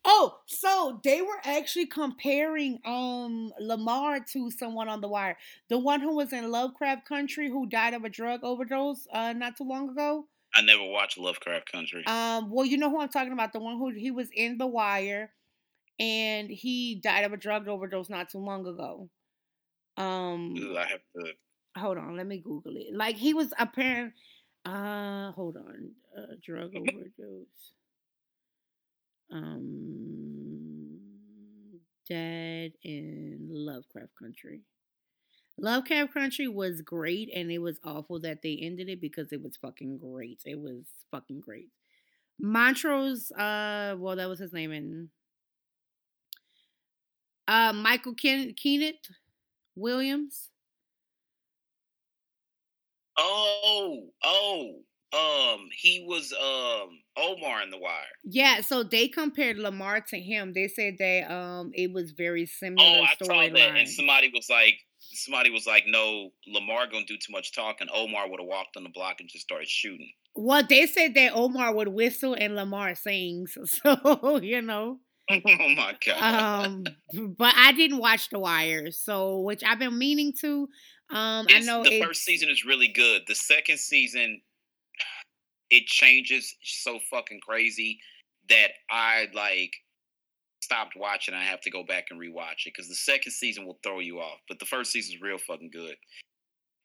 Oh, 0.05 0.39
so 0.45 0.99
they 1.03 1.21
were 1.21 1.39
actually 1.43 1.85
comparing 1.85 2.79
um 2.85 3.51
Lamar 3.59 4.19
to 4.31 4.51
someone 4.51 4.87
on 4.87 5.01
the 5.01 5.07
wire. 5.07 5.37
The 5.69 5.77
one 5.77 6.01
who 6.01 6.15
was 6.15 6.33
in 6.33 6.49
Lovecraft 6.51 7.07
Country 7.07 7.49
who 7.49 7.67
died 7.67 7.93
of 7.93 8.03
a 8.03 8.09
drug 8.09 8.43
overdose 8.43 9.07
uh 9.11 9.33
not 9.33 9.57
too 9.57 9.65
long 9.65 9.89
ago. 9.89 10.27
I 10.55 10.61
never 10.61 10.83
watched 10.83 11.17
Lovecraft 11.17 11.71
Country. 11.71 12.05
Um 12.07 12.49
well 12.49 12.65
you 12.65 12.77
know 12.77 12.89
who 12.89 13.01
I'm 13.01 13.09
talking 13.09 13.33
about, 13.33 13.53
the 13.53 13.59
one 13.59 13.77
who 13.77 13.89
he 13.89 14.11
was 14.11 14.29
in 14.33 14.57
the 14.57 14.67
wire 14.67 15.31
and 15.99 16.49
he 16.49 16.95
died 16.95 17.25
of 17.25 17.33
a 17.33 17.37
drug 17.37 17.67
overdose 17.67 18.09
not 18.09 18.29
too 18.29 18.39
long 18.39 18.65
ago. 18.65 19.09
Um 19.97 20.55
I 20.77 20.85
have 20.85 21.01
to 21.15 21.33
hold 21.77 21.97
on, 21.97 22.15
let 22.15 22.27
me 22.27 22.39
Google 22.39 22.75
it. 22.77 22.95
Like 22.95 23.15
he 23.15 23.33
was 23.33 23.53
apparent 23.59 24.13
uh 24.65 25.31
hold 25.31 25.57
on. 25.57 25.91
Uh, 26.17 26.33
drug 26.43 26.71
overdose 26.75 27.73
um, 29.31 30.99
Dead 32.09 32.71
in 32.83 33.47
Lovecraft 33.49 34.11
Country. 34.21 34.61
Lovecraft 35.57 36.13
Country 36.13 36.47
was 36.47 36.81
great, 36.81 37.29
and 37.35 37.51
it 37.51 37.59
was 37.59 37.79
awful 37.83 38.19
that 38.21 38.41
they 38.41 38.57
ended 38.61 38.89
it 38.89 39.01
because 39.01 39.31
it 39.31 39.41
was 39.41 39.57
fucking 39.57 39.97
great. 39.97 40.41
It 40.45 40.59
was 40.59 40.85
fucking 41.11 41.41
great. 41.41 41.69
Montrose, 42.39 43.31
uh, 43.31 43.95
well, 43.97 44.15
that 44.15 44.29
was 44.29 44.39
his 44.39 44.53
name, 44.53 44.71
and 44.71 45.09
uh, 47.47 47.73
Michael 47.73 48.13
Ken- 48.13 48.53
Kenneth 48.53 48.95
Williams. 49.75 50.49
Oh, 53.17 54.09
oh, 54.23 54.75
um, 55.11 55.69
he 55.75 56.05
was 56.07 56.31
um 56.33 56.99
Omar 57.17 57.63
in 57.63 57.71
The 57.71 57.79
Wire. 57.79 58.03
Yeah, 58.23 58.61
so 58.61 58.83
they 58.83 59.07
compared 59.07 59.57
Lamar 59.57 60.01
to 60.09 60.19
him. 60.19 60.53
They 60.53 60.67
said 60.67 60.95
that 60.99 61.31
um 61.31 61.71
it 61.73 61.91
was 61.91 62.11
very 62.11 62.45
similar. 62.45 62.87
Oh, 62.87 63.03
I 63.03 63.15
saw 63.23 63.33
that, 63.33 63.53
line. 63.53 63.77
and 63.77 63.89
somebody 63.89 64.31
was 64.33 64.47
like, 64.49 64.75
somebody 64.99 65.49
was 65.49 65.65
like, 65.65 65.85
"No, 65.87 66.29
Lamar 66.47 66.87
gonna 66.87 67.05
do 67.05 67.17
too 67.17 67.31
much 67.31 67.53
talking." 67.53 67.87
Omar 67.91 68.29
would 68.29 68.39
have 68.39 68.47
walked 68.47 68.77
on 68.77 68.83
the 68.83 68.89
block 68.89 69.19
and 69.19 69.29
just 69.29 69.45
started 69.45 69.67
shooting. 69.67 70.11
Well, 70.35 70.63
they 70.67 70.85
said 70.85 71.15
that 71.15 71.33
Omar 71.33 71.73
would 71.73 71.87
whistle 71.87 72.35
and 72.35 72.55
Lamar 72.55 72.93
sings. 72.95 73.57
So 73.65 74.37
you 74.37 74.61
know. 74.61 74.99
oh 75.31 75.39
my 75.45 75.95
god. 76.05 76.63
Um, 76.63 76.83
but 77.37 77.53
I 77.55 77.71
didn't 77.71 77.99
watch 77.99 78.29
The 78.29 78.39
Wire, 78.39 78.91
so 78.91 79.39
which 79.41 79.63
I've 79.63 79.79
been 79.79 79.97
meaning 79.97 80.33
to. 80.41 80.67
Um, 81.11 81.45
it's, 81.49 81.67
I 81.67 81.71
know 81.71 81.83
the 81.83 82.01
first 82.01 82.23
season 82.23 82.49
is 82.49 82.65
really 82.65 82.87
good. 82.87 83.23
The 83.27 83.35
second 83.35 83.79
season 83.79 84.41
it 85.69 85.85
changes 85.85 86.55
so 86.63 86.99
fucking 87.09 87.39
crazy 87.41 87.99
that 88.49 88.69
I 88.89 89.27
like 89.33 89.73
stopped 90.61 90.95
watching. 90.95 91.33
I 91.33 91.43
have 91.43 91.61
to 91.61 91.71
go 91.71 91.83
back 91.83 92.05
and 92.09 92.19
rewatch 92.19 92.65
it 92.65 92.73
because 92.75 92.87
the 92.87 92.95
second 92.95 93.31
season 93.31 93.65
will 93.65 93.79
throw 93.83 93.99
you 93.99 94.19
off, 94.19 94.39
but 94.47 94.59
the 94.59 94.65
first 94.65 94.91
season 94.91 95.15
is 95.15 95.21
real 95.21 95.37
fucking 95.37 95.71
good. 95.71 95.95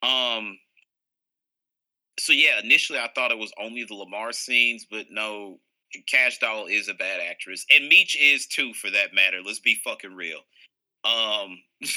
Um. 0.02 0.58
So 2.20 2.32
yeah, 2.32 2.60
initially 2.62 2.98
I 2.98 3.10
thought 3.14 3.32
it 3.32 3.38
was 3.38 3.52
only 3.60 3.84
the 3.84 3.94
Lamar 3.94 4.32
scenes, 4.32 4.86
but 4.88 5.06
no, 5.10 5.58
Kash 6.06 6.38
Doll 6.38 6.66
is 6.66 6.88
a 6.88 6.94
bad 6.94 7.20
actress, 7.20 7.66
and 7.74 7.88
Meech 7.88 8.16
is 8.20 8.46
too, 8.46 8.72
for 8.74 8.90
that 8.90 9.14
matter. 9.14 9.38
Let's 9.44 9.60
be 9.60 9.80
fucking 9.84 10.14
real. 10.14 10.40
Um. 11.04 11.58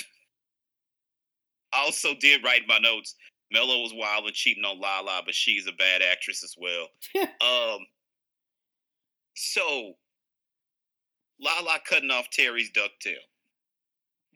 I 1.74 1.84
also 1.84 2.16
did 2.16 2.44
write 2.44 2.62
my 2.68 2.80
notes. 2.80 3.16
Mello 3.52 3.82
was 3.82 3.94
wild 3.94 4.26
and 4.26 4.34
cheating 4.34 4.66
on 4.66 4.80
Lala, 4.80 5.22
but 5.26 5.34
she's 5.34 5.68
a 5.68 5.72
bad 5.72 6.02
actress 6.02 6.44
as 6.44 6.56
well. 6.58 6.88
um, 7.42 7.80
so 9.36 9.94
Lala 11.40 11.80
cutting 11.88 12.12
off 12.12 12.30
Terry's 12.30 12.72
ducktail. 12.72 13.16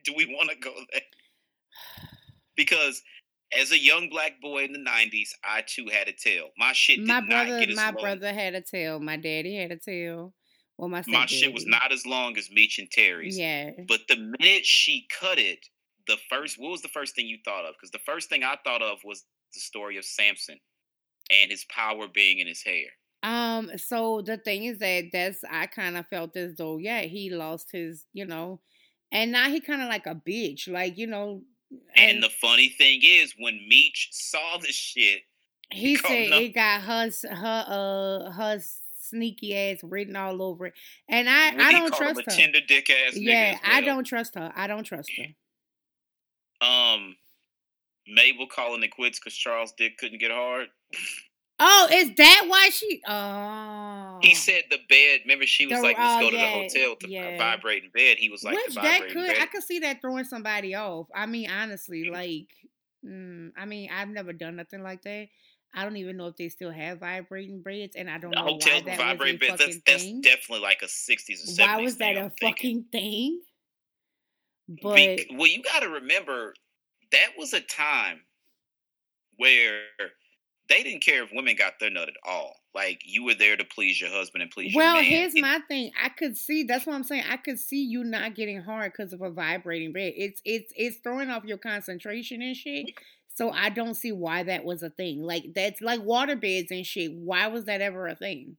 Do 0.05 0.14
we 0.16 0.26
want 0.26 0.49
to 0.49 0.55
go 0.57 0.74
there? 0.91 1.01
Because 2.57 3.01
as 3.57 3.72
a 3.72 3.80
young 3.80 4.09
black 4.09 4.39
boy 4.41 4.66
in 4.66 4.74
the 4.74 4.80
'90s, 4.80 5.30
I 5.43 5.64
too 5.66 5.88
had 5.91 6.07
a 6.07 6.14
tail. 6.14 6.49
My 6.57 6.74
shit 6.74 6.97
did 6.97 7.07
my 7.07 7.22
brother, 7.22 7.51
not 7.51 7.59
get 7.59 7.70
as 7.70 7.76
my 7.76 7.86
long. 7.86 7.95
brother 7.95 8.34
had 8.34 8.55
a 8.55 8.62
tail. 8.62 8.99
My 8.99 9.18
daddy 9.18 9.55
had 9.55 9.72
a 9.72 9.78
tail. 9.78 10.34
Well, 10.78 10.89
my 10.89 11.03
my 11.07 11.26
shit 11.26 11.53
was 11.53 11.66
not 11.66 11.91
as 11.91 12.05
long 12.05 12.38
as 12.38 12.51
Meech 12.51 12.78
and 12.78 12.91
Terry's. 12.91 13.38
Yeah. 13.38 13.72
But 13.88 14.01
the 14.07 14.18
minute 14.18 14.66
she 14.66 15.07
cut 15.20 15.39
it, 15.39 15.66
the 16.08 16.18
first 16.30 16.60
what 16.60 16.72
was 16.72 16.82
the 16.82 16.88
first 16.88 17.16
thing 17.16 17.28
you 17.28 17.38
thought 17.43 17.66
of? 17.66 17.76
Because 17.76 17.91
the 17.91 17.99
first 17.99 18.30
thing 18.30 18.43
I 18.43 18.56
thought 18.64 18.82
of 18.82 18.99
was 19.04 19.26
the 19.54 19.60
story 19.60 19.97
of 19.97 20.06
Samson 20.06 20.60
and 21.32 21.52
his 21.52 21.66
power 21.66 22.08
being 22.08 22.39
in 22.39 22.47
his 22.47 22.64
hair. 22.64 22.88
Um, 23.24 23.72
so 23.78 24.22
the 24.22 24.38
thing 24.38 24.66
is 24.66 24.80
that 24.80 25.10
that's 25.14 25.43
I 25.49 25.68
kind 25.68 25.97
of 25.97 26.08
felt 26.08 26.36
as 26.36 26.56
though, 26.56 26.78
yeah, 26.78 27.02
he 27.02 27.30
lost 27.30 27.72
his, 27.72 28.06
you 28.14 28.26
know, 28.26 28.62
and 29.12 29.32
now 29.32 29.49
he 29.49 29.60
kind 29.60 29.82
of 29.82 29.89
like 29.89 30.08
a 30.08 30.16
bitch, 30.16 30.68
like 30.68 30.97
you 30.97 31.08
know. 31.08 31.43
And, 31.95 32.16
and 32.16 32.24
the 32.24 32.30
funny 32.30 32.70
thing 32.70 33.02
is, 33.04 33.36
when 33.38 33.60
Meech 33.68 34.10
saw 34.12 34.58
the 34.58 34.72
shit, 34.72 35.22
he 35.72 35.95
said 35.97 36.32
it 36.32 36.56
got 36.56 36.82
her, 36.82 37.10
her, 37.30 37.66
uh, 37.68 38.32
her 38.32 38.60
sneaky 38.99 39.56
ass 39.56 39.80
written 39.84 40.16
all 40.16 40.41
over 40.41 40.68
it, 40.68 40.74
and 41.08 41.30
I, 41.30 41.49
I 41.58 41.72
don't 41.74 41.93
trust 41.93 42.22
her. 42.26 42.32
Tender 42.32 42.60
dick 42.68 42.89
ass. 42.89 43.16
Yeah, 43.16 43.52
well. 43.52 43.60
I 43.66 43.82
don't 43.82 44.04
trust 44.04 44.36
her. 44.36 44.52
I 44.56 44.66
don't 44.66 44.84
trust 44.84 45.12
her. 45.18 45.26
Um, 46.62 47.16
Mabel 48.07 48.47
calling 48.47 48.84
it 48.84 48.91
quits 48.91 49.20
because 49.20 49.36
Charles 49.36 49.74
Dick 49.78 49.97
couldn't 49.97 50.20
get 50.20 50.32
hard. 50.32 50.68
Oh, 51.64 51.88
is 51.91 52.16
that 52.16 52.45
why 52.47 52.70
she? 52.70 53.01
Oh, 53.07 54.18
he 54.22 54.34
said 54.34 54.64
the 54.72 54.80
bed. 54.89 55.22
Remember, 55.26 55.45
she 55.45 55.68
was 55.68 55.78
the, 55.78 55.84
like, 55.84 55.97
"Let's 55.97 56.24
go 56.24 56.32
to 56.32 56.38
the 56.38 56.43
hotel 56.43 56.95
to 56.95 57.09
yeah. 57.09 57.38
vibrate 57.38 57.84
in 57.84 57.91
bed." 57.91 58.18
He 58.18 58.30
was 58.30 58.43
like, 58.43 58.55
"Which 58.55 58.74
that 58.74 59.09
could 59.09 59.30
I 59.30 59.45
could 59.45 59.62
see 59.62 59.78
that 59.80 60.01
throwing 60.01 60.24
somebody 60.24 60.74
off." 60.74 61.05
I 61.14 61.28
mean, 61.28 61.51
honestly, 61.51 62.09
like, 62.09 62.47
mm, 63.05 63.51
I 63.55 63.66
mean, 63.66 63.91
I've 63.93 64.09
never 64.09 64.34
done 64.34 64.55
nothing 64.55 64.82
like 64.82 65.03
that. 65.03 65.28
I 65.74 65.84
don't 65.84 65.97
even 65.97 66.18
know 66.18 66.28
if 66.28 66.36
they 66.36 66.49
still 66.49 66.72
have 66.72 66.99
vibrating 66.99 67.62
beds, 67.62 67.95
and 67.95 68.09
I 68.09 68.18
don't 68.18 68.32
the 68.32 68.38
know 68.38 68.53
hotel 68.53 68.80
why 68.80 68.86
that 68.86 68.97
vibrating 68.97 69.39
was 69.39 69.62
a 69.62 69.64
beds. 69.64 69.82
That's, 69.86 70.03
that's, 70.03 70.22
definitely 70.22 70.64
like 70.64 70.82
a 70.82 70.88
'60s 70.88 71.43
or 71.43 71.51
'70s. 71.51 71.59
Why 71.59 71.82
was 71.82 71.97
that 71.97 72.18
a 72.18 72.32
fucking 72.41 72.86
thing? 72.91 73.39
But 74.82 74.95
Be- 74.95 75.36
well, 75.36 75.47
you 75.47 75.61
got 75.63 75.82
to 75.82 75.89
remember 75.89 76.53
that 77.11 77.30
was 77.38 77.53
a 77.53 77.61
time 77.61 78.22
where 79.38 79.82
they 80.69 80.84
didn't 80.84 81.03
care 81.03 81.24
if 81.24 81.32
women 81.34 81.55
got 81.57 81.74
their 81.80 81.89
nut 81.89 82.07
at 82.07 82.15
all. 82.26 82.55
Like 82.74 83.01
you 83.05 83.26
were 83.26 83.34
there 83.34 83.57
to 83.57 83.65
please 83.65 83.99
your 83.99 84.09
husband 84.09 84.41
and 84.41 84.51
please 84.51 84.74
well, 84.74 84.95
your 84.95 85.01
man. 85.01 85.11
Well, 85.11 85.19
here's 85.19 85.41
my 85.41 85.59
thing. 85.67 85.91
I 86.01 86.09
could 86.09 86.38
see. 86.38 86.63
That's 86.63 86.86
what 86.86 86.95
I'm 86.95 87.03
saying. 87.03 87.24
I 87.30 87.38
could 87.38 87.59
see 87.59 87.84
you 87.84 88.03
not 88.03 88.36
getting 88.36 88.61
hard 88.61 88.93
because 88.93 89.11
of 89.11 89.22
a 89.22 89.30
vibrating 89.30 89.91
bed. 89.91 90.13
It's 90.15 90.41
it's 90.45 90.72
it's 90.78 90.97
throwing 91.03 91.30
off 91.30 91.43
your 91.43 91.57
concentration 91.57 92.41
and 92.41 92.55
shit. 92.55 92.91
So 93.34 93.49
I 93.49 93.69
don't 93.69 93.95
see 93.95 94.11
why 94.11 94.43
that 94.43 94.63
was 94.63 94.84
a 94.84 94.89
thing. 94.89 95.22
Like 95.22 95.53
that's 95.53 95.82
like 95.82 96.01
water 96.01 96.36
beds 96.36 96.72
and 96.72 96.86
shit. 96.86 97.11
Why 97.13 97.47
was 97.47 97.65
that 97.65 97.82
ever 97.82 98.07
a 98.07 98.15
thing? 98.15 98.55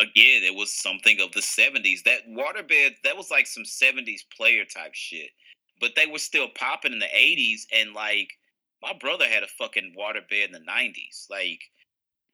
Again, 0.00 0.42
it 0.44 0.54
was 0.54 0.72
something 0.72 1.20
of 1.20 1.32
the 1.32 1.40
70s. 1.40 2.02
That 2.04 2.28
waterbed, 2.28 2.96
that 3.04 3.16
was 3.16 3.30
like 3.30 3.46
some 3.46 3.64
70s 3.64 4.20
player 4.36 4.64
type 4.64 4.94
shit 4.94 5.30
but 5.80 5.92
they 5.96 6.06
were 6.06 6.18
still 6.18 6.48
popping 6.54 6.92
in 6.92 6.98
the 6.98 7.06
80s 7.06 7.62
and 7.74 7.92
like 7.92 8.30
my 8.82 8.92
brother 9.00 9.26
had 9.26 9.42
a 9.42 9.48
fucking 9.58 9.94
waterbed 9.98 10.46
in 10.46 10.52
the 10.52 10.60
90s 10.60 11.28
like 11.30 11.60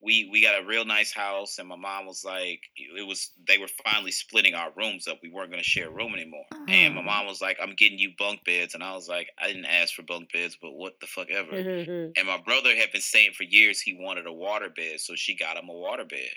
we 0.03 0.29
we 0.31 0.43
got 0.43 0.61
a 0.61 0.67
real 0.67 0.85
nice 0.85 1.13
house 1.13 1.59
and 1.59 1.69
my 1.69 1.77
mom 1.77 2.07
was 2.07 2.25
like 2.25 2.61
it 2.77 3.07
was 3.07 3.31
they 3.47 3.57
were 3.57 3.69
finally 3.85 4.11
splitting 4.11 4.55
our 4.55 4.71
rooms 4.77 5.09
up 5.09 5.19
we 5.23 5.31
weren't 5.31 5.51
going 5.51 5.63
to 5.63 5.69
share 5.69 5.89
a 5.89 5.93
room 5.93 6.15
anymore 6.15 6.45
uh-huh. 6.53 6.65
and 6.69 6.95
my 6.95 7.01
uh-huh. 7.01 7.11
mom 7.11 7.27
was 7.27 7.41
like 7.41 7.57
i'm 7.63 7.75
getting 7.75 7.99
you 7.99 8.11
bunk 8.19 8.45
beds 8.45 8.75
and 8.75 8.83
i 8.83 8.93
was 8.93 9.09
like 9.09 9.31
i 9.39 9.47
didn't 9.47 9.65
ask 9.65 9.95
for 9.95 10.03
bunk 10.03 10.31
beds 10.33 10.59
but 10.61 10.73
what 10.73 10.95
the 11.01 11.07
fuck 11.07 11.31
ever 11.31 11.53
and 11.57 12.27
my 12.27 12.39
brother 12.45 12.75
had 12.77 12.93
been 12.93 13.01
saying 13.01 13.31
for 13.35 13.45
years 13.45 13.81
he 13.81 13.97
wanted 13.99 14.27
a 14.27 14.33
water 14.33 14.69
bed 14.69 15.01
so 15.01 15.15
she 15.15 15.35
got 15.35 15.57
him 15.57 15.71
a 15.71 15.73
water 15.73 16.05
bed 16.05 16.35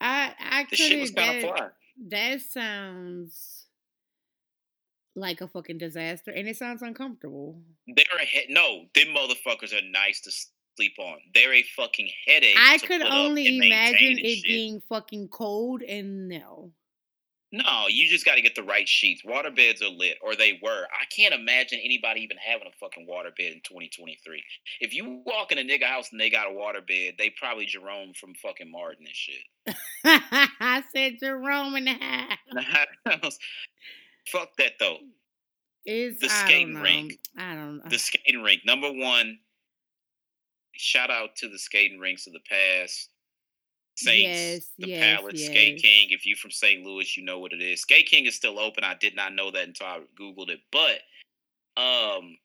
I 0.00 0.34
I 0.38 0.66
shit 0.74 1.00
was 1.00 1.10
kind 1.10 1.36
of 1.36 1.42
That, 1.42 1.56
fly. 1.56 1.68
that 2.08 2.40
sounds 2.42 3.66
like 5.14 5.40
a 5.40 5.48
fucking 5.48 5.78
disaster, 5.78 6.30
and 6.30 6.46
it 6.46 6.56
sounds 6.56 6.82
uncomfortable. 6.82 7.60
They're 7.86 8.04
a 8.20 8.24
he- 8.24 8.46
no, 8.52 8.84
them 8.94 9.08
motherfuckers 9.14 9.72
are 9.72 9.86
nice 9.90 10.20
to 10.22 10.30
sleep 10.76 10.92
on. 10.98 11.18
They're 11.34 11.54
a 11.54 11.62
fucking 11.62 12.10
headache. 12.26 12.56
I 12.58 12.78
could 12.78 13.00
only 13.02 13.56
imagine 13.56 14.18
it 14.18 14.36
shit. 14.36 14.44
being 14.44 14.82
fucking 14.88 15.28
cold, 15.28 15.82
and 15.82 16.28
no. 16.28 16.72
No, 17.52 17.86
you 17.88 18.08
just 18.08 18.24
got 18.24 18.34
to 18.34 18.42
get 18.42 18.56
the 18.56 18.62
right 18.62 18.88
sheets. 18.88 19.22
Water 19.24 19.50
beds 19.50 19.80
are 19.80 19.88
lit, 19.88 20.18
or 20.20 20.34
they 20.34 20.58
were. 20.62 20.86
I 20.92 21.04
can't 21.14 21.32
imagine 21.32 21.78
anybody 21.82 22.22
even 22.22 22.36
having 22.38 22.66
a 22.66 22.76
fucking 22.80 23.06
water 23.06 23.30
bed 23.36 23.52
in 23.52 23.60
2023. 23.62 24.42
If 24.80 24.92
you 24.92 25.22
walk 25.24 25.52
in 25.52 25.58
a 25.58 25.62
nigga 25.62 25.84
house 25.84 26.10
and 26.10 26.20
they 26.20 26.28
got 26.28 26.50
a 26.50 26.52
water 26.52 26.80
bed, 26.80 27.14
they 27.18 27.30
probably 27.30 27.66
Jerome 27.66 28.14
from 28.14 28.34
fucking 28.34 28.70
Martin 28.70 29.06
and 29.06 29.14
shit. 29.14 29.44
I 30.04 30.82
said 30.94 31.18
Jerome 31.20 31.76
in 31.76 31.84
the 31.84 32.62
house. 33.06 33.38
Fuck 34.26 34.56
that 34.58 34.72
though. 34.80 34.98
Is 35.84 36.18
The 36.18 36.28
skating 36.28 36.74
rink. 36.74 37.18
I 37.38 37.54
don't 37.54 37.76
know. 37.76 37.82
The 37.88 37.94
uh 37.94 37.98
skating 37.98 38.42
rink, 38.42 38.62
number 38.66 38.90
one. 38.90 39.38
Shout 40.72 41.10
out 41.10 41.36
to 41.36 41.48
the 41.48 41.58
skating 41.58 42.00
rinks 42.00 42.26
of 42.26 42.32
the 42.32 42.40
past. 42.50 43.08
Saints, 43.96 44.38
Yes, 44.38 44.70
the 44.78 44.88
yes, 44.88 45.16
Palace, 45.20 45.44
Skate. 45.46 45.80
King. 45.82 46.08
If 46.10 46.26
you're 46.26 46.36
from 46.36 46.50
St. 46.50 46.84
Louis, 46.84 47.16
you 47.16 47.24
know 47.24 47.38
what 47.38 47.52
it 47.52 47.62
is. 47.62 47.80
Skate 47.80 48.06
King 48.06 48.26
is 48.26 48.34
still 48.36 48.58
open. 48.58 48.84
I 48.84 48.94
did 48.94 49.16
not 49.16 49.34
know 49.34 49.50
that 49.50 49.66
until 49.66 49.86
I 49.86 50.00
googled 50.20 50.50
it. 50.50 50.60
But 50.70 51.00
um, 51.82 52.36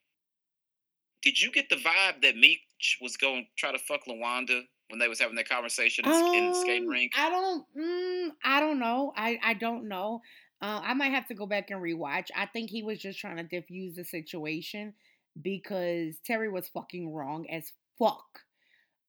did 1.21 1.39
you 1.41 1.51
get 1.51 1.69
the 1.69 1.75
vibe 1.75 2.21
that 2.21 2.35
Meech 2.37 2.97
was 3.01 3.17
going 3.17 3.43
to 3.43 3.49
try 3.57 3.71
to 3.71 3.79
fuck 3.79 4.05
Lawanda 4.07 4.61
when 4.89 4.99
they 4.99 5.07
was 5.07 5.19
having 5.19 5.35
that 5.35 5.47
conversation 5.49 6.05
in, 6.05 6.11
in 6.35 6.49
the 6.51 6.55
skating 6.55 6.83
Um, 6.83 6.89
rink? 6.89 7.11
I 7.17 7.29
don't. 7.29 7.65
Mm, 7.77 8.29
I 8.43 8.59
don't 8.59 8.79
know. 8.79 9.13
I 9.15 9.39
I 9.43 9.53
don't 9.53 9.87
know. 9.87 10.21
Uh, 10.61 10.79
I 10.83 10.93
might 10.93 11.11
have 11.11 11.27
to 11.27 11.33
go 11.33 11.45
back 11.47 11.71
and 11.71 11.81
rewatch. 11.81 12.27
I 12.35 12.45
think 12.45 12.69
he 12.69 12.83
was 12.83 12.99
just 12.99 13.19
trying 13.19 13.37
to 13.37 13.43
diffuse 13.43 13.95
the 13.95 14.03
situation 14.05 14.93
because 15.41 16.15
Terry 16.25 16.49
was 16.49 16.67
fucking 16.69 17.11
wrong 17.13 17.47
as 17.49 17.71
fuck. 17.97 18.41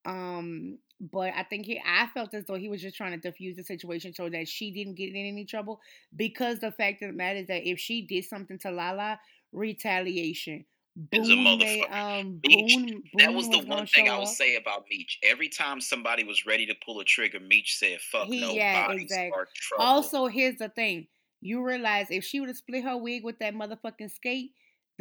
Um, 0.05 0.79
but 1.01 1.33
I 1.37 1.43
think 1.43 1.67
he. 1.67 1.81
I 1.85 2.07
felt 2.15 2.33
as 2.35 2.45
though 2.45 2.55
he 2.55 2.69
was 2.69 2.81
just 2.81 2.97
trying 2.97 3.13
to 3.13 3.19
diffuse 3.19 3.57
the 3.57 3.65
situation 3.65 4.15
so 4.15 4.29
that 4.29 4.49
she 4.49 4.71
didn't 4.71 4.95
get 4.95 5.11
in 5.11 5.17
any 5.17 5.45
trouble. 5.45 5.81
Because 6.15 6.61
the 6.61 6.71
fact 6.73 7.03
of 7.03 7.11
the 7.11 7.17
matter 7.17 7.41
is 7.41 7.47
that 7.49 7.69
if 7.69 7.79
she 7.79 8.03
did 8.03 8.25
something 8.25 8.59
to 8.61 8.71
Lala, 8.71 9.19
retaliation. 9.53 10.65
Boone 10.95 11.25
motherfucker. 11.25 11.91
um, 11.91 12.41
Meech, 12.47 12.77
Boone, 12.77 13.03
that 13.15 13.27
Boone 13.29 13.37
was 13.37 13.49
the 13.49 13.61
one 13.61 13.87
thing 13.87 14.11
I 14.11 14.19
would 14.19 14.29
say 14.29 14.57
about 14.57 14.85
Meech. 14.91 15.19
Every 15.23 15.49
time 15.49 15.81
somebody 15.81 16.23
was 16.23 16.45
ready 16.45 16.67
to 16.67 16.75
pull 16.85 17.01
a 17.01 17.05
trigger, 17.05 17.41
Meech 17.41 17.79
said, 17.79 17.99
"Fuck 18.01 18.27
He- 18.27 18.41
no, 18.41 18.53
yeah, 18.53 18.87
bodies 18.87 19.05
exactly. 19.05 19.31
are 19.35 19.49
trouble." 19.55 19.85
Also, 19.85 20.27
here's 20.27 20.57
the 20.57 20.69
thing. 20.69 21.07
You 21.41 21.65
realize 21.65 22.09
if 22.11 22.25
she 22.25 22.41
would 22.41 22.51
have 22.51 22.59
split 22.59 22.85
her 22.85 22.97
wig 22.97 23.25
with 23.25 23.39
that 23.39 23.55
motherfucking 23.55 24.11
skate, 24.13 24.53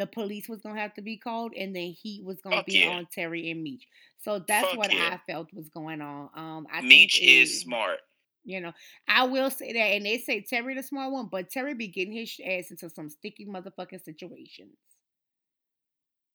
the 0.02 0.08
police 0.08 0.50
was 0.50 0.62
gonna 0.62 0.80
have 0.80 0.94
to 0.96 1.02
be 1.04 1.16
called 1.18 1.54
and 1.56 1.76
then 1.76 1.92
heat 2.02 2.24
was 2.26 2.42
gonna 2.42 2.58
Fuck 2.58 2.66
be 2.66 2.80
yeah. 2.80 2.90
on 2.98 3.08
Terry 3.14 3.52
and 3.52 3.62
Meech. 3.62 3.88
So 4.18 4.40
that's 4.40 4.68
Fuck 4.70 4.78
what 4.78 4.92
yeah. 4.94 5.12
I 5.14 5.32
felt 5.32 5.54
was 5.54 5.70
going 5.70 6.02
on. 6.02 6.30
Um 6.36 6.68
I 6.74 6.82
think 6.82 7.12
is 7.22 7.52
it- 7.52 7.60
smart. 7.60 8.00
You 8.44 8.60
know, 8.60 8.74
I 9.08 9.26
will 9.26 9.52
say 9.52 9.72
that, 9.74 9.80
and 9.80 10.04
they 10.04 10.18
say 10.18 10.42
Terry 10.42 10.74
the 10.74 10.82
smart 10.82 11.12
one, 11.14 11.28
but 11.32 11.52
Terry 11.52 11.76
be 11.76 11.88
getting 11.88 12.14
his 12.14 12.40
ass 12.44 12.72
into 12.72 12.90
some 12.90 13.08
sticky 13.08 13.46
motherfucking 13.46 14.04
situations. 14.04 14.80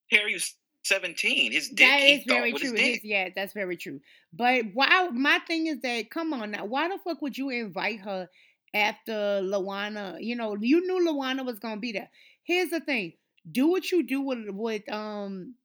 Terry 0.09 0.33
was 0.33 0.53
17. 0.85 1.51
His 1.51 1.67
dick, 1.67 1.79
That 1.79 1.97
is 2.01 2.23
very 2.25 2.53
true. 2.53 2.73
His- 2.73 3.03
yeah, 3.03 3.27
that's 3.35 3.51
very 3.51 3.75
true. 3.75 3.99
But 4.31 4.63
why? 4.73 5.09
My 5.09 5.39
thing 5.39 5.67
is 5.67 5.81
that 5.81 6.09
come 6.09 6.31
on 6.31 6.51
now, 6.51 6.63
why 6.63 6.87
the 6.87 6.97
fuck 7.03 7.21
would 7.21 7.37
you 7.37 7.49
invite 7.49 7.99
her 7.99 8.29
after 8.73 9.41
Lawana? 9.43 10.15
You 10.21 10.37
know, 10.37 10.55
you 10.55 10.79
knew 10.87 11.05
Lawana 11.11 11.45
was 11.45 11.59
gonna 11.59 11.81
be 11.81 11.91
there. 11.91 12.09
Here's 12.43 12.69
the 12.69 12.79
thing: 12.79 13.13
do 13.51 13.67
what 13.67 13.91
you 13.91 14.03
do 14.03 14.21
with 14.21 14.49
with 14.49 14.91
um 14.91 15.55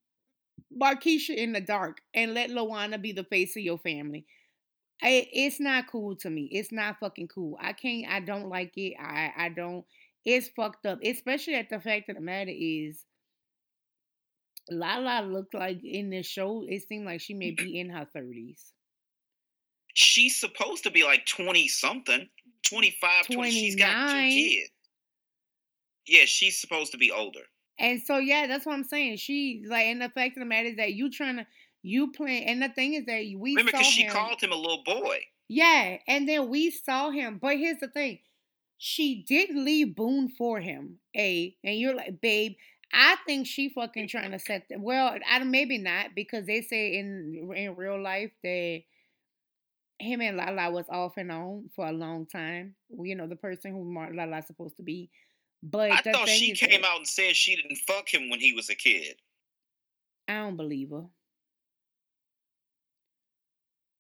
Markeisha 0.81 1.35
in 1.35 1.53
the 1.53 1.61
dark, 1.61 2.01
and 2.15 2.35
let 2.35 2.51
Loana 2.51 3.01
be 3.01 3.13
the 3.13 3.25
face 3.25 3.57
of 3.57 3.63
your 3.63 3.79
family. 3.79 4.27
I, 5.03 5.29
it's 5.33 5.59
not 5.61 5.89
cool 5.89 6.17
to 6.17 6.31
me. 6.31 6.49
It's 6.53 6.71
not 6.71 7.01
fucking 7.01 7.29
cool. 7.29 7.59
I 7.61 7.73
can't. 7.73 8.07
I 8.09 8.21
don't 8.21 8.49
like 8.49 8.73
it. 8.77 8.95
I 9.01 9.33
I 9.37 9.49
don't. 9.49 9.85
It's 10.25 10.49
fucked 10.49 10.87
up. 10.87 11.01
Especially 11.03 11.55
at 11.55 11.71
the 11.71 11.81
fact 11.81 12.09
of 12.09 12.17
the 12.17 12.23
matter 12.23 12.53
is. 12.55 13.05
Lala 14.71 15.27
looked 15.27 15.55
like 15.55 15.81
in 15.83 16.11
this 16.11 16.25
show, 16.25 16.65
it 16.69 16.87
seemed 16.87 17.05
like 17.05 17.21
she 17.21 17.35
may 17.35 17.51
be 17.51 17.81
in 17.81 17.91
her 17.91 18.07
thirties. 18.13 18.73
She's 19.93 20.39
supposed 20.39 20.85
to 20.85 20.91
be 20.91 21.03
like 21.03 21.27
20 21.27 21.67
something, 21.69 22.29
25, 22.63 23.27
20. 23.27 23.51
She's 23.51 23.77
got 23.77 23.89
two 23.89 24.13
29. 24.13 24.31
kids. 24.31 24.71
Yeah, 26.07 26.25
she's 26.27 26.61
supposed 26.61 26.93
to 26.93 26.99
be 26.99 27.11
older. 27.11 27.43
And 27.83 28.01
so 28.01 28.17
yeah, 28.19 28.47
that's 28.47 28.65
what 28.65 28.75
I'm 28.75 28.85
saying. 28.85 29.19
She 29.19 29.65
like 29.67 29.87
and 29.87 30.01
the 30.01 30.09
fact 30.09 30.37
of 30.39 30.41
the 30.41 30.47
matter 30.47 30.69
is 30.69 30.77
that 30.77 30.95
you 30.95 31.11
trying 31.11 31.37
to 31.37 31.47
you 31.83 32.13
playing 32.13 32.45
and 32.45 32.63
the 32.63 32.69
thing 32.71 32.95
is 32.95 33.05
that 33.07 33.21
we 33.37 33.57
Remember, 33.57 33.73
because 33.73 33.87
she 33.87 34.07
called 34.07 34.41
him 34.41 34.53
a 34.53 34.57
little 34.57 34.85
boy. 34.85 35.19
Yeah, 35.49 35.99
and 36.07 36.27
then 36.29 36.49
we 36.49 36.71
saw 36.71 37.11
him. 37.11 37.39
But 37.43 37.59
here's 37.59 37.81
the 37.81 37.89
thing. 37.89 38.21
She 38.79 39.25
didn't 39.29 39.65
leave 39.65 39.95
Boone 39.97 40.29
for 40.29 40.61
him. 40.61 40.99
A 41.17 41.55
and 41.63 41.77
you're 41.79 41.95
like, 41.95 42.21
babe, 42.21 42.55
I 42.93 43.17
think 43.27 43.47
she 43.47 43.69
fucking 43.69 44.09
trying 44.09 44.31
to 44.31 44.39
set 44.39 44.69
the, 44.69 44.79
well, 44.79 45.17
I 45.29 45.39
don't- 45.39 45.51
maybe 45.51 45.79
not, 45.79 46.15
because 46.15 46.47
they 46.47 46.63
say 46.63 46.97
in 46.99 47.53
in 47.55 47.75
real 47.75 48.01
life 48.01 48.31
that 48.45 48.83
him 49.99 50.21
and 50.21 50.37
Lala 50.37 50.71
was 50.71 50.87
off 50.89 51.17
and 51.17 51.31
on 51.31 51.71
for 51.77 51.87
a 51.87 51.93
long 51.93 52.27
time. 52.27 52.75
You 52.91 53.15
know, 53.15 53.27
the 53.27 53.37
person 53.37 53.73
who 53.73 53.83
Lala's 54.15 54.47
supposed 54.47 54.77
to 54.77 54.83
be. 54.83 55.11
But 55.63 55.93
I 55.93 56.01
thought 56.01 56.29
she 56.29 56.55
came 56.55 56.83
that- 56.83 56.89
out 56.91 56.99
and 56.99 57.07
said 57.07 57.37
she 57.37 57.55
didn't 57.57 57.77
fuck 57.77 58.13
him 58.13 58.29
when 58.29 58.41
he 58.41 58.53
was 58.53 58.69
a 58.69 58.75
kid. 58.75 59.21
I 60.29 60.35
don't 60.35 60.57
believe 60.57 60.91
her. 60.91 61.07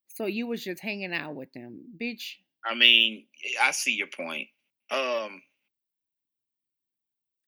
So 0.08 0.26
you 0.26 0.46
was 0.46 0.62
just 0.62 0.80
hanging 0.80 1.12
out 1.14 1.34
with 1.34 1.52
them, 1.52 1.80
bitch. 1.96 2.36
I 2.64 2.74
mean, 2.74 3.26
I 3.60 3.70
see 3.70 3.94
your 3.94 4.08
point. 4.08 4.48
Um, 4.90 5.42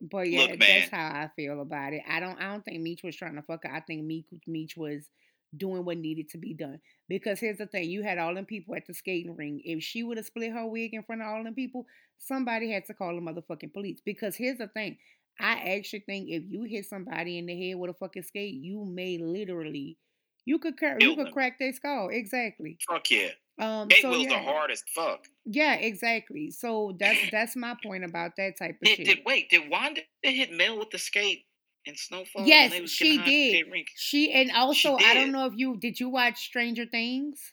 But 0.00 0.28
yeah, 0.30 0.46
Look, 0.46 0.60
that's 0.60 0.90
how 0.90 1.06
I 1.06 1.30
feel 1.36 1.60
about 1.60 1.92
it. 1.92 2.02
I 2.08 2.20
don't 2.20 2.40
I 2.40 2.50
don't 2.52 2.64
think 2.64 2.80
Meech 2.80 3.02
was 3.02 3.16
trying 3.16 3.36
to 3.36 3.42
fuck 3.42 3.64
her. 3.64 3.72
I 3.72 3.80
think 3.80 4.04
Meech 4.04 4.26
Meech 4.46 4.76
was 4.76 5.08
doing 5.57 5.84
what 5.84 5.98
needed 5.98 6.28
to 6.30 6.38
be 6.38 6.55
done. 6.55 6.80
Because 7.09 7.40
here's 7.40 7.59
the 7.59 7.66
thing, 7.66 7.90
you 7.90 8.02
had 8.02 8.18
all 8.18 8.34
them 8.34 8.46
people 8.46 8.74
at 8.74 8.86
the 8.86 8.94
skating 8.94 9.36
ring. 9.36 9.61
If 9.64 9.82
she 9.82 10.02
would 10.02 10.16
have 10.16 10.26
split 10.26 10.52
her 10.52 10.66
wig 10.66 10.94
in 10.94 11.02
front 11.02 11.22
of 11.22 11.28
all 11.28 11.44
them 11.44 11.55
people, 11.55 11.86
somebody 12.18 12.70
had 12.70 12.86
to 12.86 12.94
call 12.94 13.14
the 13.14 13.20
motherfucking 13.20 13.72
police. 13.72 14.00
Because 14.05 14.36
here's 14.36 14.58
the 14.58 14.68
thing. 14.68 14.96
I 15.41 15.76
actually 15.76 16.00
think 16.00 16.29
if 16.29 16.45
you 16.49 16.62
hit 16.62 16.87
somebody 16.87 17.38
in 17.38 17.46
the 17.46 17.68
head 17.68 17.76
with 17.76 17.91
a 17.91 17.95
fucking 17.95 18.22
skate, 18.22 18.54
you 18.54 18.84
may 18.84 19.18
literally 19.18 19.99
you 20.46 20.58
could 20.58 20.76
crack 20.76 21.03
you 21.03 21.16
could 21.16 21.33
crack 21.33 21.58
their 21.58 21.72
skull. 21.72 22.08
Exactly. 22.11 22.79
fuck 22.88 23.11
yeah. 23.11 23.29
Um 23.58 23.88
Skate 23.91 24.03
so 24.03 24.11
wheels 24.11 24.24
yeah. 24.24 24.38
the 24.38 24.45
hardest. 24.45 24.84
Fuck. 24.95 25.26
Yeah, 25.45 25.74
exactly. 25.74 26.50
So 26.50 26.96
that's 26.99 27.18
that's 27.33 27.57
my 27.57 27.74
point 27.83 28.04
about 28.04 28.33
that 28.37 28.58
type 28.58 28.76
of 28.83 28.87
Did, 28.87 28.96
shit. 28.96 29.07
did 29.07 29.18
wait? 29.26 29.50
Did 29.50 29.70
Wanda 29.70 30.03
hit 30.22 30.53
Mel 30.53 30.79
with 30.79 30.91
the 30.91 30.99
skate 30.99 31.45
in 31.86 31.96
Snowfall? 31.96 32.46
Yes, 32.46 32.72
she 32.90 33.18
getting 33.18 33.18
high 33.18 33.24
at 33.24 33.26
the 33.26 33.62
did. 33.62 33.88
She 33.96 34.32
and 34.32 34.50
also 34.52 34.96
I 34.96 35.14
don't 35.14 35.32
know 35.32 35.46
if 35.46 35.54
you 35.56 35.76
did 35.76 36.00
you 36.00 36.08
watch 36.08 36.44
Stranger 36.44 36.86
Things? 36.86 37.52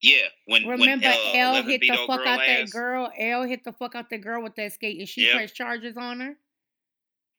Yeah, 0.00 0.28
when 0.46 0.64
Remember 0.64 1.06
when, 1.06 1.14
El 1.34 1.52
11 1.54 1.70
hit 1.70 1.80
the 1.80 1.96
fuck 2.06 2.20
out 2.26 2.38
that 2.38 2.70
girl. 2.70 3.10
El 3.18 3.42
hit 3.44 3.64
the 3.64 3.72
fuck 3.72 3.94
out 3.96 4.10
that 4.10 4.18
girl 4.18 4.42
with 4.42 4.54
that 4.54 4.72
skate 4.72 4.98
and 4.98 5.08
she 5.08 5.22
Yep. 5.26 5.34
pressed 5.34 5.56
charges 5.56 5.96
on 5.96 6.20
her. 6.20 6.38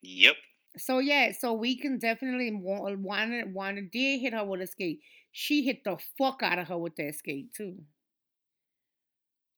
Yep. 0.02 0.36
So 0.77 0.99
yeah, 0.99 1.31
so 1.31 1.53
we 1.53 1.77
can 1.77 1.99
definitely 1.99 2.52
wa- 2.53 2.94
Wanda 2.95 3.45
Wanda 3.48 3.81
did 3.81 4.19
hit 4.19 4.34
her 4.34 4.44
with 4.45 4.61
a 4.61 4.68
skate. 4.68 5.02
She 5.31 5.64
hit 5.64 5.84
the 5.86 5.98
fuck 6.18 6.41
out 6.44 6.60
of 6.60 6.68
her 6.68 6.77
with 6.77 6.95
that 6.98 7.15
skate 7.15 7.53
too. 7.53 7.86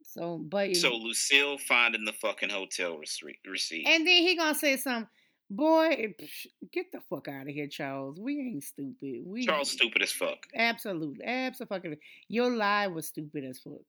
So, 0.03 0.37
but 0.37 0.75
So 0.75 0.95
Lucille 0.95 1.57
finding 1.57 2.05
the 2.05 2.13
fucking 2.13 2.49
hotel 2.49 2.97
receipt. 2.97 3.39
receipt. 3.45 3.85
and 3.87 4.05
then 4.05 4.23
he 4.23 4.35
gonna 4.35 4.55
say 4.55 4.77
something. 4.77 5.09
Boy, 5.53 6.15
psh, 6.17 6.47
get 6.71 6.93
the 6.93 7.01
fuck 7.09 7.27
out 7.27 7.41
of 7.41 7.49
here, 7.49 7.67
Charles. 7.67 8.17
We 8.17 8.39
ain't 8.39 8.63
stupid. 8.63 9.23
We 9.25 9.45
Charles 9.45 9.69
stupid 9.69 10.01
as 10.01 10.09
fuck. 10.09 10.47
Absolutely. 10.55 11.25
Absolutely. 11.25 11.99
Your 12.29 12.55
lie 12.55 12.87
was 12.87 13.07
stupid 13.07 13.43
as 13.43 13.59
fuck. 13.59 13.83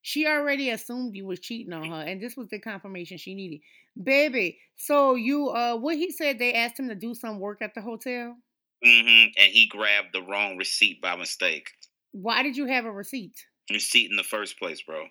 She 0.00 0.28
already 0.28 0.70
assumed 0.70 1.16
you 1.16 1.26
was 1.26 1.40
cheating 1.40 1.72
on 1.72 1.90
her, 1.90 2.02
and 2.02 2.22
this 2.22 2.36
was 2.36 2.46
the 2.50 2.60
confirmation 2.60 3.18
she 3.18 3.34
needed. 3.34 3.62
Baby, 4.00 4.60
so 4.76 5.16
you 5.16 5.48
uh 5.48 5.76
what 5.76 5.96
he 5.96 6.12
said 6.12 6.38
they 6.38 6.52
asked 6.52 6.78
him 6.78 6.88
to 6.88 6.94
do 6.94 7.12
some 7.12 7.40
work 7.40 7.60
at 7.60 7.74
the 7.74 7.82
hotel? 7.82 8.36
Mm-hmm. 8.86 9.32
And 9.42 9.52
he 9.52 9.66
grabbed 9.66 10.12
the 10.12 10.22
wrong 10.22 10.56
receipt 10.56 11.02
by 11.02 11.16
mistake. 11.16 11.70
Why 12.12 12.44
did 12.44 12.56
you 12.56 12.66
have 12.66 12.84
a 12.84 12.92
receipt? 12.92 13.34
Receipt 13.72 14.08
in 14.08 14.16
the 14.16 14.22
first 14.22 14.56
place, 14.56 14.82
bro. 14.82 15.06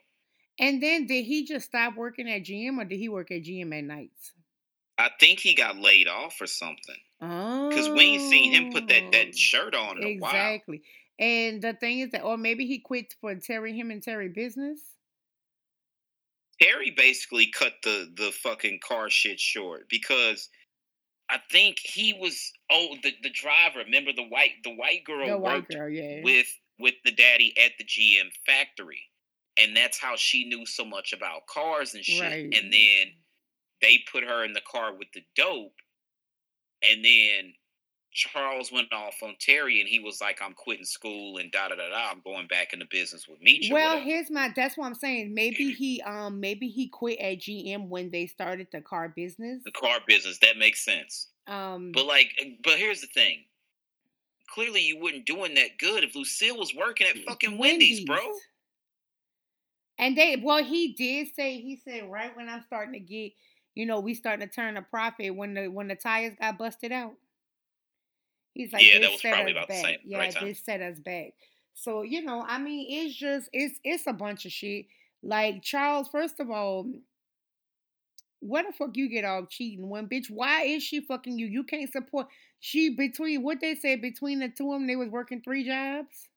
And 0.57 0.81
then 0.81 1.06
did 1.06 1.26
he 1.26 1.45
just 1.45 1.65
stop 1.65 1.98
working 1.98 2.30
at 2.30 2.44
GM 2.44 2.77
or 2.77 2.85
did 2.85 2.99
he 2.99 3.10
work 3.10 3.30
at 3.30 3.44
GM 3.44 3.77
at 3.77 3.84
nights? 3.84 4.31
I 4.98 5.10
think 5.20 5.40
he 5.40 5.56
got 5.56 5.78
laid 5.78 6.07
off 6.07 6.40
or 6.40 6.48
something. 6.48 6.95
Oh 7.22 7.70
Because 7.70 7.90
we 7.90 8.02
ain't 8.02 8.30
seen 8.30 8.52
him 8.52 8.72
put 8.72 8.88
that, 8.88 9.11
that 9.11 9.28
oh, 9.30 9.36
shirt 9.36 9.76
on 9.76 9.98
in 9.98 10.03
a 10.03 10.18
while. 10.20 10.32
Exactly. 10.32 10.82
And 11.20 11.61
the 11.61 11.74
thing 11.74 11.99
is 11.99 12.11
that, 12.11 12.24
or 12.24 12.38
maybe 12.38 12.65
he 12.65 12.80
quit 12.80 13.15
for 13.22 13.36
Terry, 13.36 13.74
him 13.74 13.91
and 13.91 14.03
Terry 14.03 14.30
business. 14.30 14.80
Terry 16.61 16.91
basically 16.95 17.48
cut 17.48 17.74
the 17.84 18.11
the 18.15 18.32
fucking 18.32 18.80
car 18.88 19.10
shit 19.10 19.40
short 19.40 19.90
because 19.90 20.49
I 21.30 21.40
think 21.52 21.78
he 21.84 22.14
was 22.14 22.52
oh 22.72 22.95
the, 23.02 23.11
the 23.24 23.30
driver. 23.30 23.80
Remember 23.80 24.11
the 24.15 24.28
white 24.28 24.52
the 24.64 24.76
white 24.76 25.03
girl 25.03 25.28
The 25.28 25.38
white 25.38 25.56
worked 25.56 25.72
girl, 25.72 25.90
yeah. 25.90 26.22
with 26.24 26.48
with 26.80 26.95
the 27.03 27.11
daddy 27.11 27.53
at 27.64 27.72
the 27.78 27.84
GM 27.84 28.30
factory, 28.45 29.02
and 29.57 29.76
that's 29.76 29.99
how 29.99 30.15
she 30.15 30.45
knew 30.45 30.65
so 30.65 30.86
much 30.86 31.14
about 31.14 31.48
cars 31.48 31.95
and 31.95 32.03
shit. 32.03 32.22
Right. 32.22 32.53
And 32.53 32.72
then 32.72 33.14
they 33.84 34.00
put 34.12 34.24
her 34.24 34.44
in 34.44 34.54
the 34.54 34.62
car 34.62 34.96
with 34.96 35.10
the 35.14 35.22
dope, 35.36 35.76
and 36.82 37.06
then 37.06 37.54
Charles 38.12 38.72
went 38.72 38.94
off 38.94 39.16
on 39.22 39.36
Terry, 39.40 39.80
and 39.80 39.90
he 39.90 40.00
was 40.00 40.22
like, 40.22 40.42
"I'm 40.42 40.54
quitting 40.54 40.86
school 40.86 41.38
and 41.38 41.52
da 41.52 41.68
da 41.68 41.76
da 41.76 41.90
da. 41.90 42.12
I'm 42.12 42.22
going 42.24 42.48
back 42.48 42.74
into 42.74 42.86
business 42.90 43.28
with 43.28 43.42
Meech." 43.42 43.70
or 43.70 43.74
Well, 43.74 44.00
here's 44.00 44.32
my. 44.32 44.52
That's 44.56 44.78
what 44.78 44.86
I'm 44.86 44.96
saying. 44.96 45.34
Maybe 45.34 45.72
he, 45.72 46.02
um, 46.04 46.40
maybe 46.40 46.68
he 46.70 46.88
quit 46.88 47.20
at 47.20 47.40
GM 47.40 47.90
when 47.90 48.10
they 48.10 48.26
started 48.26 48.68
the 48.72 48.82
car 48.82 49.10
business. 49.10 49.62
the 49.64 49.72
car 49.72 50.00
business 50.08 50.40
that 50.40 50.58
makes 50.58 50.84
sense. 50.84 51.28
Um, 51.48 51.92
But 51.92 52.06
like, 52.06 52.30
but 52.64 52.78
here's 52.78 53.02
the 53.02 53.08
thing. 53.08 53.44
Clearly, 54.54 54.82
you 54.82 55.00
weren't 55.00 55.26
doing 55.26 55.56
that 55.56 55.78
good 55.78 56.04
if 56.04 56.16
Lucille 56.16 56.58
was 56.58 56.74
working 56.76 57.08
at 57.08 57.18
fucking 57.28 57.58
Wendy's, 57.58 58.06
bro. 58.06 58.20
And 59.98 60.18
they, 60.18 60.42
well, 60.42 60.64
he 60.64 60.94
did 60.94 61.34
say 61.36 61.60
he 61.60 61.76
said 61.84 62.10
right 62.10 62.36
when 62.36 62.50
I'm 62.50 62.64
starting 62.64 62.94
to 62.94 63.00
get, 63.00 63.32
you 63.76 63.86
know, 63.86 64.00
we 64.00 64.14
starting 64.14 64.48
to 64.48 64.54
turn 64.54 64.78
a 64.78 64.82
profit 64.82 65.36
when 65.36 65.54
the 65.54 65.68
when 65.68 65.88
the 65.88 65.95
tires 65.95 66.34
got 66.40 66.58
busted 66.58 66.91
out. 66.91 67.14
He's 68.54 68.72
like, 68.72 68.84
Yeah, 68.84 69.00
that 69.00 69.12
was 69.12 69.22
probably 69.34 69.52
about 69.54 69.68
the 69.68 69.74
same- 69.82 70.00
Yeah, 70.06 70.18
right 70.20 70.28
this 70.45 70.60
set 70.64 70.82
us 70.82 71.00
back. 71.00 71.34
So 71.74 72.04
you 72.04 72.22
know, 72.24 72.44
I 72.48 72.60
mean, 72.60 72.86
it's 72.90 73.16
just 73.16 73.50
it's 73.52 73.80
it's 73.84 74.06
a 74.08 74.14
bunch 74.14 74.45
of 74.45 74.52
shit. 74.52 74.86
Like 75.24 75.64
Charles, 75.64 76.08
first 76.10 76.40
of 76.40 76.52
all, 76.52 76.86
where 78.41 78.64
the 78.64 78.74
fuck 78.74 78.95
you 78.95 79.08
get 79.10 79.24
off 79.26 79.50
cheating 79.50 79.90
when 79.90 80.08
bitch? 80.08 80.30
Why 80.30 80.64
is 80.64 80.84
she 80.84 81.00
fucking 81.02 81.38
you? 81.40 81.48
You 81.48 81.64
can't 81.64 81.91
support. 81.91 82.28
She 82.60 82.90
between 82.95 83.41
what 83.41 83.60
they 83.62 83.76
said 83.76 84.02
between 84.02 84.40
the 84.40 84.50
two 84.50 84.72
of 84.72 84.80
them, 84.80 84.88
they 84.88 84.95
was 84.98 85.10
working 85.10 85.41
three 85.41 85.64
jobs. 85.66 86.28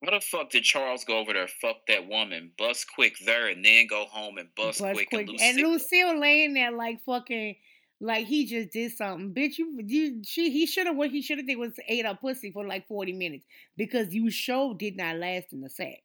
What 0.00 0.12
the 0.12 0.20
fuck 0.20 0.50
did 0.50 0.64
Charles 0.64 1.04
go 1.04 1.18
over 1.18 1.34
there, 1.34 1.46
fuck 1.46 1.86
that 1.88 2.08
woman, 2.08 2.52
bust 2.56 2.86
quick 2.94 3.16
there, 3.26 3.48
and 3.48 3.62
then 3.62 3.86
go 3.86 4.06
home 4.06 4.38
and 4.38 4.48
bust, 4.56 4.80
Bust 4.80 4.94
quick, 4.94 5.10
quick. 5.10 5.28
and 5.28 5.38
And 5.40 5.56
Lucille? 5.58 5.70
Lucille 5.72 6.20
laying 6.20 6.54
there 6.54 6.72
like 6.72 7.04
fucking 7.04 7.56
like 8.00 8.26
he 8.26 8.46
just 8.46 8.70
did 8.70 8.92
something. 8.92 9.34
Bitch, 9.34 9.58
you 9.58 9.78
you 9.86 10.22
she 10.24 10.50
he 10.50 10.66
should 10.66 10.86
have 10.86 10.96
what 10.96 11.10
he 11.10 11.20
should 11.20 11.36
have 11.38 11.46
did 11.46 11.58
was 11.58 11.74
ate 11.86 12.06
a 12.06 12.14
pussy 12.14 12.50
for 12.50 12.66
like 12.66 12.88
40 12.88 13.12
minutes 13.12 13.44
because 13.76 14.14
you 14.14 14.30
show 14.30 14.72
did 14.72 14.96
not 14.96 15.16
last 15.16 15.52
in 15.52 15.60
the 15.60 15.68
sack. 15.68 16.00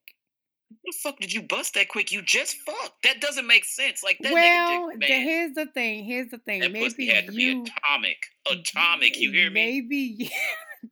What 0.68 0.80
the 0.84 0.98
fuck 1.02 1.20
did 1.20 1.32
you 1.32 1.44
bust 1.44 1.76
that 1.76 1.88
quick? 1.88 2.12
You 2.12 2.22
just 2.22 2.58
fucked. 2.66 3.04
That 3.04 3.22
doesn't 3.22 3.48
make 3.48 3.64
sense. 3.64 4.04
Like 4.04 4.18
that 4.22 4.34
well, 4.34 4.90
nigga 4.90 4.94
the, 4.94 5.00
dick, 5.00 5.10
man. 5.10 5.22
here's 5.22 5.54
the 5.54 5.66
thing. 5.68 6.04
Here's 6.04 6.30
the 6.32 6.38
thing. 6.40 6.60
that 6.62 6.72
maybe 6.74 6.86
pussy 6.86 7.08
had 7.08 7.28
to 7.28 7.34
you 7.34 7.64
be 7.64 7.72
atomic. 7.72 8.18
Atomic. 8.52 9.18
You 9.18 9.32
hear 9.32 9.50
me? 9.50 9.54
Maybe 9.82 10.32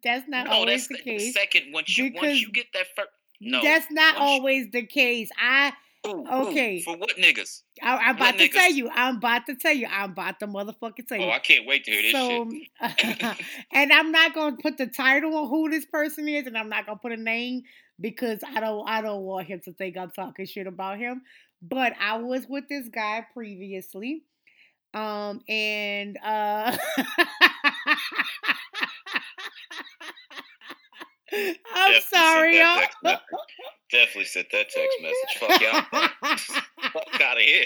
that's 0.03 0.27
not 0.27 0.47
no, 0.47 0.53
always 0.53 0.87
that's 0.87 1.03
the 1.03 1.11
the, 1.11 1.17
case. 1.17 1.33
second 1.33 1.73
once 1.73 1.97
you 1.97 2.11
because 2.11 2.27
once 2.27 2.41
you 2.41 2.51
get 2.51 2.67
that 2.73 2.87
first. 2.95 3.09
No, 3.41 3.61
that's 3.61 3.91
not 3.91 4.15
once 4.15 4.29
you- 4.29 4.33
always 4.37 4.71
the 4.71 4.85
case. 4.85 5.29
I 5.39 5.73
Ooh, 6.05 6.09
ooh, 6.09 6.47
okay. 6.49 6.81
for 6.81 6.97
what 6.97 7.15
niggas? 7.17 7.61
I, 7.81 7.95
I'm 7.95 8.17
What 8.17 8.31
about 8.31 8.37
to 8.39 8.49
tell 8.49 8.71
you. 8.71 8.89
I'm 8.93 9.17
about 9.17 9.45
to 9.45 9.55
tell 9.55 9.73
you. 9.73 9.87
I'm 9.89 10.11
about 10.11 10.39
to 10.41 10.47
motherfucking 10.47 11.07
tell 11.07 11.17
you. 11.17 11.25
Oh, 11.25 11.29
I 11.29 11.39
can't 11.39 11.65
wait 11.65 11.85
to 11.85 11.91
hear 11.91 12.01
this 12.01 12.11
so, 12.11 12.49
shit. 12.51 13.37
and 13.71 13.93
I'm 13.93 14.11
not 14.11 14.33
gonna 14.33 14.57
put 14.57 14.77
the 14.77 14.87
title 14.87 15.35
on 15.37 15.47
who 15.47 15.69
this 15.69 15.85
person 15.85 16.27
is, 16.27 16.45
and 16.45 16.57
I'm 16.57 16.67
not 16.67 16.85
gonna 16.85 16.99
put 16.99 17.13
a 17.13 17.17
name 17.17 17.63
because 18.01 18.39
I 18.43 18.59
don't 18.59 18.87
I 18.87 19.01
don't 19.01 19.21
want 19.21 19.47
him 19.47 19.61
to 19.63 19.73
think 19.73 19.95
I'm 19.97 20.11
talking 20.11 20.45
shit 20.45 20.67
about 20.67 20.97
him. 20.97 21.21
But 21.61 21.93
I 22.01 22.17
was 22.17 22.47
with 22.49 22.67
this 22.67 22.89
guy 22.89 23.25
previously, 23.33 24.23
um, 24.93 25.39
and 25.47 26.17
uh, 26.21 26.77
I'm 31.33 31.93
Definitely 31.93 32.01
sorry, 32.09 32.59
y'all. 32.59 33.17
Definitely 33.91 34.25
sent 34.25 34.47
that 34.51 34.69
text 34.69 34.97
message. 35.01 35.37
Fuck 35.39 35.61
y'all. 35.61 36.37
Fuck 36.91 37.21
out 37.21 37.37
of 37.37 37.43
here. 37.43 37.65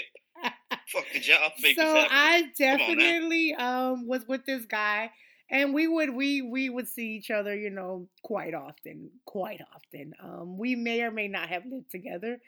Fuck 0.88 1.04
y'all 1.26 1.50
make 1.62 1.76
so? 1.76 1.84
I 1.84 1.84
Come 1.86 2.00
on 2.02 2.40
now. 2.40 2.48
definitely 2.58 3.54
um 3.54 4.06
was 4.06 4.26
with 4.28 4.44
this 4.46 4.64
guy 4.66 5.10
and 5.50 5.74
we 5.74 5.86
would 5.88 6.14
we 6.14 6.42
we 6.42 6.70
would 6.70 6.88
see 6.88 7.16
each 7.16 7.30
other, 7.30 7.54
you 7.54 7.70
know, 7.70 8.08
quite 8.22 8.54
often, 8.54 9.10
quite 9.26 9.60
often. 9.74 10.12
Um 10.22 10.58
we 10.58 10.76
may 10.76 11.02
or 11.02 11.10
may 11.10 11.28
not 11.28 11.48
have 11.48 11.64
lived 11.66 11.90
together, 11.90 12.38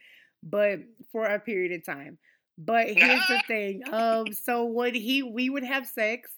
but 0.43 0.81
for 1.11 1.25
a 1.25 1.39
period 1.41 1.73
of 1.73 1.85
time. 1.85 2.19
But 2.57 2.89
here's 2.97 3.27
the 3.29 3.43
thing. 3.47 3.83
Um 3.93 4.33
so 4.33 4.67
when 4.67 4.95
he 4.95 5.23
we 5.23 5.51
would 5.51 5.65
have 5.65 5.87
sex 5.87 6.31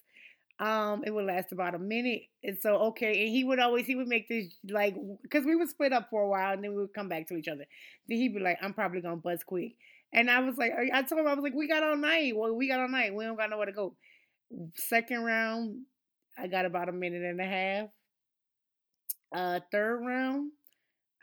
um, 0.59 1.03
it 1.05 1.11
would 1.11 1.25
last 1.25 1.51
about 1.51 1.75
a 1.75 1.79
minute, 1.79 2.23
and 2.43 2.57
so 2.61 2.75
okay, 2.89 3.23
and 3.25 3.29
he 3.29 3.43
would 3.43 3.59
always 3.59 3.85
he 3.85 3.95
would 3.95 4.07
make 4.07 4.27
this 4.27 4.53
like 4.69 4.95
because 5.21 5.45
we 5.45 5.55
would 5.55 5.69
split 5.69 5.93
up 5.93 6.09
for 6.09 6.23
a 6.23 6.29
while, 6.29 6.53
and 6.53 6.63
then 6.63 6.71
we 6.71 6.77
would 6.81 6.93
come 6.93 7.09
back 7.09 7.27
to 7.27 7.35
each 7.35 7.47
other. 7.47 7.65
Then 8.07 8.17
he'd 8.17 8.35
be 8.35 8.39
like, 8.39 8.59
"I'm 8.61 8.73
probably 8.73 9.01
gonna 9.01 9.17
bust 9.17 9.45
quick," 9.45 9.73
and 10.13 10.29
I 10.29 10.39
was 10.41 10.57
like, 10.57 10.73
I 10.73 11.01
told 11.03 11.21
him 11.21 11.27
I 11.27 11.33
was 11.33 11.43
like, 11.43 11.55
"We 11.55 11.67
got 11.67 11.83
all 11.83 11.97
night. 11.97 12.35
Well, 12.35 12.55
we 12.55 12.67
got 12.67 12.79
all 12.79 12.87
night. 12.89 13.13
We 13.15 13.25
don't 13.25 13.35
got 13.37 13.49
nowhere 13.49 13.65
to 13.65 13.71
go." 13.71 13.95
Second 14.75 15.23
round, 15.23 15.85
I 16.37 16.47
got 16.47 16.65
about 16.65 16.89
a 16.89 16.93
minute 16.93 17.23
and 17.23 17.41
a 17.41 17.45
half. 17.45 17.89
Uh, 19.31 19.59
third 19.71 20.05
round, 20.05 20.51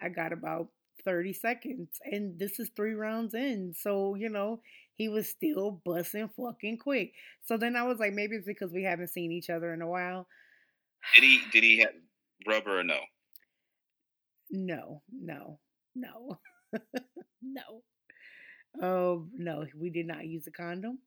I 0.03 0.09
got 0.09 0.33
about 0.33 0.69
30 1.05 1.33
seconds. 1.33 2.01
And 2.05 2.39
this 2.39 2.59
is 2.59 2.71
three 2.75 2.95
rounds 2.95 3.35
in. 3.35 3.75
So, 3.77 4.15
you 4.15 4.29
know, 4.29 4.61
he 5.01 5.09
was 5.09 5.27
still 5.27 5.81
busting 5.83 6.29
fucking 6.37 6.77
quick. 6.77 7.15
So 7.47 7.57
then 7.57 7.75
I 7.75 7.85
was 7.85 7.99
like, 7.99 8.13
maybe 8.13 8.37
it's 8.37 8.47
because 8.47 8.71
we 8.71 8.85
haven't 8.85 9.09
seen 9.09 9.33
each 9.33 9.49
other 9.49 9.73
in 9.73 9.81
a 9.81 9.89
while. 9.89 10.27
Did 11.15 11.25
he 11.25 11.41
did 11.51 11.65
he 11.65 11.79
have 11.79 11.95
rubber 12.47 12.81
or 12.81 12.85
no? 12.85 12.99
No, 14.51 15.01
no, 15.11 15.59
no, 15.95 16.39
no. 17.43 17.83
Um, 18.83 19.31
no, 19.35 19.65
we 19.75 19.89
did 19.89 20.07
not 20.07 20.27
use 20.27 20.47
a 20.47 20.51
condom. 20.51 20.99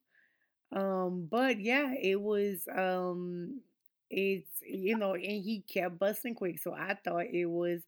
Um, 0.75 1.27
but 1.29 1.59
yeah, 1.59 1.93
it 1.93 2.19
was 2.19 2.67
um 2.75 3.61
it's 4.09 4.49
you 4.65 4.97
know, 4.97 5.13
and 5.13 5.21
he 5.21 5.63
kept 5.71 5.99
busting 5.99 6.33
quick. 6.33 6.57
So 6.57 6.73
I 6.73 6.95
thought 6.95 7.27
it 7.31 7.45
was 7.45 7.83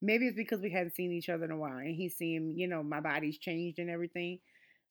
maybe 0.00 0.26
it's 0.26 0.36
because 0.36 0.62
we 0.62 0.70
hadn't 0.70 0.94
seen 0.94 1.12
each 1.12 1.28
other 1.28 1.44
in 1.44 1.50
a 1.50 1.58
while 1.58 1.76
and 1.76 1.94
he's 1.94 2.16
seeing, 2.16 2.54
you 2.56 2.66
know, 2.66 2.82
my 2.82 3.00
body's 3.00 3.36
changed 3.36 3.78
and 3.78 3.90
everything. 3.90 4.38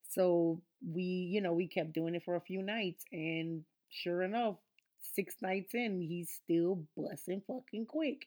So 0.10 0.61
we, 0.86 1.03
you 1.03 1.41
know, 1.41 1.53
we 1.53 1.68
kept 1.68 1.94
doing 1.94 2.15
it 2.15 2.23
for 2.23 2.36
a 2.36 2.41
few 2.41 2.61
nights 2.61 3.03
and 3.11 3.64
sure 3.90 4.22
enough, 4.23 4.57
six 5.02 5.36
nights 5.41 5.73
in, 5.73 6.02
he's 6.02 6.31
still 6.31 6.86
busting 6.98 7.41
fucking 7.48 7.86
quick. 7.88 8.23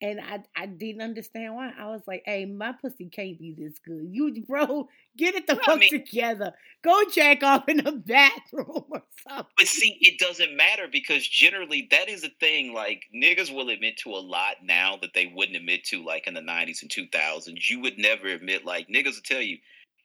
And 0.00 0.20
I, 0.20 0.44
I 0.56 0.66
didn't 0.66 1.02
understand 1.02 1.56
why. 1.56 1.72
I 1.76 1.86
was 1.88 2.02
like, 2.06 2.22
"Hey, 2.24 2.44
my 2.46 2.72
pussy 2.72 3.08
can't 3.10 3.38
be 3.38 3.52
this 3.52 3.80
good. 3.80 4.06
You, 4.12 4.44
bro, 4.46 4.88
get 5.16 5.34
it 5.34 5.48
the 5.48 5.56
fuck 5.56 5.86
together. 5.88 6.54
Go 6.82 7.02
jack 7.12 7.42
off 7.42 7.68
in 7.68 7.78
the 7.78 7.92
bathroom 8.06 8.84
or 8.90 9.02
something." 9.28 9.46
But 9.58 9.66
see, 9.66 9.98
it 10.00 10.18
doesn't 10.18 10.56
matter 10.56 10.86
because 10.88 11.26
generally 11.26 11.88
that 11.90 12.08
is 12.08 12.22
a 12.24 12.30
thing. 12.40 12.72
Like 12.72 13.04
niggas 13.14 13.52
will 13.52 13.68
admit 13.70 13.96
to 13.98 14.10
a 14.10 14.18
lot 14.22 14.62
now 14.62 14.96
that 14.98 15.14
they 15.14 15.26
wouldn't 15.26 15.56
admit 15.56 15.84
to, 15.86 16.02
like 16.04 16.26
in 16.26 16.34
the 16.34 16.40
'90s 16.40 16.80
and 16.82 16.90
2000s. 16.90 17.68
You 17.68 17.80
would 17.80 17.98
never 17.98 18.28
admit, 18.28 18.64
like 18.64 18.88
niggas 18.88 19.16
will 19.16 19.22
tell 19.24 19.42
you, 19.42 19.58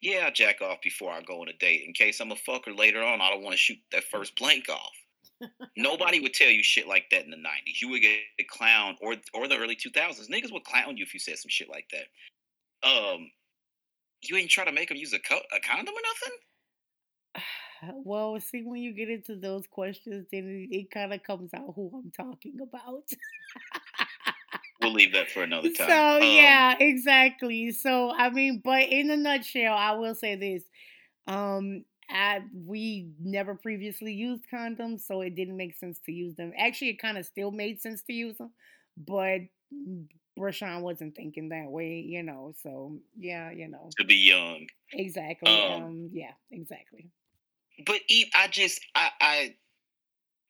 "Yeah, 0.04 0.26
I 0.28 0.32
jack 0.32 0.62
off 0.62 0.82
before 0.82 1.12
I 1.12 1.22
go 1.22 1.42
on 1.42 1.50
a 1.50 1.54
date 1.54 1.84
in 1.86 1.94
case 1.94 2.20
I'm 2.20 2.32
a 2.32 2.36
fucker 2.36 2.78
later 2.78 3.02
on. 3.02 3.22
I 3.22 3.30
don't 3.30 3.44
want 3.44 3.54
to 3.54 3.58
shoot 3.58 3.78
that 3.92 4.04
first 4.06 4.36
blank 4.36 4.70
off." 4.70 5.50
Nobody 5.78 6.20
would 6.20 6.34
tell 6.34 6.50
you 6.50 6.64
shit 6.64 6.88
like 6.88 7.06
that 7.12 7.26
in 7.26 7.32
the 7.32 7.38
'90s. 7.38 7.82
You 7.82 7.90
would 7.90 8.02
get 8.02 8.20
clowned, 8.52 8.98
or 9.02 9.16
or 9.34 9.48
the 9.48 9.58
early 9.58 9.76
2000s. 9.76 10.30
Niggas 10.30 10.52
would 10.52 10.64
clown 10.64 10.98
you 10.98 11.04
if 11.04 11.14
you 11.14 11.20
said 11.20 11.38
some 11.38 11.50
shit 11.50 11.70
like 11.70 11.90
that. 11.92 12.88
Um, 12.88 13.32
you 14.22 14.38
ain't 14.38 14.50
try 14.50 14.66
to 14.66 14.72
make 14.72 14.90
them 14.90 14.98
use 14.98 15.14
a, 15.14 15.20
co- 15.20 15.36
a 15.36 15.60
condom 15.60 15.94
or 15.94 16.02
nothing. 16.02 16.38
Well, 17.96 18.40
see, 18.40 18.62
when 18.62 18.82
you 18.82 18.94
get 18.94 19.10
into 19.10 19.36
those 19.36 19.68
questions, 19.68 20.28
then 20.32 20.68
it, 20.72 20.74
it 20.74 20.90
kind 20.90 21.14
of 21.14 21.22
comes 21.22 21.54
out 21.54 21.74
who 21.76 21.92
I'm 21.94 22.12
talking 22.12 22.60
about. 22.62 23.04
We'll 24.84 24.94
leave 24.94 25.14
that 25.14 25.32
for 25.32 25.44
another 25.44 25.70
time. 25.72 25.90
So 25.90 26.18
Um, 26.18 26.22
yeah, 26.24 26.76
exactly. 26.80 27.72
So 27.72 28.12
I 28.12 28.30
mean, 28.30 28.62
but 28.64 28.84
in 28.84 29.10
a 29.10 29.18
nutshell, 29.18 29.76
I 29.76 29.94
will 29.94 30.16
say 30.16 30.36
this: 30.36 30.64
um, 31.28 31.86
I 32.10 32.42
we 32.54 33.10
never 33.20 33.56
previously 33.56 34.14
used 34.14 34.46
condoms, 34.54 35.02
so 35.02 35.22
it 35.22 35.36
didn't 35.36 35.58
make 35.58 35.76
sense 35.76 36.00
to 36.06 36.12
use 36.12 36.36
them. 36.36 36.54
Actually, 36.58 36.90
it 36.90 37.00
kind 37.00 37.18
of 37.18 37.26
still 37.26 37.52
made 37.52 37.82
sense 37.82 38.02
to 38.04 38.14
use 38.14 38.38
them, 38.38 38.52
but 38.98 39.42
Rashawn 40.38 40.82
wasn't 40.82 41.16
thinking 41.16 41.50
that 41.50 41.70
way, 41.70 42.04
you 42.06 42.24
know. 42.24 42.54
So 42.62 43.00
yeah, 43.18 43.52
you 43.52 43.68
know, 43.68 43.90
to 43.98 44.06
be 44.06 44.16
young. 44.16 44.68
exactly. 44.92 45.50
Um, 45.50 45.84
Um, 45.84 46.10
yeah, 46.12 46.34
exactly. 46.52 47.10
But 47.86 48.02
I 48.36 48.48
just 48.48 48.82
I 48.96 49.10
I 49.22 49.56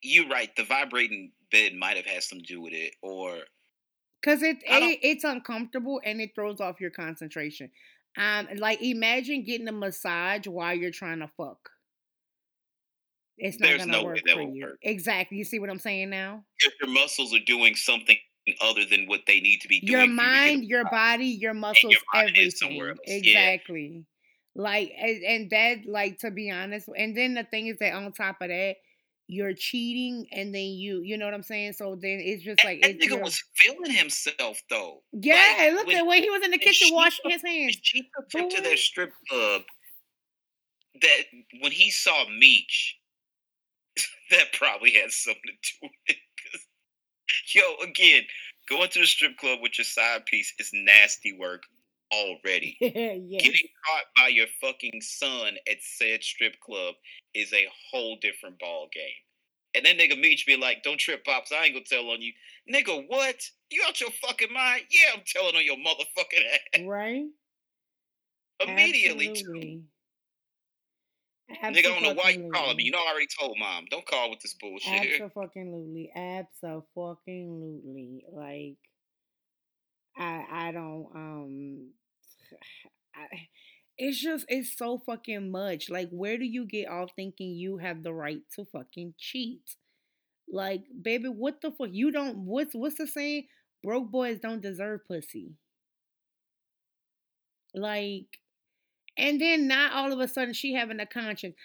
you're 0.02 0.28
right. 0.28 0.54
The 0.56 0.64
vibrating 0.64 1.32
bed 1.52 1.74
might 1.74 1.98
have 1.98 2.06
had 2.06 2.24
something 2.24 2.46
to 2.46 2.54
do 2.54 2.62
with 2.62 2.74
it, 2.74 2.96
or 3.02 3.40
Cause 4.24 4.42
it, 4.42 4.58
it 4.66 5.00
it's 5.02 5.26
uncomfortable 5.26 6.00
and 6.04 6.22
it 6.22 6.34
throws 6.34 6.62
off 6.62 6.80
your 6.80 6.92
concentration. 6.92 7.70
Um, 8.18 8.48
like 8.58 8.82
imagine 8.82 9.44
getting 9.44 9.68
a 9.68 9.72
massage 9.72 10.48
while 10.48 10.74
you're 10.74 10.92
trying 10.92 11.20
to 11.20 11.28
fuck. 11.28 11.70
It's 13.38 13.60
not 13.60 13.68
There's 13.68 13.80
gonna 13.80 13.92
no 13.92 14.00
way 14.00 14.06
work 14.06 14.22
that 14.26 14.36
for 14.36 14.46
will 14.46 14.56
you. 14.56 14.66
work. 14.66 14.80
Exactly. 14.82 15.38
You 15.38 15.44
see 15.44 15.60
what 15.60 15.70
I'm 15.70 15.80
saying 15.80 16.10
now? 16.10 16.44
Because 16.60 16.74
your 16.82 16.92
muscles 16.92 17.34
are 17.34 17.44
doing 17.46 17.76
something 17.76 18.16
other 18.62 18.86
than 18.86 19.08
what 19.08 19.22
they 19.28 19.40
need 19.40 19.60
to 19.62 19.68
be 19.68 19.80
doing. 19.80 19.92
Your 19.92 20.00
for 20.02 20.06
you 20.06 20.12
to 20.12 20.16
get 20.16 20.24
a 20.24 20.48
mind, 20.52 20.64
your 20.66 20.86
body, 20.86 21.26
your 21.26 21.54
muscles, 21.54 21.96
mind 22.14 22.30
everything. 22.30 22.48
is 22.48 22.60
somewhere 22.60 22.90
else. 22.92 23.00
Yeah. 23.08 23.16
Exactly. 23.16 24.06
Like 24.56 24.94
and, 24.98 25.24
and 25.24 25.50
that, 25.50 25.78
like 25.88 26.20
to 26.20 26.32
be 26.32 26.52
honest, 26.52 26.88
and 26.96 27.18
then 27.18 27.34
the 27.34 27.44
thing 27.44 27.68
is 27.68 27.78
that 27.80 27.94
on 27.94 28.12
top 28.14 28.38
of 28.42 28.50
that, 28.50 28.76
you're 29.28 29.54
cheating, 29.54 30.28
and 30.32 30.54
then 30.54 30.66
you, 30.66 31.02
you 31.02 31.18
know 31.18 31.26
what 31.26 31.34
I'm 31.34 31.44
saying. 31.44 31.74
So 31.74 31.96
then 32.00 32.20
it's 32.22 32.44
just 32.44 32.64
like 32.64 32.82
that 32.82 32.92
it's 32.92 33.06
nigga 33.06 33.22
was 33.22 33.42
feeling 33.56 33.92
himself 33.92 34.62
though. 34.70 35.02
yeah. 35.12 35.56
like, 35.60 35.74
look 35.74 35.88
when- 35.88 35.98
at 35.98 36.06
when 36.06 36.24
he 36.24 36.30
was 36.30 36.44
in 36.44 36.52
the 36.52 36.58
kitchen 36.58 36.88
she 36.88 36.94
washing 36.94 37.32
his 37.32 37.42
hands. 37.42 37.78
She 37.82 38.02
took 38.16 38.32
him 38.34 38.50
to 38.50 38.62
that 38.62 38.78
strip 38.78 39.14
club. 39.30 39.62
That 41.02 41.24
when 41.62 41.72
he 41.72 41.90
saw 41.90 42.26
Meech, 42.30 42.98
that 44.32 44.54
probably 44.54 44.92
had 44.92 45.12
something 45.12 45.42
to 45.44 45.72
do 45.82 45.88
with 45.88 45.92
it. 46.08 46.18
Yo, 47.54 47.62
again, 47.84 48.24
going 48.70 48.90
to 48.90 49.00
the 49.00 49.06
strip 49.08 49.38
club 49.38 49.60
with 49.62 49.78
your 49.78 49.86
side 49.86 50.26
piece 50.26 50.54
is 50.60 50.70
nasty 50.74 51.34
work 51.34 51.64
already. 52.14 52.78
yes. 52.80 53.44
Getting 53.44 53.68
caught 53.86 54.06
by 54.16 54.28
your 54.30 54.48
fucking 54.62 55.02
son 55.02 55.56
at 55.70 55.78
said 55.82 56.24
strip 56.24 56.60
club 56.60 56.96
is 57.34 57.52
a 57.54 57.68
whole 57.92 58.18
different 58.22 58.60
ball 58.60 58.88
game. 58.94 59.04
And 59.76 59.86
then 59.86 59.98
nigga 59.98 60.20
Meech 60.20 60.46
be 60.46 60.56
like, 60.56 60.84
"Don't 60.84 61.00
trip, 61.00 61.26
pops. 61.26 61.52
I 61.52 61.66
ain't 61.66 61.74
gonna 61.74 61.86
tell 61.86 62.08
on 62.12 62.22
you, 62.22 62.32
nigga. 62.72 63.08
What? 63.08 63.50
You 63.72 63.84
out 63.88 64.00
your 64.00 64.12
fucking 64.12 64.54
mind? 64.54 64.84
Yeah, 64.92 65.14
I'm 65.16 65.24
telling 65.26 65.56
on 65.56 65.66
your 65.66 65.78
motherfucking 65.78 66.46
ass 66.76 66.82
right. 66.86 67.26
immediately. 68.68 69.34
too. 69.34 69.82
Absolutely. 71.50 71.82
Nigga, 71.82 71.86
I 71.86 71.94
don't 71.94 72.04
know 72.04 72.22
why 72.22 72.30
you 72.30 72.52
calling 72.54 72.78
me. 72.78 72.84
You 72.84 72.92
know 72.92 73.00
I 73.00 73.12
already 73.12 73.28
told 73.40 73.58
mom. 73.60 73.86
Don't 73.90 74.06
call 74.06 74.30
with 74.30 74.42
this 74.42 74.54
bullshit. 74.54 74.94
Absolutely, 75.22 76.12
absolutely. 76.16 78.24
Like, 78.32 78.78
I 80.16 80.46
I 80.52 80.72
don't 80.72 81.08
um, 81.16 81.90
It's 83.98 84.20
just 84.20 84.46
it's 84.50 84.76
so 84.78 85.00
fucking 85.00 85.52
much. 85.52 85.90
Like, 85.90 86.10
where 86.12 86.38
do 86.38 86.46
you 86.46 86.66
get 86.66 86.90
off 86.90 87.12
thinking 87.16 87.56
you 87.56 87.78
have 87.78 88.04
the 88.04 88.14
right 88.14 88.42
to 88.56 88.66
fucking 88.66 89.16
cheat? 89.18 89.76
Like, 90.52 90.86
baby, 91.02 91.30
what 91.30 91.62
the 91.62 91.72
fuck? 91.72 91.90
You 91.92 92.12
don't. 92.12 92.46
What's 92.46 92.74
what's 92.76 92.98
the 92.98 93.08
saying? 93.08 93.48
Broke 93.84 94.12
boys 94.12 94.40
don't 94.40 94.62
deserve 94.62 95.02
pussy. 95.08 95.54
Like, 97.76 98.40
and 99.18 99.42
then 99.42 99.68
not 99.68 99.94
all 99.94 100.12
of 100.14 100.20
a 100.20 100.28
sudden 100.28 100.54
she 100.54 100.74
having 100.74 101.00
a 101.00 101.06
conscience. 101.06 101.56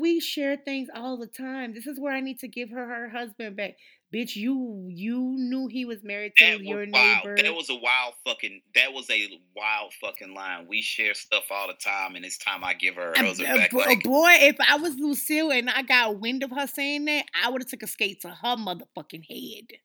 We 0.00 0.20
share 0.20 0.56
things 0.56 0.88
all 0.94 1.18
the 1.18 1.26
time. 1.28 1.74
This 1.74 1.86
is 1.86 2.00
where 2.00 2.14
I 2.14 2.20
need 2.20 2.40
to 2.40 2.48
give 2.48 2.70
her 2.70 2.86
her 2.86 3.10
husband 3.10 3.56
back. 3.56 3.76
Bitch, 4.14 4.36
you 4.36 4.86
you 4.88 5.34
knew 5.36 5.66
he 5.66 5.84
was 5.84 6.02
married 6.02 6.32
to 6.36 6.44
That 6.44 6.60
your 6.64 6.86
wild. 6.88 7.24
neighbor. 7.26 7.36
That 7.36 7.54
was 7.54 7.68
a 7.68 7.74
wild 7.74 8.14
fucking. 8.26 8.62
That 8.74 8.94
was 8.94 9.10
a 9.10 9.28
wild 9.54 9.92
fucking 10.00 10.32
line. 10.34 10.66
We 10.66 10.80
share 10.80 11.12
stuff 11.12 11.44
all 11.50 11.68
the 11.68 11.74
time, 11.74 12.16
and 12.16 12.24
it's 12.24 12.38
time 12.38 12.64
I 12.64 12.72
give 12.72 12.94
her 12.94 13.12
her 13.14 13.26
uh, 13.26 13.34
back. 13.36 13.72
Like, 13.74 14.02
boy, 14.04 14.30
if 14.40 14.56
I 14.66 14.76
was 14.76 14.94
Lucille 14.96 15.52
and 15.52 15.68
I 15.68 15.82
got 15.82 16.20
wind 16.20 16.42
of 16.42 16.50
her 16.52 16.66
saying 16.66 17.04
that, 17.04 17.26
I 17.44 17.50
would 17.50 17.60
have 17.60 17.68
took 17.68 17.82
a 17.82 17.86
skate 17.86 18.22
to 18.22 18.28
her 18.28 18.56
motherfucking 18.56 19.26
head. 19.28 19.78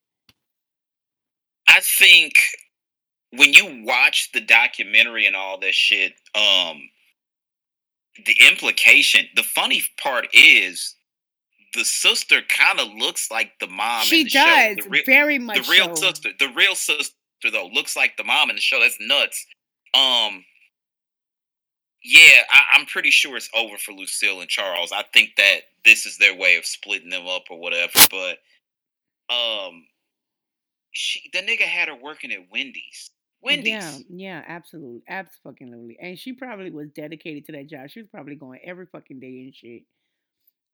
I 1.67 1.81
think 1.81 2.35
when 3.31 3.51
you 3.53 3.83
watch 3.85 4.29
the 4.33 4.41
documentary 4.41 5.25
and 5.25 5.35
all 5.35 5.59
that 5.59 5.73
shit, 5.73 6.13
um, 6.33 6.81
the 8.25 8.35
implication, 8.47 9.25
the 9.35 9.43
funny 9.43 9.83
part 10.01 10.27
is, 10.33 10.95
the 11.73 11.83
sister 11.85 12.41
kind 12.47 12.79
of 12.79 12.87
looks 12.93 13.29
like 13.31 13.51
the 13.59 13.67
mom. 13.67 14.03
she 14.03 14.21
in 14.21 14.25
the 14.25 14.29
does 14.31 14.77
Show. 14.77 14.83
The, 14.83 14.89
real- 14.89 15.03
very 15.05 15.39
much 15.39 15.65
the 15.65 15.71
real 15.71 15.95
so. 15.95 16.07
sister, 16.07 16.29
the 16.39 16.49
real 16.55 16.75
sister 16.75 17.13
though, 17.51 17.69
looks 17.73 17.95
like 17.95 18.15
the 18.17 18.23
mom 18.23 18.49
in 18.49 18.55
the 18.55 18.61
show. 18.61 18.79
That's 18.79 18.97
nuts. 18.99 19.45
Um, 19.93 20.45
yeah, 22.03 22.43
I, 22.49 22.77
I'm 22.77 22.85
pretty 22.85 23.11
sure 23.11 23.37
it's 23.37 23.49
over 23.55 23.77
for 23.77 23.93
Lucille 23.93 24.41
and 24.41 24.49
Charles. 24.49 24.91
I 24.91 25.03
think 25.13 25.31
that 25.37 25.61
this 25.85 26.05
is 26.05 26.17
their 26.17 26.35
way 26.35 26.57
of 26.57 26.65
splitting 26.65 27.09
them 27.09 27.27
up 27.27 27.43
or 27.49 27.59
whatever. 27.59 27.91
But 28.09 28.39
um, 29.33 29.85
she 30.91 31.29
the 31.33 31.39
nigga 31.39 31.61
had 31.61 31.87
her 31.87 31.95
working 31.95 32.31
at 32.31 32.51
Wendy's. 32.51 33.11
Wendy's. 33.41 33.65
Yeah, 33.67 33.97
yeah, 34.09 34.43
absolutely, 34.47 35.03
absolutely. 35.09 35.97
And 36.01 36.17
she 36.17 36.33
probably 36.33 36.71
was 36.71 36.89
dedicated 36.95 37.45
to 37.45 37.51
that 37.53 37.67
job. 37.67 37.89
She 37.89 37.99
was 37.99 38.07
probably 38.07 38.35
going 38.35 38.59
every 38.63 38.85
fucking 38.85 39.19
day 39.19 39.41
and 39.43 39.53
shit. 39.53 39.83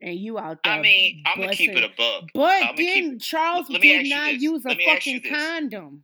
And 0.01 0.15
you 0.17 0.39
out 0.39 0.59
there. 0.63 0.73
I 0.73 0.81
mean, 0.81 1.23
I'm 1.25 1.39
gonna 1.39 1.53
keep 1.55 1.71
it 1.71 1.73
busting- 1.75 1.91
a 1.91 1.95
buck. 2.21 2.29
But 2.33 2.63
I'ma 2.63 2.73
then 2.77 3.19
Charles 3.19 3.69
let 3.69 3.81
me 3.81 4.03
did 4.03 4.09
not 4.09 4.35
use 4.35 4.63
a 4.65 4.69
Let 4.69 4.77
me 4.77 4.85
ask 4.87 5.05
you 5.05 5.19
fucking 5.19 5.31
condom. 5.33 6.03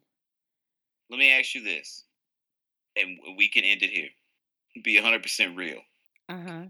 Let 1.10 1.18
me 1.20 1.32
ask 1.32 1.56
you 1.56 1.62
this, 1.64 2.04
and 2.98 3.18
we 3.38 3.48
can 3.48 3.64
end 3.64 3.84
it 3.84 3.92
here. 3.92 4.10
Be 4.84 4.96
100 4.98 5.24
percent 5.24 5.56
real. 5.56 5.80
Uh 6.28 6.42
huh. 6.46 6.62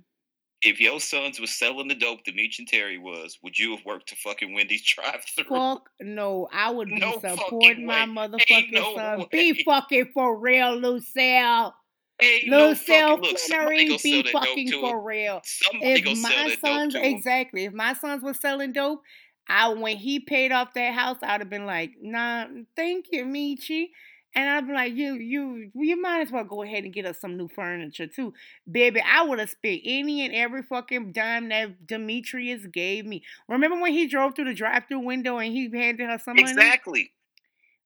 If 0.62 0.80
your 0.80 1.00
sons 1.00 1.40
was 1.40 1.52
selling 1.52 1.88
the 1.88 1.96
dope 1.96 2.24
that 2.26 2.36
Meech 2.36 2.60
and 2.60 2.68
Terry 2.68 2.98
was, 2.98 3.38
would 3.44 3.58
you 3.58 3.76
have 3.76 3.86
worked 3.86 4.10
to 4.10 4.16
fucking 4.16 4.54
Wendy's 4.54 4.84
drive-through? 4.96 5.46
Fuck 5.46 5.90
no, 6.02 6.48
I 6.52 6.72
would 6.72 6.90
be 6.90 6.96
No 7.00 7.20
supporting 7.20 7.86
my 7.86 8.06
motherfucking 8.06 8.72
no 8.72 8.96
son. 8.96 9.26
Be 9.32 9.64
fucking 9.64 10.12
for 10.14 10.38
real, 10.38 10.76
Lucille. 10.76 11.74
Ain't 12.22 12.48
no 12.48 12.70
Lucille 12.70 13.18
fucking 13.18 13.22
look. 13.22 13.38
Sell 13.40 13.68
be 13.68 14.24
fucking 14.32 14.72
to 14.72 14.80
for 14.80 15.02
real. 15.02 15.42
Somebody 15.44 15.92
if 16.12 16.22
my 16.22 16.56
sons 16.62 16.96
exactly 16.96 17.66
if 17.66 17.74
my 17.74 17.94
sons 17.94 18.24
was 18.24 18.40
selling 18.40 18.72
dope 18.72 19.02
i 19.48 19.68
when 19.70 19.98
he 19.98 20.20
paid 20.20 20.52
off 20.52 20.74
that 20.74 20.94
house 20.94 21.18
i'd 21.22 21.42
have 21.42 21.50
been 21.50 21.66
like 21.66 21.92
nah 22.02 22.46
thank 22.76 23.06
you 23.12 23.26
michi. 23.26 23.90
And 24.34 24.50
i'd 24.50 24.68
be 24.68 24.74
like 24.74 24.94
you 24.94 25.16
you 25.16 25.72
you 25.76 26.02
might 26.02 26.22
as 26.22 26.32
well 26.32 26.44
go 26.44 26.64
ahead 26.64 26.84
and 26.84 26.94
get 26.94 27.06
us 27.06 27.20
some 27.22 27.38
new 27.38 27.48
furniture 27.48 28.08
too. 28.08 28.34
Baby 28.70 29.02
i 29.06 29.22
would 29.24 29.40
have 29.40 29.50
spent 29.50 29.82
any 29.86 30.26
and 30.26 30.34
every 30.34 30.64
fucking 30.64 31.12
dime 31.12 31.50
that 31.50 31.86
demetrius 31.88 32.66
gave 32.68 33.06
me. 33.06 33.24
Remember 33.48 33.80
when 33.80 33.94
he 33.94 34.08
drove 34.08 34.36
through 34.36 34.46
the 34.46 34.54
drive-through 34.54 35.00
window 35.00 35.38
and 35.38 35.54
he 35.54 35.70
handed 35.72 36.10
her 36.10 36.18
some 36.20 36.36
money? 36.36 36.50
Exactly. 36.50 37.12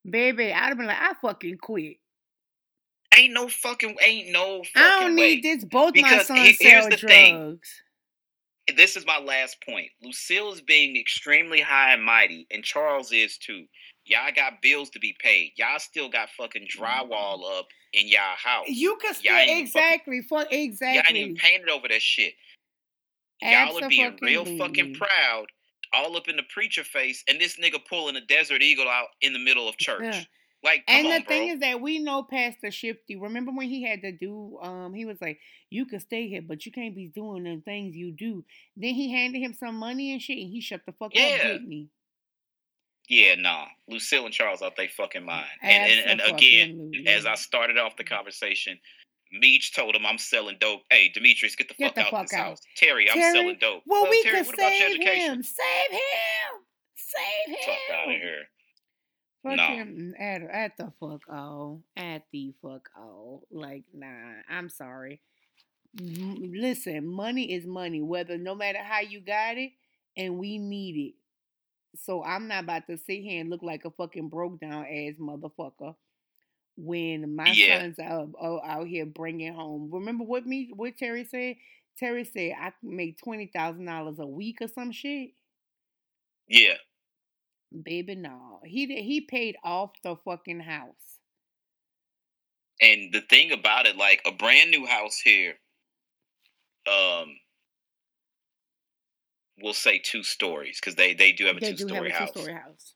baby 0.10 0.53
i'd 0.53 0.69
have 0.69 0.77
been 0.77 0.88
like 0.88 0.97
i 0.99 1.14
fucking 1.22 1.57
quit 1.57 1.97
Ain't 3.18 3.34
no 3.34 3.48
fucking. 3.48 3.95
Ain't 4.02 4.31
no 4.31 4.64
fucking 4.64 4.69
i 4.76 4.99
don't 4.99 5.15
way. 5.15 5.36
need 5.36 5.44
this 5.44 5.65
both 5.65 5.95
my 5.95 6.23
sons 6.23 6.41
he- 6.41 6.53
sell 6.53 6.90
the 6.90 6.95
drugs 6.95 7.14
thing. 7.14 7.60
this 8.77 8.95
is 8.95 9.06
my 9.06 9.19
last 9.19 9.57
point. 9.65 9.90
Lucille 10.03 10.53
is 10.53 10.61
being 10.61 10.95
extremely 10.95 11.61
high 11.61 11.94
and 11.94 12.03
mighty, 12.03 12.48
and 12.52 12.64
Charles 12.64 13.11
is 13.11 13.38
too. 13.38 13.65
Y'all 14.06 14.31
got 14.36 14.61
bills 14.61 14.90
to 14.91 14.99
be 14.99 15.15
paid. 15.22 15.52
Y'all 15.56 15.80
still 15.80 16.10
got 16.10 16.30
fucking 16.38 16.68
drywall 16.68 17.40
mm-hmm. 17.40 17.60
up 17.60 17.68
in 17.94 18.07
y'all 18.07 18.36
house. 18.38 18.65
you 18.68 18.98
can 19.02 19.14
still 19.14 19.31
Y'all 19.31 19.41
ain't 19.41 19.68
exactly 19.68 20.22
Y'all 20.95 21.03
ain't 21.10 21.18
even 21.18 21.36
painted 21.36 21.69
over 21.69 21.88
that 21.88 22.02
shit. 22.02 22.34
Y'all 23.41 23.84
are 23.84 23.90
being 23.90 24.18
real 24.22 24.45
fucking 24.57 24.95
proud, 24.95 25.45
all 25.94 26.18
up 26.18 26.27
in 26.27 26.36
the 26.36 26.44
preacher 26.53 26.84
face, 26.84 27.23
and 27.27 27.40
this 27.40 27.57
nigga 27.57 27.80
pulling 27.88 28.15
a 28.15 28.22
desert 28.22 28.61
eagle 28.61 28.88
out 28.88 29.07
in 29.22 29.34
the 29.34 29.40
middle 29.40 29.68
of 29.68 29.77
church. 29.77 30.02
Yeah. 30.03 30.23
Like, 30.64 30.84
And 30.90 31.07
on, 31.07 31.14
the 31.14 31.22
thing 31.26 31.48
is 31.49 31.60
that 31.61 31.80
we 31.80 31.99
know 31.99 32.23
Pastor 32.23 32.69
Shifty. 32.69 33.15
Remember 33.15 33.52
when 33.52 33.69
he 33.69 33.84
had 33.84 34.02
to 34.02 34.11
do? 34.11 34.60
Um, 34.61 34.94
he 34.94 35.06
was 35.06 35.22
like, 35.22 35.40
"You 35.69 35.86
can 35.86 36.02
stay 36.02 36.27
here, 36.27 36.41
but 36.41 36.65
you 36.65 36.72
can't 36.73 36.94
be 36.95 37.07
doing 37.07 37.44
the 37.45 37.61
things 37.64 37.95
you 37.95 38.11
do." 38.11 38.44
Then 38.76 38.94
he 38.94 39.10
handed 39.11 39.40
him 39.40 39.53
some 39.53 39.76
money 39.76 40.11
and 40.11 40.22
shit, 40.22 40.38
and 40.38 40.49
he 40.52 40.60
shut 40.60 40.81
the 40.86 40.91
fuck 40.91 41.11
Yeah. 41.15 41.36
up, 41.36 41.41
didn't 41.44 41.72
he? 41.72 41.88
yeah, 43.07 43.36
nah. 43.36 43.65
Lucille 43.88 44.26
and 44.26 44.34
Charles 44.34 44.61
out 44.61 44.76
they 44.76 44.88
fucking 44.88 45.26
mind. 45.26 45.48
And, 45.64 45.91
and, 45.91 46.22
and 46.22 46.31
again, 46.36 46.91
as 47.07 47.26
I 47.26 47.36
started 47.36 47.77
off 47.80 47.95
the 47.95 48.03
conversation, 48.03 48.77
Meech 49.31 49.73
told 49.73 49.95
him 49.95 50.06
I'm 50.06 50.18
selling 50.19 50.57
dope. 50.60 50.81
Hey, 50.91 51.10
Demetrius, 51.10 51.56
get 51.56 51.69
the 51.69 51.73
Get 51.76 51.88
fuck 51.88 51.95
the 51.95 52.02
out 52.02 52.11
fuck 52.11 52.22
this 52.27 52.34
out. 52.34 52.45
house. 52.49 52.60
Terry, 52.76 53.10
I'm 53.10 53.19
selling 53.34 53.57
dope. 53.60 53.84
well, 53.88 54.07
we 54.10 54.22
Terry, 54.23 54.38
could 54.40 54.45
what 54.48 54.56
about 54.56 54.72
your 54.72 54.80
save 54.90 54.95
education? 54.99 55.34
him. 55.36 55.44
Save 55.44 55.91
him. 55.91 56.65
Save 56.95 57.56
him. 57.57 57.65
Fuck 57.65 57.95
out 57.98 58.10
of 58.14 58.22
here. 58.22 58.49
Fuck 59.44 59.56
No. 59.57 59.68
him 59.68 60.14
at, 60.20 60.41
at 60.44 60.78
the 60.78 60.91
fuck 60.99 61.22
all. 61.32 61.82
At 61.95 62.24
the 62.32 62.53
fuck 62.61 62.90
all. 62.98 63.44
Like, 63.52 63.84
nah, 63.94 64.34
I'm 64.49 64.70
sorry. 64.70 65.22
Listen, 65.99 67.07
money 67.07 67.53
is 67.53 67.66
money, 67.66 68.02
whether 68.02 68.38
no 68.38 68.53
matter 68.56 68.80
how 68.84 68.99
you 69.02 69.22
got 69.22 69.57
it, 69.57 69.72
and 70.18 70.38
we 70.38 70.57
need 70.57 70.95
it. 70.98 71.14
So 71.99 72.24
I'm 72.24 72.48
not 72.48 72.64
about 72.66 72.88
to 72.88 72.98
sit 72.98 73.22
here 73.22 73.41
and 73.41 73.49
look 73.49 73.64
like 73.64 73.86
a 73.86 73.91
fucking 73.91 74.30
broke 74.30 74.60
down 74.60 74.86
ass 74.86 75.16
motherfucker 75.20 75.95
when 76.78 77.36
my 77.36 77.52
Yeah. 77.52 77.80
sons 77.82 77.99
are, 77.99 78.28
are 78.40 78.64
out 78.66 78.88
here 78.88 79.06
bringing 79.06 79.53
home. 79.53 79.90
Remember 79.91 80.24
what 80.24 80.45
me 80.45 80.72
what 80.76 80.98
Terry 80.98 81.26
said? 81.26 81.56
Terry 81.98 82.24
said 82.26 82.53
I 82.60 82.72
can 82.80 82.95
make 82.95 83.18
twenty 83.18 83.48
thousand 83.48 83.86
dollars 83.86 84.20
a 84.20 84.26
week 84.28 84.57
or 84.61 84.68
some 84.68 84.91
shit. 84.91 85.32
Yeah. 86.48 86.76
Baby, 87.84 88.16
no. 88.16 88.62
He 88.66 88.88
he 89.02 89.22
paid 89.22 89.58
off 89.64 89.91
the 90.04 90.16
fucking 90.16 90.62
house. 90.62 91.20
And 92.82 93.14
the 93.14 93.22
thing 93.22 93.52
about 93.52 93.86
it, 93.86 93.98
like 93.98 94.22
a 94.26 94.32
brand 94.32 94.72
new 94.72 94.86
house 94.86 95.20
here, 95.20 95.56
um, 96.88 97.38
we'll 99.62 99.74
say 99.74 100.00
two 100.00 100.24
stories 100.24 100.80
because 100.80 100.96
they 100.96 101.14
they 101.14 101.32
do 101.32 101.46
have 101.46 101.58
a 101.58 101.60
They 101.60 101.74
two 101.74 101.86
do 101.88 101.88
have 101.94 101.96
story 101.96 102.12
a 102.12 102.14
house. 102.14 102.32
two 102.32 102.40
story 102.41 102.54
house. 102.54 102.96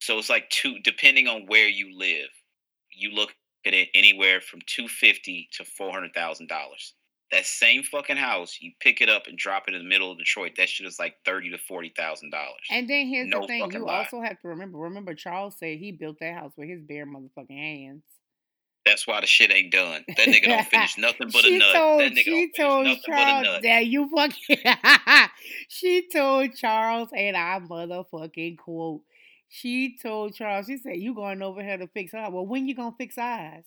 So 0.00 0.18
it's 0.18 0.30
like 0.30 0.48
two, 0.50 0.78
depending 0.80 1.26
on 1.28 1.46
where 1.46 1.68
you 1.68 1.96
live, 1.98 2.30
you 2.92 3.10
look 3.12 3.34
at 3.66 3.74
it 3.74 3.88
anywhere 3.94 4.40
from 4.40 4.60
two 4.66 4.88
fifty 4.88 5.48
to 5.52 5.64
four 5.64 5.92
hundred 5.92 6.14
thousand 6.14 6.48
dollars. 6.48 6.94
That 7.32 7.46
same 7.46 7.84
fucking 7.84 8.16
house, 8.16 8.58
you 8.60 8.72
pick 8.80 9.00
it 9.00 9.08
up 9.08 9.28
and 9.28 9.38
drop 9.38 9.68
it 9.68 9.74
in 9.74 9.82
the 9.82 9.88
middle 9.88 10.10
of 10.10 10.18
Detroit. 10.18 10.52
That 10.56 10.68
shit 10.68 10.86
is 10.86 10.98
like 10.98 11.14
thirty 11.24 11.50
to 11.50 11.58
forty 11.58 11.92
thousand 11.96 12.30
dollars. 12.30 12.66
And 12.70 12.90
then 12.90 13.06
here's 13.06 13.28
No 13.28 13.42
the 13.42 13.46
thing: 13.46 13.70
you 13.70 13.84
lie. 13.84 13.98
also 13.98 14.20
have 14.20 14.40
to 14.40 14.48
remember. 14.48 14.78
Remember, 14.78 15.14
Charles 15.14 15.56
said 15.58 15.78
he 15.78 15.92
built 15.92 16.18
that 16.20 16.34
house 16.34 16.52
with 16.56 16.68
his 16.68 16.82
bare 16.82 17.06
motherfucking 17.06 17.50
hands. 17.56 18.02
That's 18.86 19.06
why 19.06 19.20
the 19.20 19.26
shit 19.28 19.52
ain't 19.52 19.70
done. 19.70 20.04
That 20.08 20.26
nigga 20.26 20.46
don't 20.46 20.66
finish 20.70 20.96
nothing 20.98 21.28
but 21.32 21.44
a 21.44 21.56
nut. 21.58 21.72
told 21.74 22.00
that 22.00 22.12
nigga 22.12 22.24
she 22.24 22.50
don't 22.56 22.66
told 22.66 22.86
finish 22.86 23.02
nothing 23.08 23.14
but 23.14 23.20
a 23.20 23.24
Charles 23.24 23.44
nut. 23.46 23.62
that 23.62 23.86
you 23.86 24.10
fucking. 24.16 25.30
she 25.68 26.08
told 26.12 26.54
Charles, 26.56 27.08
and 27.14 27.36
I 27.36 27.60
motherfucking 27.60 28.58
quote. 28.58 29.02
She 29.48 29.96
told 30.02 30.34
Charles, 30.34 30.66
she 30.66 30.78
said, 30.78 30.96
"You 30.96 31.14
going 31.14 31.42
over 31.42 31.62
here 31.62 31.76
to 31.76 31.86
fix 31.88 32.12
her? 32.12 32.28
Well, 32.30 32.46
when 32.46 32.66
you 32.66 32.74
gonna 32.74 32.94
fix 32.98 33.18
eyes?" 33.18 33.64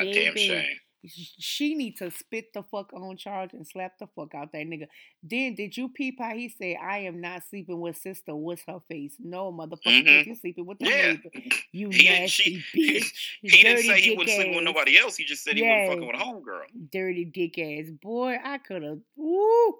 Goddamn 0.00 0.36
shame. 0.36 0.76
She 1.04 1.74
need 1.74 1.96
to 1.96 2.12
spit 2.12 2.52
the 2.54 2.62
fuck 2.62 2.92
on 2.92 3.16
Charles 3.16 3.50
and 3.54 3.66
slap 3.66 3.98
the 3.98 4.06
fuck 4.14 4.36
out 4.36 4.52
that 4.52 4.64
nigga. 4.68 4.86
Then 5.20 5.56
did 5.56 5.76
you 5.76 5.88
peep 5.88 6.20
how 6.20 6.32
he 6.36 6.48
said, 6.48 6.76
"I 6.80 6.98
am 6.98 7.20
not 7.20 7.42
sleeping 7.42 7.80
with 7.80 7.96
sister. 7.96 8.36
What's 8.36 8.62
her 8.68 8.78
face? 8.88 9.16
No, 9.18 9.52
motherfucker, 9.52 10.04
Mhm. 10.06 10.26
you 10.26 10.34
sleeping 10.36 10.64
with 10.64 10.78
the 10.78 10.86
Yeah. 10.88 11.12
neighbor. 11.14 11.30
You 11.72 11.90
He 11.90 11.98
didn't- 12.04 12.20
nasty 12.20 12.42
she- 12.60 12.62
he- 12.72 13.00
bitch. 13.00 13.12
He 13.40 13.48
didn't 13.64 13.82
say 13.82 14.00
he 14.00 14.14
wasn't 14.16 14.36
sleeping 14.36 14.54
with 14.54 14.64
nobody 14.64 14.96
else. 14.96 15.16
He 15.16 15.24
just 15.24 15.42
said 15.42 15.56
he 15.56 15.64
Yeah. 15.64 15.88
wasn't 15.88 16.04
fucking 16.04 16.06
with 16.06 16.20
a 16.20 16.24
homegirl. 16.24 16.90
dirty 16.92 17.24
dick 17.24 17.58
ass 17.58 17.90
boy. 17.90 18.36
I 18.40 18.58
could 18.58 18.84
have. 18.84 19.00
Woo. 19.16 19.78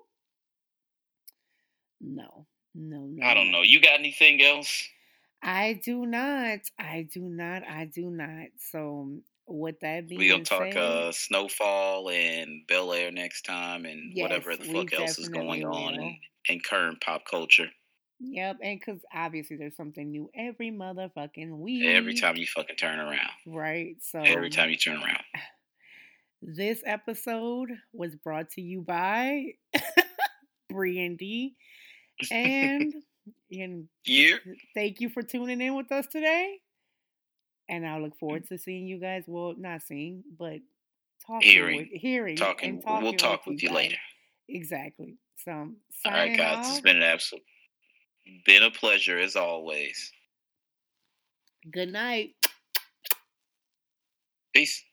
No, 2.00 2.46
no, 2.74 3.06
no. 3.06 3.24
I 3.24 3.34
don't 3.34 3.52
know. 3.52 3.62
You 3.62 3.80
got 3.80 3.98
anything 4.00 4.42
else? 4.42 4.88
I 5.40 5.74
do 5.74 6.04
not. 6.06 6.60
I 6.78 7.02
do 7.02 7.20
not. 7.22 7.62
I 7.64 7.84
do 7.84 8.10
not. 8.10 8.48
So 8.58 9.20
with 9.46 9.80
that 9.80 10.08
being 10.08 10.18
We 10.20 10.28
gonna 10.28 10.44
talk 10.44 10.72
said, 10.72 10.76
uh 10.76 11.12
Snowfall 11.12 12.10
and 12.10 12.66
Bel 12.66 12.92
Air 12.92 13.10
next 13.10 13.42
time 13.42 13.84
and 13.84 14.14
whatever 14.14 14.56
the 14.56 14.64
fuck 14.64 14.92
else 14.92 15.18
is 15.18 15.28
going 15.28 15.64
on 15.64 15.94
will. 15.94 16.02
in, 16.02 16.18
in 16.48 16.60
current 16.60 17.00
pop 17.00 17.22
culture. 17.30 17.68
Yep, 18.20 18.58
and 18.62 18.78
because 18.78 19.00
obviously 19.12 19.56
there's 19.56 19.76
something 19.76 20.10
new 20.10 20.30
every 20.34 20.70
motherfucking 20.70 21.58
week. 21.58 21.84
Every 21.86 22.14
time 22.14 22.36
you 22.36 22.46
fucking 22.46 22.76
turn 22.76 23.00
around. 23.00 23.30
Right. 23.46 23.96
So 24.00 24.20
Every 24.20 24.48
time 24.50 24.70
you 24.70 24.76
turn 24.76 25.02
around. 25.02 25.24
this 26.42 26.82
episode 26.86 27.70
was 27.92 28.14
brought 28.16 28.50
to 28.50 28.60
you 28.62 28.80
by 28.82 29.54
Brandy. 30.70 31.56
And 32.30 32.94
and 33.50 33.88
Yeah. 34.04 34.36
thank 34.74 35.00
you 35.00 35.08
for 35.08 35.22
tuning 35.22 35.60
in 35.60 35.74
with 35.74 35.90
us 35.92 36.06
today. 36.06 36.61
And 37.72 37.86
I 37.86 37.98
look 37.98 38.18
forward 38.18 38.44
mm. 38.44 38.48
to 38.48 38.58
seeing 38.58 38.86
you 38.86 39.00
guys. 39.00 39.24
Well, 39.26 39.54
not 39.56 39.80
seeing, 39.80 40.22
but 40.38 40.58
talking 41.26 41.50
Hearing. 41.50 41.76
with 41.78 42.00
hearing 42.00 42.36
Talking. 42.36 42.68
and 42.68 42.82
talking 42.82 43.02
We'll 43.02 43.14
talk 43.14 43.46
with 43.46 43.62
you 43.62 43.70
guys. 43.70 43.76
later. 43.76 43.96
Exactly. 44.48 45.16
So 45.42 45.52
all 46.04 46.12
right, 46.12 46.36
guys. 46.36 46.66
It's 46.68 46.76
off. 46.78 46.82
been 46.82 46.98
an 46.98 47.02
absolute 47.02 47.42
been 48.44 48.62
a 48.62 48.70
pleasure 48.70 49.18
as 49.18 49.36
always. 49.36 50.12
Good 51.72 51.92
night. 51.92 52.34
Peace. 54.54 54.84